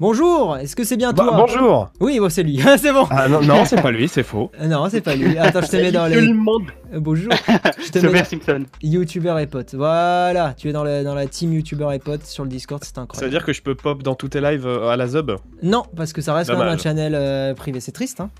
Bonjour, 0.00 0.56
est-ce 0.56 0.74
que 0.74 0.82
c'est 0.82 0.96
bien 0.96 1.12
Bah, 1.12 1.24
toi 1.24 1.36
bonjour 1.36 1.90
Oui, 2.00 2.18
bon, 2.18 2.28
c'est 2.28 2.42
lui, 2.42 2.60
c'est 2.78 2.92
bon. 2.92 3.06
Ah 3.10 3.28
non, 3.28 3.40
non 3.42 3.64
c'est 3.64 3.80
pas 3.80 3.92
lui, 3.92 4.08
c'est 4.08 4.24
faux. 4.24 4.50
Euh, 4.60 4.66
non, 4.66 4.88
c'est 4.90 5.00
pas 5.00 5.14
lui. 5.14 5.38
Attends, 5.38 5.60
je 5.62 5.68
te 5.68 5.76
mets 5.76 5.92
dans 5.92 6.06
Tout 6.06 6.14
les. 6.14 6.20
le 6.22 6.34
monde. 6.34 6.64
Euh, 6.92 6.98
bonjour. 7.00 7.32
Je 7.84 7.90
te 7.90 8.06
mets 8.06 8.24
Simpson. 8.24 8.64
YouTuber 8.82 9.36
et 9.40 9.46
potes. 9.46 9.74
Voilà, 9.74 10.54
tu 10.56 10.68
es 10.68 10.72
dans 10.72 10.82
la, 10.84 11.04
dans 11.04 11.14
la 11.14 11.26
team 11.26 11.52
YouTuber 11.52 11.88
et 11.94 11.98
potes 12.00 12.24
sur 12.24 12.42
le 12.42 12.48
Discord, 12.48 12.82
c'est 12.82 12.94
Ça 12.94 13.00
veut 13.00 13.04
incroyable. 13.04 13.30
dire 13.30 13.44
que 13.44 13.52
je 13.52 13.62
peux 13.62 13.74
pop 13.76 14.02
dans 14.02 14.14
tous 14.16 14.28
tes 14.30 14.40
lives 14.40 14.66
euh, 14.66 14.88
à 14.88 14.96
la 14.96 15.06
Zub 15.06 15.30
Non, 15.62 15.84
parce 15.96 16.12
que 16.12 16.20
ça 16.20 16.34
reste 16.34 16.50
quand 16.50 16.58
même 16.58 16.68
un 16.68 16.78
channel 16.78 17.14
euh, 17.14 17.54
privé, 17.54 17.78
c'est 17.80 17.92
triste, 17.92 18.20
hein. 18.20 18.30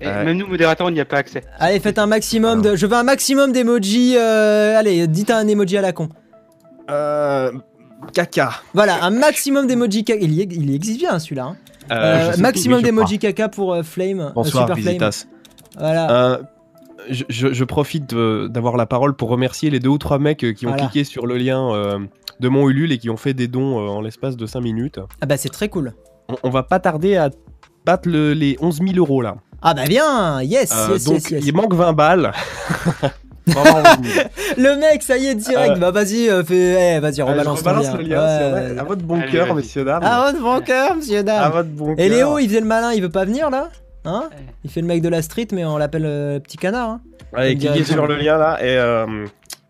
Et 0.00 0.06
Ouais. 0.06 0.24
Même 0.24 0.36
nous 0.36 0.46
modérateurs 0.48 0.86
on 0.88 0.90
n'y 0.90 1.00
a 1.00 1.04
pas 1.04 1.18
accès. 1.18 1.42
Allez, 1.58 1.78
faites 1.80 1.98
un 1.98 2.06
maximum 2.06 2.62
de. 2.62 2.74
Je 2.76 2.86
veux 2.86 2.96
un 2.96 3.04
maximum 3.04 3.52
d'emojis. 3.52 4.16
euh, 4.16 4.76
Allez, 4.78 5.06
dites 5.06 5.30
un 5.30 5.46
emoji 5.46 5.76
à 5.76 5.82
la 5.82 5.92
con. 5.92 6.08
Euh. 6.90 7.52
Caca. 8.12 8.50
Voilà, 8.74 9.04
un 9.04 9.10
maximum 9.10 9.66
d'emojis 9.66 10.04
caca. 10.04 10.20
Il, 10.22 10.32
y- 10.32 10.42
il 10.42 10.70
y 10.70 10.74
existe 10.74 10.98
bien 11.00 11.18
celui-là. 11.18 11.44
Hein. 11.44 11.56
Euh, 11.92 12.32
Euh, 12.32 12.36
maximum 12.38 12.82
d'emojis 12.82 13.18
caca 13.18 13.48
pour 13.48 13.72
euh, 13.74 13.82
Flame. 13.82 14.20
euh, 14.20 14.30
Bonsoir, 14.34 14.64
Super 14.64 14.76
Flame. 14.78 14.86
Visitas. 14.98 15.26
Voilà. 15.78 16.10
Euh, 16.10 16.38
je, 17.10 17.24
je- 17.28 17.52
je 17.52 17.64
profite 17.64 18.14
d'avoir 18.14 18.76
la 18.76 18.86
parole 18.86 19.14
pour 19.14 19.28
remercier 19.28 19.70
les 19.70 19.80
deux 19.80 19.90
ou 19.90 19.98
trois 19.98 20.18
mecs 20.18 20.38
qui 20.54 20.66
ont 20.66 20.70
Voilà. 20.70 20.84
cliqué 20.86 21.04
sur 21.04 21.26
le 21.26 21.36
lien 21.36 21.70
euh, 21.74 21.98
de 22.40 22.48
mon 22.48 22.68
Ulule 22.68 22.92
et 22.92 22.98
qui 22.98 23.10
ont 23.10 23.16
fait 23.16 23.34
des 23.34 23.48
dons 23.48 23.78
euh, 23.78 23.88
en 23.88 24.00
l'espace 24.00 24.36
de 24.36 24.46
5 24.46 24.60
minutes. 24.60 24.98
Ah 25.20 25.26
bah 25.26 25.36
c'est 25.36 25.50
très 25.50 25.68
cool. 25.68 25.92
On, 26.28 26.36
on 26.44 26.50
va 26.50 26.62
pas 26.62 26.78
tarder 26.80 27.16
à 27.16 27.30
battre 27.84 28.08
le- 28.08 28.32
les 28.32 28.56
11 28.60 28.78
000 28.80 28.96
euros 28.96 29.20
là. 29.20 29.36
Ah 29.60 29.74
bah 29.74 29.84
bien, 29.86 30.42
yes, 30.42 30.72
Euh, 30.74 30.92
yes, 30.94 31.04
donc 31.04 31.14
yes, 31.14 31.30
yes. 31.30 31.44
il 31.46 31.54
manque 31.54 31.74
20 31.74 31.92
balles. 31.94 32.32
Vraiment, 33.46 33.78
11 34.00 34.08
000. 34.10 34.26
Le 34.56 34.76
mec, 34.80 35.02
ça 35.02 35.16
y 35.18 35.26
est, 35.26 35.34
direct. 35.34 35.72
Euh, 35.76 35.80
Bah 35.80 35.90
vas-y, 35.90 36.28
euh, 36.30 36.42
fais... 36.44 36.96
eh, 36.96 37.00
vas-y, 37.00 37.20
rebalance 37.22 37.62
ton 37.62 37.70
rebalance 37.70 37.86
lien. 37.92 37.96
le 37.98 38.02
lien, 38.04 38.26
c'est 38.38 38.44
Ouais. 38.44 38.50
vrai. 38.68 38.78
À 38.78 38.84
votre 38.84 39.02
bon 39.02 39.20
Allez, 39.20 39.32
cœur, 39.32 39.54
messieurs 39.54 39.84
dames. 39.84 40.02
Ah, 40.04 40.30
votre 40.32 40.42
bon 40.42 40.60
cœur, 40.64 40.96
monsieur 40.96 41.18
À 41.18 41.22
dame. 41.22 41.52
votre 41.52 41.68
bon 41.68 41.94
Et. 41.96 42.08
Léo, 42.08 42.38
il 42.38 42.48
faisait 42.48 42.60
le 42.60 42.66
malin, 42.66 42.92
il 42.92 43.02
veut 43.02 43.08
pas 43.10 43.24
venir 43.24 43.50
là 43.50 43.68
Hein. 44.06 44.24
Il 44.64 44.70
fait 44.70 44.80
le 44.82 44.86
mec 44.86 45.00
de 45.02 45.08
la 45.08 45.22
street, 45.22 45.48
mais 45.52 45.64
on 45.64 45.78
l'appelle 45.78 46.04
euh, 46.04 46.38
petit 46.38 46.58
canard. 46.58 46.88
Hein 46.90 47.00
Allez, 47.34 47.56
cliquez 47.56 47.84
sur 47.84 48.06
le 48.06 48.16
lien 48.16 48.36
là 48.36 48.58
et, 48.62 48.76
euh, 48.76 49.06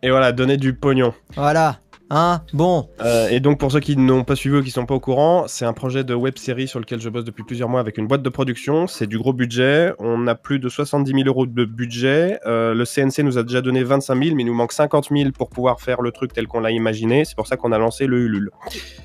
et 0.03 0.11
voilà, 0.11 0.33
donnez 0.33 0.57
du 0.57 0.75
pognon. 0.75 1.15
voilà. 1.37 1.77
Hein 2.17 2.43
Bon. 2.53 2.89
Euh, 3.05 3.29
et 3.29 3.41
donc 3.41 3.59
pour 3.59 3.73
ceux 3.73 3.81
qui 3.81 3.97
n'ont 3.97 4.23
pas 4.23 4.37
suivi 4.37 4.57
ou 4.59 4.63
qui 4.63 4.71
sont 4.71 4.87
pas 4.87 4.95
au 4.95 5.01
courant, 5.01 5.45
c'est 5.49 5.65
un 5.65 5.73
projet 5.73 6.05
de 6.05 6.15
web 6.15 6.39
série 6.39 6.69
sur 6.69 6.79
lequel 6.79 7.01
je 7.01 7.09
bosse 7.09 7.25
depuis 7.25 7.43
plusieurs 7.43 7.69
mois 7.69 7.81
avec 7.81 7.99
une 7.99 8.07
boîte 8.07 8.23
de 8.23 8.29
production. 8.29 8.87
C'est 8.87 9.09
du 9.09 9.19
gros 9.19 9.33
budget. 9.33 9.93
On 9.99 10.27
a 10.29 10.37
plus 10.37 10.61
de 10.61 10.69
70 10.69 11.11
000 11.11 11.23
euros 11.27 11.47
de 11.47 11.65
budget. 11.65 12.39
Euh, 12.47 12.73
le 12.73 12.85
CNC 12.85 13.25
nous 13.25 13.37
a 13.37 13.43
déjà 13.43 13.61
donné 13.63 13.83
25 13.83 14.15
000, 14.23 14.37
mais 14.37 14.43
il 14.45 14.47
nous 14.47 14.55
manque 14.55 14.73
50 14.73 15.09
000 15.11 15.31
pour 15.33 15.49
pouvoir 15.51 15.81
faire 15.81 16.03
le 16.03 16.13
truc 16.13 16.33
tel 16.33 16.47
qu'on 16.47 16.61
l'a 16.61 16.71
imaginé. 16.71 17.25
C'est 17.25 17.35
pour 17.35 17.49
ça 17.49 17.57
qu'on 17.57 17.73
a 17.73 17.79
lancé 17.79 18.07
le 18.07 18.19
Ulule. 18.21 18.51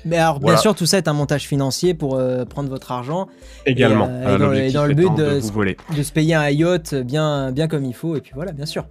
Mais 0.04 0.16
alors, 0.18 0.38
bien 0.38 0.56
sûr, 0.56 0.74
tout 0.76 0.86
ça 0.86 0.98
est 0.98 1.08
un 1.08 1.12
montage 1.12 1.48
financier 1.48 1.94
pour 1.94 2.14
euh, 2.16 2.44
prendre 2.44 2.68
votre 2.68 2.92
argent, 2.92 3.26
Également. 3.66 4.06
euh, 4.08 4.22
et 4.22 4.26
Euh, 4.26 4.38
dans- 4.38 4.44
l'objectif 4.46 4.70
et 4.70 4.74
dans 4.74 4.86
le 4.86 4.94
but 4.94 5.14
de- 5.16 5.38
vous 5.40 5.52
voler. 5.52 5.76
de 5.96 6.02
se 6.04 6.12
payer 6.12 6.34
un 6.34 6.48
yacht 6.50 6.94
bien, 6.94 7.50
bien 7.50 7.66
comme 7.66 7.84
il 7.84 7.94
faut, 7.94 8.14
et 8.14 8.20
puis 8.20 8.32
voilà, 8.36 8.52
bien 8.52 8.66
sûr. 8.66 8.84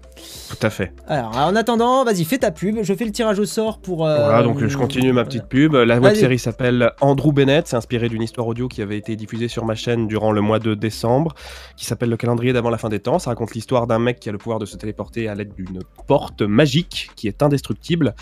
Tout 0.49 0.57
à 0.65 0.69
fait. 0.69 0.91
Alors, 1.07 1.37
en 1.37 1.55
attendant, 1.55 2.03
vas-y, 2.03 2.25
fais 2.25 2.37
ta 2.39 2.51
pub. 2.51 2.79
Je 2.81 2.93
fais 2.93 3.05
le 3.05 3.11
tirage 3.11 3.39
au 3.39 3.45
sort 3.45 3.79
pour. 3.79 4.05
Euh, 4.09 4.23
Voilà, 4.25 4.43
donc 4.43 4.65
je 4.65 4.77
continue 4.77 5.13
ma 5.13 5.23
petite 5.23 5.45
pub. 5.45 5.73
La 5.73 5.99
web 5.99 6.15
série 6.15 6.39
s'appelle 6.39 6.91
Andrew 7.01 7.31
Bennett. 7.31 7.67
C'est 7.67 7.75
inspiré 7.75 8.09
d'une 8.09 8.21
histoire 8.21 8.47
audio 8.47 8.67
qui 8.67 8.81
avait 8.81 8.97
été 8.97 9.15
diffusée 9.15 9.47
sur 9.47 9.65
ma 9.65 9.75
chaîne 9.75 10.07
durant 10.07 10.31
le 10.31 10.41
mois 10.41 10.59
de 10.59 10.73
décembre, 10.73 11.33
qui 11.75 11.85
s'appelle 11.85 12.09
Le 12.09 12.17
calendrier 12.17 12.53
d'avant 12.53 12.69
la 12.69 12.77
fin 12.77 12.89
des 12.89 12.99
temps. 12.99 13.19
Ça 13.19 13.29
raconte 13.29 13.53
l'histoire 13.53 13.87
d'un 13.87 13.99
mec 13.99 14.19
qui 14.19 14.29
a 14.29 14.31
le 14.31 14.37
pouvoir 14.37 14.59
de 14.59 14.65
se 14.65 14.77
téléporter 14.77 15.27
à 15.27 15.35
l'aide 15.35 15.53
d'une 15.53 15.79
porte 16.07 16.41
magique 16.41 17.11
qui 17.15 17.27
est 17.27 17.43
indestructible. 17.43 18.15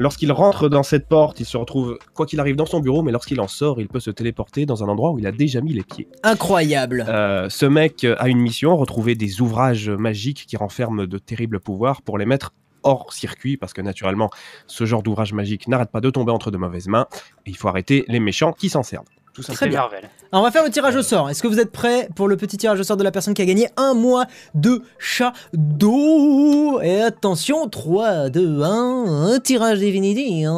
Lorsqu'il 0.00 0.30
rentre 0.30 0.68
dans 0.68 0.84
cette 0.84 1.08
porte, 1.08 1.40
il 1.40 1.46
se 1.46 1.56
retrouve, 1.56 1.98
quoi 2.14 2.24
qu'il 2.24 2.38
arrive, 2.38 2.54
dans 2.54 2.66
son 2.66 2.78
bureau, 2.78 3.02
mais 3.02 3.10
lorsqu'il 3.10 3.40
en 3.40 3.48
sort, 3.48 3.80
il 3.80 3.88
peut 3.88 3.98
se 3.98 4.12
téléporter 4.12 4.64
dans 4.64 4.84
un 4.84 4.88
endroit 4.88 5.10
où 5.10 5.18
il 5.18 5.26
a 5.26 5.32
déjà 5.32 5.60
mis 5.60 5.72
les 5.72 5.82
pieds. 5.82 6.06
Incroyable. 6.22 7.04
Euh, 7.08 7.48
ce 7.48 7.66
mec 7.66 8.04
a 8.04 8.28
une 8.28 8.38
mission, 8.38 8.76
retrouver 8.76 9.16
des 9.16 9.40
ouvrages 9.40 9.90
magiques 9.90 10.46
qui 10.46 10.56
renferment 10.56 11.04
de 11.04 11.18
terribles 11.18 11.58
pouvoirs 11.58 12.02
pour 12.02 12.16
les 12.16 12.26
mettre 12.26 12.52
hors 12.88 13.12
circuit, 13.12 13.56
parce 13.56 13.72
que 13.72 13.82
naturellement, 13.82 14.30
ce 14.66 14.86
genre 14.86 15.02
d'ouvrage 15.02 15.32
magique 15.32 15.68
n'arrête 15.68 15.90
pas 15.90 16.00
de 16.00 16.10
tomber 16.10 16.32
entre 16.32 16.50
de 16.50 16.56
mauvaises 16.56 16.88
mains, 16.88 17.06
et 17.46 17.50
il 17.50 17.56
faut 17.56 17.68
arrêter 17.68 18.04
les 18.08 18.18
méchants 18.18 18.52
qui 18.52 18.70
s'en 18.70 18.82
servent. 18.82 19.04
Tout 19.34 19.42
ça. 19.42 19.52
Très 19.52 19.66
C'est 19.66 19.70
bien. 19.70 19.80
Marvel. 19.80 20.08
Alors, 20.32 20.42
on 20.42 20.46
va 20.46 20.50
faire 20.50 20.64
le 20.64 20.70
tirage 20.70 20.96
au 20.96 21.02
sort. 21.02 21.30
Est-ce 21.30 21.42
que 21.42 21.48
vous 21.48 21.60
êtes 21.60 21.70
prêts 21.70 22.08
pour 22.16 22.26
le 22.26 22.36
petit 22.36 22.56
tirage 22.56 22.80
au 22.80 22.82
sort 22.82 22.96
de 22.96 23.04
la 23.04 23.12
personne 23.12 23.34
qui 23.34 23.42
a 23.42 23.44
gagné 23.44 23.68
un 23.76 23.94
mois 23.94 24.26
de 24.54 24.82
Shadow? 24.98 26.80
Et 26.82 27.00
attention, 27.00 27.68
3, 27.68 28.30
2, 28.30 28.62
1, 28.62 28.66
un 28.66 29.38
tirage 29.38 29.78
définitif. 29.78 30.48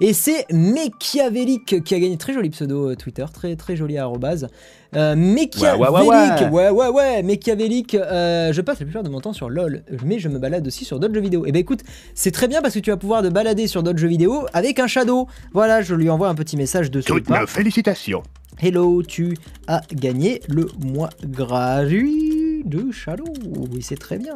Et 0.00 0.12
c'est 0.14 0.46
Mechiavélique 0.50 1.84
qui 1.84 1.94
a 1.94 2.00
gagné. 2.00 2.16
Très 2.16 2.32
joli 2.32 2.50
pseudo 2.50 2.90
euh, 2.90 2.96
Twitter, 2.96 3.26
très 3.32 3.56
très 3.56 3.76
joli 3.76 3.98
arrobase. 3.98 4.48
Euh, 4.96 5.14
Mechiavélique, 5.16 6.52
Ouais, 6.52 6.68
ouais, 6.68 6.70
ouais, 6.70 6.88
ouais, 6.88 7.22
Mechiavélique. 7.22 7.94
euh, 7.94 8.52
je 8.52 8.60
passe 8.60 8.78
la 8.80 8.86
plupart 8.86 9.02
de 9.02 9.08
mon 9.08 9.20
temps 9.20 9.32
sur 9.32 9.48
LoL, 9.50 9.82
mais 10.04 10.18
je 10.18 10.28
me 10.28 10.38
balade 10.38 10.66
aussi 10.66 10.84
sur 10.84 10.98
d'autres 11.00 11.14
jeux 11.14 11.20
vidéo. 11.20 11.46
Et 11.46 11.52
ben 11.52 11.58
écoute, 11.60 11.80
c'est 12.14 12.30
très 12.30 12.48
bien 12.48 12.62
parce 12.62 12.74
que 12.74 12.78
tu 12.80 12.90
vas 12.90 12.96
pouvoir 12.96 13.22
te 13.22 13.28
balader 13.28 13.66
sur 13.66 13.82
d'autres 13.82 13.98
jeux 13.98 14.08
vidéo 14.08 14.46
avec 14.52 14.78
un 14.78 14.86
Shadow. 14.86 15.26
Voilà, 15.52 15.82
je 15.82 15.94
lui 15.94 16.10
envoie 16.10 16.28
un 16.28 16.34
petit 16.34 16.56
message 16.56 16.90
de 16.90 17.00
Toutes 17.00 17.28
nos 17.28 17.46
félicitations. 17.46 18.22
Hello, 18.62 19.02
tu 19.02 19.36
as 19.66 19.80
gagné 19.92 20.40
le 20.48 20.68
mois 20.84 21.10
gratuit 21.24 22.62
de 22.64 22.90
Shadow. 22.92 23.24
Oui, 23.72 23.82
c'est 23.82 23.98
très 23.98 24.18
bien. 24.18 24.34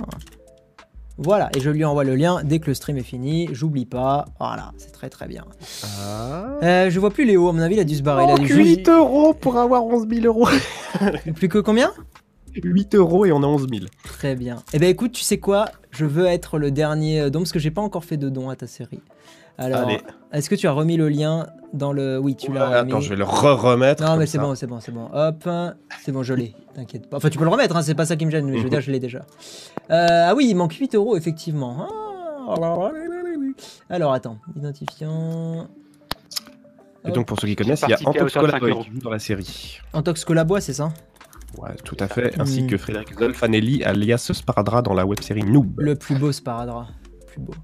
Voilà, 1.20 1.50
et 1.56 1.60
je 1.60 1.68
lui 1.70 1.84
envoie 1.84 2.04
le 2.04 2.14
lien 2.14 2.42
dès 2.44 2.60
que 2.60 2.66
le 2.68 2.74
stream 2.74 2.96
est 2.96 3.02
fini. 3.02 3.48
J'oublie 3.52 3.86
pas. 3.86 4.26
Voilà, 4.38 4.72
c'est 4.76 4.92
très 4.92 5.10
très 5.10 5.26
bien. 5.26 5.44
Ah. 6.00 6.46
Euh, 6.62 6.90
je 6.90 7.00
vois 7.00 7.10
plus 7.10 7.24
Léo, 7.24 7.48
à 7.48 7.52
mon 7.52 7.58
avis, 7.60 7.74
il 7.74 7.80
a 7.80 7.84
dû 7.84 7.96
se 7.96 8.02
barrer. 8.02 8.24
Il 8.24 8.30
a 8.30 8.34
Oh, 8.34 8.38
dû 8.38 8.54
8 8.54 8.88
euros 8.88 9.34
pour 9.34 9.56
avoir 9.58 9.84
11 9.84 10.06
000 10.08 10.26
euros. 10.26 10.46
Plus 11.34 11.48
que 11.48 11.58
combien? 11.58 11.92
8 12.54 12.94
euros 12.94 13.24
et 13.26 13.32
on 13.32 13.42
a 13.42 13.46
11 13.46 13.66
000. 13.68 13.86
Très 14.04 14.36
bien. 14.36 14.62
Eh 14.72 14.78
ben 14.78 14.88
écoute, 14.88 15.12
tu 15.12 15.22
sais 15.22 15.38
quoi? 15.38 15.66
Je 15.90 16.04
veux 16.04 16.26
être 16.26 16.58
le 16.58 16.70
dernier 16.70 17.30
don 17.30 17.40
parce 17.40 17.52
que 17.52 17.58
j'ai 17.58 17.70
pas 17.70 17.82
encore 17.82 18.04
fait 18.04 18.16
de 18.16 18.28
don 18.28 18.48
à 18.48 18.56
ta 18.56 18.66
série. 18.66 19.00
Alors, 19.58 19.90
est-ce 20.32 20.48
que 20.48 20.54
tu 20.54 20.66
as 20.68 20.72
remis 20.72 20.96
le 20.96 21.08
lien 21.08 21.46
dans 21.72 21.92
le. 21.92 22.18
Oui, 22.18 22.36
tu 22.36 22.52
l'as 22.52 22.68
attends, 22.78 23.00
je 23.00 23.10
vais 23.10 23.16
le 23.16 23.24
re-remettre. 23.24 24.04
Non, 24.04 24.16
mais 24.16 24.26
c'est 24.26 24.38
bon, 24.38 24.54
c'est 24.54 24.66
bon, 24.68 24.78
c'est 24.80 24.92
bon. 24.92 25.08
Hop, 25.12 25.48
c'est 26.04 26.12
bon, 26.12 26.22
je 26.22 26.34
l'ai. 26.34 26.54
T'inquiète 26.74 27.10
pas. 27.10 27.16
Enfin, 27.16 27.28
tu 27.28 27.38
peux 27.38 27.44
le 27.44 27.50
remettre, 27.50 27.76
hein, 27.76 27.82
c'est 27.82 27.94
pas 27.96 28.06
ça 28.06 28.14
qui 28.16 28.24
me 28.24 28.30
gêne, 28.30 28.46
mais 28.48 28.58
je 28.58 28.62
veux 28.62 28.70
dire, 28.70 28.80
je 28.80 28.90
l'ai 28.92 29.00
déjà. 29.00 29.26
Euh, 29.90 30.26
ah 30.30 30.34
oui, 30.36 30.46
il 30.48 30.54
manque 30.54 30.74
8 30.74 30.94
euros, 30.94 31.16
effectivement. 31.16 31.88
Ah, 32.48 32.90
Alors, 33.90 34.12
attends, 34.12 34.38
identifiant. 34.56 35.66
Et 37.04 37.10
donc, 37.10 37.26
pour 37.26 37.38
ceux 37.40 37.48
qui 37.48 37.56
connaissent, 37.56 37.82
il 37.86 37.90
y 37.90 37.94
a 37.94 37.98
Antox 38.04 38.36
hauteur 38.36 38.42
de 38.44 38.50
5 38.50 38.60
Colaboy 38.60 38.70
euros. 38.70 38.82
qui 38.84 38.90
joue 38.90 38.98
dans 39.00 39.10
la 39.10 39.18
série. 39.18 39.80
Antox 39.92 40.24
Colabois, 40.24 40.60
c'est 40.60 40.72
ça 40.74 40.92
Ouais, 41.56 41.74
tout 41.84 41.96
à 42.00 42.08
fait. 42.08 42.38
Ainsi 42.38 42.62
Mm. 42.62 42.66
que 42.66 42.76
Frédéric 42.76 43.18
Zolfanelli, 43.18 43.82
alias 43.82 44.30
Sparadra 44.32 44.82
dans 44.82 44.92
la 44.94 45.06
web-série 45.06 45.42
Noob. 45.44 45.72
Le 45.80 45.94
plus 45.96 46.14
beau 46.16 46.30
Sparadra. 46.32 46.88
Le 47.20 47.26
plus 47.26 47.40
beau. 47.40 47.54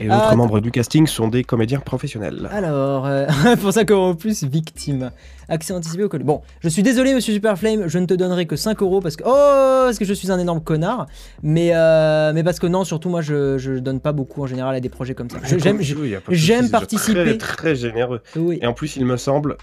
Et 0.00 0.06
Ah, 0.08 0.14
d'autres 0.14 0.26
attends. 0.28 0.36
membres 0.36 0.60
du 0.60 0.70
casting 0.70 1.06
sont 1.06 1.28
des 1.28 1.44
comédiens 1.44 1.80
professionnels. 1.80 2.48
Alors, 2.52 3.06
euh, 3.06 3.26
pour 3.60 3.72
ça 3.72 3.84
qu'en 3.84 4.14
plus, 4.14 4.44
victime. 4.44 5.10
Accès 5.48 5.74
anticipé 5.74 6.04
au 6.04 6.08
col. 6.08 6.22
Bon, 6.22 6.40
je 6.60 6.68
suis 6.70 6.82
désolé, 6.82 7.12
monsieur 7.14 7.32
Superflame, 7.34 7.86
je 7.86 7.98
ne 7.98 8.06
te 8.06 8.14
donnerai 8.14 8.46
que 8.46 8.56
5 8.56 8.80
euros 8.82 9.00
parce 9.00 9.16
que. 9.16 9.24
Oh, 9.26 9.84
parce 9.86 9.98
que 9.98 10.04
je 10.06 10.14
suis 10.14 10.32
un 10.32 10.38
énorme 10.38 10.62
connard. 10.62 11.06
Mais, 11.42 11.70
euh, 11.74 12.32
mais 12.34 12.42
parce 12.42 12.58
que 12.58 12.66
non, 12.66 12.84
surtout, 12.84 13.10
moi, 13.10 13.20
je, 13.20 13.58
je 13.58 13.72
donne 13.74 14.00
pas 14.00 14.12
beaucoup 14.12 14.42
en 14.42 14.46
général 14.46 14.74
à 14.74 14.80
des 14.80 14.88
projets 14.88 15.14
comme 15.14 15.28
ça. 15.28 15.38
J'aime. 15.58 15.80
j'aime 16.30 16.70
participer. 16.70 17.36
Très, 17.36 17.56
très 17.56 17.76
généreux. 17.76 18.20
Oui. 18.36 18.58
Et 18.62 18.66
en 18.66 18.72
plus, 18.72 18.96
il 18.96 19.04
me 19.04 19.16
semble 19.18 19.56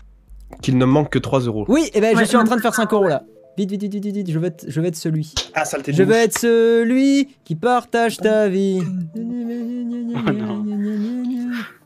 qu'il 0.61 0.77
ne 0.77 0.85
manque 0.85 1.09
que 1.09 1.19
3 1.19 1.41
euros. 1.41 1.65
Oui, 1.67 1.89
et 1.93 2.01
ben 2.01 2.15
je 2.17 2.25
suis 2.25 2.37
en 2.37 2.43
train 2.43 2.57
de 2.57 2.61
faire 2.61 2.75
5 2.75 2.91
euros 2.93 3.07
là. 3.07 3.23
Vite, 3.57 3.69
vite, 3.71 3.81
vite, 3.81 3.93
vite, 4.05 4.15
vite, 4.15 4.31
je 4.31 4.39
veux 4.39 4.45
être, 4.47 4.65
je 4.67 4.79
veux 4.81 4.87
être 4.87 4.95
celui. 4.95 5.33
Ah, 5.53 5.65
saleté 5.65 5.91
de 5.91 5.97
Je 5.97 6.03
veux 6.03 6.15
être 6.15 6.37
celui 6.39 7.35
qui 7.43 7.55
partage 7.55 8.17
ta 8.17 8.47
vie. 8.47 8.81
non. 9.15 10.63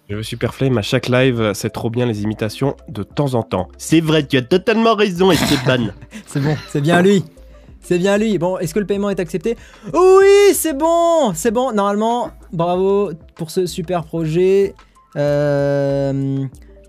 Je 0.08 0.16
veux 0.16 0.24
Superflame 0.24 0.78
à 0.78 0.84
chaque 0.84 1.10
live, 1.10 1.52
c'est 1.56 1.72
trop 1.72 1.90
bien 1.90 2.06
les 2.06 2.22
imitations 2.22 2.76
de 2.90 3.02
temps 3.02 3.34
en 3.34 3.42
temps. 3.42 3.68
C'est 3.80 4.02
vrai, 4.02 4.26
tu 4.28 4.38
as 4.38 4.44
totalement 4.44 4.94
raison, 4.94 5.32
Esteban. 5.32 5.88
C'est 6.28 6.40
bon, 6.40 6.56
c'est 6.70 6.82
bien 6.82 7.02
lui. 7.02 7.24
C'est 7.82 7.98
bien 7.98 8.18
lui. 8.18 8.38
Bon, 8.38 8.58
est-ce 8.60 8.74
que 8.74 8.80
le 8.80 8.86
paiement 8.86 9.10
est 9.10 9.20
accepté? 9.20 9.58
Oui, 9.94 10.54
c'est 10.54 10.78
bon, 10.78 11.34
c'est 11.34 11.52
bon. 11.52 11.72
Normalement, 11.72 12.32
bravo 12.52 13.12
pour 13.36 13.50
ce 13.52 13.66
super 13.68 14.04
projet. 14.04 14.74
Euh, 15.16 16.46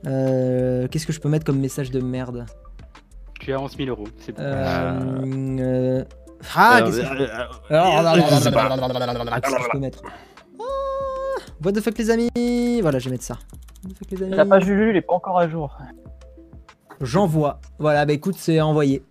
euh, 0.06 0.88
Qu'est-ce 0.90 1.06
que 1.06 1.12
je 1.12 1.20
peux 1.20 1.28
mettre 1.28 1.44
comme 1.44 1.58
message 1.60 1.90
de 1.90 2.00
merde? 2.00 2.46
Tu 3.40 3.52
as 3.52 3.60
11 3.60 3.76
000 3.76 3.88
euros. 3.90 4.04
C'est 4.18 4.32
bon. 4.32 4.42
Euh, 4.42 5.00
euh, 5.60 6.04
Ah, 6.54 6.80
qu'est-ce 6.84 7.00
que 7.00 7.06
je- 7.06 7.08
peux 9.70 9.78
mettre 9.78 10.02
Ah, 10.58 10.62
What 11.64 11.72
the 11.72 11.80
fuck 11.80 11.96
les 11.98 12.10
amis 12.10 12.80
Voilà, 12.82 12.98
je 12.98 13.06
vais 13.06 13.12
mettre 13.12 13.24
ça. 13.24 13.34
What 13.84 13.90
the 13.92 13.98
fuck 13.98 14.10
les 14.10 14.22
amis 14.24 14.34
La 14.36 14.44
page 14.44 14.66
Lulu, 14.66 14.90
elle 14.90 14.96
est 14.96 15.02
pas 15.02 15.14
encore 15.14 15.38
à 15.38 15.48
jour. 15.48 15.76
J'envoie. 17.02 17.60
Voilà, 17.78 18.06
bah 18.06 18.14
écoute, 18.14 18.36
c'est 18.38 18.58
envoyé. 18.60 19.02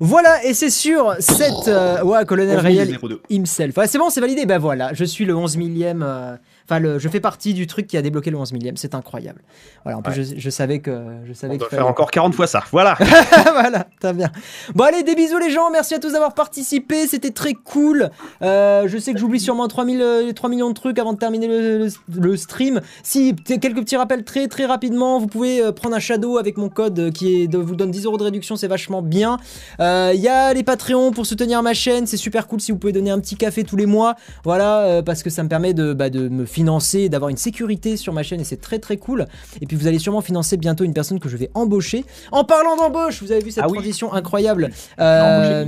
Voilà, 0.00 0.44
et 0.44 0.54
c'est 0.54 0.70
sur 0.70 1.14
cette... 1.20 1.68
euh, 1.68 2.02
ouais, 2.02 2.24
colonel 2.24 2.58
réel 2.58 2.98
himself. 3.30 3.76
Ouais, 3.76 3.86
c'est 3.86 3.98
bon, 3.98 4.10
c'est 4.10 4.20
validé. 4.20 4.44
Ben 4.44 4.58
voilà, 4.58 4.92
je 4.92 5.04
suis 5.04 5.24
le 5.24 5.36
11 5.36 5.56
millième. 5.56 6.02
euh, 6.04 6.36
Enfin, 6.68 6.80
le, 6.80 6.98
je 6.98 7.08
fais 7.08 7.20
partie 7.20 7.54
du 7.54 7.66
truc 7.66 7.86
qui 7.86 7.96
a 7.96 8.02
débloqué 8.02 8.30
le 8.30 8.36
11 8.36 8.52
millième. 8.52 8.76
C'est 8.76 8.94
incroyable. 8.94 9.40
Voilà, 9.84 9.98
en 9.98 10.02
plus, 10.02 10.12
je, 10.14 10.34
je 10.36 10.50
savais 10.50 10.80
que 10.80 11.04
je 11.26 11.32
savais 11.32 11.54
On 11.54 11.56
doit 11.58 11.68
faire 11.70 11.86
encore 11.86 12.10
40 12.10 12.34
fois 12.34 12.46
ça. 12.46 12.62
Voilà. 12.72 12.96
voilà, 13.52 13.86
très 14.00 14.12
bien. 14.12 14.30
Bon, 14.74 14.84
allez, 14.84 15.02
des 15.02 15.14
bisous 15.14 15.38
les 15.38 15.50
gens. 15.50 15.70
Merci 15.70 15.94
à 15.94 15.98
tous 15.98 16.12
d'avoir 16.12 16.34
participé. 16.34 17.06
C'était 17.06 17.30
très 17.30 17.54
cool. 17.54 18.10
Euh, 18.42 18.86
je 18.86 18.98
sais 18.98 19.12
que 19.14 19.18
j'oublie 19.18 19.40
sûrement 19.40 19.66
3000, 19.66 20.00
euh, 20.02 20.32
3 20.32 20.50
millions 20.50 20.68
de 20.68 20.74
trucs 20.74 20.98
avant 20.98 21.12
de 21.14 21.18
terminer 21.18 21.48
le, 21.48 21.78
le- 21.86 21.90
le 22.20 22.36
stream. 22.36 22.80
Si, 23.02 23.34
quelques 23.34 23.76
petits 23.80 23.96
rappels 23.96 24.24
très 24.24 24.46
très 24.48 24.66
rapidement. 24.66 25.18
Vous 25.18 25.26
pouvez 25.26 25.62
euh, 25.62 25.72
prendre 25.72 25.96
un 25.96 26.00
shadow 26.00 26.36
avec 26.38 26.56
mon 26.58 26.68
code 26.68 26.98
euh, 26.98 27.10
qui 27.10 27.42
est 27.42 27.46
de, 27.48 27.56
vous 27.58 27.76
donne 27.76 27.90
10 27.90 28.04
euros 28.04 28.18
de 28.18 28.24
réduction. 28.24 28.56
C'est 28.56 28.68
vachement 28.68 29.00
bien. 29.02 29.38
Euh, 29.80 30.12
Il 30.14 30.20
y 30.20 30.28
a 30.28 30.52
les 30.52 30.62
Patreons 30.62 31.12
pour 31.12 31.24
soutenir 31.24 31.62
ma 31.62 31.72
chaîne. 31.72 32.06
C'est 32.06 32.16
super 32.18 32.46
cool 32.46 32.60
si 32.60 32.72
vous 32.72 32.78
pouvez 32.78 32.92
donner 32.92 33.10
un 33.10 33.20
petit 33.20 33.36
café 33.36 33.64
tous 33.64 33.76
les 33.76 33.86
mois. 33.86 34.16
Voilà, 34.44 34.80
euh, 34.80 35.02
parce 35.02 35.22
que 35.22 35.30
ça 35.30 35.42
me 35.42 35.48
permet 35.48 35.72
de, 35.74 35.92
bah, 35.94 36.10
de 36.10 36.28
me 36.28 36.44
financer, 36.58 37.08
d'avoir 37.08 37.28
une 37.28 37.36
sécurité 37.36 37.96
sur 37.96 38.12
ma 38.12 38.24
chaîne 38.24 38.40
et 38.40 38.44
c'est 38.44 38.60
très 38.68 38.80
très 38.80 38.96
cool. 38.96 39.26
Et 39.60 39.66
puis 39.66 39.76
vous 39.76 39.86
allez 39.86 40.00
sûrement 40.00 40.22
financer 40.22 40.56
bientôt 40.56 40.82
une 40.82 40.92
personne 40.92 41.20
que 41.20 41.28
je 41.28 41.36
vais 41.36 41.50
embaucher. 41.54 42.04
En 42.32 42.42
parlant 42.42 42.74
d'embauche, 42.76 43.22
vous 43.22 43.30
avez 43.30 43.42
vu 43.44 43.52
cette 43.52 43.62
Ah 43.64 43.68
oui. 43.68 43.74
transition 43.78 44.12
incroyable. 44.12 44.70
Euh, 44.98 45.64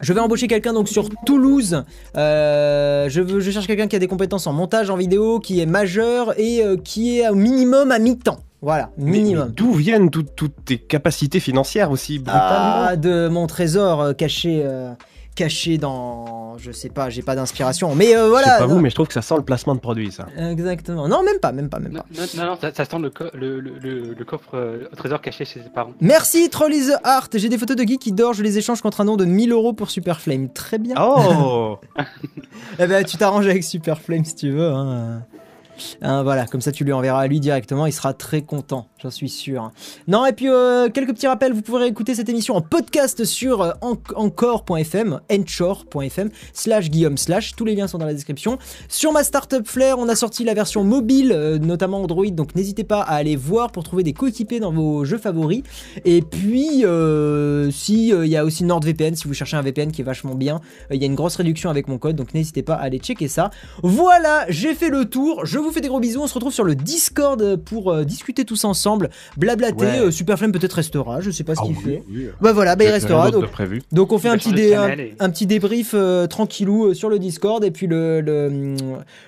je 0.00 0.12
vais 0.12 0.20
embaucher 0.20 0.46
quelqu'un 0.46 0.72
donc 0.72 0.88
sur 0.88 1.08
Toulouse. 1.26 1.82
Euh, 2.16 3.08
je, 3.08 3.20
veux, 3.20 3.40
je 3.40 3.50
cherche 3.50 3.66
quelqu'un 3.66 3.88
qui 3.88 3.96
a 3.96 3.98
des 3.98 4.06
compétences 4.06 4.46
en 4.46 4.52
montage 4.52 4.88
en 4.88 4.96
vidéo, 4.96 5.40
qui 5.40 5.60
est 5.60 5.66
majeur 5.66 6.38
et 6.38 6.62
euh, 6.62 6.76
qui 6.76 7.18
est 7.18 7.28
au 7.28 7.34
minimum 7.34 7.90
à 7.90 7.98
mi-temps. 7.98 8.38
Voilà, 8.62 8.90
minimum. 8.96 9.52
D'où 9.56 9.72
viennent 9.72 10.10
toutes, 10.10 10.36
toutes 10.36 10.64
tes 10.64 10.78
capacités 10.78 11.40
financières 11.40 11.90
aussi 11.90 12.18
brutalement? 12.20 12.86
Ah, 12.88 12.96
de 12.96 13.26
mon 13.28 13.46
trésor 13.48 14.14
caché, 14.16 14.64
caché 15.34 15.78
dans, 15.78 16.56
je 16.58 16.70
sais 16.70 16.88
pas, 16.90 17.10
j'ai 17.10 17.22
pas 17.22 17.34
d'inspiration, 17.34 17.94
mais 17.94 18.14
euh, 18.16 18.24
Je 18.24 18.28
voilà. 18.28 18.46
sais 18.46 18.58
pas 18.58 18.66
non. 18.68 18.74
vous, 18.74 18.80
mais 18.80 18.90
je 18.90 18.94
trouve 18.94 19.08
que 19.08 19.12
ça 19.14 19.22
sent 19.22 19.34
le 19.36 19.42
placement 19.42 19.74
de 19.74 19.80
produit, 19.80 20.12
ça. 20.12 20.26
Exactement. 20.38 21.08
Non, 21.08 21.22
même 21.24 21.38
pas, 21.40 21.50
même 21.52 21.68
pas, 21.68 21.80
même 21.80 21.92
Non, 21.92 22.00
pas. 22.00 22.06
non, 22.20 22.26
non, 22.36 22.50
non, 22.52 22.58
ça, 22.60 22.72
ça 22.72 22.84
sent 22.84 22.98
le, 23.00 23.10
co- 23.10 23.24
le, 23.34 23.58
le, 23.60 23.72
le- 23.80 24.14
le 24.14 24.24
coffre 24.24 24.54
euh, 24.54 24.88
au 24.92 24.96
trésor 24.96 25.20
caché 25.20 25.44
chez 25.44 25.60
ses 25.62 25.68
parents. 25.70 25.92
Merci 26.00 26.48
Troll 26.50 26.72
is 26.74 26.86
the 26.86 27.06
Heart. 27.06 27.36
J'ai 27.38 27.48
des 27.48 27.58
photos 27.58 27.76
de 27.76 27.82
Guy 27.82 27.98
qui 27.98 28.12
dort, 28.12 28.32
je 28.34 28.42
les 28.42 28.58
échange 28.58 28.80
contre 28.80 29.00
un 29.00 29.04
don 29.06 29.16
de 29.16 29.24
1000 29.24 29.50
euros 29.52 29.72
pour 29.72 29.90
Superflame. 29.90 30.48
Très 30.52 30.78
bien. 30.78 30.94
Oh 31.00 31.78
Eh 32.78 32.86
ben, 32.86 33.04
tu 33.04 33.16
t'arranges 33.16 33.46
avec 33.46 33.64
Superflame 33.64 34.24
si 34.24 34.34
tu 34.36 34.50
veux. 34.50 34.70
Hein. 34.70 35.22
Hein, 36.02 36.22
voilà, 36.22 36.46
comme 36.46 36.60
ça 36.60 36.72
tu 36.72 36.84
lui 36.84 36.92
enverras 36.92 37.20
à 37.20 37.26
lui 37.26 37.40
directement, 37.40 37.86
il 37.86 37.92
sera 37.92 38.14
très 38.14 38.42
content, 38.42 38.86
j'en 39.02 39.10
suis 39.10 39.28
sûr. 39.28 39.70
Non, 40.08 40.24
et 40.26 40.32
puis 40.32 40.48
euh, 40.48 40.88
quelques 40.88 41.12
petits 41.14 41.26
rappels, 41.26 41.52
vous 41.52 41.62
pourrez 41.62 41.86
écouter 41.86 42.14
cette 42.14 42.28
émission 42.28 42.54
en 42.56 42.60
podcast 42.60 43.24
sur 43.24 43.62
euh, 43.62 43.72
en- 43.80 43.96
encore.fm, 44.16 45.20
enchore.fm, 45.30 46.30
slash 46.52 46.90
Guillaume 46.90 47.16
slash, 47.16 47.54
tous 47.56 47.64
les 47.64 47.74
liens 47.74 47.86
sont 47.88 47.98
dans 47.98 48.06
la 48.06 48.14
description. 48.14 48.58
Sur 48.88 49.12
ma 49.12 49.24
startup 49.24 49.66
Flair, 49.66 49.98
on 49.98 50.08
a 50.08 50.14
sorti 50.16 50.44
la 50.44 50.54
version 50.54 50.84
mobile, 50.84 51.32
euh, 51.32 51.58
notamment 51.58 52.02
Android, 52.02 52.26
donc 52.26 52.54
n'hésitez 52.54 52.84
pas 52.84 53.00
à 53.00 53.14
aller 53.14 53.36
voir 53.36 53.72
pour 53.72 53.84
trouver 53.84 54.02
des 54.02 54.12
coéquipiers 54.12 54.60
dans 54.60 54.72
vos 54.72 55.04
jeux 55.04 55.18
favoris. 55.18 55.62
Et 56.04 56.22
puis, 56.22 56.84
si 57.72 58.08
il 58.08 58.26
y 58.28 58.36
a 58.36 58.44
aussi 58.44 58.64
NordVPN, 58.64 59.14
si 59.14 59.26
vous 59.28 59.34
cherchez 59.34 59.56
un 59.56 59.62
VPN 59.62 59.90
qui 59.92 60.02
est 60.02 60.04
vachement 60.04 60.34
bien, 60.34 60.60
il 60.90 61.00
y 61.00 61.04
a 61.04 61.06
une 61.06 61.14
grosse 61.14 61.36
réduction 61.36 61.70
avec 61.70 61.88
mon 61.88 61.98
code, 61.98 62.16
donc 62.16 62.34
n'hésitez 62.34 62.62
pas 62.62 62.74
à 62.74 62.82
aller 62.82 62.98
checker 62.98 63.28
ça. 63.28 63.50
Voilà, 63.82 64.44
j'ai 64.48 64.74
fait 64.74 64.88
le 64.90 65.04
tour. 65.06 65.44
Je 65.46 65.58
vous 65.64 65.72
fais 65.72 65.80
des 65.80 65.88
gros 65.88 66.00
bisous. 66.00 66.20
On 66.22 66.26
se 66.26 66.34
retrouve 66.34 66.52
sur 66.52 66.64
le 66.64 66.74
Discord 66.74 67.56
pour 67.56 67.90
euh, 67.92 68.04
discuter 68.04 68.44
tous 68.44 68.64
ensemble, 68.64 69.10
blablater. 69.36 69.84
Ouais. 69.84 69.98
Euh, 69.98 70.10
Superflame 70.10 70.52
peut-être 70.52 70.74
restera, 70.74 71.20
je 71.20 71.30
sais 71.30 71.44
pas 71.44 71.54
ce 71.54 71.60
Ah 71.62 71.66
qu'il 71.66 71.76
oui, 71.76 71.82
fait. 71.82 72.02
oui. 72.10 72.28
Bah 72.40 72.52
voilà, 72.52 72.76
bah 72.76 72.84
il 72.84 72.90
restera. 72.90 73.30
Donc, 73.30 73.42
de 73.42 73.46
prévu. 73.48 73.82
donc 73.92 74.12
on 74.12 74.18
fait 74.18 74.28
un 74.28 74.36
petit, 74.36 74.50
changer 74.50 74.62
de 74.62 74.68
dé- 74.68 74.74
un, 74.74 74.82
channel 74.88 75.00
et- 75.00 75.14
un 75.18 75.30
petit 75.30 75.46
débrief 75.46 75.90
euh, 75.94 76.26
tranquillou 76.26 76.86
euh, 76.86 76.94
sur 76.94 77.08
le 77.08 77.18
Discord 77.18 77.64
et 77.64 77.70
puis 77.70 77.86
le, 77.86 78.20
le, 78.20 78.76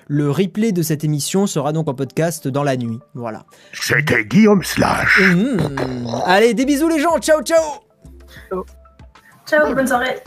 le 0.07 0.31
replay 0.31 0.71
de 0.71 0.81
cette 0.81 1.03
émission 1.03 1.47
sera 1.47 1.73
donc 1.73 1.87
en 1.89 1.93
podcast 1.93 2.47
dans 2.47 2.63
la 2.63 2.77
nuit. 2.77 2.99
Voilà. 3.15 3.43
C'était 3.73 4.23
Guillaume 4.25 4.63
Slash. 4.63 5.19
Mmh. 5.21 5.57
Allez, 6.25 6.53
des 6.53 6.65
bisous 6.65 6.87
les 6.87 6.99
gens. 6.99 7.17
Ciao, 7.19 7.41
ciao. 7.41 7.61
Ciao, 9.45 9.73
bonne 9.73 9.87
soirée. 9.87 10.17